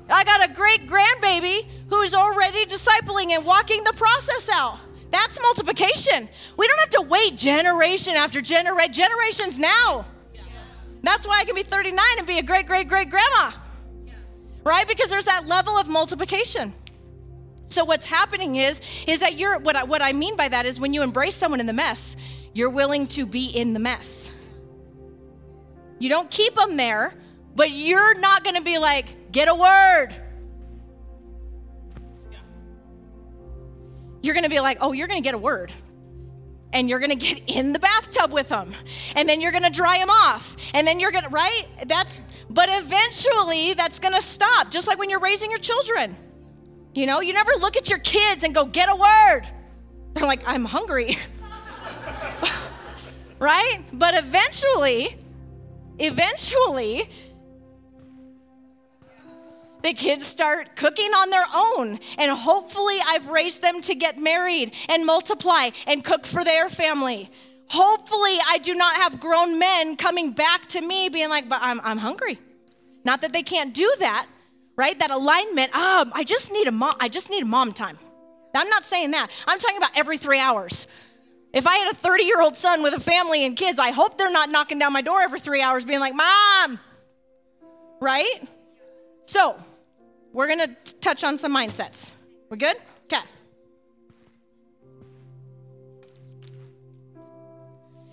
I 0.08 0.24
got 0.24 0.48
a 0.48 0.52
great 0.52 0.86
grandbaby 0.86 1.66
who's 1.88 2.14
already 2.14 2.64
discipling 2.66 3.30
and 3.30 3.44
walking 3.44 3.84
the 3.84 3.92
process 3.92 4.48
out. 4.48 4.78
That's 5.10 5.40
multiplication. 5.40 6.28
We 6.56 6.68
don't 6.68 6.78
have 6.78 6.90
to 6.90 7.02
wait 7.02 7.36
generation 7.36 8.14
after 8.14 8.40
generation, 8.40 8.92
generations 8.92 9.58
now. 9.58 10.06
That's 11.02 11.26
why 11.26 11.40
I 11.40 11.44
can 11.44 11.54
be 11.54 11.62
39 11.62 11.98
and 12.18 12.26
be 12.26 12.38
a 12.38 12.42
great, 12.42 12.66
great, 12.66 12.88
great 12.88 13.10
grandma. 13.10 13.52
Right? 14.62 14.86
Because 14.86 15.08
there's 15.08 15.24
that 15.24 15.46
level 15.46 15.78
of 15.78 15.88
multiplication. 15.88 16.74
So 17.66 17.84
what's 17.84 18.06
happening 18.06 18.56
is 18.56 18.80
is 19.06 19.20
that 19.20 19.38
you're 19.38 19.58
what 19.58 19.76
I, 19.76 19.84
what 19.84 20.02
I 20.02 20.12
mean 20.12 20.36
by 20.36 20.48
that 20.48 20.66
is 20.66 20.80
when 20.80 20.92
you 20.92 21.02
embrace 21.02 21.36
someone 21.36 21.60
in 21.60 21.66
the 21.66 21.72
mess, 21.72 22.16
you're 22.52 22.70
willing 22.70 23.06
to 23.08 23.24
be 23.24 23.46
in 23.46 23.72
the 23.72 23.78
mess. 23.78 24.32
You 26.00 26.08
don't 26.08 26.30
keep 26.30 26.54
them 26.56 26.76
there, 26.76 27.14
but 27.54 27.70
you're 27.70 28.18
not 28.18 28.42
going 28.42 28.56
to 28.56 28.62
be 28.62 28.78
like, 28.78 29.30
"Get 29.30 29.48
a 29.48 29.54
word." 29.54 30.08
You're 34.22 34.34
going 34.34 34.44
to 34.44 34.50
be 34.50 34.60
like, 34.60 34.78
oh, 34.80 34.92
you're 34.92 35.08
going 35.08 35.22
to 35.22 35.26
get 35.26 35.34
a 35.34 35.38
word. 35.38 35.72
And 36.72 36.88
you're 36.88 37.00
going 37.00 37.10
to 37.10 37.16
get 37.16 37.42
in 37.46 37.72
the 37.72 37.78
bathtub 37.78 38.32
with 38.32 38.48
them. 38.48 38.74
And 39.16 39.28
then 39.28 39.40
you're 39.40 39.50
going 39.50 39.64
to 39.64 39.70
dry 39.70 39.98
them 39.98 40.10
off. 40.10 40.56
And 40.72 40.86
then 40.86 41.00
you're 41.00 41.10
going 41.10 41.24
to, 41.24 41.30
right? 41.30 41.64
That's, 41.86 42.22
but 42.48 42.68
eventually 42.70 43.74
that's 43.74 43.98
going 43.98 44.14
to 44.14 44.22
stop, 44.22 44.70
just 44.70 44.86
like 44.86 44.98
when 44.98 45.10
you're 45.10 45.20
raising 45.20 45.50
your 45.50 45.58
children. 45.58 46.16
You 46.94 47.06
know, 47.06 47.20
you 47.20 47.32
never 47.32 47.52
look 47.58 47.76
at 47.76 47.90
your 47.90 47.98
kids 48.00 48.44
and 48.44 48.54
go, 48.54 48.64
get 48.64 48.88
a 48.88 48.94
word. 48.94 49.42
They're 50.14 50.26
like, 50.26 50.42
I'm 50.46 50.64
hungry. 50.64 51.16
right? 53.38 53.80
But 53.92 54.16
eventually, 54.16 55.16
eventually, 55.98 57.10
the 59.82 59.92
kids 59.92 60.26
start 60.26 60.76
cooking 60.76 61.12
on 61.12 61.30
their 61.30 61.46
own. 61.54 61.98
And 62.18 62.30
hopefully, 62.32 62.98
I've 63.04 63.28
raised 63.28 63.62
them 63.62 63.80
to 63.82 63.94
get 63.94 64.18
married 64.18 64.72
and 64.88 65.06
multiply 65.06 65.70
and 65.86 66.04
cook 66.04 66.26
for 66.26 66.44
their 66.44 66.68
family. 66.68 67.30
Hopefully, 67.68 68.38
I 68.46 68.58
do 68.58 68.74
not 68.74 68.96
have 68.96 69.20
grown 69.20 69.58
men 69.58 69.96
coming 69.96 70.32
back 70.32 70.66
to 70.68 70.80
me 70.80 71.08
being 71.08 71.28
like, 71.28 71.48
but 71.48 71.60
I'm, 71.62 71.80
I'm 71.82 71.98
hungry. 71.98 72.38
Not 73.04 73.20
that 73.22 73.32
they 73.32 73.42
can't 73.42 73.72
do 73.72 73.94
that, 74.00 74.26
right? 74.76 74.98
That 74.98 75.10
alignment, 75.10 75.74
um, 75.74 76.12
I 76.14 76.24
just 76.24 76.52
need 76.52 76.66
a 76.66 76.72
mom, 76.72 76.94
I 77.00 77.08
just 77.08 77.30
need 77.30 77.42
a 77.42 77.46
mom 77.46 77.72
time. 77.72 77.98
I'm 78.54 78.68
not 78.68 78.84
saying 78.84 79.12
that. 79.12 79.30
I'm 79.46 79.58
talking 79.58 79.76
about 79.76 79.96
every 79.96 80.18
three 80.18 80.40
hours. 80.40 80.88
If 81.52 81.66
I 81.66 81.76
had 81.76 81.92
a 81.92 81.94
30 81.94 82.24
year 82.24 82.40
old 82.40 82.56
son 82.56 82.82
with 82.82 82.94
a 82.94 83.00
family 83.00 83.44
and 83.44 83.56
kids, 83.56 83.78
I 83.78 83.90
hope 83.90 84.18
they're 84.18 84.30
not 84.30 84.50
knocking 84.50 84.78
down 84.78 84.92
my 84.92 85.02
door 85.02 85.20
every 85.20 85.40
three 85.40 85.62
hours 85.62 85.84
being 85.84 86.00
like, 86.00 86.14
Mom, 86.14 86.78
right? 88.00 88.48
So, 89.24 89.56
we're 90.32 90.46
going 90.46 90.60
to 90.60 90.94
touch 91.00 91.24
on 91.24 91.36
some 91.36 91.54
mindsets. 91.54 92.12
We're 92.48 92.56
good? 92.56 92.76
Okay. 93.04 93.22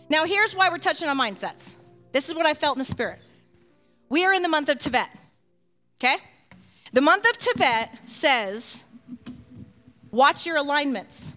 Now, 0.09 0.25
here's 0.25 0.55
why 0.55 0.69
we're 0.69 0.77
touching 0.77 1.09
on 1.09 1.17
mindsets. 1.17 1.75
This 2.11 2.29
is 2.29 2.35
what 2.35 2.45
I 2.45 2.53
felt 2.53 2.77
in 2.77 2.79
the 2.79 2.85
spirit. 2.85 3.19
We 4.09 4.25
are 4.25 4.33
in 4.33 4.41
the 4.41 4.49
month 4.49 4.69
of 4.69 4.77
Tevet. 4.77 5.07
Okay? 5.99 6.17
The 6.93 7.01
month 7.01 7.25
of 7.29 7.37
Tevet 7.37 7.89
says, 8.05 8.85
watch 10.11 10.45
your 10.45 10.57
alignments. 10.57 11.35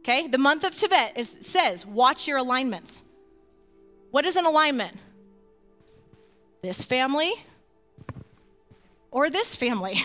Okay? 0.00 0.28
The 0.28 0.38
month 0.38 0.64
of 0.64 0.74
Tevet 0.74 1.16
is, 1.16 1.38
says, 1.40 1.86
watch 1.86 2.28
your 2.28 2.38
alignments. 2.38 3.04
What 4.10 4.26
is 4.26 4.36
an 4.36 4.46
alignment? 4.46 4.96
This 6.62 6.84
family 6.84 7.32
or 9.10 9.30
this 9.30 9.56
family. 9.56 10.04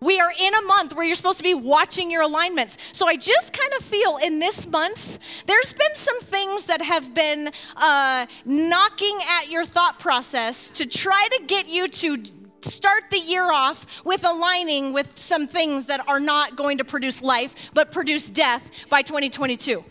We 0.00 0.20
are 0.20 0.30
in 0.38 0.54
a 0.54 0.62
month 0.62 0.94
where 0.94 1.06
you're 1.06 1.14
supposed 1.14 1.38
to 1.38 1.42
be 1.42 1.54
watching 1.54 2.10
your 2.10 2.20
alignments. 2.20 2.76
So 2.92 3.08
I 3.08 3.16
just 3.16 3.54
kind 3.58 3.72
of 3.78 3.84
feel 3.84 4.18
in 4.18 4.38
this 4.38 4.66
month, 4.66 5.18
there's 5.46 5.72
been 5.72 5.94
some 5.94 6.20
things 6.20 6.66
that 6.66 6.82
have 6.82 7.14
been 7.14 7.50
uh, 7.74 8.26
knocking 8.44 9.18
at 9.26 9.50
your 9.50 9.64
thought 9.64 9.98
process 9.98 10.70
to 10.72 10.84
try 10.84 11.28
to 11.38 11.46
get 11.46 11.68
you 11.68 11.88
to 11.88 12.22
start 12.60 13.04
the 13.10 13.18
year 13.18 13.50
off 13.50 13.86
with 14.04 14.24
aligning 14.24 14.92
with 14.92 15.18
some 15.18 15.46
things 15.46 15.86
that 15.86 16.06
are 16.06 16.20
not 16.20 16.54
going 16.54 16.78
to 16.78 16.84
produce 16.84 17.22
life, 17.22 17.54
but 17.72 17.90
produce 17.90 18.28
death 18.28 18.70
by 18.90 19.00
2022. 19.00 19.82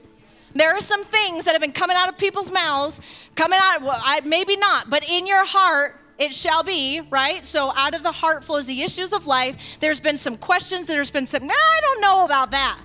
There 0.53 0.75
are 0.75 0.81
some 0.81 1.03
things 1.03 1.45
that 1.45 1.53
have 1.53 1.61
been 1.61 1.71
coming 1.71 1.97
out 1.97 2.09
of 2.09 2.19
people's 2.19 2.51
mouths, 2.51 3.01
coming 3.35 3.59
out, 3.61 3.81
well, 3.81 3.99
I, 4.03 4.21
maybe 4.21 4.57
not, 4.57 4.91
but 4.91 5.09
in 5.09 5.25
your 5.25 5.43
heart, 5.43 5.99
it 6.17 6.33
shall 6.33 6.63
be, 6.63 7.01
right? 7.09 7.45
So 7.45 7.71
out 7.75 7.95
of 7.95 8.03
the 8.03 8.11
heart 8.11 8.43
flows 8.43 8.65
the 8.65 8.81
issues 8.81 9.13
of 9.13 9.27
life. 9.27 9.57
There's 9.79 9.99
been 9.99 10.17
some 10.17 10.37
questions, 10.37 10.85
there's 10.85 11.11
been 11.11 11.25
some, 11.25 11.47
nah, 11.47 11.53
I 11.53 11.79
don't 11.81 12.01
know 12.01 12.25
about 12.25 12.51
that. 12.51 12.79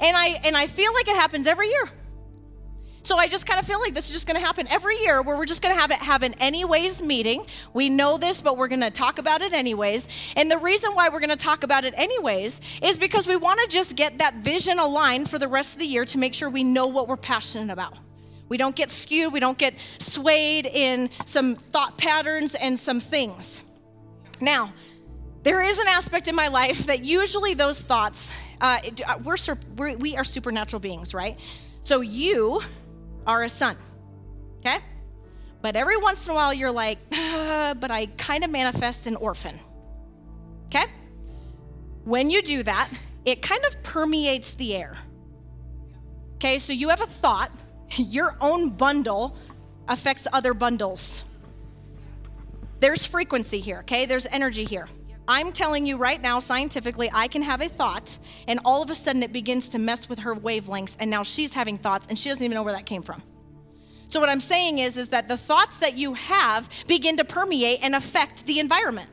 And 0.00 0.16
I 0.16 0.40
and 0.44 0.56
I 0.56 0.66
feel 0.66 0.92
like 0.92 1.08
it 1.08 1.16
happens 1.16 1.46
every 1.46 1.68
year. 1.68 1.88
So 3.06 3.16
I 3.16 3.28
just 3.28 3.46
kind 3.46 3.60
of 3.60 3.66
feel 3.66 3.78
like 3.78 3.94
this 3.94 4.08
is 4.08 4.12
just 4.12 4.26
going 4.26 4.34
to 4.34 4.44
happen 4.44 4.66
every 4.66 4.98
year 4.98 5.22
where 5.22 5.36
we're 5.36 5.46
just 5.46 5.62
going 5.62 5.72
to 5.72 5.80
have 5.80 5.92
it 5.92 5.98
have 5.98 6.24
an 6.24 6.34
anyways 6.34 7.00
meeting. 7.00 7.46
We 7.72 7.88
know 7.88 8.18
this, 8.18 8.40
but 8.40 8.56
we're 8.58 8.66
going 8.66 8.80
to 8.80 8.90
talk 8.90 9.20
about 9.20 9.42
it 9.42 9.52
anyways. 9.52 10.08
And 10.34 10.50
the 10.50 10.58
reason 10.58 10.92
why 10.92 11.08
we're 11.08 11.20
going 11.20 11.30
to 11.30 11.36
talk 11.36 11.62
about 11.62 11.84
it 11.84 11.94
anyways 11.96 12.60
is 12.82 12.98
because 12.98 13.28
we 13.28 13.36
want 13.36 13.60
to 13.60 13.68
just 13.68 13.94
get 13.94 14.18
that 14.18 14.34
vision 14.38 14.80
aligned 14.80 15.30
for 15.30 15.38
the 15.38 15.46
rest 15.46 15.74
of 15.74 15.78
the 15.78 15.86
year 15.86 16.04
to 16.04 16.18
make 16.18 16.34
sure 16.34 16.50
we 16.50 16.64
know 16.64 16.88
what 16.88 17.06
we're 17.06 17.16
passionate 17.16 17.72
about. 17.72 17.96
We 18.48 18.56
don't 18.56 18.76
get 18.76 18.90
skewed, 18.90 19.32
we 19.32 19.40
don't 19.40 19.58
get 19.58 19.74
swayed 19.98 20.66
in 20.66 21.10
some 21.24 21.56
thought 21.56 21.98
patterns 21.98 22.54
and 22.54 22.78
some 22.78 23.00
things. 23.00 23.62
Now, 24.40 24.72
there 25.42 25.60
is 25.60 25.78
an 25.78 25.88
aspect 25.88 26.28
in 26.28 26.34
my 26.34 26.48
life 26.48 26.86
that 26.86 27.04
usually 27.04 27.54
those 27.54 27.80
thoughts, 27.80 28.32
uh, 28.60 28.78
uh 29.06 29.18
we're, 29.22 29.36
we're, 29.76 29.96
we 29.96 30.16
are 30.16 30.24
supernatural 30.24 30.80
beings, 30.80 31.14
right? 31.14 31.38
So 31.80 32.00
you 32.00 32.62
are 33.26 33.44
a 33.44 33.48
son, 33.48 33.76
okay? 34.58 34.78
But 35.62 35.76
every 35.76 35.96
once 35.96 36.26
in 36.26 36.32
a 36.32 36.34
while 36.34 36.52
you're 36.52 36.72
like, 36.72 36.98
uh, 37.12 37.74
but 37.74 37.90
I 37.90 38.06
kind 38.18 38.44
of 38.44 38.50
manifest 38.50 39.06
an 39.06 39.16
orphan, 39.16 39.58
okay? 40.66 40.86
When 42.04 42.30
you 42.30 42.42
do 42.42 42.62
that, 42.62 42.88
it 43.24 43.42
kind 43.42 43.64
of 43.64 43.82
permeates 43.82 44.54
the 44.54 44.76
air. 44.76 44.96
Okay, 46.36 46.58
so 46.58 46.72
you 46.72 46.90
have 46.90 47.00
a 47.00 47.06
thought 47.06 47.50
your 47.96 48.36
own 48.40 48.70
bundle 48.70 49.36
affects 49.88 50.26
other 50.32 50.54
bundles. 50.54 51.24
There's 52.80 53.06
frequency 53.06 53.60
here, 53.60 53.78
okay? 53.80 54.06
There's 54.06 54.26
energy 54.26 54.64
here. 54.64 54.88
I'm 55.28 55.50
telling 55.50 55.86
you 55.86 55.96
right 55.96 56.20
now, 56.20 56.38
scientifically, 56.38 57.10
I 57.12 57.26
can 57.26 57.42
have 57.42 57.60
a 57.60 57.68
thought, 57.68 58.18
and 58.46 58.60
all 58.64 58.82
of 58.82 58.90
a 58.90 58.94
sudden 58.94 59.22
it 59.22 59.32
begins 59.32 59.68
to 59.70 59.78
mess 59.78 60.08
with 60.08 60.20
her 60.20 60.36
wavelengths, 60.36 60.96
and 61.00 61.10
now 61.10 61.22
she's 61.22 61.52
having 61.52 61.78
thoughts, 61.78 62.06
and 62.08 62.18
she 62.18 62.28
doesn't 62.28 62.44
even 62.44 62.54
know 62.54 62.62
where 62.62 62.74
that 62.74 62.86
came 62.86 63.02
from. 63.02 63.22
So 64.08 64.20
what 64.20 64.28
I'm 64.28 64.40
saying 64.40 64.78
is, 64.78 64.96
is 64.96 65.08
that 65.08 65.26
the 65.26 65.36
thoughts 65.36 65.78
that 65.78 65.96
you 65.96 66.14
have 66.14 66.68
begin 66.86 67.16
to 67.16 67.24
permeate 67.24 67.80
and 67.82 67.94
affect 67.96 68.46
the 68.46 68.60
environment. 68.60 69.10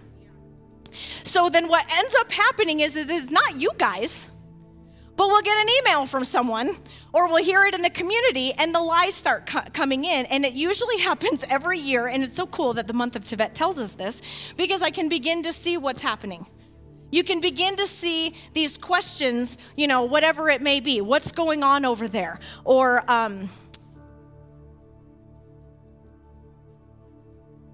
So 1.24 1.50
then 1.50 1.68
what 1.68 1.86
ends 1.92 2.14
up 2.20 2.32
happening 2.32 2.82
is, 2.82 2.96
is, 2.96 3.10
is 3.10 3.32
not 3.32 3.56
you 3.56 3.72
guys 3.80 4.30
but 5.16 5.28
we'll 5.28 5.42
get 5.42 5.58
an 5.58 5.68
email 5.80 6.06
from 6.06 6.26
someone 6.26 6.76
or 7.12 7.28
we'll 7.28 7.44
hear 7.44 7.64
it 7.66 7.76
in 7.76 7.82
the 7.82 7.90
community 7.90 8.52
and 8.54 8.74
the 8.74 8.80
lies 8.80 9.14
start 9.14 9.46
co- 9.46 9.62
coming 9.72 10.06
in. 10.06 10.26
And 10.26 10.44
it 10.44 10.54
usually 10.54 10.98
happens 11.02 11.46
every 11.50 11.80
year. 11.80 12.08
And 12.08 12.24
it's 12.24 12.36
so 12.36 12.48
cool 12.48 12.74
that 12.74 12.88
the 12.88 12.94
month 12.94 13.16
of 13.16 13.24
Tevet 13.24 13.54
tells 13.54 13.78
us 13.78 13.94
this 13.94 14.22
because 14.58 14.82
I 14.82 14.90
can 14.90 15.10
begin 15.10 15.44
to 15.44 15.54
see 15.54 15.78
what's 15.78 16.02
happening. 16.02 16.48
You 17.12 17.24
can 17.24 17.42
begin 17.42 17.76
to 17.76 17.86
see 17.86 18.34
these 18.54 18.76
questions, 18.76 19.60
you 19.78 19.86
know, 19.86 20.04
whatever 20.04 20.50
it 20.50 20.64
may 20.64 20.80
be. 20.80 21.00
What's 21.00 21.32
going 21.32 21.62
on 21.62 21.86
over 21.86 22.08
there? 22.08 22.40
Or, 22.64 23.04
um, 23.08 23.50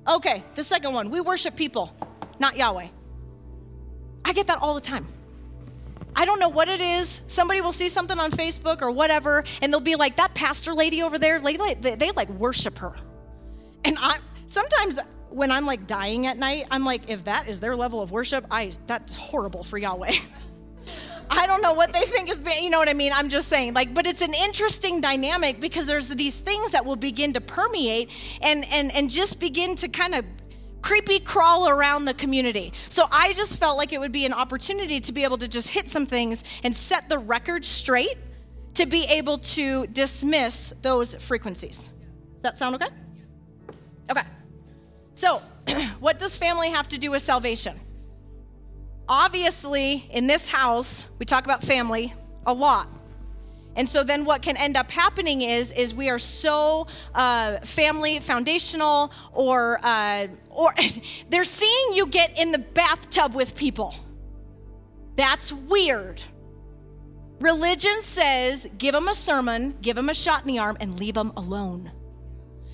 okay, 0.05 0.43
the 0.55 0.63
second 0.63 0.93
one 0.93 1.09
we 1.09 1.21
worship 1.21 1.55
people, 1.55 1.95
not 2.37 2.57
Yahweh. 2.57 2.89
I 4.25 4.33
get 4.33 4.47
that 4.47 4.57
all 4.61 4.73
the 4.73 4.81
time. 4.81 5.07
I 6.15 6.25
don't 6.25 6.39
know 6.39 6.49
what 6.49 6.67
it 6.67 6.81
is. 6.81 7.21
Somebody 7.27 7.61
will 7.61 7.71
see 7.71 7.89
something 7.89 8.19
on 8.19 8.31
Facebook 8.31 8.81
or 8.81 8.91
whatever, 8.91 9.43
and 9.61 9.71
they'll 9.71 9.79
be 9.79 9.95
like, 9.95 10.17
that 10.17 10.33
pastor 10.33 10.73
lady 10.73 11.03
over 11.03 11.17
there, 11.17 11.39
they, 11.39 11.57
they, 11.75 11.95
they 11.95 12.11
like 12.11 12.29
worship 12.29 12.77
her. 12.79 12.93
And 13.85 13.97
I 13.99 14.17
sometimes 14.47 14.99
when 15.29 15.51
I'm 15.51 15.65
like 15.65 15.87
dying 15.87 16.25
at 16.25 16.37
night, 16.37 16.67
I'm 16.71 16.83
like, 16.83 17.09
if 17.09 17.23
that 17.25 17.47
is 17.47 17.59
their 17.59 17.75
level 17.75 18.01
of 18.01 18.11
worship, 18.11 18.45
I 18.51 18.71
that's 18.87 19.15
horrible 19.15 19.63
for 19.63 19.77
Yahweh. 19.77 20.13
I 21.31 21.45
don't 21.45 21.61
know 21.61 21.73
what 21.73 21.93
they 21.93 22.05
think 22.05 22.27
is, 22.27 22.39
you 22.59 22.71
know 22.71 22.79
what 22.79 22.89
I 22.89 22.95
mean? 22.95 23.13
I'm 23.13 23.29
just 23.29 23.49
saying, 23.49 23.75
like, 23.75 23.93
but 23.93 24.07
it's 24.07 24.21
an 24.21 24.33
interesting 24.33 24.99
dynamic 24.99 25.59
because 25.59 25.85
there's 25.85 26.09
these 26.09 26.39
things 26.39 26.71
that 26.71 26.83
will 26.83 26.95
begin 26.95 27.33
to 27.33 27.41
permeate 27.41 28.09
and 28.41 28.65
and 28.65 28.91
and 28.91 29.09
just 29.09 29.39
begin 29.39 29.75
to 29.75 29.87
kind 29.87 30.15
of 30.15 30.25
creepy 30.81 31.19
crawl 31.19 31.69
around 31.69 32.05
the 32.05 32.13
community. 32.13 32.73
So 32.87 33.05
I 33.11 33.33
just 33.33 33.57
felt 33.57 33.77
like 33.77 33.93
it 33.93 33.99
would 33.99 34.11
be 34.11 34.25
an 34.25 34.33
opportunity 34.33 34.99
to 35.01 35.11
be 35.11 35.23
able 35.23 35.37
to 35.39 35.47
just 35.47 35.69
hit 35.69 35.87
some 35.89 36.05
things 36.05 36.43
and 36.63 36.75
set 36.75 37.09
the 37.09 37.17
record 37.17 37.65
straight 37.65 38.17
to 38.75 38.85
be 38.85 39.03
able 39.05 39.39
to 39.39 39.87
dismiss 39.87 40.73
those 40.81 41.15
frequencies. 41.15 41.89
Does 42.33 42.43
that 42.43 42.55
sound 42.55 42.75
okay? 42.75 42.87
Okay. 44.09 44.23
So, 45.13 45.41
what 45.99 46.17
does 46.17 46.37
family 46.37 46.69
have 46.69 46.87
to 46.89 46.97
do 46.97 47.11
with 47.11 47.21
salvation? 47.21 47.79
Obviously, 49.07 50.07
in 50.11 50.27
this 50.27 50.47
house, 50.47 51.07
we 51.17 51.25
talk 51.25 51.43
about 51.43 51.63
family 51.63 52.13
a 52.45 52.53
lot. 52.53 52.89
And 53.75 53.87
so 53.87 54.03
then 54.03 54.25
what 54.25 54.41
can 54.41 54.57
end 54.57 54.75
up 54.75 54.91
happening 54.91 55.41
is 55.41 55.71
is 55.71 55.93
we 55.93 56.09
are 56.09 56.19
so 56.19 56.87
uh, 57.15 57.59
family 57.59 58.19
foundational 58.19 59.11
or 59.31 59.79
uh, 59.83 60.27
or 60.49 60.73
they're 61.29 61.43
seeing 61.43 61.93
you 61.93 62.07
get 62.07 62.37
in 62.37 62.51
the 62.51 62.59
bathtub 62.59 63.33
with 63.33 63.55
people. 63.55 63.95
That's 65.15 65.51
weird. 65.51 66.21
Religion 67.39 68.01
says 68.01 68.67
give 68.77 68.93
them 68.93 69.07
a 69.07 69.13
sermon, 69.13 69.77
give 69.81 69.95
them 69.95 70.09
a 70.09 70.13
shot 70.13 70.41
in 70.41 70.47
the 70.47 70.59
arm, 70.59 70.77
and 70.79 70.99
leave 70.99 71.13
them 71.13 71.31
alone. 71.37 71.91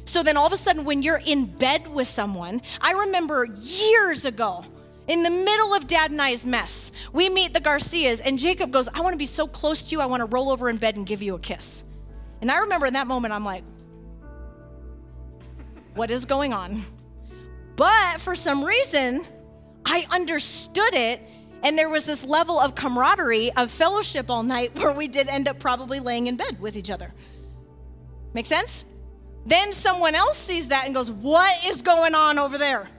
So 0.06 0.24
then 0.24 0.38
all 0.38 0.48
of 0.48 0.54
a 0.54 0.58
sudden, 0.58 0.86
when 0.86 1.02
you're 1.02 1.22
in 1.26 1.46
bed 1.46 1.88
with 1.88 2.08
someone, 2.08 2.62
I 2.80 2.94
remember 2.94 3.46
years 3.54 4.26
ago, 4.26 4.64
In 5.08 5.22
the 5.22 5.30
middle 5.30 5.74
of 5.74 5.86
dad 5.86 6.12
and 6.12 6.22
I's 6.22 6.46
mess, 6.46 6.92
we 7.14 7.30
meet 7.30 7.54
the 7.54 7.60
Garcias, 7.60 8.20
and 8.20 8.40
Jacob 8.40 8.72
goes, 8.72 8.88
I 8.88 9.02
want 9.02 9.14
to 9.14 9.18
be 9.18 9.28
so 9.28 9.48
close 9.48 9.84
to 9.84 9.92
you, 9.92 10.02
I 10.02 10.08
want 10.08 10.22
to 10.22 10.26
roll 10.26 10.50
over 10.50 10.70
in 10.70 10.78
bed 10.78 10.96
and 10.96 11.06
give 11.06 11.22
you 11.22 11.36
a 11.36 11.40
kiss. 11.40 11.84
And 12.42 12.52
I 12.52 12.60
remember 12.60 12.88
in 12.88 12.94
that 12.94 13.06
moment, 13.06 13.34
I'm 13.34 13.46
like, 13.46 13.64
what 15.94 16.10
is 16.10 16.26
going 16.26 16.54
on? 16.54 16.84
But 17.76 18.20
for 18.20 18.36
some 18.36 18.64
reason, 18.64 19.26
I 19.86 20.08
understood 20.10 20.94
it. 20.94 21.22
And 21.64 21.78
there 21.78 21.90
was 21.90 22.04
this 22.04 22.24
level 22.24 22.60
of 22.60 22.76
camaraderie, 22.76 23.52
of 23.54 23.72
fellowship 23.72 24.30
all 24.30 24.44
night 24.44 24.76
where 24.80 24.92
we 24.92 25.08
did 25.08 25.28
end 25.28 25.48
up 25.48 25.60
probably 25.60 26.00
laying 26.00 26.28
in 26.28 26.36
bed 26.36 26.60
with 26.60 26.76
each 26.76 26.90
other. 26.90 27.14
Make 28.34 28.46
sense? 28.46 28.86
Then 29.46 29.72
someone 29.74 30.16
else 30.16 30.38
sees 30.38 30.70
that 30.70 30.86
and 30.86 30.94
goes, 30.94 31.12
What 31.12 31.66
is 31.66 31.82
going 31.82 32.16
on 32.16 32.40
over 32.40 32.58
there? 32.58 32.90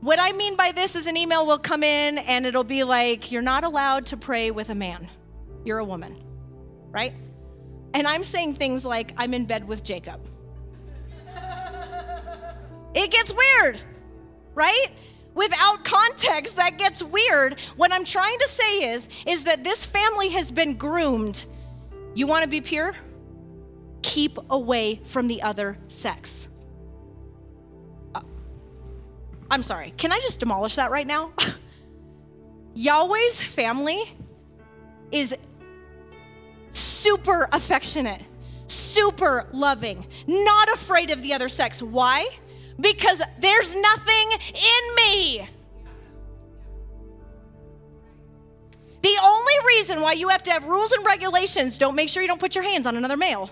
What 0.00 0.20
I 0.20 0.32
mean 0.32 0.54
by 0.54 0.70
this 0.72 0.94
is 0.94 1.06
an 1.06 1.16
email 1.16 1.44
will 1.44 1.58
come 1.58 1.82
in 1.82 2.18
and 2.18 2.46
it'll 2.46 2.62
be 2.62 2.84
like, 2.84 3.32
You're 3.32 3.42
not 3.42 3.64
allowed 3.64 4.06
to 4.06 4.16
pray 4.16 4.50
with 4.50 4.70
a 4.70 4.74
man. 4.74 5.08
You're 5.64 5.78
a 5.78 5.84
woman, 5.84 6.16
right? 6.90 7.12
And 7.94 8.06
I'm 8.06 8.22
saying 8.22 8.54
things 8.54 8.84
like, 8.84 9.12
I'm 9.16 9.34
in 9.34 9.44
bed 9.44 9.66
with 9.66 9.82
Jacob. 9.82 10.20
it 12.94 13.10
gets 13.10 13.32
weird, 13.32 13.80
right? 14.54 14.88
Without 15.34 15.84
context, 15.84 16.56
that 16.56 16.78
gets 16.78 17.02
weird. 17.02 17.58
What 17.76 17.92
I'm 17.92 18.04
trying 18.04 18.38
to 18.38 18.46
say 18.46 18.92
is, 18.92 19.08
is 19.26 19.44
that 19.44 19.64
this 19.64 19.84
family 19.84 20.28
has 20.30 20.50
been 20.52 20.74
groomed. 20.74 21.44
You 22.14 22.26
want 22.26 22.44
to 22.44 22.48
be 22.48 22.60
pure? 22.60 22.94
Keep 24.02 24.38
away 24.50 25.00
from 25.04 25.26
the 25.26 25.42
other 25.42 25.78
sex. 25.88 26.48
I'm 29.50 29.62
sorry. 29.62 29.92
Can 29.96 30.12
I 30.12 30.20
just 30.20 30.40
demolish 30.40 30.76
that 30.76 30.90
right 30.90 31.06
now? 31.06 31.32
Yahweh's 32.74 33.42
family 33.42 34.02
is 35.10 35.36
super 36.72 37.48
affectionate, 37.52 38.22
super 38.66 39.46
loving, 39.52 40.06
not 40.26 40.72
afraid 40.72 41.10
of 41.10 41.22
the 41.22 41.32
other 41.32 41.48
sex. 41.48 41.82
Why? 41.82 42.28
Because 42.78 43.22
there's 43.40 43.74
nothing 43.74 44.30
in 44.54 44.94
me. 44.96 45.48
The 49.02 49.16
only 49.22 49.54
reason 49.66 50.00
why 50.00 50.12
you 50.12 50.28
have 50.28 50.42
to 50.44 50.50
have 50.50 50.66
rules 50.66 50.92
and 50.92 51.04
regulations, 51.06 51.78
don't 51.78 51.94
make 51.94 52.08
sure 52.08 52.22
you 52.22 52.28
don't 52.28 52.40
put 52.40 52.54
your 52.54 52.64
hands 52.64 52.86
on 52.86 52.96
another 52.96 53.16
male, 53.16 53.50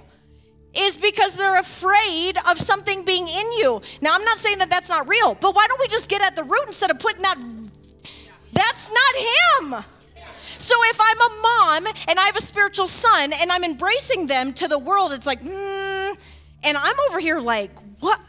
is 0.77 0.97
because 0.97 1.35
they're 1.35 1.59
afraid 1.59 2.36
of 2.48 2.59
something 2.59 3.05
being 3.05 3.28
in 3.28 3.53
you. 3.53 3.81
Now, 4.01 4.15
I'm 4.15 4.24
not 4.24 4.39
saying 4.39 4.59
that 4.59 4.70
that's 4.70 4.89
not 4.89 5.09
real, 5.09 5.35
but 5.35 5.55
why 5.55 5.66
don't 5.66 5.81
we 5.81 5.89
just 5.89 6.09
get 6.09 6.23
at 6.23 6.36
the 6.36 6.44
root 6.44 6.65
instead 6.66 6.90
of 6.90 6.98
putting 6.98 7.23
that? 7.23 7.39
That's 8.53 8.90
not 8.90 9.74
him. 9.74 9.85
So 10.59 10.74
if 10.85 10.98
I'm 11.01 11.20
a 11.20 11.43
mom 11.43 11.94
and 12.09 12.19
I 12.19 12.24
have 12.24 12.36
a 12.36 12.43
spiritual 12.43 12.89
son 12.89 13.32
and 13.32 13.53
I'm 13.53 13.62
embracing 13.62 14.27
them 14.27 14.53
to 14.55 14.69
the 14.69 14.78
world, 14.78 15.12
it's 15.12 15.27
like, 15.27 15.43
mm, 15.43 16.19
and 16.62 16.77
I'm 16.77 16.97
over 17.09 17.20
here 17.20 17.39
like, 17.39 17.70
what? 18.01 18.20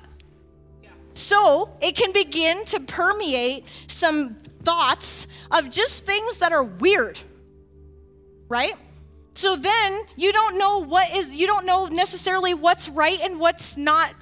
So 1.13 1.71
it 1.81 1.95
can 1.95 2.11
begin 2.11 2.63
to 2.65 2.79
permeate 2.79 3.65
some 3.87 4.35
thoughts 4.63 5.27
of 5.49 5.71
just 5.71 6.05
things 6.05 6.37
that 6.37 6.51
are 6.51 6.63
weird, 6.63 7.17
right? 8.49 8.75
So 9.37 9.55
then 9.55 10.01
you 10.15 10.33
don't 10.33 10.57
know 10.57 10.79
what 10.79 11.15
is, 11.15 11.31
you 11.31 11.45
don't 11.45 11.67
know 11.67 11.85
necessarily 11.85 12.55
what's 12.55 12.89
right 12.89 13.19
and 13.21 13.39
what's 13.39 13.77
not. 13.77 14.15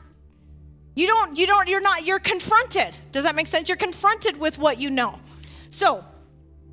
You 0.94 1.08
don't, 1.08 1.38
you 1.38 1.48
don't, 1.48 1.70
you're 1.70 1.80
not, 1.80 2.06
you're 2.06 2.20
confronted. 2.20 2.94
Does 3.14 3.24
that 3.24 3.34
make 3.34 3.48
sense? 3.48 3.70
You're 3.70 3.78
confronted 3.78 4.38
with 4.38 4.58
what 4.58 4.78
you 4.78 4.90
know. 4.90 5.18
So 5.70 6.04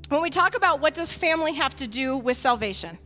when 0.09 0.21
we 0.21 0.29
talk 0.29 0.57
about 0.57 0.81
what 0.81 0.93
does 0.93 1.13
family 1.13 1.53
have 1.53 1.73
to 1.77 1.87
do 1.87 2.17
with 2.17 2.35
salvation, 2.35 2.97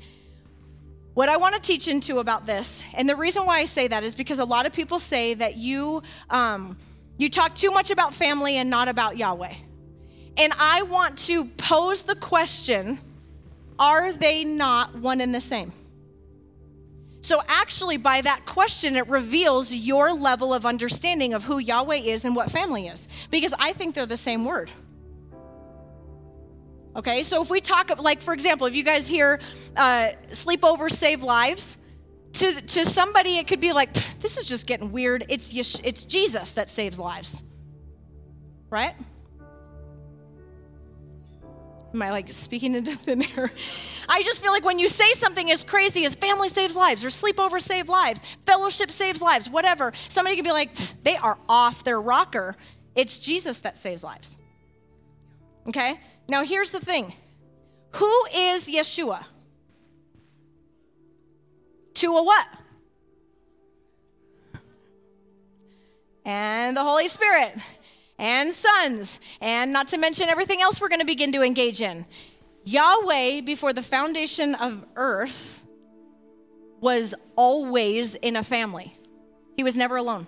what 1.14 1.30
I 1.30 1.38
want 1.38 1.54
to 1.54 1.62
teach 1.62 1.88
into 1.88 2.18
about 2.18 2.48
this, 2.48 2.84
and 2.96 3.08
the 3.08 3.16
reason 3.16 3.46
why 3.46 3.60
I 3.60 3.66
say 3.66 3.88
that 3.90 4.04
is 4.04 4.16
because 4.16 4.40
a 4.40 4.46
lot 4.46 4.66
of 4.66 4.74
people 4.74 4.98
say 4.98 5.36
that 5.36 5.56
you 5.56 6.02
um, 6.32 6.78
you 7.20 7.30
talk 7.30 7.54
too 7.54 7.70
much 7.70 7.92
about 7.92 8.16
family 8.16 8.58
and 8.58 8.72
not 8.72 8.88
about 8.88 9.18
Yahweh. 9.18 9.54
And 10.36 10.52
I 10.58 10.82
want 10.82 11.16
to 11.28 11.46
pose 11.46 12.02
the 12.02 12.16
question: 12.16 13.00
Are 13.80 14.12
they 14.12 14.44
not 14.44 14.96
one 14.96 15.22
and 15.22 15.34
the 15.34 15.42
same? 15.42 15.72
So, 17.22 17.42
actually, 17.48 17.98
by 17.98 18.22
that 18.22 18.46
question, 18.46 18.96
it 18.96 19.08
reveals 19.08 19.74
your 19.74 20.14
level 20.14 20.54
of 20.54 20.66
understanding 20.66 21.34
of 21.34 21.44
who 21.44 21.58
Yahweh 21.58 21.98
is 21.98 22.24
and 22.24 22.36
what 22.36 22.50
family 22.50 22.88
is, 22.88 23.08
because 23.30 23.54
I 23.60 23.74
think 23.74 23.96
they're 23.96 24.06
the 24.06 24.16
same 24.16 24.46
word. 24.46 24.72
Okay, 26.96 27.22
so 27.24 27.42
if 27.42 27.50
we 27.50 27.60
talk, 27.62 28.02
like 28.02 28.22
for 28.22 28.34
example, 28.34 28.66
if 28.66 28.76
you 28.76 28.84
guys 28.84 29.08
hear 29.08 29.40
uh, 29.76 30.10
sleepover 30.30 30.90
save 30.90 31.22
lives, 31.22 31.78
to, 32.34 32.62
to 32.62 32.86
somebody 32.86 33.38
it 33.38 33.48
could 33.48 33.60
be 33.60 33.74
like, 33.74 33.94
this 34.20 34.38
is 34.38 34.46
just 34.46 34.66
getting 34.66 34.92
weird. 34.92 35.26
It's, 35.30 35.54
it's 35.54 36.06
Jesus 36.06 36.54
that 36.54 36.70
saves 36.70 36.98
lives, 36.98 37.44
right? 38.70 38.96
Am 41.94 42.02
I 42.02 42.12
like 42.12 42.32
speaking 42.32 42.76
into 42.76 42.96
thin 42.96 43.24
air? 43.38 43.52
I 44.10 44.22
just 44.24 44.42
feel 44.42 44.52
like 44.52 44.66
when 44.66 44.80
you 44.80 44.90
say 44.90 45.12
something 45.14 45.52
as 45.52 45.64
crazy 45.64 46.06
as 46.06 46.16
family 46.16 46.50
saves 46.50 46.76
lives 46.76 47.04
or 47.06 47.10
sleepover 47.10 47.62
save 47.62 47.90
lives, 47.90 48.22
fellowship 48.46 48.92
saves 48.92 49.22
lives, 49.22 49.50
whatever, 49.50 49.94
somebody 50.08 50.36
can 50.36 50.46
be 50.46 50.52
like, 50.52 50.76
they 51.04 51.18
are 51.18 51.38
off 51.48 51.84
their 51.84 52.00
rocker. 52.00 52.56
It's 52.96 53.20
Jesus 53.20 53.60
that 53.60 53.78
saves 53.78 54.04
lives. 54.04 54.38
Okay? 55.70 56.00
Now, 56.30 56.44
here's 56.44 56.72
the 56.72 56.80
thing 56.80 57.14
who 57.92 58.26
is 58.34 58.68
Yeshua? 58.68 59.24
To 61.96 62.18
a 62.18 62.24
what? 62.24 62.48
And 66.26 66.76
the 66.76 66.84
Holy 66.84 67.08
Spirit, 67.08 67.56
and 68.18 68.54
sons, 68.54 69.20
and 69.42 69.72
not 69.72 69.88
to 69.90 69.98
mention 69.98 70.30
everything 70.30 70.62
else 70.62 70.82
we're 70.82 70.90
going 70.90 71.02
to 71.02 71.06
begin 71.06 71.32
to 71.34 71.42
engage 71.42 71.82
in. 71.82 72.06
Yahweh, 72.64 73.42
before 73.42 73.74
the 73.74 73.84
foundation 73.84 74.56
of 74.56 74.86
earth, 74.96 75.66
was 76.82 77.16
always 77.36 78.16
in 78.16 78.36
a 78.36 78.44
family. 78.44 78.96
He 79.56 79.64
was 79.64 79.76
never 79.76 79.96
alone. 79.96 80.28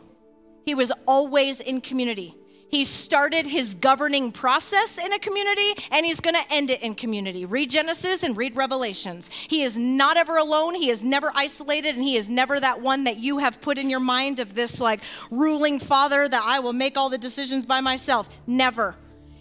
He 0.66 0.74
was 0.74 0.91
always 1.07 1.60
in 1.60 1.82
community. 1.82 2.36
He 2.70 2.86
started 2.86 3.48
his 3.48 3.76
governing 3.76 4.32
process 4.32 4.98
in 4.98 5.12
a 5.12 5.20
community 5.20 5.74
and 5.91 6.06
he's 6.06 6.20
going 6.20 6.36
to 6.36 6.54
end 6.54 6.70
it 6.70 6.82
in 6.82 6.94
community. 6.94 7.46
Read 7.46 7.72
Genesis 7.72 8.24
and 8.24 8.38
read 8.38 8.56
Revelations. 8.56 9.30
He 9.30 9.64
is 9.64 9.78
not 9.78 10.18
ever 10.18 10.38
alone. 10.38 10.76
He 10.76 10.90
is 10.90 11.04
never 11.04 11.32
isolated 11.34 11.96
and 11.96 12.04
he 12.04 12.16
is 12.16 12.30
never 12.30 12.60
that 12.60 12.82
one 12.82 13.06
that 13.06 13.18
you 13.18 13.40
have 13.40 13.60
put 13.60 13.80
in 13.80 13.90
your 13.90 14.00
mind 14.00 14.40
of 14.40 14.54
this 14.54 14.80
like 14.80 15.02
ruling 15.32 15.80
father 15.80 16.28
that 16.28 16.44
I 16.46 16.60
will 16.60 16.74
make 16.74 16.96
all 16.96 17.10
the 17.10 17.18
decisions 17.18 17.66
by 17.66 17.82
myself. 17.82 18.30
Never. 18.46 18.96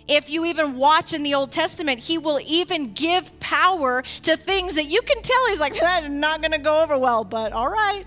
If 0.09 0.31
you 0.31 0.47
even 0.47 0.77
watch 0.77 1.13
in 1.13 1.23
the 1.23 1.35
Old 1.35 1.53
Testament, 1.53 2.01
he 2.01 2.17
will 2.17 2.41
even 2.47 2.95
give 2.95 3.39
power 3.41 4.03
to 4.23 4.39
things 4.39 4.75
that 4.77 4.87
you 4.87 5.03
can 5.03 5.21
tell 5.21 5.49
he's 5.49 5.61
like, 5.61 5.79
that's 5.79 6.09
not 6.09 6.41
going 6.41 6.53
to 6.53 6.59
go 6.59 6.83
over 6.83 6.97
well, 6.97 7.25
but 7.25 7.53
all 7.53 7.69
right 7.69 8.07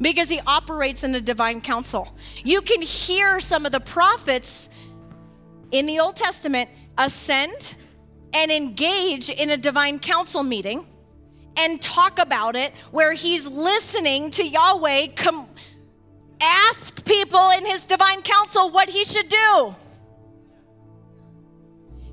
because 0.00 0.28
he 0.28 0.40
operates 0.46 1.04
in 1.04 1.14
a 1.14 1.20
divine 1.20 1.60
council. 1.60 2.14
You 2.44 2.60
can 2.62 2.82
hear 2.82 3.40
some 3.40 3.66
of 3.66 3.72
the 3.72 3.80
prophets 3.80 4.68
in 5.70 5.86
the 5.86 6.00
Old 6.00 6.16
Testament 6.16 6.70
ascend 6.98 7.74
and 8.34 8.50
engage 8.50 9.30
in 9.30 9.50
a 9.50 9.56
divine 9.56 9.98
council 9.98 10.42
meeting 10.42 10.86
and 11.56 11.80
talk 11.82 12.18
about 12.18 12.56
it 12.56 12.72
where 12.90 13.12
he's 13.12 13.46
listening 13.46 14.30
to 14.30 14.46
Yahweh 14.46 15.08
come 15.08 15.48
ask 16.40 17.04
people 17.04 17.50
in 17.50 17.64
his 17.64 17.86
divine 17.86 18.22
council 18.22 18.70
what 18.70 18.88
he 18.88 19.04
should 19.04 19.28
do. 19.28 19.74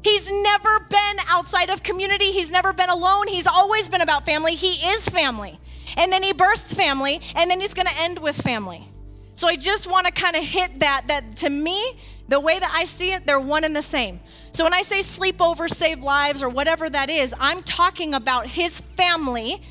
He's 0.03 0.31
never 0.31 0.79
been 0.81 1.17
outside 1.27 1.69
of 1.69 1.83
community. 1.83 2.31
He's 2.31 2.49
never 2.49 2.71
been 2.71 2.89
alone. 2.89 3.27
He's 3.27 3.47
always 3.47 3.89
been 3.89 4.01
about 4.01 4.25
family. 4.25 4.55
He 4.55 4.87
is 4.87 5.07
family. 5.09 5.59
And 5.97 6.11
then 6.11 6.23
he 6.23 6.33
births 6.33 6.73
family, 6.73 7.21
and 7.35 7.49
then 7.49 7.59
he's 7.59 7.73
going 7.73 7.87
to 7.87 7.97
end 7.99 8.19
with 8.19 8.35
family. 8.41 8.89
So 9.35 9.47
I 9.47 9.55
just 9.55 9.89
want 9.89 10.05
to 10.05 10.11
kind 10.11 10.35
of 10.35 10.43
hit 10.43 10.79
that, 10.79 11.05
that 11.07 11.37
to 11.37 11.49
me, 11.49 11.97
the 12.27 12.39
way 12.39 12.59
that 12.59 12.71
I 12.73 12.83
see 12.83 13.13
it, 13.13 13.25
they're 13.25 13.39
one 13.39 13.63
and 13.63 13.75
the 13.75 13.81
same. 13.81 14.19
So 14.51 14.63
when 14.63 14.73
I 14.73 14.81
say 14.81 14.99
sleepover, 14.99 15.69
save 15.69 16.01
lives, 16.01 16.43
or 16.43 16.49
whatever 16.49 16.89
that 16.89 17.09
is, 17.09 17.33
I'm 17.39 17.63
talking 17.63 18.13
about 18.13 18.47
his 18.47 18.79
family 18.79 19.61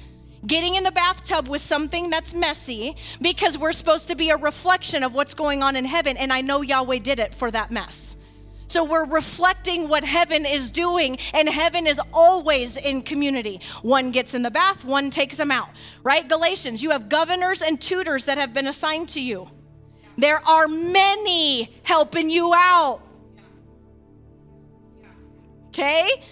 getting 0.46 0.76
in 0.76 0.84
the 0.84 0.92
bathtub 0.92 1.48
with 1.48 1.60
something 1.60 2.10
that's 2.10 2.32
messy 2.34 2.96
because 3.20 3.58
we're 3.58 3.72
supposed 3.72 4.08
to 4.08 4.14
be 4.14 4.30
a 4.30 4.36
reflection 4.36 5.02
of 5.02 5.14
what's 5.14 5.34
going 5.34 5.62
on 5.62 5.76
in 5.76 5.84
heaven. 5.84 6.16
And 6.16 6.32
I 6.32 6.40
know 6.40 6.62
Yahweh 6.62 6.98
did 6.98 7.18
it 7.18 7.34
for 7.34 7.50
that 7.50 7.70
mess. 7.70 8.16
So 8.68 8.84
we're 8.84 9.06
reflecting 9.06 9.88
what 9.88 10.04
heaven 10.04 10.44
is 10.44 10.70
doing, 10.70 11.18
and 11.32 11.48
heaven 11.48 11.86
is 11.86 11.98
always 12.12 12.76
in 12.76 13.02
community. 13.02 13.60
One 13.82 14.10
gets 14.12 14.34
in 14.34 14.42
the 14.42 14.50
bath, 14.50 14.84
one 14.84 15.08
takes 15.10 15.36
them 15.36 15.50
out, 15.50 15.70
right? 16.02 16.28
Galatians, 16.28 16.82
you 16.82 16.90
have 16.90 17.08
governors 17.08 17.62
and 17.62 17.80
tutors 17.80 18.26
that 18.26 18.36
have 18.36 18.52
been 18.52 18.66
assigned 18.66 19.08
to 19.10 19.20
you. 19.22 19.48
There 20.18 20.46
are 20.46 20.68
many 20.68 21.70
helping 21.82 22.28
you 22.28 22.52
out. 22.54 23.00
okay? 25.68 26.22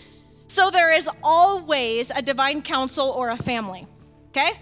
So 0.48 0.70
there 0.70 0.92
is 0.92 1.08
always 1.22 2.10
a 2.10 2.20
divine 2.20 2.62
council 2.62 3.08
or 3.10 3.30
a 3.30 3.36
family, 3.36 3.86
okay? 4.28 4.52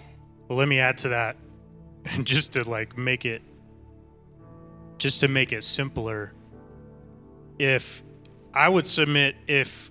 Well, 0.48 0.58
let 0.58 0.68
me 0.68 0.78
add 0.78 0.98
to 0.98 1.08
that, 1.10 1.36
just 2.22 2.52
to 2.52 2.68
like 2.68 2.96
make 2.96 3.24
it, 3.24 3.42
just 4.98 5.20
to 5.20 5.28
make 5.28 5.52
it 5.52 5.64
simpler. 5.64 6.32
If 7.58 8.02
I 8.52 8.68
would 8.68 8.86
submit, 8.86 9.36
if 9.46 9.90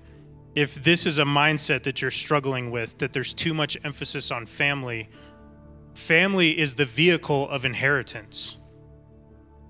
if 0.56 0.76
this 0.76 1.08
is 1.08 1.18
a 1.18 1.24
mindset 1.24 1.84
that 1.84 2.02
you're 2.02 2.12
struggling 2.12 2.70
with, 2.70 3.00
that 3.00 3.12
there's 3.12 3.34
too 3.34 3.54
much 3.54 3.76
emphasis 3.84 4.30
on 4.30 4.46
family, 4.46 5.10
family 5.96 6.58
is 6.58 6.76
the 6.76 6.86
vehicle 6.86 7.50
of 7.50 7.66
inheritance. 7.66 8.58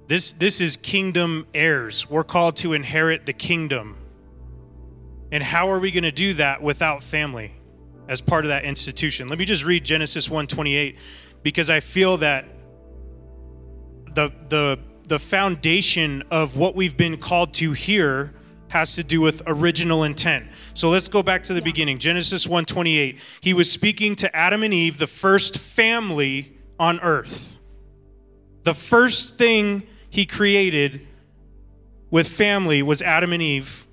This 0.08 0.34
this 0.34 0.60
is 0.60 0.78
kingdom 0.78 1.48
heirs. 1.54 2.10
We're 2.10 2.24
called 2.24 2.58
to 2.58 2.74
inherit 2.74 3.26
the 3.26 3.34
kingdom. 3.34 3.98
And 5.32 5.42
how 5.42 5.70
are 5.70 5.80
we 5.80 5.90
going 5.92 6.04
to 6.04 6.12
do 6.12 6.34
that 6.36 6.62
without 6.62 7.02
family? 7.02 7.54
as 8.08 8.22
part 8.22 8.46
of 8.46 8.50
that 8.50 8.66
institution. 8.66 9.28
Let 9.28 9.40
me 9.40 9.46
just 9.46 9.64
read 9.66 9.84
Genesis 9.84 10.28
1:28 10.28 10.98
because 11.42 11.70
I 11.70 11.80
feel 11.80 12.18
that 12.18 12.46
the 14.14 14.32
the 14.50 14.80
the 15.08 15.20
foundation 15.20 16.24
of 16.32 16.58
what 16.58 16.76
we've 16.76 16.98
been 16.98 17.18
called 17.18 17.54
to 17.56 17.74
here 17.74 18.34
has 18.70 18.96
to 18.96 19.04
do 19.04 19.22
with 19.22 19.42
original 19.46 20.04
intent. 20.04 20.48
So 20.74 20.90
let's 20.90 21.08
go 21.08 21.22
back 21.22 21.44
to 21.44 21.54
the 21.54 21.62
beginning. 21.62 22.00
Genesis 22.00 22.48
1:28. 22.48 23.20
He 23.42 23.54
was 23.54 23.72
speaking 23.72 24.16
to 24.16 24.36
Adam 24.36 24.64
and 24.64 24.74
Eve, 24.74 24.98
the 24.98 25.08
first 25.08 25.60
family 25.60 26.54
on 26.80 27.00
earth. 27.02 27.60
The 28.64 28.74
first 28.74 29.38
thing 29.38 29.84
he 30.10 30.26
created 30.26 31.06
with 32.10 32.28
family 32.28 32.82
was 32.82 33.02
Adam 33.02 33.34
and 33.34 33.44
Eve 33.44 33.88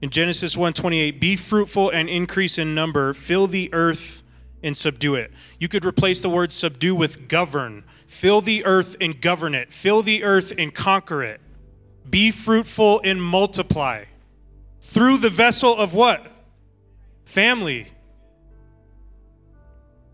in 0.00 0.10
Genesis 0.10 0.54
1:28, 0.56 1.18
"Be 1.18 1.34
fruitful 1.34 1.88
and 1.88 2.08
increase 2.08 2.58
in 2.58 2.74
number, 2.74 3.12
fill 3.14 3.46
the 3.46 3.72
earth 3.72 4.22
and 4.62 4.76
subdue 4.76 5.14
it." 5.14 5.32
You 5.58 5.66
could 5.66 5.84
replace 5.84 6.20
the 6.20 6.28
word 6.28 6.52
subdue 6.52 6.94
with 6.94 7.26
govern. 7.26 7.84
Fill 8.14 8.40
the 8.40 8.64
earth 8.64 8.94
and 9.00 9.20
govern 9.20 9.56
it. 9.56 9.72
Fill 9.72 10.00
the 10.00 10.22
earth 10.22 10.52
and 10.56 10.72
conquer 10.72 11.24
it. 11.24 11.40
Be 12.08 12.30
fruitful 12.30 13.00
and 13.02 13.20
multiply. 13.20 14.04
Through 14.80 15.18
the 15.18 15.30
vessel 15.30 15.76
of 15.76 15.94
what? 15.94 16.30
Family. 17.24 17.88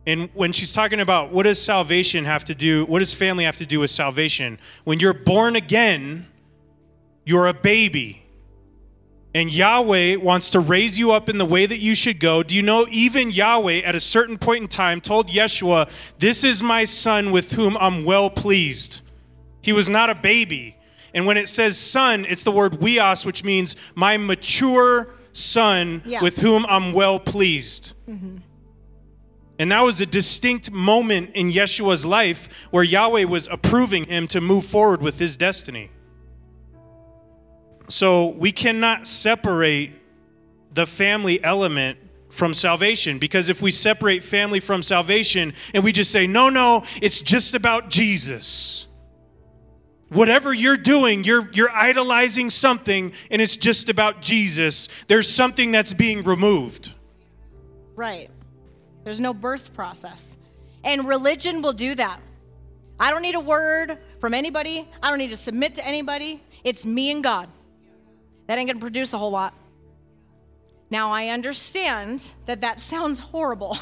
And 0.07 0.31
when 0.33 0.53
she's 0.53 0.73
talking 0.73 0.99
about 0.99 1.31
what 1.31 1.43
does 1.43 1.61
salvation 1.61 2.25
have 2.25 2.43
to 2.45 2.55
do, 2.55 2.87
what 2.87 3.01
does 3.01 3.13
family 3.13 3.45
have 3.45 3.59
to 3.59 3.67
do 3.67 3.81
with 3.81 3.91
salvation? 3.91 4.59
When 4.85 4.99
you're 4.99 5.13
born 5.13 5.55
again, 5.55 6.27
you're 7.27 7.49
a 7.49 7.55
baby 7.55 8.23
and 9.35 9.53
Yahweh 9.53 10.17
wants 10.17 10.51
to 10.51 10.61
raise 10.61 10.99
you 10.99 11.13
up 11.13 11.29
in 11.29 11.39
the 11.39 11.45
way 11.45 11.65
that 11.67 11.79
you 11.79 11.95
should 11.95 12.19
go. 12.19 12.43
Do 12.43 12.55
you 12.57 12.63
know 12.63 12.87
even 12.91 13.31
Yahweh 13.31 13.79
at 13.85 13.95
a 13.95 14.01
certain 14.01 14.39
point 14.39 14.63
in 14.63 14.69
time 14.69 15.01
told 15.01 15.29
Yeshua, 15.29 15.89
This 16.19 16.43
is 16.43 16.63
my 16.63 16.85
son 16.85 17.31
with 17.31 17.53
whom 17.53 17.77
I'm 17.77 18.05
well 18.05 18.29
pleased? 18.29 19.03
He 19.63 19.73
was 19.73 19.89
not 19.89 20.11
a 20.11 20.15
baby. 20.15 20.77
And 21.15 21.27
when 21.27 21.37
it 21.37 21.49
says 21.49 21.79
son, 21.79 22.25
it's 22.29 22.43
the 22.43 22.51
word 22.53 22.73
huios, 22.81 23.25
which 23.27 23.45
means 23.45 23.77
my 23.95 24.17
mature 24.17 25.09
son 25.33 26.03
Yeah. 26.05 26.23
with 26.23 26.39
whom 26.39 26.67
I'm 26.67 26.93
well 26.93 27.21
pleased. 27.21 27.95
Mm-hmm. 28.09 28.39
And 29.61 29.71
that 29.73 29.83
was 29.83 30.01
a 30.01 30.07
distinct 30.07 30.71
moment 30.73 31.31
in 31.35 31.51
Yeshua's 31.53 32.07
life 32.07 32.67
where 32.71 32.83
Yahweh 32.83 33.25
was 33.25 33.47
approving 33.49 34.07
him 34.07 34.27
to 34.29 34.41
move 34.41 34.65
forward 34.65 35.03
with 35.03 35.19
his 35.19 35.37
destiny. 35.37 35.91
So 37.91 38.29
we 38.29 38.53
cannot 38.53 39.07
separate 39.07 39.93
the 40.73 40.87
family 40.87 41.43
element 41.43 41.99
from 42.29 42.55
salvation 42.55 43.19
because 43.19 43.49
if 43.49 43.61
we 43.61 43.73
separate 43.73 44.23
family 44.23 44.61
from 44.61 44.83
salvation 44.83 45.53
and 45.75 45.83
we 45.83 45.93
just 45.93 46.13
say, 46.13 46.27
no, 46.27 46.49
no, 46.49 46.85
it's 47.03 47.21
just 47.21 47.55
about 47.55 47.91
Jesus. 47.91 48.87
Whatever 50.09 50.53
you're 50.53 50.77
doing, 50.77 51.25
you're, 51.25 51.49
you're 51.53 51.71
idolizing 51.71 52.51
something 52.51 53.13
and 53.31 53.43
it's 53.43 53.57
just 53.57 53.89
about 53.89 54.23
Jesus. 54.23 54.89
There's 55.09 55.29
something 55.29 55.73
that's 55.73 55.93
being 55.93 56.23
removed. 56.23 56.95
Right. 57.97 58.31
There's 59.03 59.21
no 59.21 59.35
birth 59.35 59.75
process. 59.75 60.37
And 60.85 61.09
religion 61.09 61.61
will 61.63 61.73
do 61.73 61.95
that. 61.97 62.21
I 62.99 63.11
don't 63.11 63.23
need 63.23 63.35
a 63.35 63.41
word 63.41 63.99
from 64.21 64.35
anybody. 64.35 64.89
I 65.03 65.11
don't 65.11 65.19
need 65.19 65.31
to 65.31 65.37
submit 65.37 65.75
to 65.77 65.87
anybody. 65.87 66.43
It's 66.63 66.87
me 66.87 67.11
and 67.11 67.25
God. 67.25 67.49
That 68.51 68.59
ain't 68.59 68.69
to 68.69 68.75
produce 68.75 69.13
a 69.13 69.19
whole 69.19 69.31
lot. 69.31 69.55
Now, 70.91 71.13
I 71.13 71.29
understand 71.29 72.35
that 72.47 72.63
that 72.63 72.81
sounds 72.81 73.21
horrible. 73.21 73.79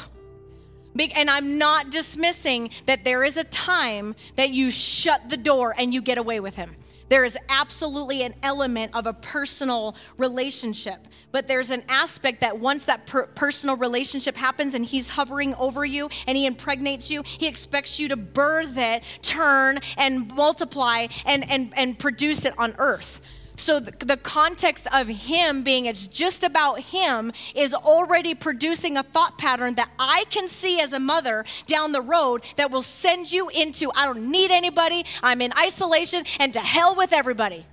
And 1.15 1.27
I'm 1.27 1.57
not 1.57 1.89
dismissing 1.89 2.69
that 2.85 3.03
there 3.03 3.23
is 3.23 3.35
a 3.35 3.45
time 3.45 4.15
that 4.35 4.51
you 4.51 4.69
shut 4.69 5.27
the 5.27 5.37
door 5.37 5.73
and 5.75 5.91
you 5.91 6.03
get 6.03 6.19
away 6.19 6.39
with 6.39 6.55
him. 6.55 6.75
There 7.09 7.25
is 7.25 7.35
absolutely 7.47 8.21
an 8.21 8.35
element 8.43 8.93
of 8.93 9.07
a 9.07 9.13
personal 9.13 9.95
relationship, 10.17 11.07
but 11.31 11.47
there's 11.47 11.71
an 11.71 11.83
aspect 11.89 12.41
that 12.41 12.59
once 12.59 12.85
that 12.85 13.07
per- 13.07 13.25
personal 13.25 13.75
relationship 13.75 14.35
happens 14.35 14.75
and 14.75 14.85
he's 14.85 15.09
hovering 15.09 15.55
over 15.55 15.83
you 15.83 16.09
and 16.27 16.37
he 16.37 16.45
impregnates 16.45 17.09
you, 17.09 17.23
he 17.25 17.47
expects 17.47 17.99
you 17.99 18.07
to 18.09 18.17
birth 18.17 18.77
it, 18.77 19.03
turn, 19.23 19.79
and 19.97 20.31
multiply 20.35 21.07
and, 21.25 21.49
and, 21.49 21.73
and 21.75 21.97
produce 21.97 22.45
it 22.45 22.53
on 22.59 22.75
earth. 22.77 23.21
So 23.59 23.79
the, 23.79 23.91
the 24.05 24.17
context 24.17 24.87
of 24.93 25.07
him 25.07 25.63
being 25.63 25.85
it's 25.85 26.07
just 26.07 26.43
about 26.43 26.79
him 26.79 27.31
is 27.53 27.73
already 27.73 28.33
producing 28.33 28.97
a 28.97 29.03
thought 29.03 29.37
pattern 29.37 29.75
that 29.75 29.91
I 29.99 30.23
can 30.29 30.47
see 30.47 30.79
as 30.79 30.93
a 30.93 30.99
mother 30.99 31.45
down 31.67 31.91
the 31.91 32.01
road 32.01 32.45
that 32.55 32.71
will 32.71 32.81
send 32.81 33.31
you 33.31 33.49
into 33.49 33.91
I 33.95 34.05
don't 34.05 34.31
need 34.31 34.49
anybody, 34.49 35.05
I'm 35.21 35.41
in 35.41 35.51
isolation, 35.57 36.23
and 36.39 36.53
to 36.53 36.59
hell 36.59 36.95
with 36.95 37.11
everybody. 37.11 37.65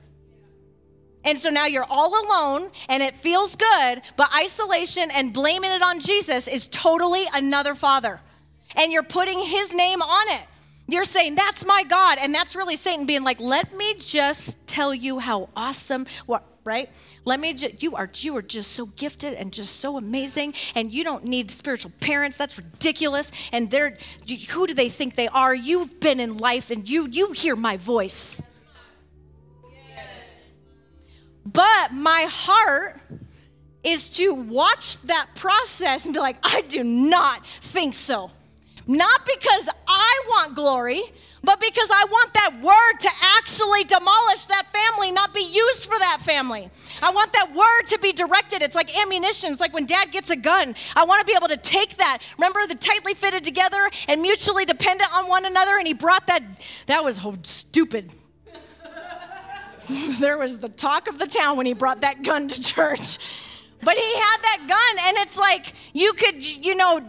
And 1.25 1.39
so 1.39 1.51
now 1.51 1.67
you're 1.67 1.87
all 1.89 2.25
alone 2.25 2.71
and 2.89 3.03
it 3.03 3.15
feels 3.17 3.57
good, 3.57 4.03
but 4.17 4.31
isolation 4.35 5.11
and 5.11 5.33
blaming 5.33 5.71
it 5.71 5.83
on 5.83 6.01
Jesus 6.01 6.47
is 6.47 6.69
totally 6.69 7.25
another 7.33 7.75
father. 7.75 8.21
And 8.75 8.93
you're 8.93 9.03
putting 9.03 9.39
his 9.41 9.73
name 9.73 10.03
on 10.03 10.29
it. 10.41 10.47
You're 10.89 11.05
saying, 11.05 11.35
that's 11.35 11.65
my 11.67 11.83
God. 11.83 12.19
And 12.21 12.35
that's 12.35 12.55
really 12.55 12.77
Satan 12.77 13.07
being 13.07 13.25
like, 13.25 13.41
let 13.41 13.77
me 13.77 13.95
just 13.99 14.65
tell 14.67 14.95
you 14.95 15.19
how 15.19 15.49
awesome, 15.57 16.07
what, 16.27 16.45
right? 16.65 16.91
Let 17.25 17.41
me 17.41 17.55
just, 17.55 17.83
you 17.83 17.97
are, 17.97 18.09
you 18.15 18.37
are 18.37 18.43
just 18.43 18.73
so 18.73 18.87
gifted 18.87 19.35
and 19.35 19.53
just 19.53 19.77
so 19.81 19.97
amazing. 19.97 20.55
And 20.77 20.93
you 20.93 21.03
don't 21.03 21.25
need 21.25 21.51
spiritual 21.51 21.91
parents. 22.01 22.37
That's 22.37 22.57
ridiculous. 22.57 23.33
And 23.51 23.69
they're, 23.69 23.97
who 24.51 24.67
do 24.69 24.75
they 24.75 24.89
think 24.89 25.17
they 25.17 25.29
are? 25.29 25.55
You've 25.55 25.99
been 25.99 26.21
in 26.21 26.37
life 26.37 26.71
and 26.71 26.89
you, 26.89 27.09
you 27.09 27.33
hear 27.33 27.57
my 27.57 27.77
voice. 27.77 28.41
But 31.45 31.93
my 31.93 32.27
heart 32.29 33.01
is 33.83 34.11
to 34.11 34.35
watch 34.35 35.01
that 35.03 35.29
process 35.37 36.05
and 36.05 36.15
be 36.15 36.21
like, 36.21 36.37
I 36.43 36.63
do 36.63 36.83
not 36.83 37.47
think 37.47 37.95
so. 37.95 38.31
Not 38.87 39.27
because 39.27 39.69
I 39.89 40.21
want 40.29 40.55
glory, 40.55 41.03
but 41.43 41.61
because 41.61 41.89
I 41.93 42.05
want 42.11 42.35
that 42.35 42.61
word 42.63 43.01
to 43.01 43.11
actually 43.37 43.85
demolish 43.85 44.47
that 44.47 44.67
family, 44.73 45.13
not 45.13 45.33
be 45.33 45.43
used 45.43 45.85
for 45.85 45.99
that 45.99 46.21
family. 46.21 46.69
I 47.01 47.11
want 47.11 47.33
that 47.33 47.55
word 47.55 47.87
to 47.89 47.99
be 47.99 48.13
directed. 48.13 48.63
It's 48.63 48.75
like 48.75 48.97
ammunition. 49.01 49.53
It's 49.53 49.61
like 49.61 49.73
when 49.73 49.87
dad 49.87 50.11
gets 50.13 50.31
a 50.31 50.37
gun. 50.37 50.75
I 50.95 51.05
want 51.05 51.21
to 51.21 51.27
be 51.27 51.35
able 51.37 51.49
to 51.49 51.57
take 51.57 51.97
that. 51.99 52.19
Remember 52.37 52.67
the 52.67 52.75
tightly 52.75 53.15
fitted 53.15 53.45
together 53.45 53.91
and 54.09 54.23
mutually 54.23 54.65
dependent 54.65 55.13
on 55.15 55.29
one 55.29 55.45
another? 55.45 55.79
And 55.79 55.87
he 55.87 55.95
brought 55.95 56.27
that. 56.27 56.43
That 56.87 57.05
was 57.05 57.21
stupid. 57.43 58.13
there 60.19 60.39
was 60.39 60.59
the 60.59 60.69
talk 60.69 61.09
of 61.09 61.19
the 61.19 61.27
town 61.27 61.57
when 61.57 61.67
he 61.67 61.75
brought 61.75 62.01
that 62.01 62.23
gun 62.23 62.49
to 62.49 62.61
church. 62.61 63.19
But 63.87 63.97
he 63.97 64.15
had 64.17 64.39
that 64.43 64.67
gun, 64.67 65.05
and 65.07 65.17
it's 65.19 65.39
like 65.39 65.73
you 65.93 66.13
could, 66.15 66.45
you 66.45 66.75
know, 66.75 67.01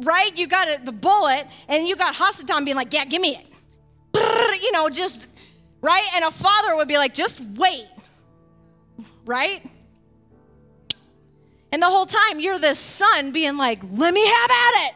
right? 0.00 0.36
You 0.36 0.46
got 0.46 0.68
a, 0.68 0.84
the 0.84 0.92
bullet, 0.92 1.46
and 1.66 1.88
you 1.88 1.96
got 1.96 2.14
Hasatan 2.14 2.62
being 2.66 2.76
like, 2.76 2.92
"Yeah, 2.92 3.06
give 3.06 3.22
me 3.22 3.38
it," 3.38 4.62
you 4.62 4.70
know, 4.70 4.90
just 4.90 5.26
right. 5.80 6.04
And 6.14 6.26
a 6.26 6.30
father 6.30 6.76
would 6.76 6.88
be 6.88 6.98
like, 6.98 7.14
"Just 7.14 7.40
wait," 7.56 7.86
right? 9.24 9.64
And 11.72 11.80
the 11.80 11.86
whole 11.86 12.04
time 12.04 12.38
you're 12.38 12.58
this 12.58 12.78
son 12.78 13.32
being 13.32 13.56
like, 13.56 13.80
"Let 13.90 14.12
me 14.12 14.26
have 14.26 14.50
at 14.50 14.88
it. 14.88 14.94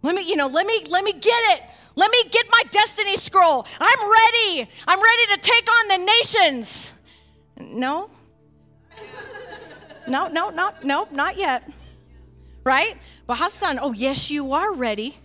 Let 0.00 0.14
me, 0.14 0.22
you 0.22 0.36
know, 0.36 0.46
let 0.46 0.66
me, 0.66 0.86
let 0.88 1.04
me 1.04 1.12
get 1.12 1.58
it." 1.58 1.62
Let 1.98 2.10
me 2.10 2.24
get 2.30 2.44
my 2.50 2.62
destiny 2.70 3.16
scroll. 3.16 3.66
I'm 3.80 3.98
ready. 4.00 4.70
I'm 4.86 5.02
ready 5.02 5.34
to 5.34 5.38
take 5.40 5.66
on 5.66 5.88
the 5.88 6.12
nations. 6.20 6.92
No, 7.58 8.10
no, 10.08 10.28
no, 10.28 10.50
no, 10.50 10.72
no, 10.82 11.08
not 11.10 11.36
yet. 11.36 11.68
Right? 12.64 12.96
But 13.26 13.38
Hasatan, 13.38 13.78
oh, 13.80 13.92
yes, 13.92 14.30
you 14.30 14.52
are 14.52 14.72
ready. 14.72 15.16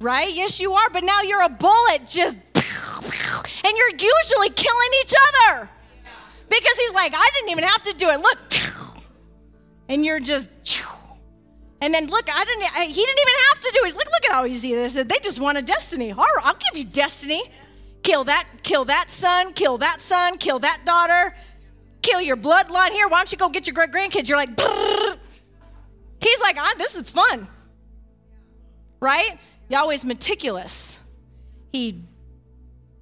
Right? 0.00 0.32
Yes, 0.34 0.60
you 0.60 0.72
are. 0.72 0.90
But 0.90 1.04
now 1.04 1.22
you're 1.22 1.42
a 1.42 1.48
bullet 1.48 2.08
just, 2.08 2.36
and 2.54 3.76
you're 3.76 3.90
usually 3.90 4.50
killing 4.50 4.90
each 5.02 5.12
other. 5.28 5.68
because 6.48 6.76
he's 6.78 6.92
like, 6.92 7.12
I 7.14 7.30
didn't 7.34 7.50
even 7.50 7.64
have 7.64 7.82
to 7.82 7.94
do 7.94 8.10
it. 8.10 8.20
Look, 8.20 8.38
and 9.88 10.04
you're 10.04 10.20
just, 10.20 10.50
and 11.80 11.94
then 11.94 12.06
look, 12.06 12.28
I 12.32 12.44
didn't. 12.44 12.76
I, 12.76 12.84
he 12.86 13.04
didn't 13.04 13.20
even 13.20 13.34
have 13.50 13.60
to 13.60 13.70
do 13.72 13.86
it. 13.86 13.94
Look, 13.94 14.06
look 14.06 14.24
at 14.28 14.32
how 14.32 14.46
easy 14.46 14.74
this 14.74 14.96
is. 14.96 15.04
They 15.04 15.18
just 15.22 15.40
want 15.40 15.58
a 15.58 15.62
destiny. 15.62 16.12
All 16.12 16.18
right, 16.18 16.44
I'll 16.44 16.54
give 16.54 16.76
you 16.76 16.84
destiny. 16.84 17.42
Kill 18.02 18.24
that, 18.24 18.46
kill 18.62 18.86
that 18.86 19.10
son, 19.10 19.52
kill 19.52 19.78
that 19.78 20.00
son, 20.00 20.38
kill 20.38 20.58
that 20.60 20.80
daughter, 20.86 21.34
kill 22.02 22.20
your 22.20 22.36
bloodline 22.36 22.90
here. 22.90 23.08
Why 23.08 23.18
don't 23.18 23.32
you 23.32 23.38
go 23.38 23.48
get 23.48 23.66
your 23.66 23.74
great 23.74 23.92
grandkids? 23.92 24.28
You're 24.28 24.38
like, 24.38 24.56
Brrr. 24.56 25.18
he's 26.20 26.40
like, 26.40 26.56
ah, 26.58 26.74
this 26.78 26.94
is 26.94 27.10
fun, 27.10 27.48
right? 29.00 29.38
Yahweh's 29.68 30.04
meticulous. 30.04 30.98
He, 31.72 32.02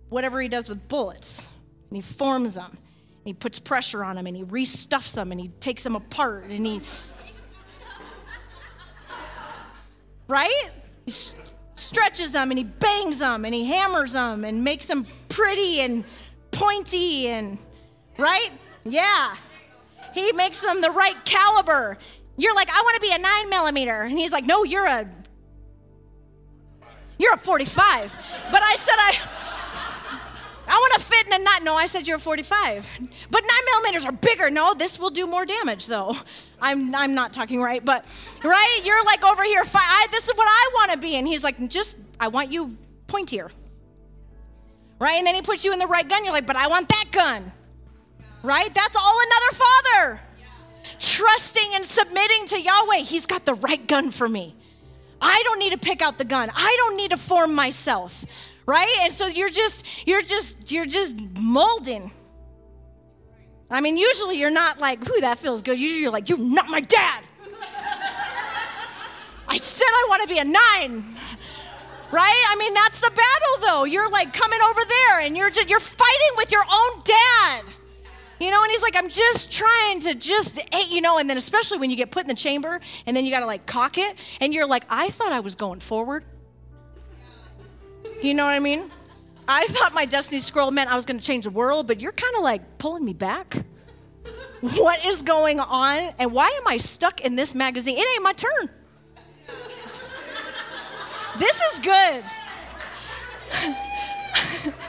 whatever 0.08 0.40
he 0.40 0.48
does 0.48 0.68
with 0.68 0.86
bullets, 0.88 1.48
and 1.88 1.96
he 1.96 2.02
forms 2.02 2.54
them, 2.54 2.70
and 2.70 3.24
he 3.24 3.32
puts 3.32 3.58
pressure 3.58 4.04
on 4.04 4.16
them, 4.16 4.26
and 4.26 4.36
he 4.36 4.44
restuffs 4.44 5.14
them, 5.14 5.32
and 5.32 5.40
he 5.40 5.48
takes 5.60 5.82
them 5.82 5.96
apart, 5.96 6.44
and 6.50 6.66
he, 6.66 6.80
right? 10.28 10.70
He 11.06 11.12
stretches 11.74 12.32
them, 12.32 12.50
and 12.50 12.58
he 12.58 12.64
bangs 12.64 13.20
them, 13.20 13.46
and 13.46 13.54
he 13.54 13.64
hammers 13.64 14.12
them, 14.12 14.44
and 14.44 14.62
makes 14.62 14.86
them 14.86 15.06
pretty 15.30 15.80
and 15.80 16.04
pointy, 16.50 17.28
and 17.28 17.56
right? 18.18 18.50
Yeah. 18.90 19.34
He 20.14 20.32
makes 20.32 20.60
them 20.60 20.80
the 20.80 20.90
right 20.90 21.16
caliber. 21.24 21.98
You're 22.36 22.54
like, 22.54 22.70
I 22.70 22.80
want 22.82 22.94
to 22.94 23.00
be 23.00 23.12
a 23.12 23.18
nine 23.18 23.50
millimeter, 23.50 24.02
and 24.02 24.18
he's 24.18 24.32
like, 24.32 24.44
No, 24.44 24.64
you're 24.64 24.86
a 24.86 25.08
you're 27.18 27.34
a 27.34 27.38
45. 27.38 28.16
But 28.52 28.62
I 28.62 28.76
said 28.76 28.94
I 28.96 29.38
I 30.70 30.74
want 30.74 31.00
to 31.00 31.00
fit 31.00 31.26
in 31.26 31.32
a 31.32 31.38
nine. 31.38 31.64
No, 31.64 31.74
I 31.74 31.86
said 31.86 32.06
you're 32.06 32.18
a 32.18 32.20
45. 32.20 32.98
But 33.30 33.42
nine 33.42 33.64
millimeters 33.72 34.04
are 34.04 34.12
bigger. 34.12 34.50
No, 34.50 34.74
this 34.74 34.98
will 34.98 35.10
do 35.10 35.26
more 35.26 35.46
damage 35.46 35.86
though. 35.86 36.16
I'm 36.60 36.94
I'm 36.94 37.14
not 37.14 37.32
talking 37.32 37.62
right, 37.62 37.84
but 37.84 38.04
right? 38.44 38.80
You're 38.84 39.02
like 39.04 39.24
over 39.24 39.42
here. 39.44 39.62
I, 39.74 40.06
this 40.10 40.28
is 40.28 40.34
what 40.34 40.46
I 40.48 40.70
want 40.74 40.92
to 40.92 40.98
be, 40.98 41.16
and 41.16 41.26
he's 41.26 41.42
like, 41.42 41.68
just 41.68 41.96
I 42.20 42.28
want 42.28 42.52
you 42.52 42.76
pointier. 43.06 43.50
Right? 45.00 45.14
And 45.14 45.26
then 45.26 45.36
he 45.36 45.42
puts 45.42 45.64
you 45.64 45.72
in 45.72 45.78
the 45.78 45.86
right 45.86 46.08
gun. 46.08 46.24
You're 46.24 46.32
like, 46.32 46.46
but 46.46 46.56
I 46.56 46.66
want 46.66 46.88
that 46.88 47.06
gun. 47.12 47.52
Right? 48.42 48.72
That's 48.72 48.96
all 48.96 49.18
another 49.20 49.56
father. 49.56 50.20
Trusting 50.98 51.74
and 51.74 51.84
submitting 51.84 52.46
to 52.46 52.60
Yahweh. 52.60 52.98
He's 52.98 53.26
got 53.26 53.44
the 53.44 53.54
right 53.54 53.86
gun 53.86 54.10
for 54.10 54.28
me. 54.28 54.54
I 55.20 55.42
don't 55.44 55.58
need 55.58 55.72
to 55.72 55.78
pick 55.78 56.00
out 56.02 56.18
the 56.18 56.24
gun. 56.24 56.50
I 56.54 56.74
don't 56.78 56.96
need 56.96 57.10
to 57.10 57.16
form 57.16 57.54
myself. 57.54 58.24
Right? 58.66 58.94
And 59.02 59.12
so 59.12 59.26
you're 59.26 59.50
just 59.50 59.84
you're 60.06 60.22
just 60.22 60.70
you're 60.70 60.86
just 60.86 61.18
molding. 61.40 62.12
I 63.70 63.80
mean, 63.80 63.96
usually 63.96 64.38
you're 64.38 64.50
not 64.50 64.78
like, 64.78 65.08
ooh, 65.10 65.20
that 65.20 65.38
feels 65.38 65.62
good. 65.62 65.78
Usually 65.78 66.00
you're 66.00 66.12
like, 66.12 66.28
you're 66.28 66.38
not 66.38 66.68
my 66.68 66.80
dad. 66.80 67.24
I 69.48 69.56
said 69.56 69.86
I 69.86 70.06
want 70.08 70.22
to 70.22 70.28
be 70.28 70.38
a 70.38 70.44
nine. 70.44 71.04
Right? 72.10 72.44
I 72.48 72.56
mean, 72.56 72.72
that's 72.72 73.00
the 73.00 73.10
battle 73.10 73.68
though. 73.68 73.84
You're 73.84 74.08
like 74.10 74.32
coming 74.32 74.60
over 74.70 74.80
there 74.88 75.20
and 75.20 75.36
you're 75.36 75.50
just, 75.50 75.68
you're 75.68 75.80
fighting 75.80 76.36
with 76.36 76.52
your 76.52 76.62
own 76.62 77.02
dad. 77.04 77.64
You 78.40 78.50
know, 78.50 78.62
and 78.62 78.70
he's 78.70 78.82
like, 78.82 78.94
I'm 78.94 79.08
just 79.08 79.50
trying 79.50 80.00
to 80.00 80.14
just, 80.14 80.58
eh, 80.72 80.84
you 80.88 81.00
know, 81.00 81.18
and 81.18 81.28
then 81.28 81.36
especially 81.36 81.78
when 81.78 81.90
you 81.90 81.96
get 81.96 82.10
put 82.10 82.22
in 82.22 82.28
the 82.28 82.34
chamber 82.34 82.80
and 83.06 83.16
then 83.16 83.24
you 83.24 83.32
got 83.32 83.40
to 83.40 83.46
like 83.46 83.66
cock 83.66 83.98
it 83.98 84.16
and 84.40 84.54
you're 84.54 84.66
like, 84.66 84.84
I 84.88 85.10
thought 85.10 85.32
I 85.32 85.40
was 85.40 85.54
going 85.54 85.80
forward. 85.80 86.24
You 88.22 88.34
know 88.34 88.44
what 88.44 88.54
I 88.54 88.60
mean? 88.60 88.90
I 89.48 89.66
thought 89.66 89.92
my 89.94 90.04
destiny 90.04 90.40
scroll 90.40 90.70
meant 90.70 90.90
I 90.90 90.94
was 90.94 91.06
going 91.06 91.18
to 91.18 91.24
change 91.24 91.44
the 91.44 91.50
world, 91.50 91.86
but 91.86 92.00
you're 92.00 92.12
kind 92.12 92.36
of 92.36 92.42
like 92.42 92.78
pulling 92.78 93.04
me 93.04 93.14
back. 93.14 93.64
What 94.60 95.04
is 95.04 95.22
going 95.22 95.60
on? 95.60 96.12
And 96.18 96.32
why 96.32 96.48
am 96.48 96.66
I 96.66 96.78
stuck 96.78 97.20
in 97.20 97.36
this 97.36 97.54
magazine? 97.54 97.96
It 97.96 98.06
ain't 98.06 98.22
my 98.22 98.32
turn. 98.32 98.68
This 101.38 101.60
is 101.72 101.78
good. 101.78 102.24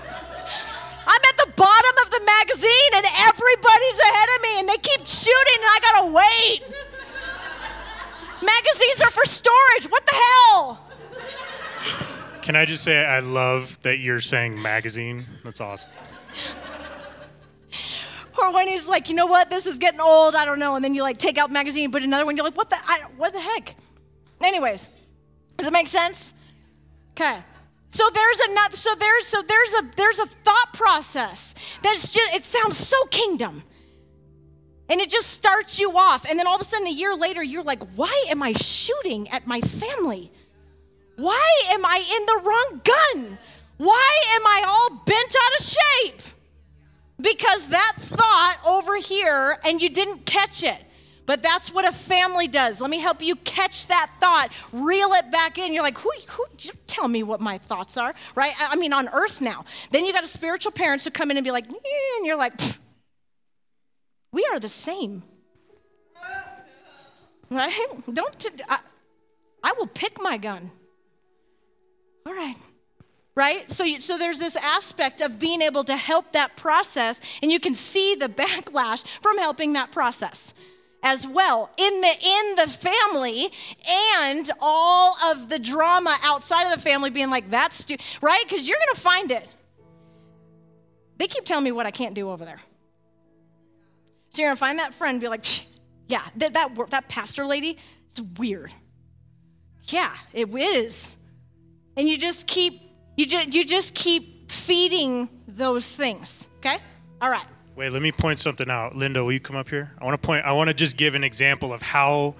I'm 1.09 1.21
at 1.27 1.37
the 1.37 1.51
bottom 1.55 1.95
of 2.05 2.11
the 2.11 2.21
magazine 2.23 2.91
and 2.93 3.05
everybody's 3.25 3.99
ahead 3.99 4.29
of 4.35 4.41
me 4.43 4.59
and 4.59 4.69
they 4.69 4.77
keep 4.77 5.07
shooting 5.07 5.57
and 5.57 5.65
I 5.65 5.79
gotta 5.81 6.07
wait. 6.13 6.61
Magazines 8.43 9.01
are 9.01 9.09
for 9.09 9.25
storage. 9.25 9.89
What 9.89 10.05
the 10.05 10.15
hell? 10.15 10.85
Can 12.43 12.55
I 12.55 12.65
just 12.65 12.83
say 12.83 13.03
I 13.03 13.21
love 13.21 13.81
that 13.81 13.97
you're 13.97 14.19
saying 14.19 14.61
magazine? 14.61 15.25
That's 15.43 15.59
awesome. 15.59 15.89
Or 18.37 18.53
when 18.53 18.67
he's 18.67 18.87
like, 18.87 19.09
you 19.09 19.15
know 19.15 19.25
what, 19.25 19.49
this 19.49 19.65
is 19.65 19.79
getting 19.79 19.99
old, 19.99 20.35
I 20.35 20.45
don't 20.45 20.59
know, 20.59 20.75
and 20.75 20.85
then 20.85 20.93
you 20.93 21.01
like 21.01 21.17
take 21.17 21.37
out 21.37 21.51
magazine 21.51 21.85
and 21.85 21.93
put 21.93 22.03
another 22.03 22.25
one, 22.25 22.37
you're 22.37 22.45
like, 22.45 22.55
what 22.55 22.69
the, 22.69 22.77
I, 22.81 23.01
what 23.17 23.33
the 23.33 23.41
heck? 23.41 23.75
Anyways, 24.41 24.89
does 25.57 25.67
it 25.67 25.73
make 25.73 25.87
sense? 25.87 26.33
Okay. 27.11 27.39
So 27.89 28.07
there's 28.13 28.39
another, 28.39 28.75
so 28.75 28.93
there's, 28.95 29.25
so 29.25 29.41
there's 29.41 29.73
a, 29.73 29.83
there's 29.95 30.19
a 30.19 30.27
thought 30.27 30.73
process 30.73 31.55
that's 31.81 32.11
just, 32.11 32.35
it 32.35 32.43
sounds 32.43 32.77
so 32.77 33.03
kingdom. 33.05 33.63
And 34.89 34.99
it 35.01 35.09
just 35.09 35.27
starts 35.27 35.79
you 35.79 35.97
off. 35.97 36.25
And 36.29 36.39
then 36.39 36.47
all 36.47 36.55
of 36.55 36.61
a 36.61 36.63
sudden, 36.63 36.87
a 36.87 36.91
year 36.91 37.15
later, 37.15 37.43
you're 37.43 37.63
like, 37.63 37.81
why 37.95 38.25
am 38.29 38.41
I 38.41 38.53
shooting 38.53 39.29
at 39.29 39.45
my 39.45 39.61
family? 39.61 40.31
Why 41.15 41.63
am 41.69 41.85
I 41.85 41.97
in 41.97 42.25
the 42.25 42.41
wrong 42.43 42.81
gun? 42.83 43.37
Why 43.77 44.21
am 44.33 44.47
I 44.47 44.63
all 44.67 45.03
bent 45.05 45.35
out 45.35 45.59
of 45.59 45.65
shape? 45.65 46.35
Because 47.19 47.67
that 47.67 47.93
thought 47.97 48.57
over 48.65 48.97
here 48.97 49.59
and 49.63 49.81
you 49.81 49.89
didn't 49.89 50.25
catch 50.25 50.63
it. 50.63 50.79
But 51.29 51.43
that's 51.43 51.71
what 51.71 51.85
a 51.85 51.91
family 51.91 52.47
does. 52.47 52.81
Let 52.81 52.89
me 52.89 52.97
help 52.97 53.21
you 53.21 53.35
catch 53.35 53.85
that 53.85 54.09
thought, 54.19 54.49
reel 54.71 55.13
it 55.13 55.29
back 55.29 55.59
in. 55.59 55.75
You're 55.75 55.83
like, 55.83 55.99
who, 55.99 56.09
who, 56.27 56.45
tell 56.87 57.07
me 57.07 57.21
what 57.21 57.39
my 57.39 57.59
thoughts 57.59 57.97
are, 57.97 58.15
right? 58.33 58.53
I 58.59 58.71
I 58.71 58.75
mean, 58.75 58.93
on 58.93 59.07
earth 59.09 59.39
now. 59.39 59.63
Then 59.91 60.07
you 60.07 60.11
got 60.11 60.23
a 60.23 60.27
spiritual 60.27 60.71
parents 60.71 61.05
who 61.05 61.11
come 61.11 61.29
in 61.29 61.37
and 61.37 61.43
be 61.43 61.51
like, 61.51 61.67
"Eh," 61.71 62.17
and 62.17 62.25
you're 62.25 62.35
like, 62.35 62.57
"Pfft, 62.57 62.79
we 64.31 64.43
are 64.51 64.59
the 64.59 64.67
same. 64.67 65.21
Right? 67.51 67.73
Don't, 68.11 68.39
t- 68.39 68.49
I, 68.67 68.79
I 69.63 69.73
will 69.73 69.85
pick 69.85 70.19
my 70.19 70.37
gun. 70.37 70.71
All 72.25 72.33
right. 72.33 72.57
Right? 73.35 73.69
So, 73.69 73.83
you, 73.83 73.99
so 73.99 74.17
there's 74.17 74.39
this 74.39 74.55
aspect 74.55 75.21
of 75.21 75.37
being 75.37 75.61
able 75.61 75.83
to 75.83 75.95
help 75.95 76.31
that 76.31 76.55
process, 76.55 77.21
and 77.43 77.51
you 77.51 77.59
can 77.59 77.75
see 77.75 78.15
the 78.15 78.29
backlash 78.29 79.05
from 79.21 79.37
helping 79.37 79.73
that 79.73 79.91
process 79.91 80.55
as 81.03 81.25
well 81.25 81.69
in 81.77 82.01
the 82.01 82.07
in 82.07 82.55
the 82.55 82.67
family 82.67 83.49
and 83.87 84.51
all 84.59 85.15
of 85.31 85.49
the 85.49 85.59
drama 85.59 86.17
outside 86.23 86.63
of 86.63 86.73
the 86.73 86.81
family 86.81 87.09
being 87.09 87.29
like 87.29 87.49
that's 87.49 87.77
stu-, 87.77 87.97
right? 88.21 88.43
Because 88.47 88.67
you're 88.67 88.77
gonna 88.79 88.99
find 88.99 89.31
it. 89.31 89.47
They 91.17 91.27
keep 91.27 91.45
telling 91.45 91.63
me 91.63 91.71
what 91.71 91.85
i 91.85 91.91
can't 91.91 92.13
do 92.13 92.29
over 92.29 92.45
there. 92.45 92.59
So 94.31 94.41
you're 94.41 94.49
gonna 94.49 94.57
find 94.57 94.79
that 94.79 94.93
friend 94.93 95.19
be 95.19 95.27
like 95.27 95.45
yeah 96.07 96.23
that, 96.37 96.53
that 96.53 96.89
that 96.89 97.07
pastor 97.07 97.45
lady 97.45 97.77
it's 98.09 98.21
weird. 98.21 98.73
Yeah 99.87 100.13
it 100.33 100.53
is. 100.53 101.17
And 101.95 102.07
you 102.07 102.17
just 102.17 102.45
keep 102.45 102.81
you 103.15 103.25
just 103.25 103.53
you 103.53 103.65
just 103.65 103.93
keep 103.93 104.51
feeding 104.51 105.29
those 105.47 105.89
things 105.89 106.49
okay? 106.59 106.77
All 107.21 107.29
right 107.29 107.45
Wait, 107.79 107.93
let 107.93 108.01
me 108.01 108.11
point 108.11 108.39
something 108.39 108.69
out. 108.69 108.93
Linda, 108.93 109.23
will 109.23 109.31
you 109.31 109.39
come 109.39 109.55
up 109.55 109.69
here? 109.69 109.93
I 110.01 110.03
want 110.03 110.21
to 110.21 110.25
point 110.27 110.43
I 110.43 110.51
want 110.51 110.67
to 110.67 110.73
just 110.73 110.97
give 110.97 111.15
an 111.15 111.23
example 111.23 111.71
of 111.71 111.81
how 111.81 112.35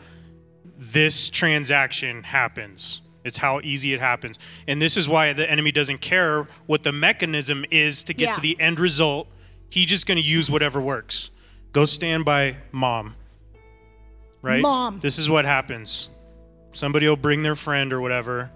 this 0.78 1.30
transaction 1.30 2.24
happens. 2.24 3.02
It's 3.24 3.38
how 3.38 3.62
easy 3.62 3.94
it 3.94 4.02
happens. 4.02 4.38
And 4.68 4.82
this 4.82 4.98
is 4.98 5.08
why 5.08 5.32
the 5.32 5.50
enemy 5.50 5.72
doesn't 5.72 6.02
care 6.02 6.46
what 6.66 6.84
the 6.84 6.92
mechanism 6.92 7.64
is 7.72 8.04
to 8.04 8.14
get 8.14 8.26
Yeah. 8.26 8.32
to 8.34 8.42
the 8.42 8.60
end 8.60 8.82
result. 8.82 9.30
He's 9.70 9.86
just 9.86 10.08
going 10.08 10.18
to 10.18 10.22
use 10.22 10.52
whatever 10.52 10.82
works. 10.82 11.32
Go 11.72 11.86
stand 11.86 12.26
by 12.26 12.58
mom. 12.74 13.16
Right? 14.42 14.62
Mom. 14.62 15.00
This 15.00 15.18
is 15.18 15.30
what 15.30 15.46
happens. 15.46 16.10
Somebody 16.74 17.08
will 17.08 17.16
bring 17.16 17.44
their 17.44 17.56
friend 17.56 17.94
or 17.94 18.02
whatever 18.02 18.52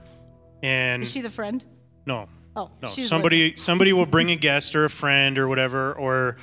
and 0.62 1.04
is 1.04 1.12
she 1.14 1.22
the 1.22 1.30
friend 1.30 1.64
no. 2.06 2.28
oh 2.58 2.72
No, 2.82 2.90
she's 2.90 3.08
somebody 3.08 3.56
somebody 3.56 3.94
will 3.94 4.06
bring 4.06 4.32
a 4.32 4.36
guest 4.36 4.76
or 4.76 4.84
a 4.84 4.90
friend 4.90 5.38
or 5.38 5.48
whatever, 5.48 5.94
or 5.94 6.36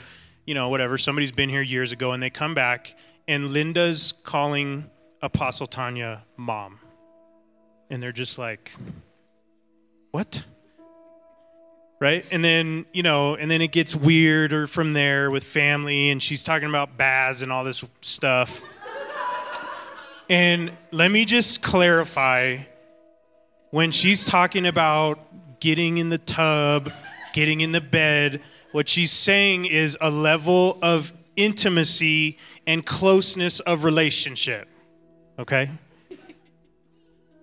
you 0.51 0.55
know 0.55 0.69
whatever. 0.69 0.99
Somebody's 0.99 1.31
been 1.31 1.49
here 1.49 1.63
years 1.63 1.93
ago 1.93 2.11
and 2.11 2.21
they 2.21 2.29
come 2.29 2.55
back, 2.55 2.97
and 3.29 3.51
Linda's 3.51 4.11
calling 4.25 4.91
Apostle 5.23 5.69
Tanya 5.69 6.25
mom, 6.37 6.81
and 7.89 8.03
they're 8.03 8.11
just 8.11 8.37
like, 8.37 8.73
"What?" 10.11 10.45
Right, 12.01 12.25
and 12.33 12.43
then 12.43 12.85
you 12.93 13.05
know, 13.05 13.37
and 13.37 13.49
then 13.49 13.63
it 13.63 13.71
gets 13.71 13.95
weirder 13.95 14.67
from 14.67 14.93
there 14.93 15.31
with 15.31 15.45
family, 15.45 16.11
and 16.11 16.21
she's 16.21 16.43
talking 16.43 16.69
about 16.69 16.97
Baz 16.97 17.43
and 17.43 17.53
all 17.53 17.63
this 17.63 17.85
stuff. 18.01 18.61
And 20.29 20.73
let 20.91 21.13
me 21.13 21.27
just 21.27 21.63
clarify 21.63 22.59
when 23.71 23.93
she's 23.93 24.25
talking 24.25 24.67
about 24.67 25.61
getting 25.61 25.99
in 25.99 26.09
the 26.09 26.19
tub, 26.19 26.91
getting 27.35 27.61
in 27.61 27.71
the 27.71 27.81
bed, 27.81 28.41
What 28.73 28.89
she's 28.89 29.11
saying 29.11 29.65
is 29.65 29.97
a 30.01 30.11
level 30.11 30.79
of 30.83 31.13
intimacy 31.37 32.39
and 32.67 32.85
closeness 32.85 33.61
of 33.61 33.85
relationship. 33.85 34.69
Okay? 35.39 35.71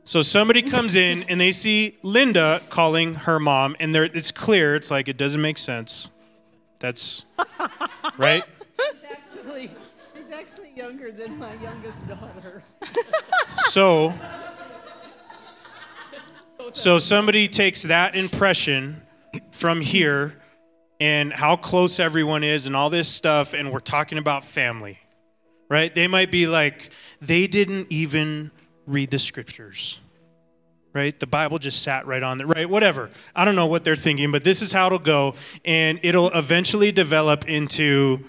So 0.04 0.22
somebody 0.22 0.62
comes 0.62 0.96
in 0.96 1.24
and 1.28 1.42
they 1.42 1.52
see 1.52 1.98
Linda 2.02 2.62
calling 2.70 3.16
her 3.16 3.40
mom, 3.42 3.76
and 3.80 3.94
it's 3.94 4.32
clear. 4.32 4.76
It's 4.76 4.90
like 4.90 5.10
it 5.10 5.18
doesn't 5.18 5.42
make 5.42 5.58
sense. 5.58 6.10
That's 6.80 7.26
right. 8.18 8.44
He's 8.78 8.88
Actually, 9.12 9.72
he's 10.14 10.32
actually 10.32 10.72
younger 10.76 11.12
than 11.12 11.38
my 11.38 11.54
youngest 11.56 12.08
daughter. 12.08 12.64
So, 13.58 14.14
so 16.72 17.00
somebody 17.00 17.50
takes 17.50 17.84
that 17.84 18.16
impression 18.16 19.02
from 19.52 19.82
here 19.82 20.40
and 21.00 21.32
how 21.32 21.56
close 21.56 22.00
everyone 22.00 22.44
is 22.44 22.66
and 22.66 22.76
all 22.76 22.90
this 22.90 23.08
stuff, 23.08 23.54
and 23.54 23.72
we're 23.72 23.80
talking 23.80 24.18
about 24.18 24.44
family, 24.44 25.00
right? 25.70 25.94
They 25.94 26.08
might 26.08 26.32
be 26.32 26.48
like, 26.48 26.90
they 27.22 27.48
didn't 27.48 27.88
even 27.92 28.52
read 28.86 29.12
the 29.12 29.20
scriptures, 29.20 30.00
right? 30.94 31.20
The 31.20 31.28
Bible 31.28 31.60
just 31.60 31.84
sat 31.84 32.08
right 32.08 32.24
on 32.24 32.38
there, 32.38 32.48
right? 32.48 32.70
Whatever. 32.70 33.10
I 33.36 33.46
don't 33.46 33.56
know 33.56 33.68
what 33.68 33.84
they're 33.84 33.96
thinking, 33.96 34.32
but 34.32 34.44
this 34.44 34.62
is 34.62 34.72
how 34.72 34.88
it'll 34.88 35.00
go, 35.00 35.36
and 35.66 36.00
it'll 36.04 36.32
eventually 36.32 36.92
develop 36.92 37.48
into 37.48 38.26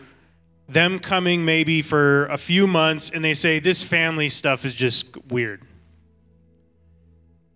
them 0.68 0.98
coming 0.98 1.44
maybe 1.44 1.80
for 1.80 2.26
a 2.26 2.36
few 2.36 2.66
months, 2.66 3.08
and 3.08 3.24
they 3.24 3.34
say, 3.34 3.58
this 3.58 3.82
family 3.82 4.28
stuff 4.28 4.64
is 4.66 4.74
just 4.74 5.16
weird 5.28 5.62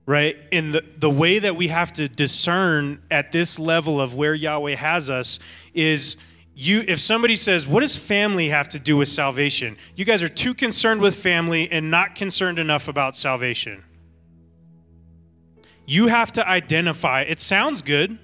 right? 0.06 0.36
And 0.50 0.74
the, 0.74 0.84
the 0.98 1.10
way 1.10 1.38
that 1.38 1.56
we 1.56 1.68
have 1.68 1.92
to 1.94 2.08
discern 2.08 3.02
at 3.10 3.32
this 3.32 3.58
level 3.58 4.00
of 4.00 4.14
where 4.14 4.34
Yahweh 4.34 4.76
has 4.76 5.08
us 5.10 5.38
is 5.74 6.16
you 6.54 6.84
if 6.86 7.00
somebody 7.00 7.36
says, 7.36 7.66
What 7.66 7.80
does 7.80 7.96
family 7.96 8.48
have 8.48 8.68
to 8.70 8.78
do 8.78 8.96
with 8.96 9.08
salvation? 9.08 9.76
You 9.96 10.04
guys 10.04 10.22
are 10.22 10.28
too 10.28 10.54
concerned 10.54 11.00
with 11.00 11.14
family 11.14 11.70
and 11.70 11.90
not 11.90 12.14
concerned 12.14 12.58
enough 12.58 12.88
about 12.88 13.16
salvation. 13.16 13.84
You 15.86 16.08
have 16.08 16.32
to 16.32 16.46
identify. 16.46 17.22
It 17.22 17.40
sounds 17.40 17.82
good, 17.82 18.18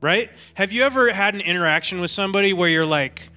right? 0.00 0.30
Have 0.54 0.72
you 0.72 0.82
ever 0.82 1.12
had 1.12 1.34
an 1.34 1.40
interaction 1.40 2.00
with 2.00 2.10
somebody 2.10 2.52
where 2.52 2.68
you're 2.68 2.86
like, 2.86 3.28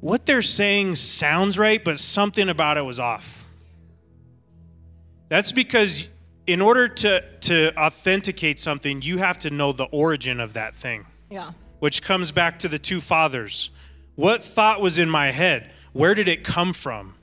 what 0.00 0.26
they're 0.26 0.42
saying 0.42 0.94
sounds 0.94 1.58
right, 1.58 1.84
but 1.84 1.98
something 1.98 2.48
about 2.48 2.78
it 2.78 2.82
was 2.82 3.00
off? 3.00 3.44
That's 5.28 5.52
because 5.52 6.08
in 6.48 6.62
order 6.62 6.88
to, 6.88 7.22
to 7.40 7.78
authenticate 7.78 8.58
something, 8.58 9.02
you 9.02 9.18
have 9.18 9.38
to 9.38 9.50
know 9.50 9.70
the 9.70 9.84
origin 9.84 10.40
of 10.40 10.54
that 10.54 10.74
thing, 10.74 11.04
Yeah. 11.30 11.52
which 11.78 12.02
comes 12.02 12.32
back 12.32 12.58
to 12.60 12.68
the 12.68 12.78
two 12.78 13.02
fathers. 13.02 13.68
What 14.14 14.42
thought 14.42 14.80
was 14.80 14.98
in 14.98 15.10
my 15.10 15.30
head? 15.30 15.70
Where 15.92 16.14
did 16.14 16.26
it 16.26 16.44
come 16.44 16.72
from? 16.72 17.14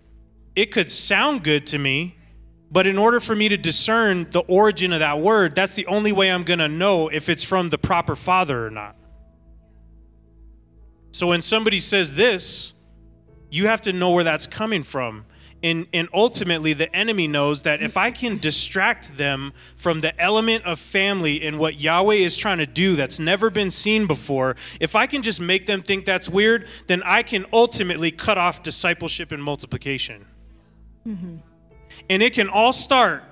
It 0.55 0.67
could 0.71 0.91
sound 0.91 1.43
good 1.43 1.65
to 1.67 1.79
me, 1.79 2.17
but 2.71 2.85
in 2.85 2.99
order 2.99 3.19
for 3.19 3.35
me 3.35 3.49
to 3.49 3.57
discern 3.57 4.29
the 4.29 4.41
origin 4.41 4.93
of 4.93 4.99
that 4.99 5.19
word, 5.19 5.55
that's 5.55 5.73
the 5.73 5.87
only 5.87 6.11
way 6.11 6.31
I'm 6.31 6.43
going 6.43 6.59
to 6.59 6.67
know 6.67 7.07
if 7.09 7.27
it's 7.27 7.43
from 7.43 7.69
the 7.69 7.79
proper 7.79 8.15
father 8.15 8.67
or 8.67 8.69
not. 8.69 8.95
So 11.11 11.27
when 11.27 11.41
somebody 11.41 11.79
says 11.79 12.13
this, 12.13 12.73
you 13.49 13.65
have 13.67 13.81
to 13.81 13.93
know 13.93 14.11
where 14.11 14.23
that's 14.23 14.45
coming 14.45 14.83
from. 14.83 15.25
And, 15.65 15.87
and 15.93 16.07
ultimately, 16.13 16.73
the 16.73 16.95
enemy 16.95 17.27
knows 17.27 17.63
that 17.63 17.81
if 17.81 17.97
I 17.97 18.11
can 18.11 18.37
distract 18.37 19.17
them 19.17 19.51
from 19.75 20.01
the 20.01 20.15
element 20.21 20.63
of 20.63 20.77
family 20.79 21.41
and 21.41 21.57
what 21.57 21.79
Yahweh 21.79 22.17
is 22.17 22.37
trying 22.37 22.59
to 22.59 22.67
do 22.67 22.95
that's 22.95 23.17
never 23.17 23.49
been 23.49 23.71
seen 23.71 24.05
before, 24.05 24.57
if 24.79 24.95
I 24.95 25.07
can 25.07 25.23
just 25.23 25.41
make 25.41 25.65
them 25.65 25.81
think 25.81 26.05
that's 26.05 26.29
weird, 26.29 26.67
then 26.85 27.01
I 27.03 27.23
can 27.23 27.47
ultimately 27.51 28.11
cut 28.11 28.37
off 28.37 28.61
discipleship 28.61 29.31
and 29.31 29.43
multiplication. 29.43 30.27
Mm-hmm. 31.03 31.37
And 32.11 32.21
it 32.21 32.33
can 32.33 32.47
all 32.47 32.71
start 32.71 33.23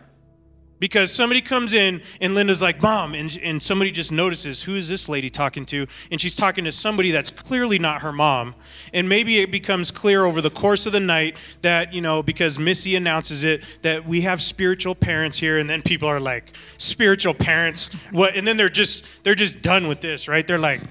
because 0.83 1.13
somebody 1.13 1.39
comes 1.39 1.73
in 1.73 2.01
and 2.19 2.35
Linda's 2.35 2.61
like, 2.61 2.81
Mom, 2.81 3.15
and, 3.15 3.39
and 3.41 3.63
somebody 3.63 3.89
just 3.89 4.11
notices, 4.11 4.63
Who 4.63 4.75
is 4.75 4.89
this 4.89 5.07
lady 5.07 5.29
talking 5.29 5.65
to? 5.67 5.87
And 6.11 6.19
she's 6.19 6.35
talking 6.35 6.65
to 6.65 6.73
somebody 6.73 7.09
that's 7.09 7.31
clearly 7.31 7.79
not 7.79 8.01
her 8.01 8.11
mom. 8.11 8.53
And 8.93 9.07
maybe 9.07 9.39
it 9.39 9.49
becomes 9.49 9.91
clear 9.91 10.25
over 10.25 10.41
the 10.41 10.49
course 10.49 10.85
of 10.85 10.91
the 10.91 10.99
night 10.99 11.37
that, 11.61 11.93
you 11.93 12.01
know, 12.01 12.21
because 12.21 12.59
Missy 12.59 12.97
announces 12.97 13.45
it, 13.45 13.63
that 13.81 14.05
we 14.05 14.21
have 14.21 14.41
spiritual 14.41 14.93
parents 14.93 15.37
here. 15.37 15.57
And 15.57 15.69
then 15.69 15.83
people 15.83 16.09
are 16.09 16.19
like, 16.19 16.51
Spiritual 16.77 17.33
parents? 17.33 17.89
What? 18.11 18.35
And 18.35 18.45
then 18.45 18.57
they're 18.57 18.67
just, 18.67 19.05
they're 19.23 19.35
just 19.35 19.61
done 19.61 19.87
with 19.87 20.01
this, 20.01 20.27
right? 20.27 20.45
They're 20.45 20.57
like, 20.59 20.81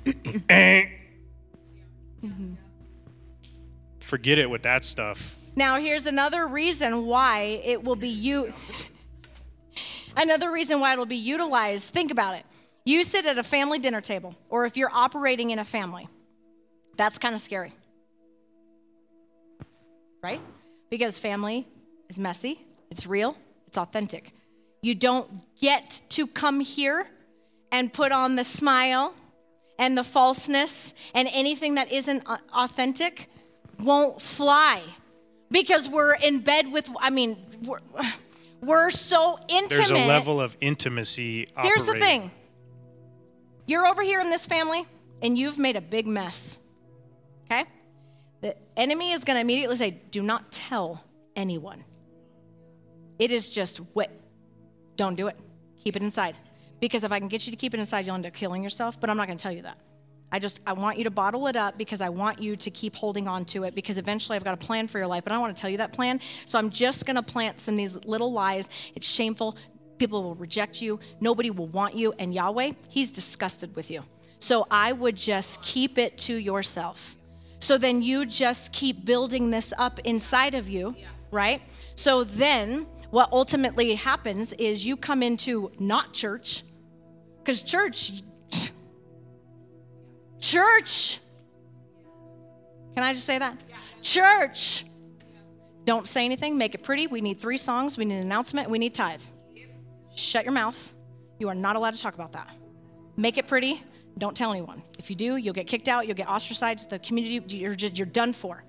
eh. 0.48 0.84
Forget 3.98 4.38
it 4.38 4.48
with 4.48 4.62
that 4.62 4.86
stuff. 4.86 5.36
Now, 5.54 5.78
here's 5.78 6.06
another 6.06 6.46
reason 6.46 7.04
why 7.04 7.60
it 7.62 7.84
will 7.84 7.96
be 7.96 8.08
you. 8.08 8.54
Another 10.16 10.50
reason 10.50 10.80
why 10.80 10.92
it'll 10.92 11.06
be 11.06 11.16
utilized. 11.16 11.90
Think 11.90 12.10
about 12.10 12.36
it. 12.36 12.44
You 12.84 13.04
sit 13.04 13.26
at 13.26 13.38
a 13.38 13.42
family 13.42 13.78
dinner 13.78 14.00
table, 14.00 14.34
or 14.48 14.64
if 14.64 14.76
you're 14.76 14.90
operating 14.92 15.50
in 15.50 15.58
a 15.58 15.64
family, 15.64 16.08
that's 16.96 17.18
kind 17.18 17.34
of 17.34 17.40
scary. 17.40 17.72
Right? 20.22 20.40
Because 20.90 21.18
family 21.18 21.66
is 22.08 22.18
messy, 22.18 22.64
it's 22.90 23.06
real, 23.06 23.36
it's 23.66 23.78
authentic. 23.78 24.32
You 24.82 24.94
don't 24.94 25.28
get 25.60 26.02
to 26.10 26.26
come 26.26 26.60
here 26.60 27.06
and 27.70 27.92
put 27.92 28.12
on 28.12 28.36
the 28.36 28.44
smile 28.44 29.14
and 29.78 29.96
the 29.96 30.04
falseness 30.04 30.92
and 31.14 31.28
anything 31.32 31.76
that 31.76 31.90
isn't 31.90 32.24
authentic 32.54 33.28
won't 33.80 34.20
fly 34.20 34.82
because 35.50 35.88
we're 35.88 36.14
in 36.14 36.40
bed 36.40 36.70
with 36.70 36.88
i 37.00 37.10
mean 37.10 37.36
we're, 38.62 38.90
so 38.90 39.38
intimate 39.48 39.68
There's 39.68 39.90
a 39.90 40.06
level 40.08 40.40
of 40.40 40.56
intimacy. 40.60 41.48
here's 41.58 41.86
the 41.86 41.94
thing. 41.94 42.30
You're 43.66 43.86
over 43.86 44.02
here 44.02 44.20
in 44.20 44.30
this 44.30 44.46
family 44.46 44.86
and 45.20 45.36
you've 45.36 45.58
made 45.58 45.76
a 45.76 45.80
big 45.80 46.06
mess 46.06 46.58
okay? 47.52 47.68
The 48.40 48.56
enemy 48.76 49.12
is 49.12 49.24
going 49.24 49.36
to 49.36 49.40
immediately 49.40 49.76
say 49.76 49.90
do 50.10 50.22
not 50.22 50.50
tell 50.50 51.04
anyone. 51.36 51.84
It 53.18 53.30
is 53.30 53.48
just 53.48 53.78
what 53.92 54.10
don't 54.96 55.14
do 55.14 55.28
it. 55.28 55.38
Keep 55.82 55.96
it 55.96 56.02
inside. 56.02 56.36
Because 56.80 57.04
if 57.04 57.12
i 57.12 57.20
can 57.20 57.28
get 57.28 57.46
you 57.46 57.52
to 57.52 57.56
keep 57.56 57.74
it 57.74 57.78
inside 57.78 58.06
you'll 58.06 58.16
end 58.16 58.26
up 58.26 58.32
killing 58.32 58.60
yourself 58.60 58.98
but 59.00 59.08
i'm 59.08 59.16
not 59.16 59.28
going 59.28 59.38
to 59.38 59.42
tell 59.42 59.52
you 59.52 59.62
that 59.62 59.78
I 60.32 60.38
just 60.38 60.60
I 60.66 60.72
want 60.72 60.96
you 60.96 61.04
to 61.04 61.10
bottle 61.10 61.46
it 61.46 61.56
up 61.56 61.76
because 61.76 62.00
I 62.00 62.08
want 62.08 62.40
you 62.40 62.56
to 62.56 62.70
keep 62.70 62.96
holding 62.96 63.28
on 63.28 63.44
to 63.46 63.64
it 63.64 63.74
because 63.74 63.98
eventually 63.98 64.34
I've 64.34 64.44
got 64.44 64.54
a 64.54 64.64
plan 64.66 64.88
for 64.88 64.98
your 64.98 65.06
life, 65.06 65.24
but 65.24 65.32
I 65.32 65.34
don't 65.34 65.42
want 65.42 65.54
to 65.54 65.60
tell 65.60 65.70
you 65.70 65.76
that 65.76 65.92
plan. 65.92 66.20
So 66.46 66.58
I'm 66.58 66.70
just 66.70 67.04
going 67.04 67.16
to 67.16 67.22
plant 67.22 67.60
some 67.60 67.74
of 67.74 67.78
these 67.78 68.02
little 68.06 68.32
lies. 68.32 68.70
It's 68.94 69.06
shameful. 69.06 69.56
People 69.98 70.22
will 70.22 70.34
reject 70.34 70.80
you. 70.80 70.98
Nobody 71.20 71.50
will 71.50 71.68
want 71.68 71.94
you 71.94 72.14
and 72.18 72.32
Yahweh, 72.32 72.72
he's 72.88 73.12
disgusted 73.12 73.76
with 73.76 73.90
you. 73.90 74.02
So 74.38 74.66
I 74.70 74.92
would 74.92 75.16
just 75.16 75.62
keep 75.62 75.98
it 75.98 76.18
to 76.18 76.34
yourself. 76.34 77.14
So 77.60 77.78
then 77.78 78.02
you 78.02 78.26
just 78.26 78.72
keep 78.72 79.04
building 79.04 79.50
this 79.50 79.72
up 79.78 80.00
inside 80.00 80.54
of 80.54 80.68
you, 80.68 80.96
right? 81.30 81.62
So 81.94 82.24
then 82.24 82.86
what 83.10 83.28
ultimately 83.30 83.94
happens 83.94 84.52
is 84.54 84.84
you 84.84 84.96
come 84.96 85.22
into 85.22 85.70
not 85.78 86.12
church 86.12 86.64
because 87.38 87.62
church 87.62 88.22
Church. 90.42 91.20
Can 92.94 93.04
I 93.04 93.14
just 93.14 93.24
say 93.24 93.38
that? 93.38 93.56
Church. 94.02 94.84
Don't 95.84 96.06
say 96.06 96.24
anything. 96.24 96.58
Make 96.58 96.74
it 96.74 96.82
pretty. 96.82 97.06
We 97.06 97.20
need 97.20 97.40
three 97.40 97.56
songs. 97.56 97.96
We 97.96 98.04
need 98.04 98.16
an 98.16 98.22
announcement. 98.22 98.68
We 98.68 98.78
need 98.78 98.92
tithe. 98.92 99.22
Shut 100.14 100.44
your 100.44 100.52
mouth. 100.52 100.92
You 101.38 101.48
are 101.48 101.54
not 101.54 101.76
allowed 101.76 101.94
to 101.94 102.00
talk 102.00 102.14
about 102.14 102.32
that. 102.32 102.50
Make 103.16 103.38
it 103.38 103.46
pretty. 103.46 103.82
Don't 104.18 104.36
tell 104.36 104.50
anyone. 104.50 104.82
If 104.98 105.08
you 105.08 105.16
do, 105.16 105.36
you'll 105.36 105.54
get 105.54 105.66
kicked 105.66 105.88
out. 105.88 106.06
You'll 106.06 106.16
get 106.16 106.28
ostracized. 106.28 106.90
The 106.90 106.98
community, 106.98 107.56
you're 107.56 107.74
just 107.74 107.96
you're 107.96 108.06
done 108.06 108.32
for. 108.32 108.64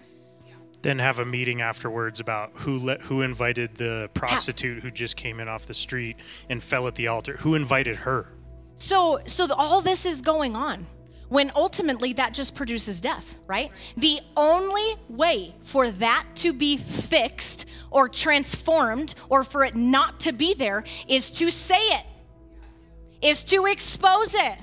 Then 0.84 1.00
have 1.00 1.20
a 1.20 1.26
meeting 1.26 1.62
afterwards 1.62 2.20
about 2.20 2.52
who 2.54 2.78
let 2.78 3.02
who 3.02 3.22
invited 3.22 3.76
the 3.76 4.10
prostitute 4.14 4.84
who 4.84 4.92
just 4.92 5.18
came 5.18 5.40
in 5.40 5.48
off 5.48 5.66
the 5.66 5.74
street 5.74 6.18
and 6.50 6.62
fell 6.62 6.88
at 6.88 6.96
the 6.96 7.08
altar. 7.08 7.38
Who 7.38 7.56
invited 7.56 7.96
her? 7.98 8.30
So, 8.76 9.22
so 9.26 9.48
the, 9.48 9.56
all 9.56 9.82
this 9.82 10.06
is 10.06 10.22
going 10.22 10.56
on 10.56 10.86
when 11.34 11.52
ultimately 11.56 12.14
that 12.14 12.32
just 12.32 12.54
produces 12.54 13.02
death, 13.02 13.42
right? 13.48 13.72
The 13.98 14.20
only 14.38 14.96
way 15.10 15.56
for 15.64 15.90
that 15.90 16.28
to 16.36 16.54
be 16.54 16.78
fixed 16.78 17.66
or 17.90 18.08
transformed 18.08 19.16
or 19.30 19.44
for 19.44 19.64
it 19.64 19.74
not 19.74 20.20
to 20.22 20.32
be 20.32 20.54
there 20.54 20.84
is 21.08 21.32
to 21.32 21.50
say 21.50 21.80
it, 21.80 22.06
is 23.24 23.44
to 23.46 23.66
expose 23.66 24.36
it, 24.36 24.60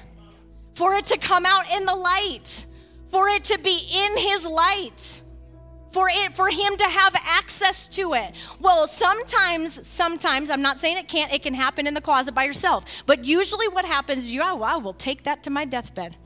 for 0.77 0.95
it 0.95 1.07
to 1.07 1.19
come 1.19 1.45
out 1.45 1.69
in 1.75 1.85
the 1.87 1.95
light, 1.97 2.67
for 3.09 3.29
it 3.29 3.43
to 3.45 3.59
be 3.59 3.77
in 3.93 4.19
His 4.19 4.47
light 4.47 5.23
for 5.93 6.09
it 6.09 6.37
for 6.37 6.49
him 6.49 6.77
to 6.77 6.85
have 6.85 7.13
access 7.17 7.89
to 7.89 8.15
it 8.15 8.33
well 8.61 8.87
sometimes 8.87 9.85
sometimes 9.85 10.49
i'm 10.49 10.63
not 10.63 10.79
saying 10.79 10.97
it 10.97 11.09
can't 11.09 11.33
it 11.33 11.43
can 11.43 11.53
happen 11.53 11.85
in 11.85 11.95
the 11.95 12.01
closet 12.01 12.33
by 12.33 12.45
yourself 12.45 12.85
but 13.07 13.25
usually 13.25 13.67
what 13.67 13.85
happens 13.85 14.19
is 14.19 14.33
you 14.33 14.41
oh, 14.41 14.63
i 14.63 14.77
will 14.77 14.93
take 14.93 15.25
that 15.25 15.43
to 15.43 15.51
my 15.51 15.65
deathbed 15.65 16.17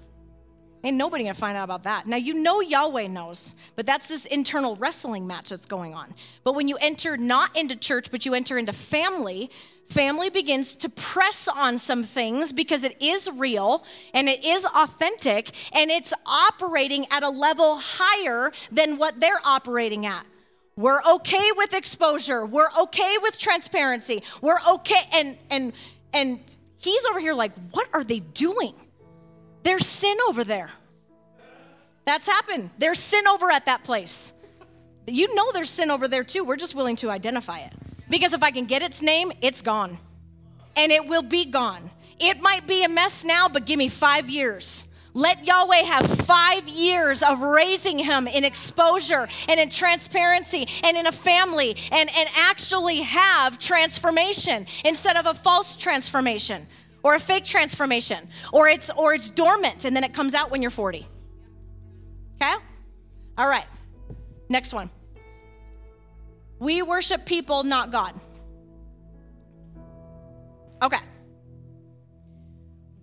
Ain't 0.85 0.99
nobody 0.99 1.25
gonna 1.25 1.33
find 1.33 1.57
out 1.57 1.65
about 1.65 1.85
that. 1.85 2.07
Now, 2.07 2.19
you 2.19 2.35
know 2.35 2.61
Yahweh 2.61 3.07
knows, 3.07 3.55
but 3.75 3.87
that's 3.87 4.07
this 4.07 4.27
internal 4.27 4.77
wrestling 4.77 5.27
match 5.27 5.49
that's 5.49 5.65
going 5.65 5.95
on. 5.95 6.15
But 6.45 6.55
when 6.55 6.69
you 6.69 6.77
enter 6.77 7.17
not 7.17 7.57
into 7.57 7.75
church, 7.75 8.11
but 8.11 8.27
you 8.27 8.35
enter 8.35 8.59
into 8.59 8.75
family, 8.75 9.51
family 9.89 10.29
begins 10.29 10.77
to 10.77 10.91
press 10.91 11.49
on 11.49 11.79
some 11.79 12.03
things 12.03 12.53
because 12.53 12.85
it 12.85 13.01
is 13.01 13.31
real 13.31 13.83
and 14.13 14.29
it 14.29 14.45
is 14.45 14.67
authentic 14.67 15.53
and 15.73 15.91
it's 15.91 16.13
operating 16.27 17.07
at 17.11 17.23
a 17.23 17.31
level 17.31 17.79
higher 17.79 18.53
than 18.71 18.99
what 18.99 19.19
they're 19.21 19.41
operating 19.43 20.05
at. 20.05 20.27
We're 20.77 21.01
okay 21.03 21.51
with 21.57 21.73
exposure. 21.73 22.45
We're 22.45 22.71
okay 22.79 23.17
with 23.23 23.39
transparency. 23.39 24.23
We're 24.43 24.61
okay 24.69 25.01
and 25.15 25.39
and 25.49 25.73
and 26.13 26.41
he's 26.77 27.07
over 27.07 27.21
here 27.21 27.33
like, 27.33 27.53
"What 27.71 27.89
are 27.95 28.05
they 28.05 28.21
doing?" 28.21 28.75
There's 29.65 29.87
sin 29.87 30.17
over 30.29 30.45
there. 30.45 30.71
That's 32.05 32.27
happened. 32.27 32.71
There's 32.79 32.99
sin 32.99 33.27
over 33.27 33.51
at 33.51 33.67
that 33.67 33.83
place. 33.83 34.33
You 35.07 35.35
know 35.35 35.53
there's 35.53 35.71
sin 35.71 35.91
over 35.91 36.07
there 36.07 36.23
too. 36.23 36.45
We're 36.45 36.57
just 36.57 36.75
willing 36.75 36.97
to 36.97 37.11
identify 37.11 37.61
it. 37.61 37.73
Because 38.09 38.35
if 38.35 38.43
I 38.43 38.51
can 38.51 38.67
get 38.67 38.83
its 38.83 39.03
name, 39.03 39.33
it's 39.41 39.63
gone. 39.63 39.99
And 40.77 40.93
it 40.93 41.07
will 41.07 41.23
be 41.23 41.47
gone. 41.47 41.91
It 42.21 42.41
might 42.41 42.67
be 42.67 42.85
a 42.85 42.89
mess 42.89 43.25
now, 43.25 43.49
but 43.49 43.65
give 43.65 43.79
me 43.79 43.89
five 43.89 44.29
years. 44.29 44.85
Let 45.15 45.47
Yahweh 45.47 45.83
have 45.83 46.11
five 46.27 46.67
years 46.67 47.23
of 47.23 47.41
raising 47.41 47.99
him 47.99 48.27
in 48.27 48.45
exposure 48.45 49.29
and 49.49 49.61
in 49.61 49.71
transparency 49.71 50.69
and 50.83 50.97
in 50.97 51.07
a 51.07 51.13
family 51.13 51.77
and, 51.93 52.11
and 52.15 52.29
actually 52.37 53.03
have 53.03 53.59
transformation 53.59 54.67
instead 54.85 55.17
of 55.17 55.27
a 55.27 55.35
false 55.35 55.77
transformation 55.77 56.67
or 57.05 57.15
a 57.15 57.21
fake 57.21 57.45
transformation 57.45 58.29
or 58.53 58.69
it's 58.69 58.91
or 58.97 59.15
it's 59.15 59.31
dormant 59.31 59.85
and 59.85 59.95
then 59.95 60.03
it 60.03 60.13
comes 60.13 60.35
out 60.35 60.51
when 60.51 60.61
you're 60.61 60.71
40 60.73 61.07
okay? 62.45 62.55
All 63.37 63.49
right. 63.49 63.67
Next 64.49 64.73
one. 64.73 64.91
We 66.59 66.83
worship 66.83 67.25
people 67.25 67.65
not 67.65 67.91
god. 67.91 68.15
Okay. 70.83 70.99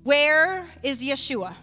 Where 0.03 0.67
is 0.83 1.03
yeshua? 1.03 1.53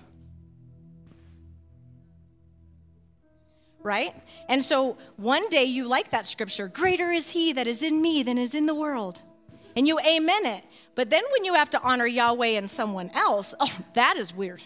Right? 3.83 4.15
And 4.49 4.63
so 4.63 4.99
one 5.17 5.49
day 5.49 5.65
you 5.65 5.85
like 5.85 6.11
that 6.11 6.27
scripture. 6.27 6.69
Greater 6.69 7.11
is 7.11 7.31
he 7.31 7.53
that 7.55 7.67
is 7.67 7.83
in 7.83 8.03
me 8.03 8.23
than 8.23 8.37
is 8.37 8.55
in 8.55 8.67
the 8.67 8.75
world. 8.75 9.23
And 9.77 9.87
you 9.87 9.99
amen 10.01 10.47
it. 10.47 10.65
But 10.99 11.11
then 11.11 11.23
when 11.31 11.45
you 11.45 11.55
have 11.55 11.71
to 11.71 11.81
honor 11.81 12.09
Yahweh 12.09 12.59
and 12.59 12.69
someone 12.69 13.11
else, 13.15 13.55
oh, 13.61 13.79
that 13.95 14.17
is 14.17 14.35
weird. 14.35 14.61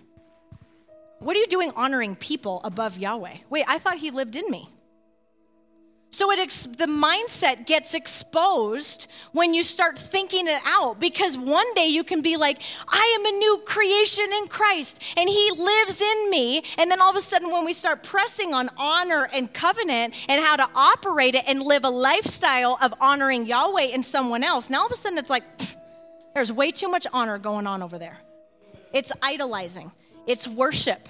What 1.18 1.36
are 1.36 1.40
you 1.40 1.46
doing 1.46 1.72
honoring 1.76 2.16
people 2.16 2.62
above 2.64 2.96
Yahweh? 2.96 3.36
Wait, 3.50 3.66
I 3.68 3.78
thought 3.78 3.98
he 3.98 4.10
lived 4.10 4.34
in 4.34 4.50
me. 4.50 4.70
So 6.10 6.30
it 6.30 6.38
ex- 6.38 6.64
the 6.64 6.86
mindset 6.86 7.66
gets 7.66 7.92
exposed 7.92 9.08
when 9.32 9.52
you 9.52 9.62
start 9.62 9.98
thinking 9.98 10.46
it 10.46 10.62
out 10.64 10.98
because 10.98 11.36
one 11.36 11.74
day 11.74 11.88
you 11.88 12.02
can 12.02 12.22
be 12.22 12.38
like, 12.38 12.62
I 12.88 13.14
am 13.18 13.26
a 13.26 13.36
new 13.36 13.62
creation 13.66 14.24
in 14.32 14.46
Christ 14.48 15.02
and 15.18 15.28
he 15.28 15.50
lives 15.50 16.00
in 16.00 16.30
me. 16.30 16.64
And 16.78 16.90
then 16.90 17.02
all 17.02 17.10
of 17.10 17.16
a 17.16 17.20
sudden, 17.20 17.50
when 17.50 17.66
we 17.66 17.74
start 17.74 18.02
pressing 18.02 18.54
on 18.54 18.70
honor 18.78 19.28
and 19.34 19.52
covenant 19.52 20.14
and 20.30 20.42
how 20.42 20.56
to 20.56 20.66
operate 20.74 21.34
it 21.34 21.44
and 21.46 21.60
live 21.60 21.84
a 21.84 21.90
lifestyle 21.90 22.78
of 22.80 22.94
honoring 23.02 23.44
Yahweh 23.44 23.90
and 23.92 24.02
someone 24.02 24.42
else, 24.42 24.70
now 24.70 24.80
all 24.80 24.86
of 24.86 24.92
a 24.92 24.96
sudden 24.96 25.18
it's 25.18 25.28
like, 25.28 25.44
there's 26.34 26.52
way 26.52 26.70
too 26.70 26.88
much 26.88 27.06
honor 27.12 27.38
going 27.38 27.66
on 27.66 27.82
over 27.82 27.98
there. 27.98 28.18
It's 28.92 29.12
idolizing, 29.22 29.92
it's 30.26 30.46
worship 30.46 31.08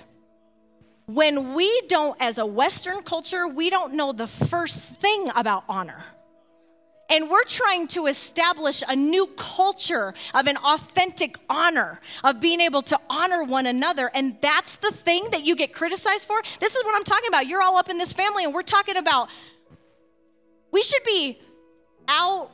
when 1.07 1.55
we 1.55 1.81
don't, 1.89 2.17
as 2.21 2.39
a 2.39 2.47
Western 2.47 3.03
culture, 3.03 3.47
we 3.49 3.71
don't 3.71 3.95
know 3.95 4.13
the 4.13 4.27
first 4.27 4.91
thing 4.91 5.29
about 5.35 5.65
honor. 5.69 6.05
And 7.11 7.29
we're 7.29 7.45
trying 7.45 7.89
to 7.89 8.07
establish 8.07 8.83
a 8.89 8.97
new 8.97 9.27
culture 9.37 10.15
of 10.33 10.47
an 10.47 10.57
authentic 10.57 11.37
honor, 11.51 12.01
of 12.25 12.41
being 12.41 12.61
able 12.61 12.81
to 12.83 12.99
honor 13.11 13.45
one 13.45 13.67
another. 13.67 14.11
And 14.15 14.37
that's 14.41 14.77
the 14.77 14.91
thing 14.91 15.29
that 15.33 15.45
you 15.45 15.55
get 15.55 15.75
criticized 15.75 16.27
for. 16.27 16.41
This 16.61 16.75
is 16.75 16.83
what 16.85 16.95
I'm 16.95 17.05
talking 17.05 17.29
about. 17.29 17.47
You're 17.47 17.61
all 17.61 17.77
up 17.77 17.91
in 17.91 17.99
this 17.99 18.15
family, 18.15 18.45
and 18.45 18.55
we're 18.55 18.63
talking 18.63 18.97
about 18.97 19.29
we 20.73 20.81
should 20.81 21.05
be 21.05 21.39
out 22.09 22.51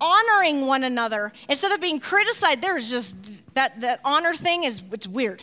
honoring 0.00 0.66
one 0.66 0.84
another 0.84 1.32
instead 1.48 1.72
of 1.72 1.80
being 1.80 2.00
criticized. 2.00 2.60
There's 2.62 2.90
just 2.90 3.32
that, 3.54 3.80
that 3.80 4.00
honor 4.04 4.34
thing 4.34 4.64
is 4.64 4.82
it's 4.92 5.06
weird. 5.06 5.42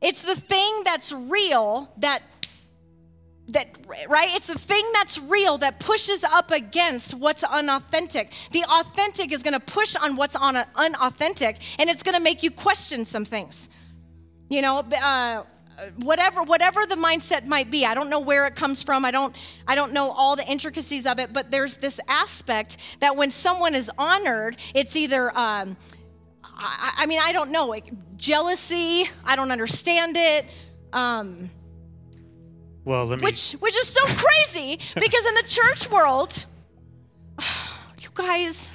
It's 0.00 0.22
the 0.22 0.36
thing 0.36 0.82
that's 0.84 1.12
real 1.12 1.92
that 1.98 2.22
that 3.48 3.68
right 4.08 4.30
it's 4.34 4.48
the 4.48 4.58
thing 4.58 4.84
that's 4.92 5.18
real 5.18 5.56
that 5.58 5.78
pushes 5.78 6.24
up 6.24 6.50
against 6.50 7.14
what's 7.14 7.44
unauthentic 7.44 8.32
the 8.50 8.64
authentic 8.64 9.30
is 9.30 9.40
going 9.40 9.54
to 9.54 9.60
push 9.60 9.94
on 9.94 10.16
what's 10.16 10.34
on 10.34 10.56
unauthentic 10.74 11.58
and 11.78 11.88
it's 11.88 12.02
going 12.02 12.16
to 12.16 12.20
make 12.20 12.42
you 12.42 12.50
question 12.50 13.04
some 13.04 13.24
things 13.24 13.68
you 14.48 14.60
know 14.60 14.78
uh, 14.78 15.44
whatever 15.96 16.42
whatever 16.42 16.86
the 16.86 16.94
mindset 16.94 17.46
might 17.46 17.70
be 17.70 17.84
i 17.84 17.92
don't 17.92 18.08
know 18.08 18.20
where 18.20 18.46
it 18.46 18.54
comes 18.54 18.82
from 18.82 19.04
i 19.04 19.10
don't 19.10 19.36
i 19.68 19.74
don't 19.74 19.92
know 19.92 20.10
all 20.10 20.34
the 20.34 20.46
intricacies 20.46 21.06
of 21.06 21.18
it 21.18 21.32
but 21.32 21.50
there's 21.50 21.76
this 21.76 22.00
aspect 22.08 22.78
that 23.00 23.14
when 23.14 23.30
someone 23.30 23.74
is 23.74 23.90
honored 23.98 24.56
it's 24.74 24.96
either 24.96 25.36
um, 25.36 25.76
I, 26.42 26.94
I, 26.98 27.06
mean 27.06 27.20
i 27.22 27.32
don't 27.32 27.50
know 27.50 27.66
like 27.66 27.92
jealousy. 28.16 29.08
I 29.24 29.36
don't 29.36 29.52
understand 29.52 30.16
it. 30.16 30.46
Um, 30.92 31.50
well, 32.84 33.06
let 33.06 33.20
me. 33.20 33.24
Which, 33.24 33.52
which 33.52 33.76
is 33.76 33.88
so 33.88 34.00
crazy 34.06 34.78
because 34.94 35.26
in 35.26 35.34
the 35.34 35.44
church 35.46 35.90
world, 35.90 36.46
you 38.00 38.08
guys, 38.14 38.70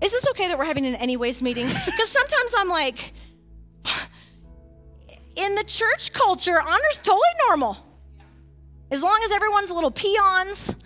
is 0.00 0.12
this 0.12 0.26
okay 0.30 0.48
that 0.48 0.58
we're 0.58 0.64
having 0.64 0.86
an 0.86 0.94
anyways 0.96 1.42
meeting? 1.42 1.66
Because 1.66 2.08
sometimes 2.08 2.54
I'm 2.56 2.68
like, 2.68 3.12
in 5.36 5.54
the 5.54 5.64
church 5.64 6.12
culture, 6.12 6.60
honor's 6.60 6.98
totally 6.98 7.20
normal. 7.48 7.76
As 8.90 9.02
long 9.02 9.20
as 9.24 9.32
everyone's 9.32 9.70
little 9.70 9.90
peons 9.90 10.76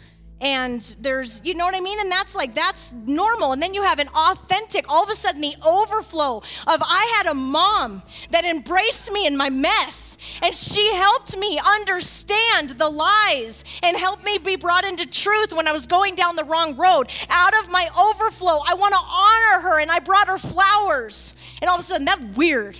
and 0.40 0.96
there's 1.00 1.40
you 1.44 1.54
know 1.54 1.64
what 1.64 1.74
i 1.74 1.80
mean? 1.80 1.98
And 1.98 2.10
that's 2.10 2.34
like 2.34 2.54
that's 2.54 2.92
normal. 2.92 3.52
And 3.52 3.62
then 3.62 3.72
you 3.74 3.82
have 3.82 3.98
an 3.98 4.08
authentic 4.08 4.84
all 4.88 5.02
of 5.02 5.08
a 5.08 5.14
sudden 5.14 5.40
the 5.40 5.54
overflow 5.66 6.42
of 6.66 6.82
i 6.84 7.14
had 7.16 7.26
a 7.26 7.34
mom 7.34 8.02
that 8.30 8.44
embraced 8.44 9.10
me 9.12 9.26
in 9.26 9.36
my 9.36 9.48
mess 9.48 10.18
and 10.42 10.54
she 10.54 10.94
helped 10.94 11.36
me 11.38 11.58
understand 11.58 12.70
the 12.70 12.88
lies 12.88 13.64
and 13.82 13.96
helped 13.96 14.24
me 14.24 14.38
be 14.38 14.56
brought 14.56 14.84
into 14.84 15.06
truth 15.06 15.52
when 15.52 15.66
i 15.66 15.72
was 15.72 15.86
going 15.86 16.14
down 16.14 16.36
the 16.36 16.44
wrong 16.44 16.76
road. 16.76 17.10
Out 17.30 17.58
of 17.58 17.70
my 17.70 17.88
overflow 17.98 18.60
i 18.68 18.74
want 18.74 18.92
to 18.92 19.00
honor 19.00 19.68
her 19.68 19.80
and 19.80 19.90
i 19.90 20.00
brought 20.00 20.28
her 20.28 20.38
flowers. 20.38 21.34
And 21.62 21.68
all 21.70 21.76
of 21.76 21.80
a 21.80 21.84
sudden 21.84 22.04
that's 22.04 22.36
weird 22.36 22.78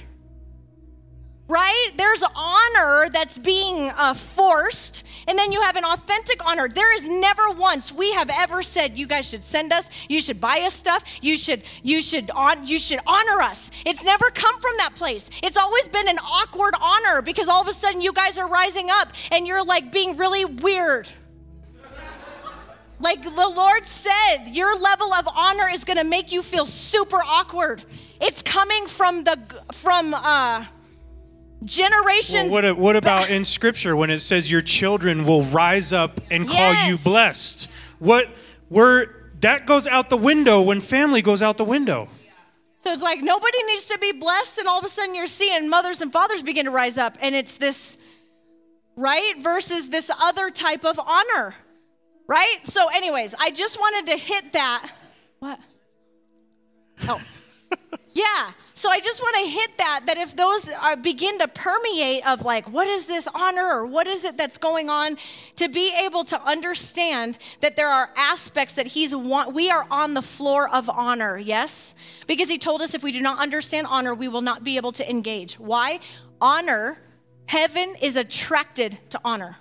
right? 1.48 1.92
There's 1.96 2.24
honor 2.34 3.08
that's 3.12 3.38
being 3.38 3.90
uh, 3.90 4.14
forced, 4.14 5.04
and 5.28 5.38
then 5.38 5.52
you 5.52 5.60
have 5.62 5.76
an 5.76 5.84
authentic 5.84 6.44
honor. 6.44 6.68
There 6.68 6.94
is 6.94 7.08
never 7.08 7.50
once 7.52 7.92
we 7.92 8.12
have 8.12 8.30
ever 8.30 8.62
said, 8.62 8.98
"You 8.98 9.06
guys 9.06 9.28
should 9.28 9.44
send 9.44 9.72
us. 9.72 9.88
You 10.08 10.20
should 10.20 10.40
buy 10.40 10.60
us 10.60 10.74
stuff. 10.74 11.04
You 11.22 11.36
should, 11.36 11.62
you 11.82 12.02
should 12.02 12.30
on, 12.30 12.66
you 12.66 12.78
should 12.78 13.00
honor 13.06 13.40
us." 13.42 13.70
It's 13.84 14.02
never 14.02 14.30
come 14.30 14.58
from 14.60 14.72
that 14.78 14.94
place. 14.94 15.30
It's 15.42 15.56
always 15.56 15.88
been 15.88 16.08
an 16.08 16.18
awkward 16.18 16.74
honor 16.80 17.22
because 17.22 17.48
all 17.48 17.60
of 17.60 17.68
a 17.68 17.72
sudden 17.72 18.00
you 18.00 18.12
guys 18.12 18.38
are 18.38 18.48
rising 18.48 18.88
up 18.90 19.12
and 19.30 19.46
you're 19.46 19.64
like 19.64 19.92
being 19.92 20.16
really 20.16 20.44
weird. 20.44 21.08
Like 22.98 23.22
the 23.22 23.30
Lord 23.30 23.84
said, 23.84 24.46
your 24.52 24.78
level 24.78 25.12
of 25.12 25.28
honor 25.28 25.68
is 25.70 25.84
going 25.84 25.98
to 25.98 26.04
make 26.04 26.32
you 26.32 26.42
feel 26.42 26.64
super 26.64 27.18
awkward. 27.18 27.84
It's 28.20 28.42
coming 28.42 28.86
from 28.86 29.24
the 29.24 29.38
from 29.72 30.14
uh 30.14 30.64
generations. 31.64 32.50
Well, 32.50 32.62
what, 32.62 32.78
what 32.78 32.96
about 32.96 33.30
in 33.30 33.44
Scripture 33.44 33.96
when 33.96 34.10
it 34.10 34.20
says 34.20 34.50
your 34.50 34.60
children 34.60 35.24
will 35.24 35.42
rise 35.42 35.92
up 35.92 36.20
and 36.30 36.46
call 36.46 36.72
yes. 36.72 36.88
you 36.88 36.98
blessed? 37.10 37.68
What 37.98 38.28
where 38.68 39.30
that 39.40 39.66
goes 39.66 39.86
out 39.86 40.08
the 40.08 40.16
window 40.16 40.62
when 40.62 40.80
family 40.80 41.22
goes 41.22 41.42
out 41.42 41.56
the 41.56 41.64
window. 41.64 42.08
So 42.80 42.92
it's 42.92 43.02
like 43.02 43.20
nobody 43.20 43.62
needs 43.64 43.88
to 43.88 43.98
be 43.98 44.12
blessed, 44.12 44.58
and 44.58 44.68
all 44.68 44.78
of 44.78 44.84
a 44.84 44.88
sudden 44.88 45.14
you're 45.14 45.26
seeing 45.26 45.68
mothers 45.68 46.00
and 46.00 46.12
fathers 46.12 46.42
begin 46.42 46.66
to 46.66 46.70
rise 46.70 46.98
up, 46.98 47.18
and 47.20 47.34
it's 47.34 47.58
this 47.58 47.98
right 48.96 49.34
versus 49.40 49.88
this 49.88 50.10
other 50.20 50.50
type 50.50 50.84
of 50.84 50.98
honor, 50.98 51.54
right? 52.26 52.58
So, 52.62 52.88
anyways, 52.88 53.34
I 53.38 53.50
just 53.50 53.78
wanted 53.78 54.12
to 54.12 54.16
hit 54.16 54.52
that. 54.52 54.90
What? 55.40 55.60
Oh. 57.08 57.20
Yeah. 58.16 58.52
So 58.72 58.88
I 58.88 58.98
just 58.98 59.20
want 59.20 59.36
to 59.36 59.50
hit 59.50 59.76
that 59.76 60.04
that 60.06 60.16
if 60.16 60.34
those 60.34 60.70
are, 60.70 60.96
begin 60.96 61.38
to 61.38 61.48
permeate 61.48 62.26
of 62.26 62.46
like 62.46 62.66
what 62.66 62.88
is 62.88 63.06
this 63.06 63.28
honor 63.34 63.66
or 63.66 63.84
what 63.84 64.06
is 64.06 64.24
it 64.24 64.38
that's 64.38 64.56
going 64.56 64.88
on 64.88 65.18
to 65.56 65.68
be 65.68 65.92
able 65.94 66.24
to 66.24 66.42
understand 66.42 67.36
that 67.60 67.76
there 67.76 67.90
are 67.90 68.08
aspects 68.16 68.72
that 68.74 68.86
he's 68.86 69.14
want 69.14 69.52
we 69.52 69.70
are 69.70 69.86
on 69.90 70.14
the 70.14 70.22
floor 70.22 70.66
of 70.70 70.88
honor. 70.88 71.36
Yes? 71.36 71.94
Because 72.26 72.48
he 72.48 72.56
told 72.56 72.80
us 72.80 72.94
if 72.94 73.02
we 73.02 73.12
do 73.12 73.20
not 73.20 73.38
understand 73.38 73.86
honor 73.86 74.14
we 74.14 74.28
will 74.28 74.40
not 74.40 74.64
be 74.64 74.78
able 74.78 74.92
to 74.92 75.10
engage. 75.10 75.58
Why? 75.58 76.00
Honor 76.40 76.98
Heaven 77.46 77.94
is 78.00 78.16
attracted 78.16 78.98
to 79.10 79.20
honor. 79.24 79.56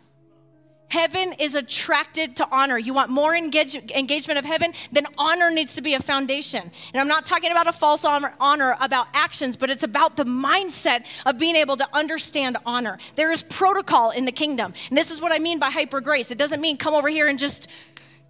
Heaven 0.89 1.33
is 1.33 1.55
attracted 1.55 2.35
to 2.37 2.47
honor. 2.51 2.77
You 2.77 2.93
want 2.93 3.09
more 3.09 3.35
engage, 3.35 3.75
engagement 3.75 4.37
of 4.37 4.45
heaven? 4.45 4.73
Then 4.91 5.07
honor 5.17 5.49
needs 5.49 5.73
to 5.75 5.81
be 5.81 5.95
a 5.95 5.99
foundation. 5.99 6.71
And 6.93 7.01
I'm 7.01 7.07
not 7.07 7.25
talking 7.25 7.51
about 7.51 7.67
a 7.67 7.73
false 7.73 8.05
honor, 8.05 8.33
honor, 8.39 8.77
about 8.79 9.07
actions, 9.13 9.57
but 9.57 9.69
it's 9.69 9.83
about 9.83 10.15
the 10.15 10.25
mindset 10.25 11.05
of 11.25 11.39
being 11.39 11.55
able 11.55 11.75
to 11.77 11.87
understand 11.91 12.57
honor. 12.65 12.99
There 13.15 13.31
is 13.31 13.41
protocol 13.43 14.11
in 14.11 14.25
the 14.25 14.31
kingdom. 14.31 14.73
And 14.89 14.97
this 14.97 15.09
is 15.09 15.21
what 15.21 15.31
I 15.31 15.39
mean 15.39 15.59
by 15.59 15.71
hyper 15.71 16.01
grace. 16.01 16.29
It 16.29 16.37
doesn't 16.37 16.61
mean 16.61 16.77
come 16.77 16.93
over 16.93 17.09
here 17.09 17.27
and 17.27 17.39
just 17.39 17.67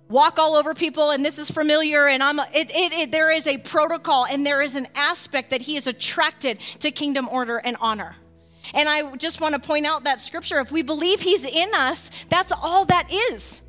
walk 0.08 0.40
all 0.40 0.56
over 0.56 0.74
people 0.76 1.10
and 1.10 1.26
this 1.26 1.40
is 1.40 1.50
familiar 1.50 2.08
and 2.08 2.22
i'm 2.22 2.38
it, 2.38 2.70
it, 2.70 2.94
it, 2.94 3.12
there 3.12 3.32
is 3.32 3.48
a 3.48 3.58
protocol 3.58 4.24
and 4.28 4.46
there 4.46 4.62
is 4.62 4.76
an 4.76 4.88
aspect 4.94 5.50
that 5.50 5.64
he 5.64 5.76
is 5.76 5.88
attracted 5.88 6.60
to 6.78 6.92
kingdom 6.92 7.28
order 7.28 7.58
and 7.58 7.76
honor 7.82 8.16
and 8.74 8.90
I 8.90 9.16
just 9.16 9.42
want 9.42 9.54
to 9.54 9.60
point 9.60 9.86
out 9.86 10.04
that 10.04 10.20
scripture 10.20 10.60
if 10.60 10.72
we 10.72 10.82
believe 10.82 11.22
he's 11.22 11.46
in 11.46 11.70
us, 11.76 12.10
that's 12.30 12.52
all 12.52 12.86
that 12.86 13.12
is. 13.12 13.62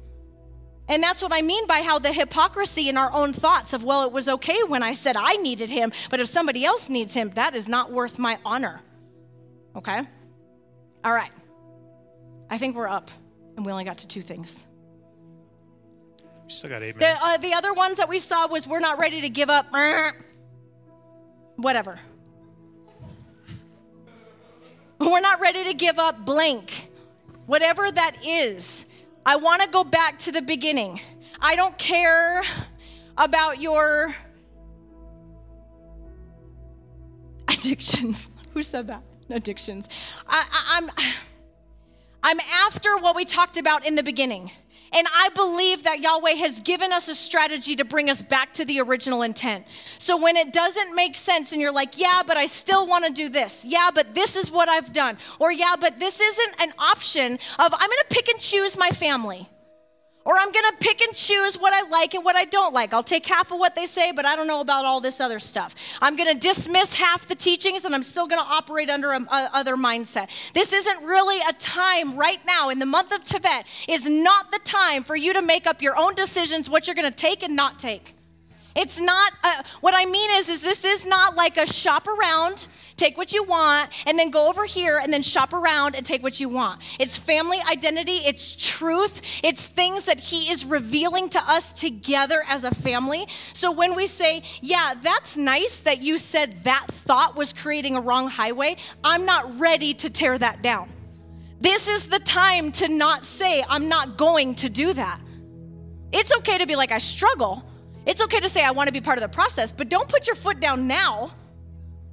And 0.89 1.03
that's 1.03 1.21
what 1.23 1.33
I 1.33 1.43
mean 1.43 1.67
by 1.67 1.83
how 1.83 1.99
the 1.99 2.13
hypocrisy 2.13 2.89
in 2.89 2.97
our 2.97 3.13
own 3.13 3.33
thoughts 3.33 3.73
of, 3.73 3.83
well, 3.83 4.05
it 4.05 4.13
was 4.13 4.29
okay 4.29 4.63
when 4.69 4.83
I 4.83 4.93
said 4.93 5.17
I 5.17 5.33
needed 5.35 5.69
him, 5.69 5.93
but 6.11 6.21
if 6.21 6.29
somebody 6.29 6.65
else 6.65 6.89
needs 6.89 7.13
him, 7.13 7.31
that 7.35 7.55
is 7.55 7.69
not 7.69 7.91
worth 7.91 8.19
my 8.19 8.39
honor. 8.45 8.81
Okay? 9.75 10.01
All 11.05 11.13
right. 11.13 11.33
I 12.49 12.59
think 12.59 12.77
we're 12.77 12.89
up, 12.89 13.11
and 13.57 13.67
we 13.67 13.73
only 13.73 13.85
got 13.85 13.99
to 13.99 14.07
two 14.07 14.23
things. 14.23 14.69
We 16.45 16.51
still 16.51 16.71
got 16.71 16.83
eight 16.85 16.99
The, 16.99 17.19
uh, 17.21 17.37
the 17.39 17.55
other 17.55 17.75
ones 17.75 17.97
that 17.97 18.09
we 18.09 18.21
saw 18.21 18.47
was 18.47 18.69
we're 18.69 18.79
not 18.79 18.99
ready 19.01 19.21
to 19.23 19.29
give 19.29 19.51
up. 19.51 19.67
Whatever. 21.57 21.99
We're 24.99 25.21
not 25.21 25.41
ready 25.41 25.65
to 25.65 25.75
give 25.75 25.99
up 25.99 26.25
blank. 26.25 26.91
Whatever 27.47 27.91
that 27.91 28.17
is, 28.25 28.87
I 29.25 29.37
want 29.37 29.63
to 29.63 29.69
go 29.69 29.85
back 29.85 30.19
to 30.21 30.33
the 30.33 30.43
beginning. 30.43 31.01
I 31.41 31.55
don't 31.55 31.77
care 31.79 32.43
about 33.17 33.61
your 33.61 34.15
addictions. 37.49 38.31
Who 38.53 38.63
said 38.63 38.89
that? 38.89 39.03
Addictions. 39.31 39.89
I, 40.27 40.45
I, 40.51 40.79
I'm, 40.79 40.91
I'm 42.23 42.41
after 42.41 42.97
what 42.99 43.15
we 43.15 43.25
talked 43.25 43.57
about 43.57 43.87
in 43.87 43.95
the 43.95 44.03
beginning. 44.03 44.51
And 44.97 45.07
I 45.15 45.29
believe 45.35 45.83
that 45.83 46.01
Yahweh 46.01 46.37
has 46.37 46.63
given 46.63 46.91
us 46.91 47.09
a 47.09 47.15
strategy 47.15 47.77
to 47.77 47.85
bring 47.85 48.09
us 48.09 48.23
back 48.23 48.55
to 48.55 48.65
the 48.65 48.81
original 48.81 49.21
intent. 49.21 49.67
So 49.99 50.17
when 50.17 50.39
it 50.39 50.55
doesn't 50.55 50.95
make 50.95 51.17
sense 51.17 51.53
and 51.53 51.61
you're 51.61 51.71
like, 51.71 51.99
yeah, 51.99 52.23
but 52.27 52.39
I 52.39 52.47
still 52.47 52.87
want 52.87 53.05
to 53.05 53.13
do 53.13 53.29
this. 53.29 53.63
Yeah, 53.67 53.91
but 53.95 54.15
this 54.15 54.37
is 54.37 54.51
what 54.51 54.71
I've 54.71 54.95
done. 54.95 55.19
Or 55.39 55.53
yeah, 55.53 55.77
but 55.79 55.99
this 55.99 56.19
isn't 56.19 56.61
an 56.63 56.73
option 56.79 57.35
of 57.35 57.75
I'm 57.75 57.89
going 57.91 57.91
to 57.91 58.07
pick 58.09 58.29
and 58.31 58.41
choose 58.41 58.79
my 58.79 58.89
family. 58.89 59.51
Or 60.27 60.37
I'm 60.37 60.51
going 60.51 60.65
to 60.71 60.77
pick 60.81 61.01
and 61.03 61.15
choose 61.15 61.55
what 61.57 61.73
I 61.73 61.89
like 61.89 62.15
and 62.15 62.25
what 62.25 62.35
I 62.35 62.47
don't 62.47 62.75
like. 62.75 62.93
I'll 62.93 63.05
take 63.05 63.25
half 63.27 63.53
of 63.53 63.61
what 63.61 63.77
they 63.77 63.87
say, 63.87 64.11
but 64.11 64.27
I 64.27 64.35
don't 64.35 64.49
know 64.49 64.61
about 64.61 64.85
all 64.85 65.01
this 65.01 65.21
other 65.21 65.39
stuff. 65.39 65.77
I'm 66.03 66.17
going 66.17 66.29
to 66.29 66.39
dismiss 66.39 66.97
half 66.97 67.29
the 67.29 67.37
teachings 67.37 67.85
and 67.85 67.95
I'm 67.95 68.03
still 68.03 68.27
going 68.27 68.43
to 68.43 68.49
operate 68.49 68.91
under 68.91 69.13
a, 69.13 69.21
a, 69.21 69.51
other 69.55 69.77
mindset. 69.77 70.29
This 70.53 70.73
isn't 70.73 71.05
really 71.05 71.41
a 71.49 71.53
time 71.53 72.17
right 72.17 72.45
now 72.45 72.71
in 72.71 72.81
the 72.81 72.87
month 72.87 73.13
of 73.13 73.23
Tevet 73.23 73.67
is 73.87 74.05
not 74.05 74.51
the 74.51 74.59
time 74.65 75.05
for 75.05 75.15
you 75.15 75.33
to 75.33 75.43
make 75.43 75.65
up 75.65 75.81
your 75.81 75.97
own 75.97 76.17
decisions 76.17 76.69
what 76.69 76.89
you're 76.89 76.97
going 76.97 77.09
to 77.09 77.17
take 77.17 77.45
and 77.45 77.55
not 77.55 77.79
take. 77.79 78.16
It's 78.77 79.01
not 79.01 79.33
a, 79.43 79.65
what 79.81 79.95
I 79.97 80.05
mean 80.05 80.31
is 80.33 80.49
is 80.49 80.61
this 80.61 80.85
is 80.85 81.07
not 81.07 81.35
like 81.35 81.57
a 81.57 81.67
shop 81.67 82.07
around, 82.07 82.69
take 82.97 83.17
what 83.17 83.33
you 83.33 83.43
want 83.45 83.91
and 84.07 84.19
then 84.19 84.31
go 84.31 84.49
over 84.49 84.65
here 84.65 84.99
and 84.99 85.13
then 85.13 85.23
shop 85.23 85.53
around 85.53 85.95
and 85.95 86.05
take 86.05 86.23
what 86.23 86.41
you 86.41 86.49
want. 86.49 86.81
It's 86.99 87.17
family 87.17 87.59
identity, 87.71 88.19
it's 88.19 88.55
truth, 88.55 89.23
it's 89.43 89.69
things 89.69 90.05
that 90.05 90.21
he 90.21 90.51
is 90.51 90.65
revealing 90.65 91.29
to 91.31 91.41
us 91.41 91.73
together 91.73 92.45
as 92.49 92.65
a 92.65 92.75
family. 92.75 93.27
So 93.55 93.71
when 93.73 93.95
we 93.95 94.07
say, 94.07 94.43
"Yeah, 94.61 94.95
that's 95.01 95.37
nice 95.37 95.81
that 95.81 96.03
you 96.03 96.19
said 96.19 96.65
that 96.65 96.87
thought 96.89 97.37
was 97.37 97.53
creating 97.53 97.97
a 97.97 98.01
wrong 98.01 98.29
highway," 98.29 98.77
I'm 99.03 99.25
not 99.25 99.59
ready 99.59 99.95
to 99.95 100.11
tear 100.11 100.39
that 100.39 100.63
down. 100.63 100.93
This 101.61 101.89
is 101.89 102.07
the 102.07 102.19
time 102.19 102.71
to 102.73 102.89
not 102.89 103.25
say, 103.25 103.65
I'm 103.67 103.89
not 103.89 104.19
going 104.19 104.55
to 104.57 104.69
do 104.69 104.93
that. 104.93 105.21
It's 106.13 106.33
okay 106.39 106.59
to 106.59 106.67
be 106.67 106.77
like, 106.77 106.93
I 106.93 106.99
struggle. 106.99 107.65
It's 108.07 108.23
okay 108.23 108.39
to 108.39 108.49
say, 108.49 108.63
I 108.63 108.71
want 108.71 108.87
to 108.87 108.93
be 108.93 109.01
part 109.01 109.19
of 109.19 109.23
the 109.23 109.29
process, 109.29 109.73
but 109.73 109.89
don't 109.89 110.09
put 110.09 110.29
your 110.29 110.37
foot 110.37 110.61
down 110.61 110.87
now 110.87 111.33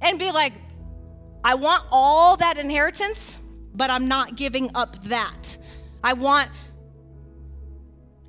and 0.02 0.18
be 0.18 0.30
like, 0.32 0.52
I 1.44 1.54
want 1.54 1.84
all 1.90 2.36
that 2.38 2.58
inheritance, 2.58 3.38
but 3.74 3.90
I'm 3.90 4.08
not 4.08 4.34
giving 4.34 4.74
up 4.74 5.02
that. 5.04 5.56
I 6.02 6.14
want, 6.14 6.50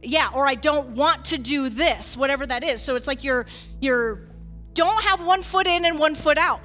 yeah, 0.03 0.29
or 0.35 0.45
I 0.45 0.55
don't 0.55 0.89
want 0.91 1.25
to 1.25 1.37
do 1.39 1.69
this, 1.69 2.15
whatever 2.15 2.45
that 2.45 2.63
is. 2.63 2.81
So 2.81 2.95
it's 2.95 3.07
like 3.07 3.23
you're, 3.23 3.47
you're, 3.81 4.21
don't 4.73 5.03
have 5.05 5.25
one 5.25 5.41
foot 5.41 5.65
in 5.65 5.85
and 5.85 5.97
one 5.97 6.13
foot 6.13 6.37
out, 6.37 6.61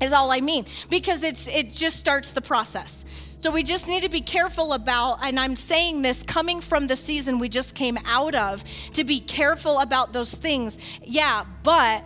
is 0.00 0.12
all 0.12 0.32
I 0.32 0.40
mean, 0.40 0.64
because 0.88 1.22
it's, 1.22 1.46
it 1.46 1.70
just 1.70 1.98
starts 1.98 2.32
the 2.32 2.40
process. 2.40 3.04
So 3.40 3.50
we 3.50 3.62
just 3.62 3.88
need 3.88 4.02
to 4.02 4.10
be 4.10 4.20
careful 4.20 4.74
about, 4.74 5.20
and 5.22 5.40
I'm 5.40 5.56
saying 5.56 6.02
this 6.02 6.22
coming 6.22 6.60
from 6.60 6.88
the 6.88 6.94
season 6.94 7.38
we 7.38 7.48
just 7.48 7.74
came 7.74 7.98
out 8.04 8.34
of, 8.34 8.62
to 8.92 9.02
be 9.02 9.18
careful 9.18 9.80
about 9.80 10.12
those 10.12 10.34
things. 10.34 10.76
Yeah, 11.02 11.46
but 11.62 12.04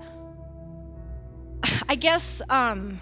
I 1.88 1.96
guess 1.96 2.40
um, 2.48 3.00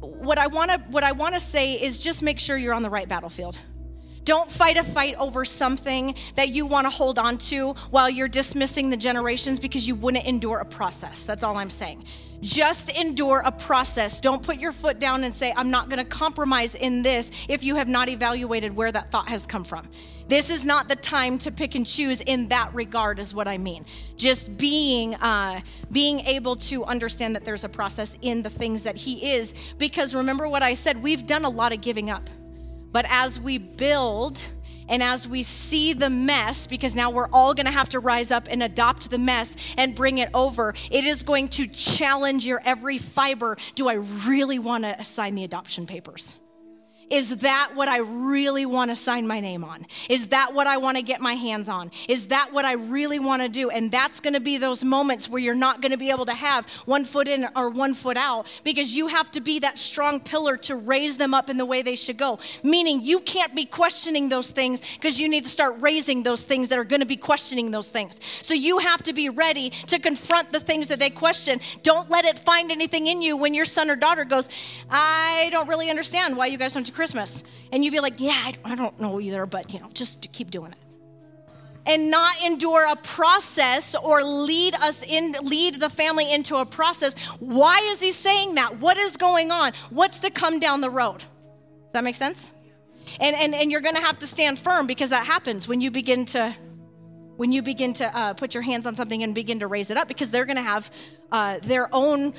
what 0.00 0.38
I 0.38 0.48
want 0.48 0.72
to 0.72 0.78
what 0.90 1.04
I 1.04 1.12
want 1.12 1.34
to 1.34 1.40
say 1.40 1.74
is 1.74 2.00
just 2.00 2.20
make 2.20 2.40
sure 2.40 2.56
you're 2.56 2.74
on 2.74 2.82
the 2.82 2.90
right 2.90 3.08
battlefield. 3.08 3.56
Don't 4.24 4.50
fight 4.50 4.76
a 4.76 4.82
fight 4.82 5.14
over 5.20 5.44
something 5.44 6.16
that 6.34 6.48
you 6.48 6.66
want 6.66 6.86
to 6.86 6.90
hold 6.90 7.16
on 7.16 7.38
to 7.38 7.74
while 7.90 8.10
you're 8.10 8.26
dismissing 8.26 8.90
the 8.90 8.96
generations 8.96 9.60
because 9.60 9.86
you 9.86 9.94
wouldn't 9.94 10.24
endure 10.24 10.58
a 10.58 10.64
process. 10.64 11.24
That's 11.24 11.44
all 11.44 11.56
I'm 11.56 11.70
saying. 11.70 12.04
Just 12.40 12.90
endure 12.90 13.42
a 13.44 13.52
process. 13.52 14.20
Don't 14.20 14.42
put 14.42 14.58
your 14.58 14.72
foot 14.72 14.98
down 14.98 15.24
and 15.24 15.32
say, 15.32 15.52
I'm 15.56 15.70
not 15.70 15.88
going 15.88 15.98
to 15.98 16.04
compromise 16.04 16.74
in 16.74 17.02
this 17.02 17.30
if 17.48 17.62
you 17.64 17.76
have 17.76 17.88
not 17.88 18.08
evaluated 18.08 18.74
where 18.74 18.92
that 18.92 19.10
thought 19.10 19.28
has 19.28 19.46
come 19.46 19.64
from. 19.64 19.88
This 20.28 20.50
is 20.50 20.64
not 20.64 20.88
the 20.88 20.96
time 20.96 21.38
to 21.38 21.52
pick 21.52 21.74
and 21.76 21.86
choose 21.86 22.20
in 22.20 22.48
that 22.48 22.74
regard, 22.74 23.18
is 23.18 23.32
what 23.32 23.46
I 23.46 23.58
mean. 23.58 23.86
Just 24.16 24.56
being, 24.56 25.14
uh, 25.16 25.60
being 25.92 26.20
able 26.20 26.56
to 26.56 26.84
understand 26.84 27.36
that 27.36 27.44
there's 27.44 27.64
a 27.64 27.68
process 27.68 28.18
in 28.22 28.42
the 28.42 28.50
things 28.50 28.82
that 28.82 28.96
He 28.96 29.32
is. 29.34 29.54
Because 29.78 30.14
remember 30.14 30.48
what 30.48 30.62
I 30.62 30.74
said, 30.74 31.02
we've 31.02 31.26
done 31.26 31.44
a 31.44 31.50
lot 31.50 31.72
of 31.72 31.80
giving 31.80 32.10
up. 32.10 32.28
But 32.92 33.06
as 33.08 33.38
we 33.40 33.58
build, 33.58 34.42
and 34.88 35.02
as 35.02 35.26
we 35.26 35.42
see 35.42 35.92
the 35.92 36.10
mess, 36.10 36.66
because 36.66 36.94
now 36.94 37.10
we're 37.10 37.28
all 37.32 37.54
going 37.54 37.66
to 37.66 37.72
have 37.72 37.88
to 37.90 38.00
rise 38.00 38.30
up 38.30 38.48
and 38.50 38.62
adopt 38.62 39.10
the 39.10 39.18
mess 39.18 39.56
and 39.76 39.94
bring 39.94 40.18
it 40.18 40.30
over, 40.34 40.74
it 40.90 41.04
is 41.04 41.22
going 41.22 41.48
to 41.50 41.66
challenge 41.66 42.46
your 42.46 42.60
every 42.64 42.98
fiber. 42.98 43.56
Do 43.74 43.88
I 43.88 43.94
really 43.94 44.58
want 44.58 44.84
to 44.84 45.04
sign 45.04 45.34
the 45.34 45.44
adoption 45.44 45.86
papers? 45.86 46.36
Is 47.08 47.36
that 47.38 47.70
what 47.74 47.88
I 47.88 47.98
really 47.98 48.66
want 48.66 48.90
to 48.90 48.96
sign 48.96 49.26
my 49.26 49.38
name 49.38 49.62
on? 49.62 49.86
Is 50.08 50.28
that 50.28 50.54
what 50.54 50.66
I 50.66 50.76
want 50.76 50.96
to 50.96 51.02
get 51.02 51.20
my 51.20 51.34
hands 51.34 51.68
on? 51.68 51.92
Is 52.08 52.28
that 52.28 52.52
what 52.52 52.64
I 52.64 52.72
really 52.72 53.20
want 53.20 53.42
to 53.42 53.48
do? 53.48 53.70
And 53.70 53.90
that's 53.90 54.18
going 54.20 54.34
to 54.34 54.40
be 54.40 54.58
those 54.58 54.82
moments 54.82 55.28
where 55.28 55.40
you're 55.40 55.54
not 55.54 55.80
going 55.80 55.92
to 55.92 55.98
be 55.98 56.10
able 56.10 56.26
to 56.26 56.34
have 56.34 56.66
one 56.84 57.04
foot 57.04 57.28
in 57.28 57.48
or 57.54 57.70
one 57.70 57.94
foot 57.94 58.16
out 58.16 58.46
because 58.64 58.96
you 58.96 59.06
have 59.06 59.30
to 59.32 59.40
be 59.40 59.60
that 59.60 59.78
strong 59.78 60.18
pillar 60.18 60.56
to 60.56 60.74
raise 60.74 61.16
them 61.16 61.32
up 61.32 61.48
in 61.48 61.58
the 61.58 61.64
way 61.64 61.82
they 61.82 61.94
should 61.94 62.16
go. 62.16 62.40
Meaning 62.64 63.00
you 63.02 63.20
can't 63.20 63.54
be 63.54 63.66
questioning 63.66 64.28
those 64.28 64.50
things 64.50 64.82
because 64.94 65.20
you 65.20 65.28
need 65.28 65.44
to 65.44 65.50
start 65.50 65.76
raising 65.78 66.24
those 66.24 66.44
things 66.44 66.68
that 66.70 66.78
are 66.78 66.84
going 66.84 67.00
to 67.00 67.06
be 67.06 67.16
questioning 67.16 67.70
those 67.70 67.88
things. 67.88 68.20
So 68.42 68.52
you 68.52 68.78
have 68.78 69.02
to 69.04 69.12
be 69.12 69.28
ready 69.28 69.70
to 69.70 70.00
confront 70.00 70.50
the 70.50 70.60
things 70.60 70.88
that 70.88 70.98
they 70.98 71.10
question. 71.10 71.60
Don't 71.84 72.10
let 72.10 72.24
it 72.24 72.36
find 72.38 72.72
anything 72.72 73.06
in 73.06 73.22
you 73.22 73.36
when 73.36 73.54
your 73.54 73.64
son 73.64 73.90
or 73.90 73.96
daughter 73.96 74.24
goes, 74.24 74.48
I 74.90 75.50
don't 75.52 75.68
really 75.68 75.88
understand 75.88 76.36
why 76.36 76.46
you 76.46 76.58
guys 76.58 76.74
don't 76.74 76.84
do 76.84 76.95
Christmas. 76.96 77.44
And 77.70 77.84
you'd 77.84 77.92
be 77.92 78.00
like, 78.00 78.18
yeah, 78.18 78.32
I, 78.32 78.54
I 78.64 78.74
don't 78.74 78.98
know 78.98 79.20
either, 79.20 79.46
but 79.46 79.72
you 79.72 79.78
know, 79.78 79.90
just 79.92 80.32
keep 80.32 80.50
doing 80.50 80.72
it. 80.72 80.78
And 81.88 82.10
not 82.10 82.42
endure 82.44 82.84
a 82.90 82.96
process 82.96 83.94
or 83.94 84.24
lead 84.24 84.74
us 84.74 85.04
in, 85.04 85.36
lead 85.42 85.78
the 85.78 85.88
family 85.88 86.32
into 86.32 86.56
a 86.56 86.66
process. 86.66 87.16
Why 87.38 87.78
is 87.92 88.00
he 88.00 88.10
saying 88.10 88.56
that? 88.56 88.80
What 88.80 88.96
is 88.96 89.16
going 89.16 89.52
on? 89.52 89.72
What's 89.90 90.18
to 90.20 90.30
come 90.30 90.58
down 90.58 90.80
the 90.80 90.90
road? 90.90 91.18
Does 91.18 91.92
that 91.92 92.02
make 92.02 92.16
sense? 92.16 92.52
And, 93.20 93.36
and, 93.36 93.54
and 93.54 93.70
you're 93.70 93.82
going 93.82 93.94
to 93.94 94.00
have 94.00 94.18
to 94.18 94.26
stand 94.26 94.58
firm 94.58 94.88
because 94.88 95.10
that 95.10 95.26
happens 95.26 95.68
when 95.68 95.80
you 95.80 95.92
begin 95.92 96.24
to 96.26 96.56
when 97.36 97.52
you 97.52 97.60
begin 97.60 97.92
to 97.92 98.16
uh, 98.16 98.32
put 98.32 98.54
your 98.54 98.62
hands 98.62 98.86
on 98.86 98.94
something 98.94 99.22
and 99.22 99.34
begin 99.34 99.60
to 99.60 99.66
raise 99.66 99.90
it 99.90 99.98
up 99.98 100.08
because 100.08 100.30
they're 100.30 100.46
going 100.46 100.56
to 100.56 100.62
have 100.62 100.90
uh, 101.32 101.58
their 101.62 101.86
own 101.92 102.32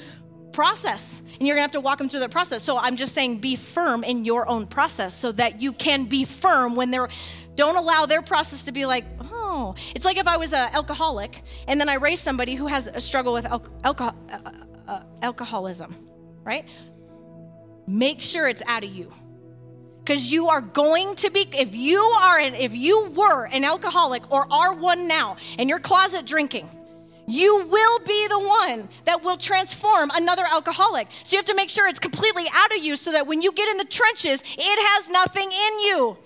process 0.53 1.21
and 1.37 1.47
you're 1.47 1.55
gonna 1.55 1.61
have 1.61 1.71
to 1.71 1.81
walk 1.81 1.97
them 1.97 2.09
through 2.09 2.21
that 2.21 2.31
process. 2.31 2.63
So 2.63 2.77
i'm 2.77 2.95
just 2.95 3.13
saying 3.13 3.37
be 3.39 3.55
firm 3.55 4.03
in 4.03 4.25
your 4.25 4.47
own 4.47 4.67
process 4.67 5.13
so 5.13 5.31
that 5.33 5.61
you 5.61 5.73
can 5.73 6.05
be 6.05 6.25
firm 6.25 6.75
when 6.75 6.91
they're 6.91 7.09
don't 7.55 7.75
allow 7.75 8.05
their 8.05 8.21
process 8.21 8.63
to 8.63 8.71
be 8.71 8.85
like 8.85 9.05
oh. 9.19 9.75
It's 9.95 10.05
like 10.05 10.17
if 10.17 10.27
i 10.27 10.37
was 10.37 10.53
an 10.53 10.69
alcoholic 10.73 11.43
and 11.67 11.79
then 11.79 11.89
i 11.89 11.95
raise 11.95 12.19
somebody 12.19 12.55
who 12.55 12.67
has 12.67 12.87
a 12.87 13.01
struggle 13.01 13.33
with 13.33 13.45
al- 13.45 13.65
alcohol, 13.83 14.15
uh, 14.31 14.51
uh, 14.87 15.03
alcoholism 15.21 16.07
right? 16.47 16.65
Make 17.85 18.21
sure 18.21 18.47
it's 18.47 18.63
out 18.65 18.83
of 18.83 18.89
you. 18.89 19.11
Because 19.99 20.31
you 20.31 20.47
are 20.47 20.61
going 20.61 21.15
to 21.15 21.29
be, 21.29 21.45
if 21.53 21.75
you 21.75 21.99
are, 21.99 22.39
an, 22.39 22.55
if 22.55 22.73
you 22.73 23.09
were 23.09 23.45
an 23.47 23.65
alcoholic 23.65 24.31
or 24.31 24.51
are 24.51 24.73
one 24.73 25.05
now, 25.07 25.35
and 25.59 25.67
you're 25.67 25.79
closet 25.79 26.25
drinking, 26.25 26.69
you 27.27 27.67
will 27.67 27.99
be 27.99 28.27
the 28.29 28.39
one 28.39 28.87
that 29.03 29.21
will 29.21 29.35
transform 29.35 30.09
another 30.13 30.45
alcoholic. 30.49 31.09
So 31.23 31.35
you 31.35 31.37
have 31.37 31.45
to 31.45 31.55
make 31.55 31.69
sure 31.69 31.87
it's 31.87 31.99
completely 31.99 32.45
out 32.53 32.75
of 32.75 32.81
you 32.81 32.95
so 32.95 33.11
that 33.11 33.27
when 33.27 33.41
you 33.41 33.51
get 33.51 33.69
in 33.69 33.77
the 33.77 33.85
trenches, 33.85 34.41
it 34.57 34.57
has 34.57 35.09
nothing 35.09 35.51
in 35.51 35.79
you. 35.81 36.17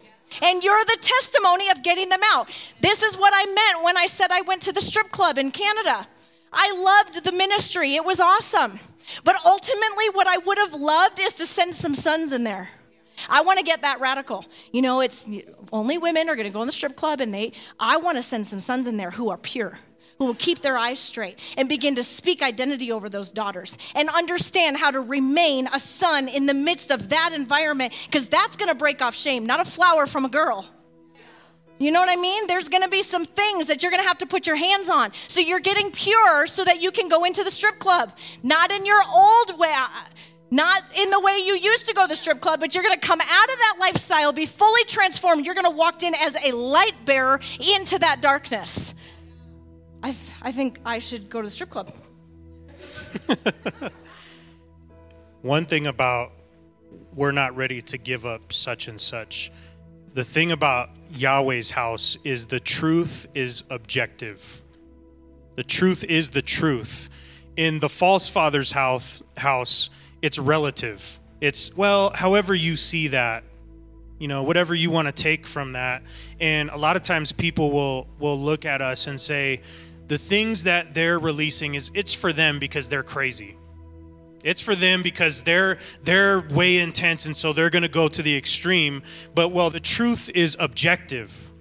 And 0.43 0.63
you're 0.63 0.85
the 0.85 0.97
testimony 1.01 1.69
of 1.69 1.81
getting 1.83 2.09
them 2.09 2.21
out. 2.23 2.49
This 2.79 3.01
is 3.01 3.17
what 3.17 3.33
I 3.35 3.45
meant 3.45 3.83
when 3.83 3.97
I 3.97 4.05
said 4.05 4.31
I 4.31 4.41
went 4.41 4.61
to 4.61 4.71
the 4.71 4.79
strip 4.79 5.11
club 5.11 5.39
in 5.39 5.49
Canada. 5.51 6.07
I 6.53 6.71
loved 6.71 7.23
the 7.23 7.31
ministry, 7.31 7.95
it 7.95 8.05
was 8.05 8.19
awesome. 8.19 8.79
But 9.23 9.35
ultimately, 9.43 10.09
what 10.13 10.27
I 10.27 10.37
would 10.37 10.59
have 10.59 10.75
loved 10.75 11.19
is 11.19 11.33
to 11.35 11.45
send 11.47 11.73
some 11.75 11.95
sons 11.95 12.31
in 12.31 12.43
there. 12.43 12.69
I 13.27 13.41
want 13.41 13.57
to 13.57 13.65
get 13.65 13.81
that 13.81 13.99
radical. 13.99 14.45
You 14.71 14.83
know, 14.83 15.01
it's 15.01 15.27
only 15.73 15.97
women 15.97 16.29
are 16.29 16.35
going 16.35 16.45
to 16.45 16.53
go 16.53 16.61
in 16.61 16.67
the 16.67 16.71
strip 16.71 16.95
club, 16.95 17.19
and 17.19 17.33
they, 17.33 17.53
I 17.79 17.97
want 17.97 18.17
to 18.17 18.21
send 18.21 18.45
some 18.45 18.59
sons 18.59 18.87
in 18.87 18.97
there 18.97 19.11
who 19.11 19.29
are 19.29 19.37
pure 19.37 19.79
who 20.21 20.27
will 20.27 20.35
keep 20.35 20.61
their 20.61 20.77
eyes 20.77 20.99
straight 20.99 21.39
and 21.57 21.67
begin 21.67 21.95
to 21.95 22.03
speak 22.03 22.43
identity 22.43 22.91
over 22.91 23.09
those 23.09 23.31
daughters 23.31 23.75
and 23.95 24.07
understand 24.07 24.77
how 24.77 24.91
to 24.91 24.99
remain 24.99 25.67
a 25.73 25.79
son 25.79 26.27
in 26.27 26.45
the 26.45 26.53
midst 26.53 26.91
of 26.91 27.09
that 27.09 27.33
environment 27.33 27.91
because 28.05 28.27
that's 28.27 28.55
going 28.55 28.69
to 28.69 28.75
break 28.75 29.01
off 29.01 29.15
shame, 29.15 29.47
not 29.47 29.59
a 29.59 29.65
flower 29.65 30.05
from 30.05 30.23
a 30.23 30.29
girl. 30.29 30.69
You 31.79 31.89
know 31.89 31.99
what 31.99 32.11
I 32.11 32.17
mean? 32.17 32.45
There's 32.45 32.69
going 32.69 32.83
to 32.83 32.89
be 32.89 33.01
some 33.01 33.25
things 33.25 33.65
that 33.65 33.81
you're 33.81 33.91
going 33.91 34.03
to 34.03 34.07
have 34.07 34.19
to 34.19 34.27
put 34.27 34.45
your 34.45 34.57
hands 34.57 34.91
on. 34.91 35.11
So 35.27 35.41
you're 35.41 35.59
getting 35.59 35.89
pure 35.89 36.45
so 36.45 36.63
that 36.65 36.79
you 36.79 36.91
can 36.91 37.09
go 37.09 37.23
into 37.23 37.43
the 37.43 37.49
strip 37.49 37.79
club, 37.79 38.15
not 38.43 38.69
in 38.69 38.85
your 38.85 39.01
old 39.15 39.57
way. 39.57 39.73
Uh, 39.75 39.87
not 40.51 40.83
in 40.95 41.09
the 41.09 41.19
way 41.19 41.37
you 41.37 41.55
used 41.55 41.87
to 41.87 41.93
go 41.93 42.03
to 42.03 42.09
the 42.09 42.15
strip 42.15 42.41
club, 42.41 42.59
but 42.59 42.75
you're 42.75 42.83
gonna 42.83 42.97
come 42.97 43.21
out 43.21 43.49
of 43.49 43.57
that 43.57 43.77
lifestyle, 43.79 44.33
be 44.33 44.45
fully 44.45 44.83
transformed. 44.83 45.45
You're 45.45 45.55
gonna 45.55 45.71
walk 45.71 46.03
in 46.03 46.13
as 46.13 46.35
a 46.43 46.51
light 46.51 47.05
bearer 47.05 47.39
into 47.57 47.97
that 47.99 48.21
darkness. 48.21 48.93
I, 50.03 50.11
th- 50.11 50.33
I 50.41 50.51
think 50.51 50.79
I 50.85 50.99
should 50.99 51.29
go 51.29 51.41
to 51.41 51.47
the 51.47 51.51
strip 51.51 51.69
club. 51.69 51.91
One 55.41 55.65
thing 55.65 55.87
about 55.87 56.31
we're 57.13 57.31
not 57.31 57.55
ready 57.55 57.81
to 57.81 57.97
give 57.97 58.25
up 58.25 58.53
such 58.53 58.87
and 58.87 58.99
such. 58.99 59.51
The 60.13 60.23
thing 60.23 60.51
about 60.51 60.89
Yahweh's 61.13 61.71
house 61.71 62.17
is 62.23 62.47
the 62.47 62.59
truth 62.59 63.27
is 63.33 63.63
objective. 63.69 64.61
The 65.55 65.63
truth 65.63 66.03
is 66.03 66.29
the 66.29 66.41
truth. 66.41 67.09
In 67.57 67.79
the 67.79 67.89
false 67.89 68.27
father's 68.29 68.71
house, 68.71 69.21
house 69.37 69.89
it's 70.21 70.39
relative. 70.39 71.19
It's, 71.41 71.75
well, 71.75 72.11
however 72.13 72.53
you 72.53 72.75
see 72.75 73.09
that, 73.09 73.43
you 74.19 74.27
know, 74.27 74.43
whatever 74.43 74.75
you 74.75 74.91
want 74.91 75.07
to 75.07 75.11
take 75.11 75.47
from 75.47 75.73
that. 75.73 76.03
And 76.39 76.69
a 76.69 76.77
lot 76.77 76.95
of 76.95 77.01
times 77.01 77.31
people 77.31 77.71
will, 77.71 78.07
will 78.19 78.39
look 78.39 78.65
at 78.65 78.81
us 78.81 79.07
and 79.07 79.19
say, 79.19 79.61
the 80.11 80.17
things 80.17 80.63
that 80.63 80.93
they're 80.93 81.17
releasing 81.17 81.75
is 81.75 81.89
it's 81.93 82.13
for 82.13 82.33
them 82.33 82.59
because 82.59 82.89
they're 82.89 83.01
crazy. 83.01 83.55
It's 84.43 84.61
for 84.61 84.75
them 84.75 85.03
because 85.03 85.41
they're 85.43 85.77
they're 86.03 86.41
way 86.49 86.79
intense 86.79 87.25
and 87.27 87.37
so 87.37 87.53
they're 87.53 87.69
going 87.69 87.83
to 87.83 87.87
go 87.87 88.09
to 88.09 88.21
the 88.21 88.35
extreme. 88.35 89.03
But 89.33 89.53
well, 89.53 89.69
the 89.69 89.79
truth 89.79 90.29
is 90.35 90.57
objective 90.59 91.51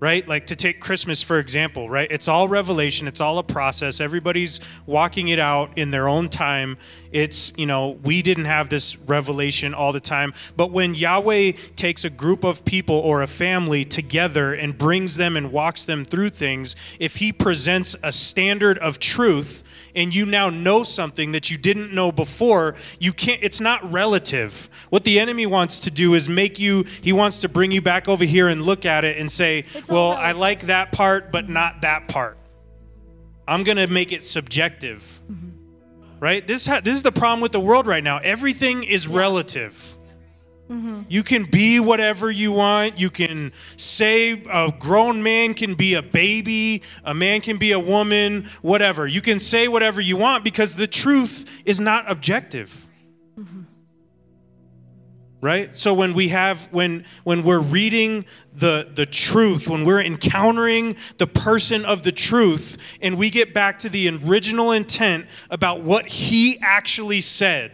right? 0.00 0.26
Like 0.26 0.46
to 0.46 0.56
take 0.56 0.80
Christmas, 0.80 1.22
for 1.22 1.38
example, 1.38 1.90
right? 1.90 2.10
It's 2.10 2.26
all 2.26 2.48
revelation, 2.48 3.06
it's 3.06 3.20
all 3.20 3.38
a 3.38 3.42
process. 3.42 4.00
Everybody's 4.00 4.58
walking 4.86 5.28
it 5.28 5.38
out 5.38 5.76
in 5.76 5.90
their 5.90 6.08
own 6.08 6.30
time. 6.30 6.78
It's, 7.12 7.52
you 7.56 7.66
know, 7.66 7.98
we 8.02 8.22
didn't 8.22 8.44
have 8.44 8.68
this 8.68 8.96
revelation 8.98 9.74
all 9.74 9.92
the 9.92 10.00
time. 10.00 10.32
But 10.56 10.70
when 10.70 10.94
Yahweh 10.94 11.52
takes 11.76 12.04
a 12.04 12.10
group 12.10 12.44
of 12.44 12.64
people 12.64 12.96
or 12.96 13.22
a 13.22 13.26
family 13.26 13.84
together 13.84 14.52
and 14.52 14.76
brings 14.76 15.16
them 15.16 15.36
and 15.36 15.50
walks 15.50 15.84
them 15.84 16.04
through 16.04 16.30
things, 16.30 16.76
if 16.98 17.16
He 17.16 17.32
presents 17.32 17.96
a 18.02 18.12
standard 18.12 18.78
of 18.78 18.98
truth 18.98 19.64
and 19.94 20.14
you 20.14 20.24
now 20.24 20.50
know 20.50 20.82
something 20.82 21.32
that 21.32 21.50
you 21.50 21.58
didn't 21.58 21.92
know 21.92 22.12
before, 22.12 22.76
you 22.98 23.12
can't, 23.12 23.42
it's 23.42 23.60
not 23.60 23.92
relative. 23.92 24.68
What 24.90 25.04
the 25.04 25.18
enemy 25.18 25.46
wants 25.46 25.80
to 25.80 25.90
do 25.90 26.14
is 26.14 26.28
make 26.28 26.58
you, 26.58 26.84
he 27.02 27.12
wants 27.12 27.40
to 27.40 27.48
bring 27.48 27.72
you 27.72 27.82
back 27.82 28.08
over 28.08 28.24
here 28.24 28.48
and 28.48 28.62
look 28.62 28.86
at 28.86 29.04
it 29.04 29.18
and 29.18 29.30
say, 29.30 29.64
well, 29.88 30.12
I 30.12 30.32
like 30.32 30.62
that 30.62 30.92
part, 30.92 31.32
but 31.32 31.48
not 31.48 31.80
that 31.82 32.08
part. 32.08 32.38
I'm 33.48 33.64
going 33.64 33.78
to 33.78 33.88
make 33.88 34.12
it 34.12 34.22
subjective. 34.22 35.20
Mm-hmm. 35.30 35.59
Right? 36.20 36.46
This, 36.46 36.66
ha- 36.66 36.80
this 36.84 36.94
is 36.94 37.02
the 37.02 37.12
problem 37.12 37.40
with 37.40 37.52
the 37.52 37.60
world 37.60 37.86
right 37.86 38.04
now. 38.04 38.18
Everything 38.18 38.84
is 38.84 39.08
relative. 39.08 39.96
Mm-hmm. 40.70 41.02
You 41.08 41.22
can 41.24 41.46
be 41.46 41.80
whatever 41.80 42.30
you 42.30 42.52
want. 42.52 43.00
You 43.00 43.10
can 43.10 43.52
say 43.76 44.42
a 44.48 44.72
grown 44.78 45.22
man 45.22 45.54
can 45.54 45.74
be 45.74 45.94
a 45.94 46.02
baby, 46.02 46.82
a 47.04 47.14
man 47.14 47.40
can 47.40 47.56
be 47.56 47.72
a 47.72 47.80
woman, 47.80 48.48
whatever. 48.62 49.06
You 49.06 49.20
can 49.20 49.40
say 49.40 49.66
whatever 49.66 50.00
you 50.00 50.16
want 50.16 50.44
because 50.44 50.76
the 50.76 50.86
truth 50.86 51.62
is 51.64 51.80
not 51.80 52.08
objective 52.08 52.86
right? 55.40 55.74
So 55.76 55.94
when 55.94 56.12
we 56.12 56.28
have 56.28 56.68
when 56.70 57.04
when 57.24 57.42
we're 57.42 57.60
reading 57.60 58.26
the 58.52 58.90
the 58.92 59.06
truth 59.06 59.68
when 59.68 59.84
we're 59.84 60.02
encountering 60.02 60.96
the 61.18 61.26
person 61.26 61.84
of 61.84 62.02
the 62.02 62.12
truth 62.12 62.76
and 63.00 63.16
we 63.16 63.30
get 63.30 63.54
back 63.54 63.78
to 63.80 63.88
the 63.88 64.08
original 64.08 64.72
intent 64.72 65.26
about 65.50 65.80
what 65.80 66.08
he 66.08 66.58
actually 66.60 67.20
said 67.20 67.72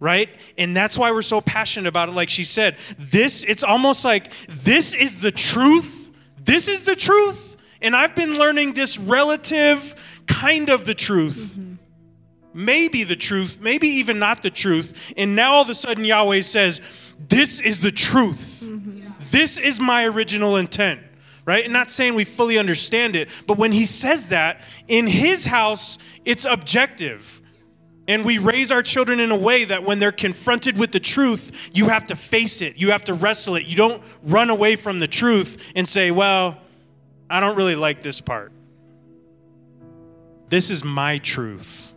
right? 0.00 0.36
And 0.58 0.76
that's 0.76 0.98
why 0.98 1.12
we're 1.12 1.22
so 1.22 1.40
passionate 1.40 1.88
about 1.88 2.10
it. 2.10 2.12
Like 2.12 2.28
she 2.28 2.44
said 2.44 2.76
this 2.98 3.44
it's 3.44 3.64
almost 3.64 4.04
like 4.04 4.32
this 4.46 4.94
is 4.94 5.20
the 5.20 5.32
truth. 5.32 6.10
This 6.42 6.68
is 6.68 6.84
the 6.84 6.96
truth. 6.96 7.56
And 7.82 7.94
i've 7.94 8.14
been 8.14 8.38
learning 8.38 8.72
this 8.72 8.98
relative 8.98 10.22
kind 10.26 10.70
of 10.70 10.86
the 10.86 10.94
truth. 10.94 11.56
Mm-hmm 11.58 11.73
maybe 12.54 13.04
the 13.04 13.16
truth, 13.16 13.58
maybe 13.60 13.88
even 13.88 14.18
not 14.18 14.42
the 14.42 14.50
truth. 14.50 15.12
And 15.16 15.36
now 15.36 15.54
all 15.54 15.62
of 15.62 15.68
a 15.68 15.74
sudden 15.74 16.04
Yahweh 16.04 16.40
says, 16.40 16.80
This 17.28 17.60
is 17.60 17.80
the 17.80 17.90
truth. 17.90 18.64
Mm-hmm. 18.64 19.10
This 19.30 19.58
is 19.58 19.80
my 19.80 20.04
original 20.04 20.56
intent. 20.56 21.00
Right? 21.46 21.64
And 21.64 21.74
not 21.74 21.90
saying 21.90 22.14
we 22.14 22.24
fully 22.24 22.58
understand 22.58 23.16
it, 23.16 23.28
but 23.46 23.58
when 23.58 23.72
he 23.72 23.84
says 23.84 24.30
that, 24.30 24.62
in 24.88 25.06
his 25.06 25.44
house, 25.44 25.98
it's 26.24 26.46
objective. 26.46 27.42
And 28.06 28.24
we 28.24 28.38
raise 28.38 28.70
our 28.70 28.82
children 28.82 29.20
in 29.20 29.30
a 29.30 29.36
way 29.36 29.64
that 29.64 29.84
when 29.84 29.98
they're 29.98 30.12
confronted 30.12 30.78
with 30.78 30.92
the 30.92 31.00
truth, 31.00 31.70
you 31.74 31.88
have 31.88 32.06
to 32.08 32.16
face 32.16 32.62
it. 32.62 32.78
You 32.78 32.90
have 32.90 33.04
to 33.06 33.14
wrestle 33.14 33.56
it. 33.56 33.66
You 33.66 33.76
don't 33.76 34.02
run 34.22 34.50
away 34.50 34.76
from 34.76 35.00
the 35.00 35.06
truth 35.06 35.72
and 35.74 35.88
say, 35.88 36.10
well, 36.10 36.58
I 37.30 37.40
don't 37.40 37.56
really 37.56 37.76
like 37.76 38.02
this 38.02 38.20
part. 38.20 38.52
This 40.50 40.70
is 40.70 40.84
my 40.84 41.18
truth. 41.18 41.93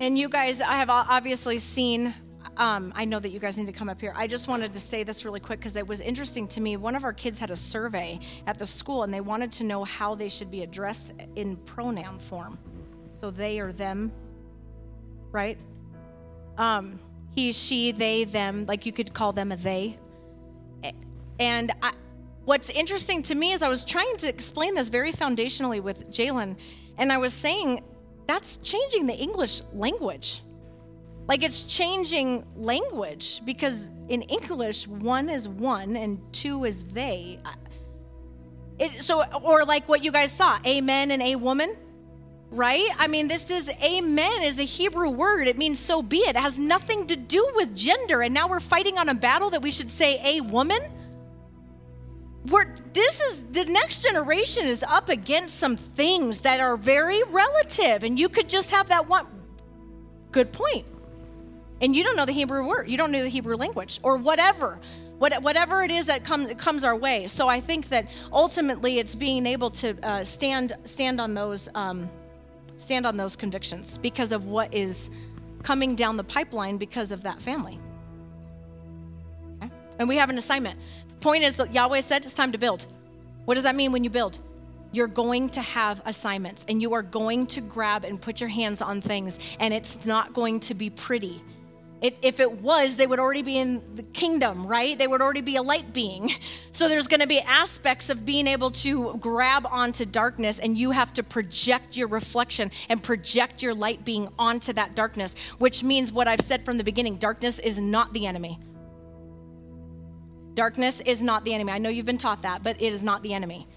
And 0.00 0.18
you 0.18 0.30
guys, 0.30 0.62
I 0.62 0.76
have 0.76 0.88
obviously 0.88 1.58
seen. 1.58 2.14
Um, 2.56 2.90
I 2.96 3.04
know 3.04 3.20
that 3.20 3.30
you 3.30 3.38
guys 3.38 3.58
need 3.58 3.66
to 3.66 3.72
come 3.72 3.90
up 3.90 4.00
here. 4.00 4.14
I 4.16 4.26
just 4.26 4.48
wanted 4.48 4.72
to 4.72 4.80
say 4.80 5.02
this 5.02 5.26
really 5.26 5.40
quick 5.40 5.60
because 5.60 5.76
it 5.76 5.86
was 5.86 6.00
interesting 6.00 6.48
to 6.48 6.60
me. 6.62 6.78
One 6.78 6.96
of 6.96 7.04
our 7.04 7.12
kids 7.12 7.38
had 7.38 7.50
a 7.50 7.56
survey 7.56 8.18
at 8.46 8.58
the 8.58 8.64
school 8.64 9.02
and 9.02 9.12
they 9.12 9.20
wanted 9.20 9.52
to 9.52 9.64
know 9.64 9.84
how 9.84 10.14
they 10.14 10.30
should 10.30 10.50
be 10.50 10.62
addressed 10.62 11.12
in 11.36 11.56
pronoun 11.58 12.18
form. 12.18 12.58
So 13.12 13.30
they 13.30 13.60
or 13.60 13.72
them, 13.72 14.10
right? 15.32 15.58
Um, 16.56 16.98
he, 17.34 17.52
she, 17.52 17.92
they, 17.92 18.24
them, 18.24 18.64
like 18.66 18.86
you 18.86 18.92
could 18.92 19.12
call 19.12 19.32
them 19.32 19.52
a 19.52 19.56
they. 19.56 19.98
And 21.38 21.72
I, 21.82 21.92
what's 22.46 22.70
interesting 22.70 23.22
to 23.24 23.34
me 23.34 23.52
is 23.52 23.62
I 23.62 23.68
was 23.68 23.84
trying 23.84 24.16
to 24.18 24.28
explain 24.30 24.74
this 24.74 24.88
very 24.88 25.12
foundationally 25.12 25.82
with 25.82 26.10
Jalen, 26.10 26.56
and 26.96 27.12
I 27.12 27.18
was 27.18 27.34
saying 27.34 27.82
that's 28.30 28.58
changing 28.58 29.08
the 29.08 29.14
English 29.14 29.62
language. 29.72 30.42
Like 31.26 31.42
it's 31.42 31.64
changing 31.64 32.46
language 32.54 33.42
because 33.44 33.90
in 34.08 34.22
English, 34.22 34.86
one 34.86 35.28
is 35.28 35.48
one 35.48 35.96
and 35.96 36.20
two 36.32 36.64
is 36.64 36.84
they. 36.84 37.40
It, 38.78 38.92
so, 38.92 39.24
or 39.42 39.64
like 39.64 39.88
what 39.88 40.04
you 40.04 40.12
guys 40.12 40.30
saw, 40.30 40.58
amen 40.64 41.10
and 41.10 41.20
a 41.22 41.34
woman, 41.34 41.76
right? 42.50 42.88
I 42.98 43.08
mean, 43.08 43.26
this 43.26 43.50
is 43.50 43.68
amen 43.82 44.42
is 44.44 44.60
a 44.60 44.64
Hebrew 44.64 45.10
word. 45.10 45.48
It 45.48 45.58
means 45.58 45.80
so 45.80 46.00
be 46.00 46.18
it. 46.18 46.36
It 46.36 46.36
has 46.36 46.56
nothing 46.56 47.08
to 47.08 47.16
do 47.16 47.46
with 47.56 47.74
gender. 47.76 48.22
And 48.22 48.32
now 48.32 48.48
we're 48.48 48.60
fighting 48.60 48.96
on 48.96 49.08
a 49.08 49.14
battle 49.14 49.50
that 49.50 49.60
we 49.60 49.72
should 49.72 49.90
say 49.90 50.38
a 50.38 50.40
woman 50.40 50.80
we're, 52.48 52.74
this 52.92 53.20
is 53.20 53.42
the 53.52 53.64
next 53.66 54.02
generation 54.02 54.66
is 54.66 54.82
up 54.82 55.08
against 55.08 55.56
some 55.56 55.76
things 55.76 56.40
that 56.40 56.60
are 56.60 56.76
very 56.76 57.22
relative 57.24 58.02
and 58.02 58.18
you 58.18 58.28
could 58.28 58.48
just 58.48 58.70
have 58.70 58.88
that 58.88 59.08
one 59.08 59.26
good 60.32 60.52
point 60.52 60.86
and 61.82 61.94
you 61.94 62.02
don't 62.02 62.16
know 62.16 62.24
the 62.24 62.32
hebrew 62.32 62.66
word 62.66 62.88
you 62.88 62.96
don't 62.96 63.12
know 63.12 63.22
the 63.22 63.28
hebrew 63.28 63.56
language 63.56 64.00
or 64.02 64.16
whatever 64.16 64.80
what, 65.18 65.42
whatever 65.42 65.82
it 65.82 65.90
is 65.90 66.06
that 66.06 66.24
come, 66.24 66.54
comes 66.54 66.82
our 66.82 66.96
way 66.96 67.26
so 67.26 67.46
i 67.46 67.60
think 67.60 67.88
that 67.88 68.06
ultimately 68.32 68.98
it's 68.98 69.14
being 69.14 69.44
able 69.44 69.70
to 69.70 69.94
uh, 70.02 70.24
stand 70.24 70.72
stand 70.84 71.20
on 71.20 71.34
those 71.34 71.68
um, 71.74 72.08
stand 72.80 73.06
on 73.06 73.16
those 73.16 73.36
convictions 73.36 73.98
because 73.98 74.32
of 74.32 74.46
what 74.46 74.72
is 74.74 75.10
coming 75.62 75.94
down 75.94 76.16
the 76.16 76.24
pipeline 76.24 76.78
because 76.78 77.12
of 77.12 77.22
that 77.22 77.40
family. 77.40 77.78
Okay? 79.56 79.70
And 79.98 80.08
we 80.08 80.16
have 80.16 80.30
an 80.30 80.38
assignment. 80.38 80.78
Point 81.20 81.44
is 81.44 81.56
that 81.56 81.74
Yahweh 81.74 82.00
said 82.00 82.24
it's 82.24 82.34
time 82.34 82.52
to 82.52 82.58
build. 82.58 82.86
What 83.44 83.54
does 83.54 83.64
that 83.64 83.76
mean 83.76 83.92
when 83.92 84.04
you 84.04 84.10
build? 84.10 84.38
You're 84.92 85.06
going 85.06 85.50
to 85.50 85.60
have 85.60 86.02
assignments 86.04 86.64
and 86.68 86.80
you 86.82 86.94
are 86.94 87.02
going 87.02 87.46
to 87.48 87.60
grab 87.60 88.04
and 88.04 88.20
put 88.20 88.40
your 88.40 88.48
hands 88.48 88.82
on 88.82 89.00
things, 89.00 89.38
and 89.58 89.72
it's 89.72 90.04
not 90.04 90.32
going 90.32 90.60
to 90.60 90.74
be 90.74 90.90
pretty. 90.90 91.40
It, 92.00 92.18
if 92.22 92.40
it 92.40 92.50
was, 92.62 92.96
they 92.96 93.06
would 93.06 93.18
already 93.18 93.42
be 93.42 93.58
in 93.58 93.82
the 93.94 94.02
kingdom, 94.02 94.66
right? 94.66 94.96
They 94.96 95.06
would 95.06 95.20
already 95.20 95.42
be 95.42 95.56
a 95.56 95.62
light 95.62 95.92
being. 95.92 96.32
So 96.72 96.88
there's 96.88 97.08
going 97.08 97.20
to 97.20 97.26
be 97.26 97.40
aspects 97.40 98.10
of 98.10 98.24
being 98.24 98.46
able 98.46 98.70
to 98.70 99.18
grab 99.20 99.66
onto 99.66 100.06
darkness, 100.06 100.60
and 100.60 100.78
you 100.78 100.92
have 100.92 101.12
to 101.14 101.22
project 101.22 101.96
your 101.96 102.08
reflection 102.08 102.70
and 102.88 103.02
project 103.02 103.60
your 103.60 103.74
light 103.74 104.04
being 104.04 104.28
onto 104.38 104.72
that 104.74 104.94
darkness, 104.94 105.34
which 105.58 105.82
means 105.82 106.10
what 106.10 106.28
I've 106.28 106.40
said 106.40 106.64
from 106.64 106.78
the 106.78 106.84
beginning 106.84 107.16
darkness 107.16 107.58
is 107.58 107.78
not 107.78 108.14
the 108.14 108.26
enemy. 108.26 108.58
Darkness 110.54 111.00
is 111.00 111.22
not 111.22 111.44
the 111.44 111.54
enemy. 111.54 111.72
I 111.72 111.78
know 111.78 111.88
you've 111.88 112.06
been 112.06 112.18
taught 112.18 112.42
that, 112.42 112.62
but 112.62 112.80
it 112.80 112.92
is 112.92 113.04
not 113.04 113.22
the 113.22 113.32
enemy. 113.32 113.68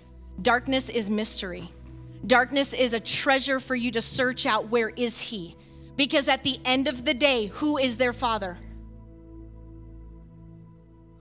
Darkness 0.41 0.89
is 0.89 1.09
mystery. 1.09 1.71
Darkness 2.25 2.73
is 2.73 2.93
a 2.93 2.99
treasure 2.99 3.59
for 3.59 3.75
you 3.75 3.91
to 3.91 4.01
search 4.01 4.45
out 4.45 4.69
where 4.69 4.89
is 4.89 5.19
he? 5.19 5.55
Because 5.95 6.27
at 6.27 6.43
the 6.43 6.59
end 6.65 6.87
of 6.87 7.05
the 7.05 7.13
day, 7.13 7.47
who 7.47 7.77
is 7.77 7.97
their 7.97 8.13
father? 8.13 8.57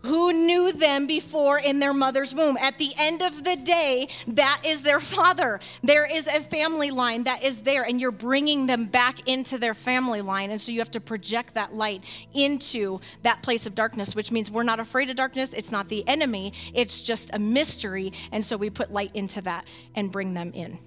Who 0.03 0.33
knew 0.33 0.73
them 0.73 1.07
before 1.07 1.59
in 1.59 1.79
their 1.79 1.95
mother's 1.95 2.35
womb? 2.35 2.57
At 2.57 2.79
the 2.79 2.93
end 2.99 3.23
of 3.23 3.45
the 3.45 3.57
day, 3.57 4.09
that 4.29 4.61
is 4.65 4.83
their 4.83 5.01
father. 5.17 5.61
There 5.83 6.05
is 6.05 6.27
a 6.27 6.41
family 6.41 6.91
line 6.91 7.25
that 7.25 7.43
is 7.43 7.61
there, 7.63 7.85
and 7.85 8.01
you're 8.01 8.11
bringing 8.11 8.67
them 8.67 8.87
back 8.87 9.29
into 9.29 9.59
their 9.59 9.75
family 9.75 10.21
line. 10.21 10.51
And 10.51 10.61
so 10.61 10.73
you 10.73 10.81
have 10.81 10.91
to 10.93 11.01
project 11.01 11.55
that 11.55 11.75
light 11.75 12.03
into 12.35 13.01
that 13.23 13.43
place 13.43 13.67
of 13.67 13.75
darkness, 13.75 14.17
which 14.17 14.33
means 14.33 14.51
we're 14.51 14.63
not 14.65 14.81
afraid 14.81 15.09
of 15.09 15.17
darkness. 15.17 15.55
It's 15.55 15.71
not 15.71 15.89
the 15.89 16.07
enemy, 16.09 16.53
it's 16.75 17.03
just 17.03 17.31
a 17.33 17.39
mystery. 17.39 18.13
And 18.33 18.45
so 18.45 18.57
we 18.57 18.71
put 18.71 18.93
light 18.93 19.13
into 19.15 19.41
that 19.43 19.67
and 19.95 20.11
bring 20.11 20.35
them 20.35 20.53
in. 20.53 20.79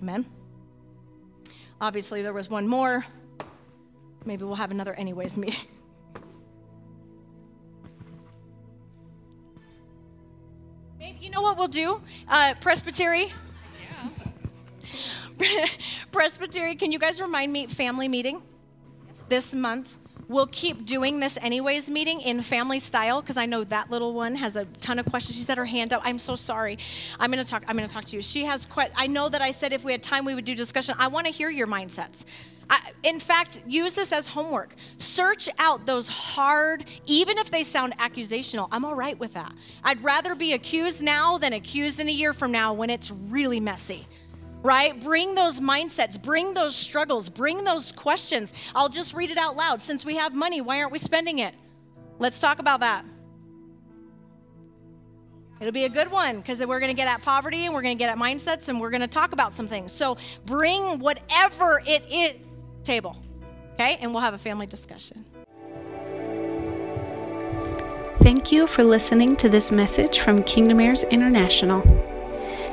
Amen. 0.00 0.26
Obviously, 1.80 2.22
there 2.22 2.32
was 2.32 2.48
one 2.48 2.68
more. 2.68 3.04
Maybe 4.24 4.44
we'll 4.44 4.54
have 4.54 4.70
another 4.70 4.94
anyways 4.94 5.36
meeting. 5.36 5.68
Maybe, 11.04 11.18
you 11.20 11.28
know 11.28 11.42
what 11.42 11.58
we'll 11.58 11.68
do? 11.68 12.00
Uh, 12.26 12.54
Presbytery. 12.62 13.30
Yeah. 15.38 15.66
Presbytery, 16.12 16.76
can 16.76 16.92
you 16.92 16.98
guys 16.98 17.20
remind 17.20 17.52
me 17.52 17.66
family 17.66 18.08
meeting 18.08 18.40
this 19.28 19.54
month? 19.54 19.98
We'll 20.28 20.46
keep 20.46 20.86
doing 20.86 21.20
this 21.20 21.36
anyways 21.42 21.90
meeting 21.90 22.22
in 22.22 22.40
family 22.40 22.78
style 22.78 23.20
because 23.20 23.36
I 23.36 23.44
know 23.44 23.64
that 23.64 23.90
little 23.90 24.14
one 24.14 24.34
has 24.36 24.56
a 24.56 24.64
ton 24.80 24.98
of 24.98 25.04
questions. 25.04 25.36
She 25.36 25.42
set 25.42 25.58
her 25.58 25.66
hand 25.66 25.92
up. 25.92 26.00
I'm 26.02 26.18
so 26.18 26.36
sorry. 26.36 26.78
I'm 27.20 27.30
gonna 27.30 27.44
talk. 27.44 27.64
I'm 27.68 27.76
gonna 27.76 27.86
talk 27.86 28.06
to 28.06 28.16
you. 28.16 28.22
She 28.22 28.46
has 28.46 28.64
quite. 28.64 28.90
I 28.96 29.06
know 29.06 29.28
that 29.28 29.42
I 29.42 29.50
said 29.50 29.74
if 29.74 29.84
we 29.84 29.92
had 29.92 30.02
time 30.02 30.24
we 30.24 30.34
would 30.34 30.46
do 30.46 30.54
discussion. 30.54 30.94
I 30.98 31.08
want 31.08 31.26
to 31.26 31.32
hear 31.32 31.50
your 31.50 31.66
mindsets. 31.66 32.24
I, 32.70 32.92
in 33.02 33.20
fact, 33.20 33.62
use 33.66 33.94
this 33.94 34.12
as 34.12 34.26
homework. 34.26 34.74
Search 34.98 35.48
out 35.58 35.86
those 35.86 36.08
hard, 36.08 36.84
even 37.06 37.38
if 37.38 37.50
they 37.50 37.62
sound 37.62 37.96
accusational. 37.98 38.68
I'm 38.72 38.84
all 38.84 38.94
right 38.94 39.18
with 39.18 39.34
that. 39.34 39.52
I'd 39.82 40.02
rather 40.02 40.34
be 40.34 40.52
accused 40.52 41.02
now 41.02 41.38
than 41.38 41.52
accused 41.52 42.00
in 42.00 42.08
a 42.08 42.12
year 42.12 42.32
from 42.32 42.52
now 42.52 42.72
when 42.72 42.90
it's 42.90 43.10
really 43.10 43.60
messy 43.60 44.06
right? 44.64 44.98
Bring 45.02 45.34
those 45.34 45.60
mindsets, 45.60 46.20
bring 46.20 46.54
those 46.54 46.74
struggles, 46.74 47.28
bring 47.28 47.64
those 47.64 47.92
questions. 47.92 48.54
I'll 48.74 48.88
just 48.88 49.12
read 49.12 49.30
it 49.30 49.36
out 49.36 49.56
loud. 49.56 49.82
Since 49.82 50.06
we 50.06 50.16
have 50.16 50.34
money, 50.34 50.62
why 50.62 50.80
aren't 50.80 50.90
we 50.90 50.96
spending 50.96 51.40
it? 51.40 51.54
Let's 52.18 52.40
talk 52.40 52.60
about 52.60 52.80
that. 52.80 53.04
It'll 55.60 55.72
be 55.72 55.84
a 55.84 55.88
good 55.90 56.10
one 56.10 56.38
because 56.38 56.64
we're 56.64 56.80
going 56.80 56.90
to 56.90 56.96
get 56.96 57.08
at 57.08 57.22
poverty 57.22 57.66
and 57.66 57.74
we're 57.74 57.82
going 57.82 57.96
to 57.96 58.02
get 58.02 58.10
at 58.10 58.18
mindsets 58.18 58.68
and 58.68 58.80
we're 58.80 58.90
going 58.90 59.02
to 59.02 59.06
talk 59.06 59.32
about 59.32 59.52
some 59.52 59.68
things. 59.68 59.92
So 59.92 60.16
bring 60.46 60.98
whatever 60.98 61.80
it 61.86 62.04
is 62.10 62.43
table, 62.84 63.16
okay? 63.74 63.98
And 64.00 64.12
we'll 64.12 64.22
have 64.22 64.34
a 64.34 64.38
family 64.38 64.66
discussion. 64.66 65.24
Thank 68.18 68.52
you 68.52 68.66
for 68.66 68.84
listening 68.84 69.36
to 69.36 69.48
this 69.48 69.70
message 69.70 70.20
from 70.20 70.42
Kingdom 70.44 70.80
Heirs 70.80 71.04
International. 71.04 71.82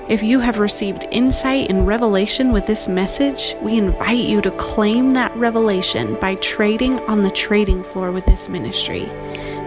If 0.08 0.24
you 0.24 0.40
have 0.40 0.58
received 0.60 1.06
insight 1.12 1.70
and 1.70 1.86
revelation 1.88 2.52
with 2.52 2.66
this 2.68 2.88
message, 2.88 3.56
we 3.62 3.78
invite 3.78 4.26
you 4.26 4.42
to 4.42 4.52
claim 4.52 5.12
that 5.12 5.36
revelation 5.38 6.16
by 6.16 6.36
trading 6.36 7.00
on 7.02 7.22
the 7.22 7.32
trading 7.32 7.84
floor 7.84 8.12
with 8.12 8.26
this 8.26 8.50
ministry. 8.50 9.10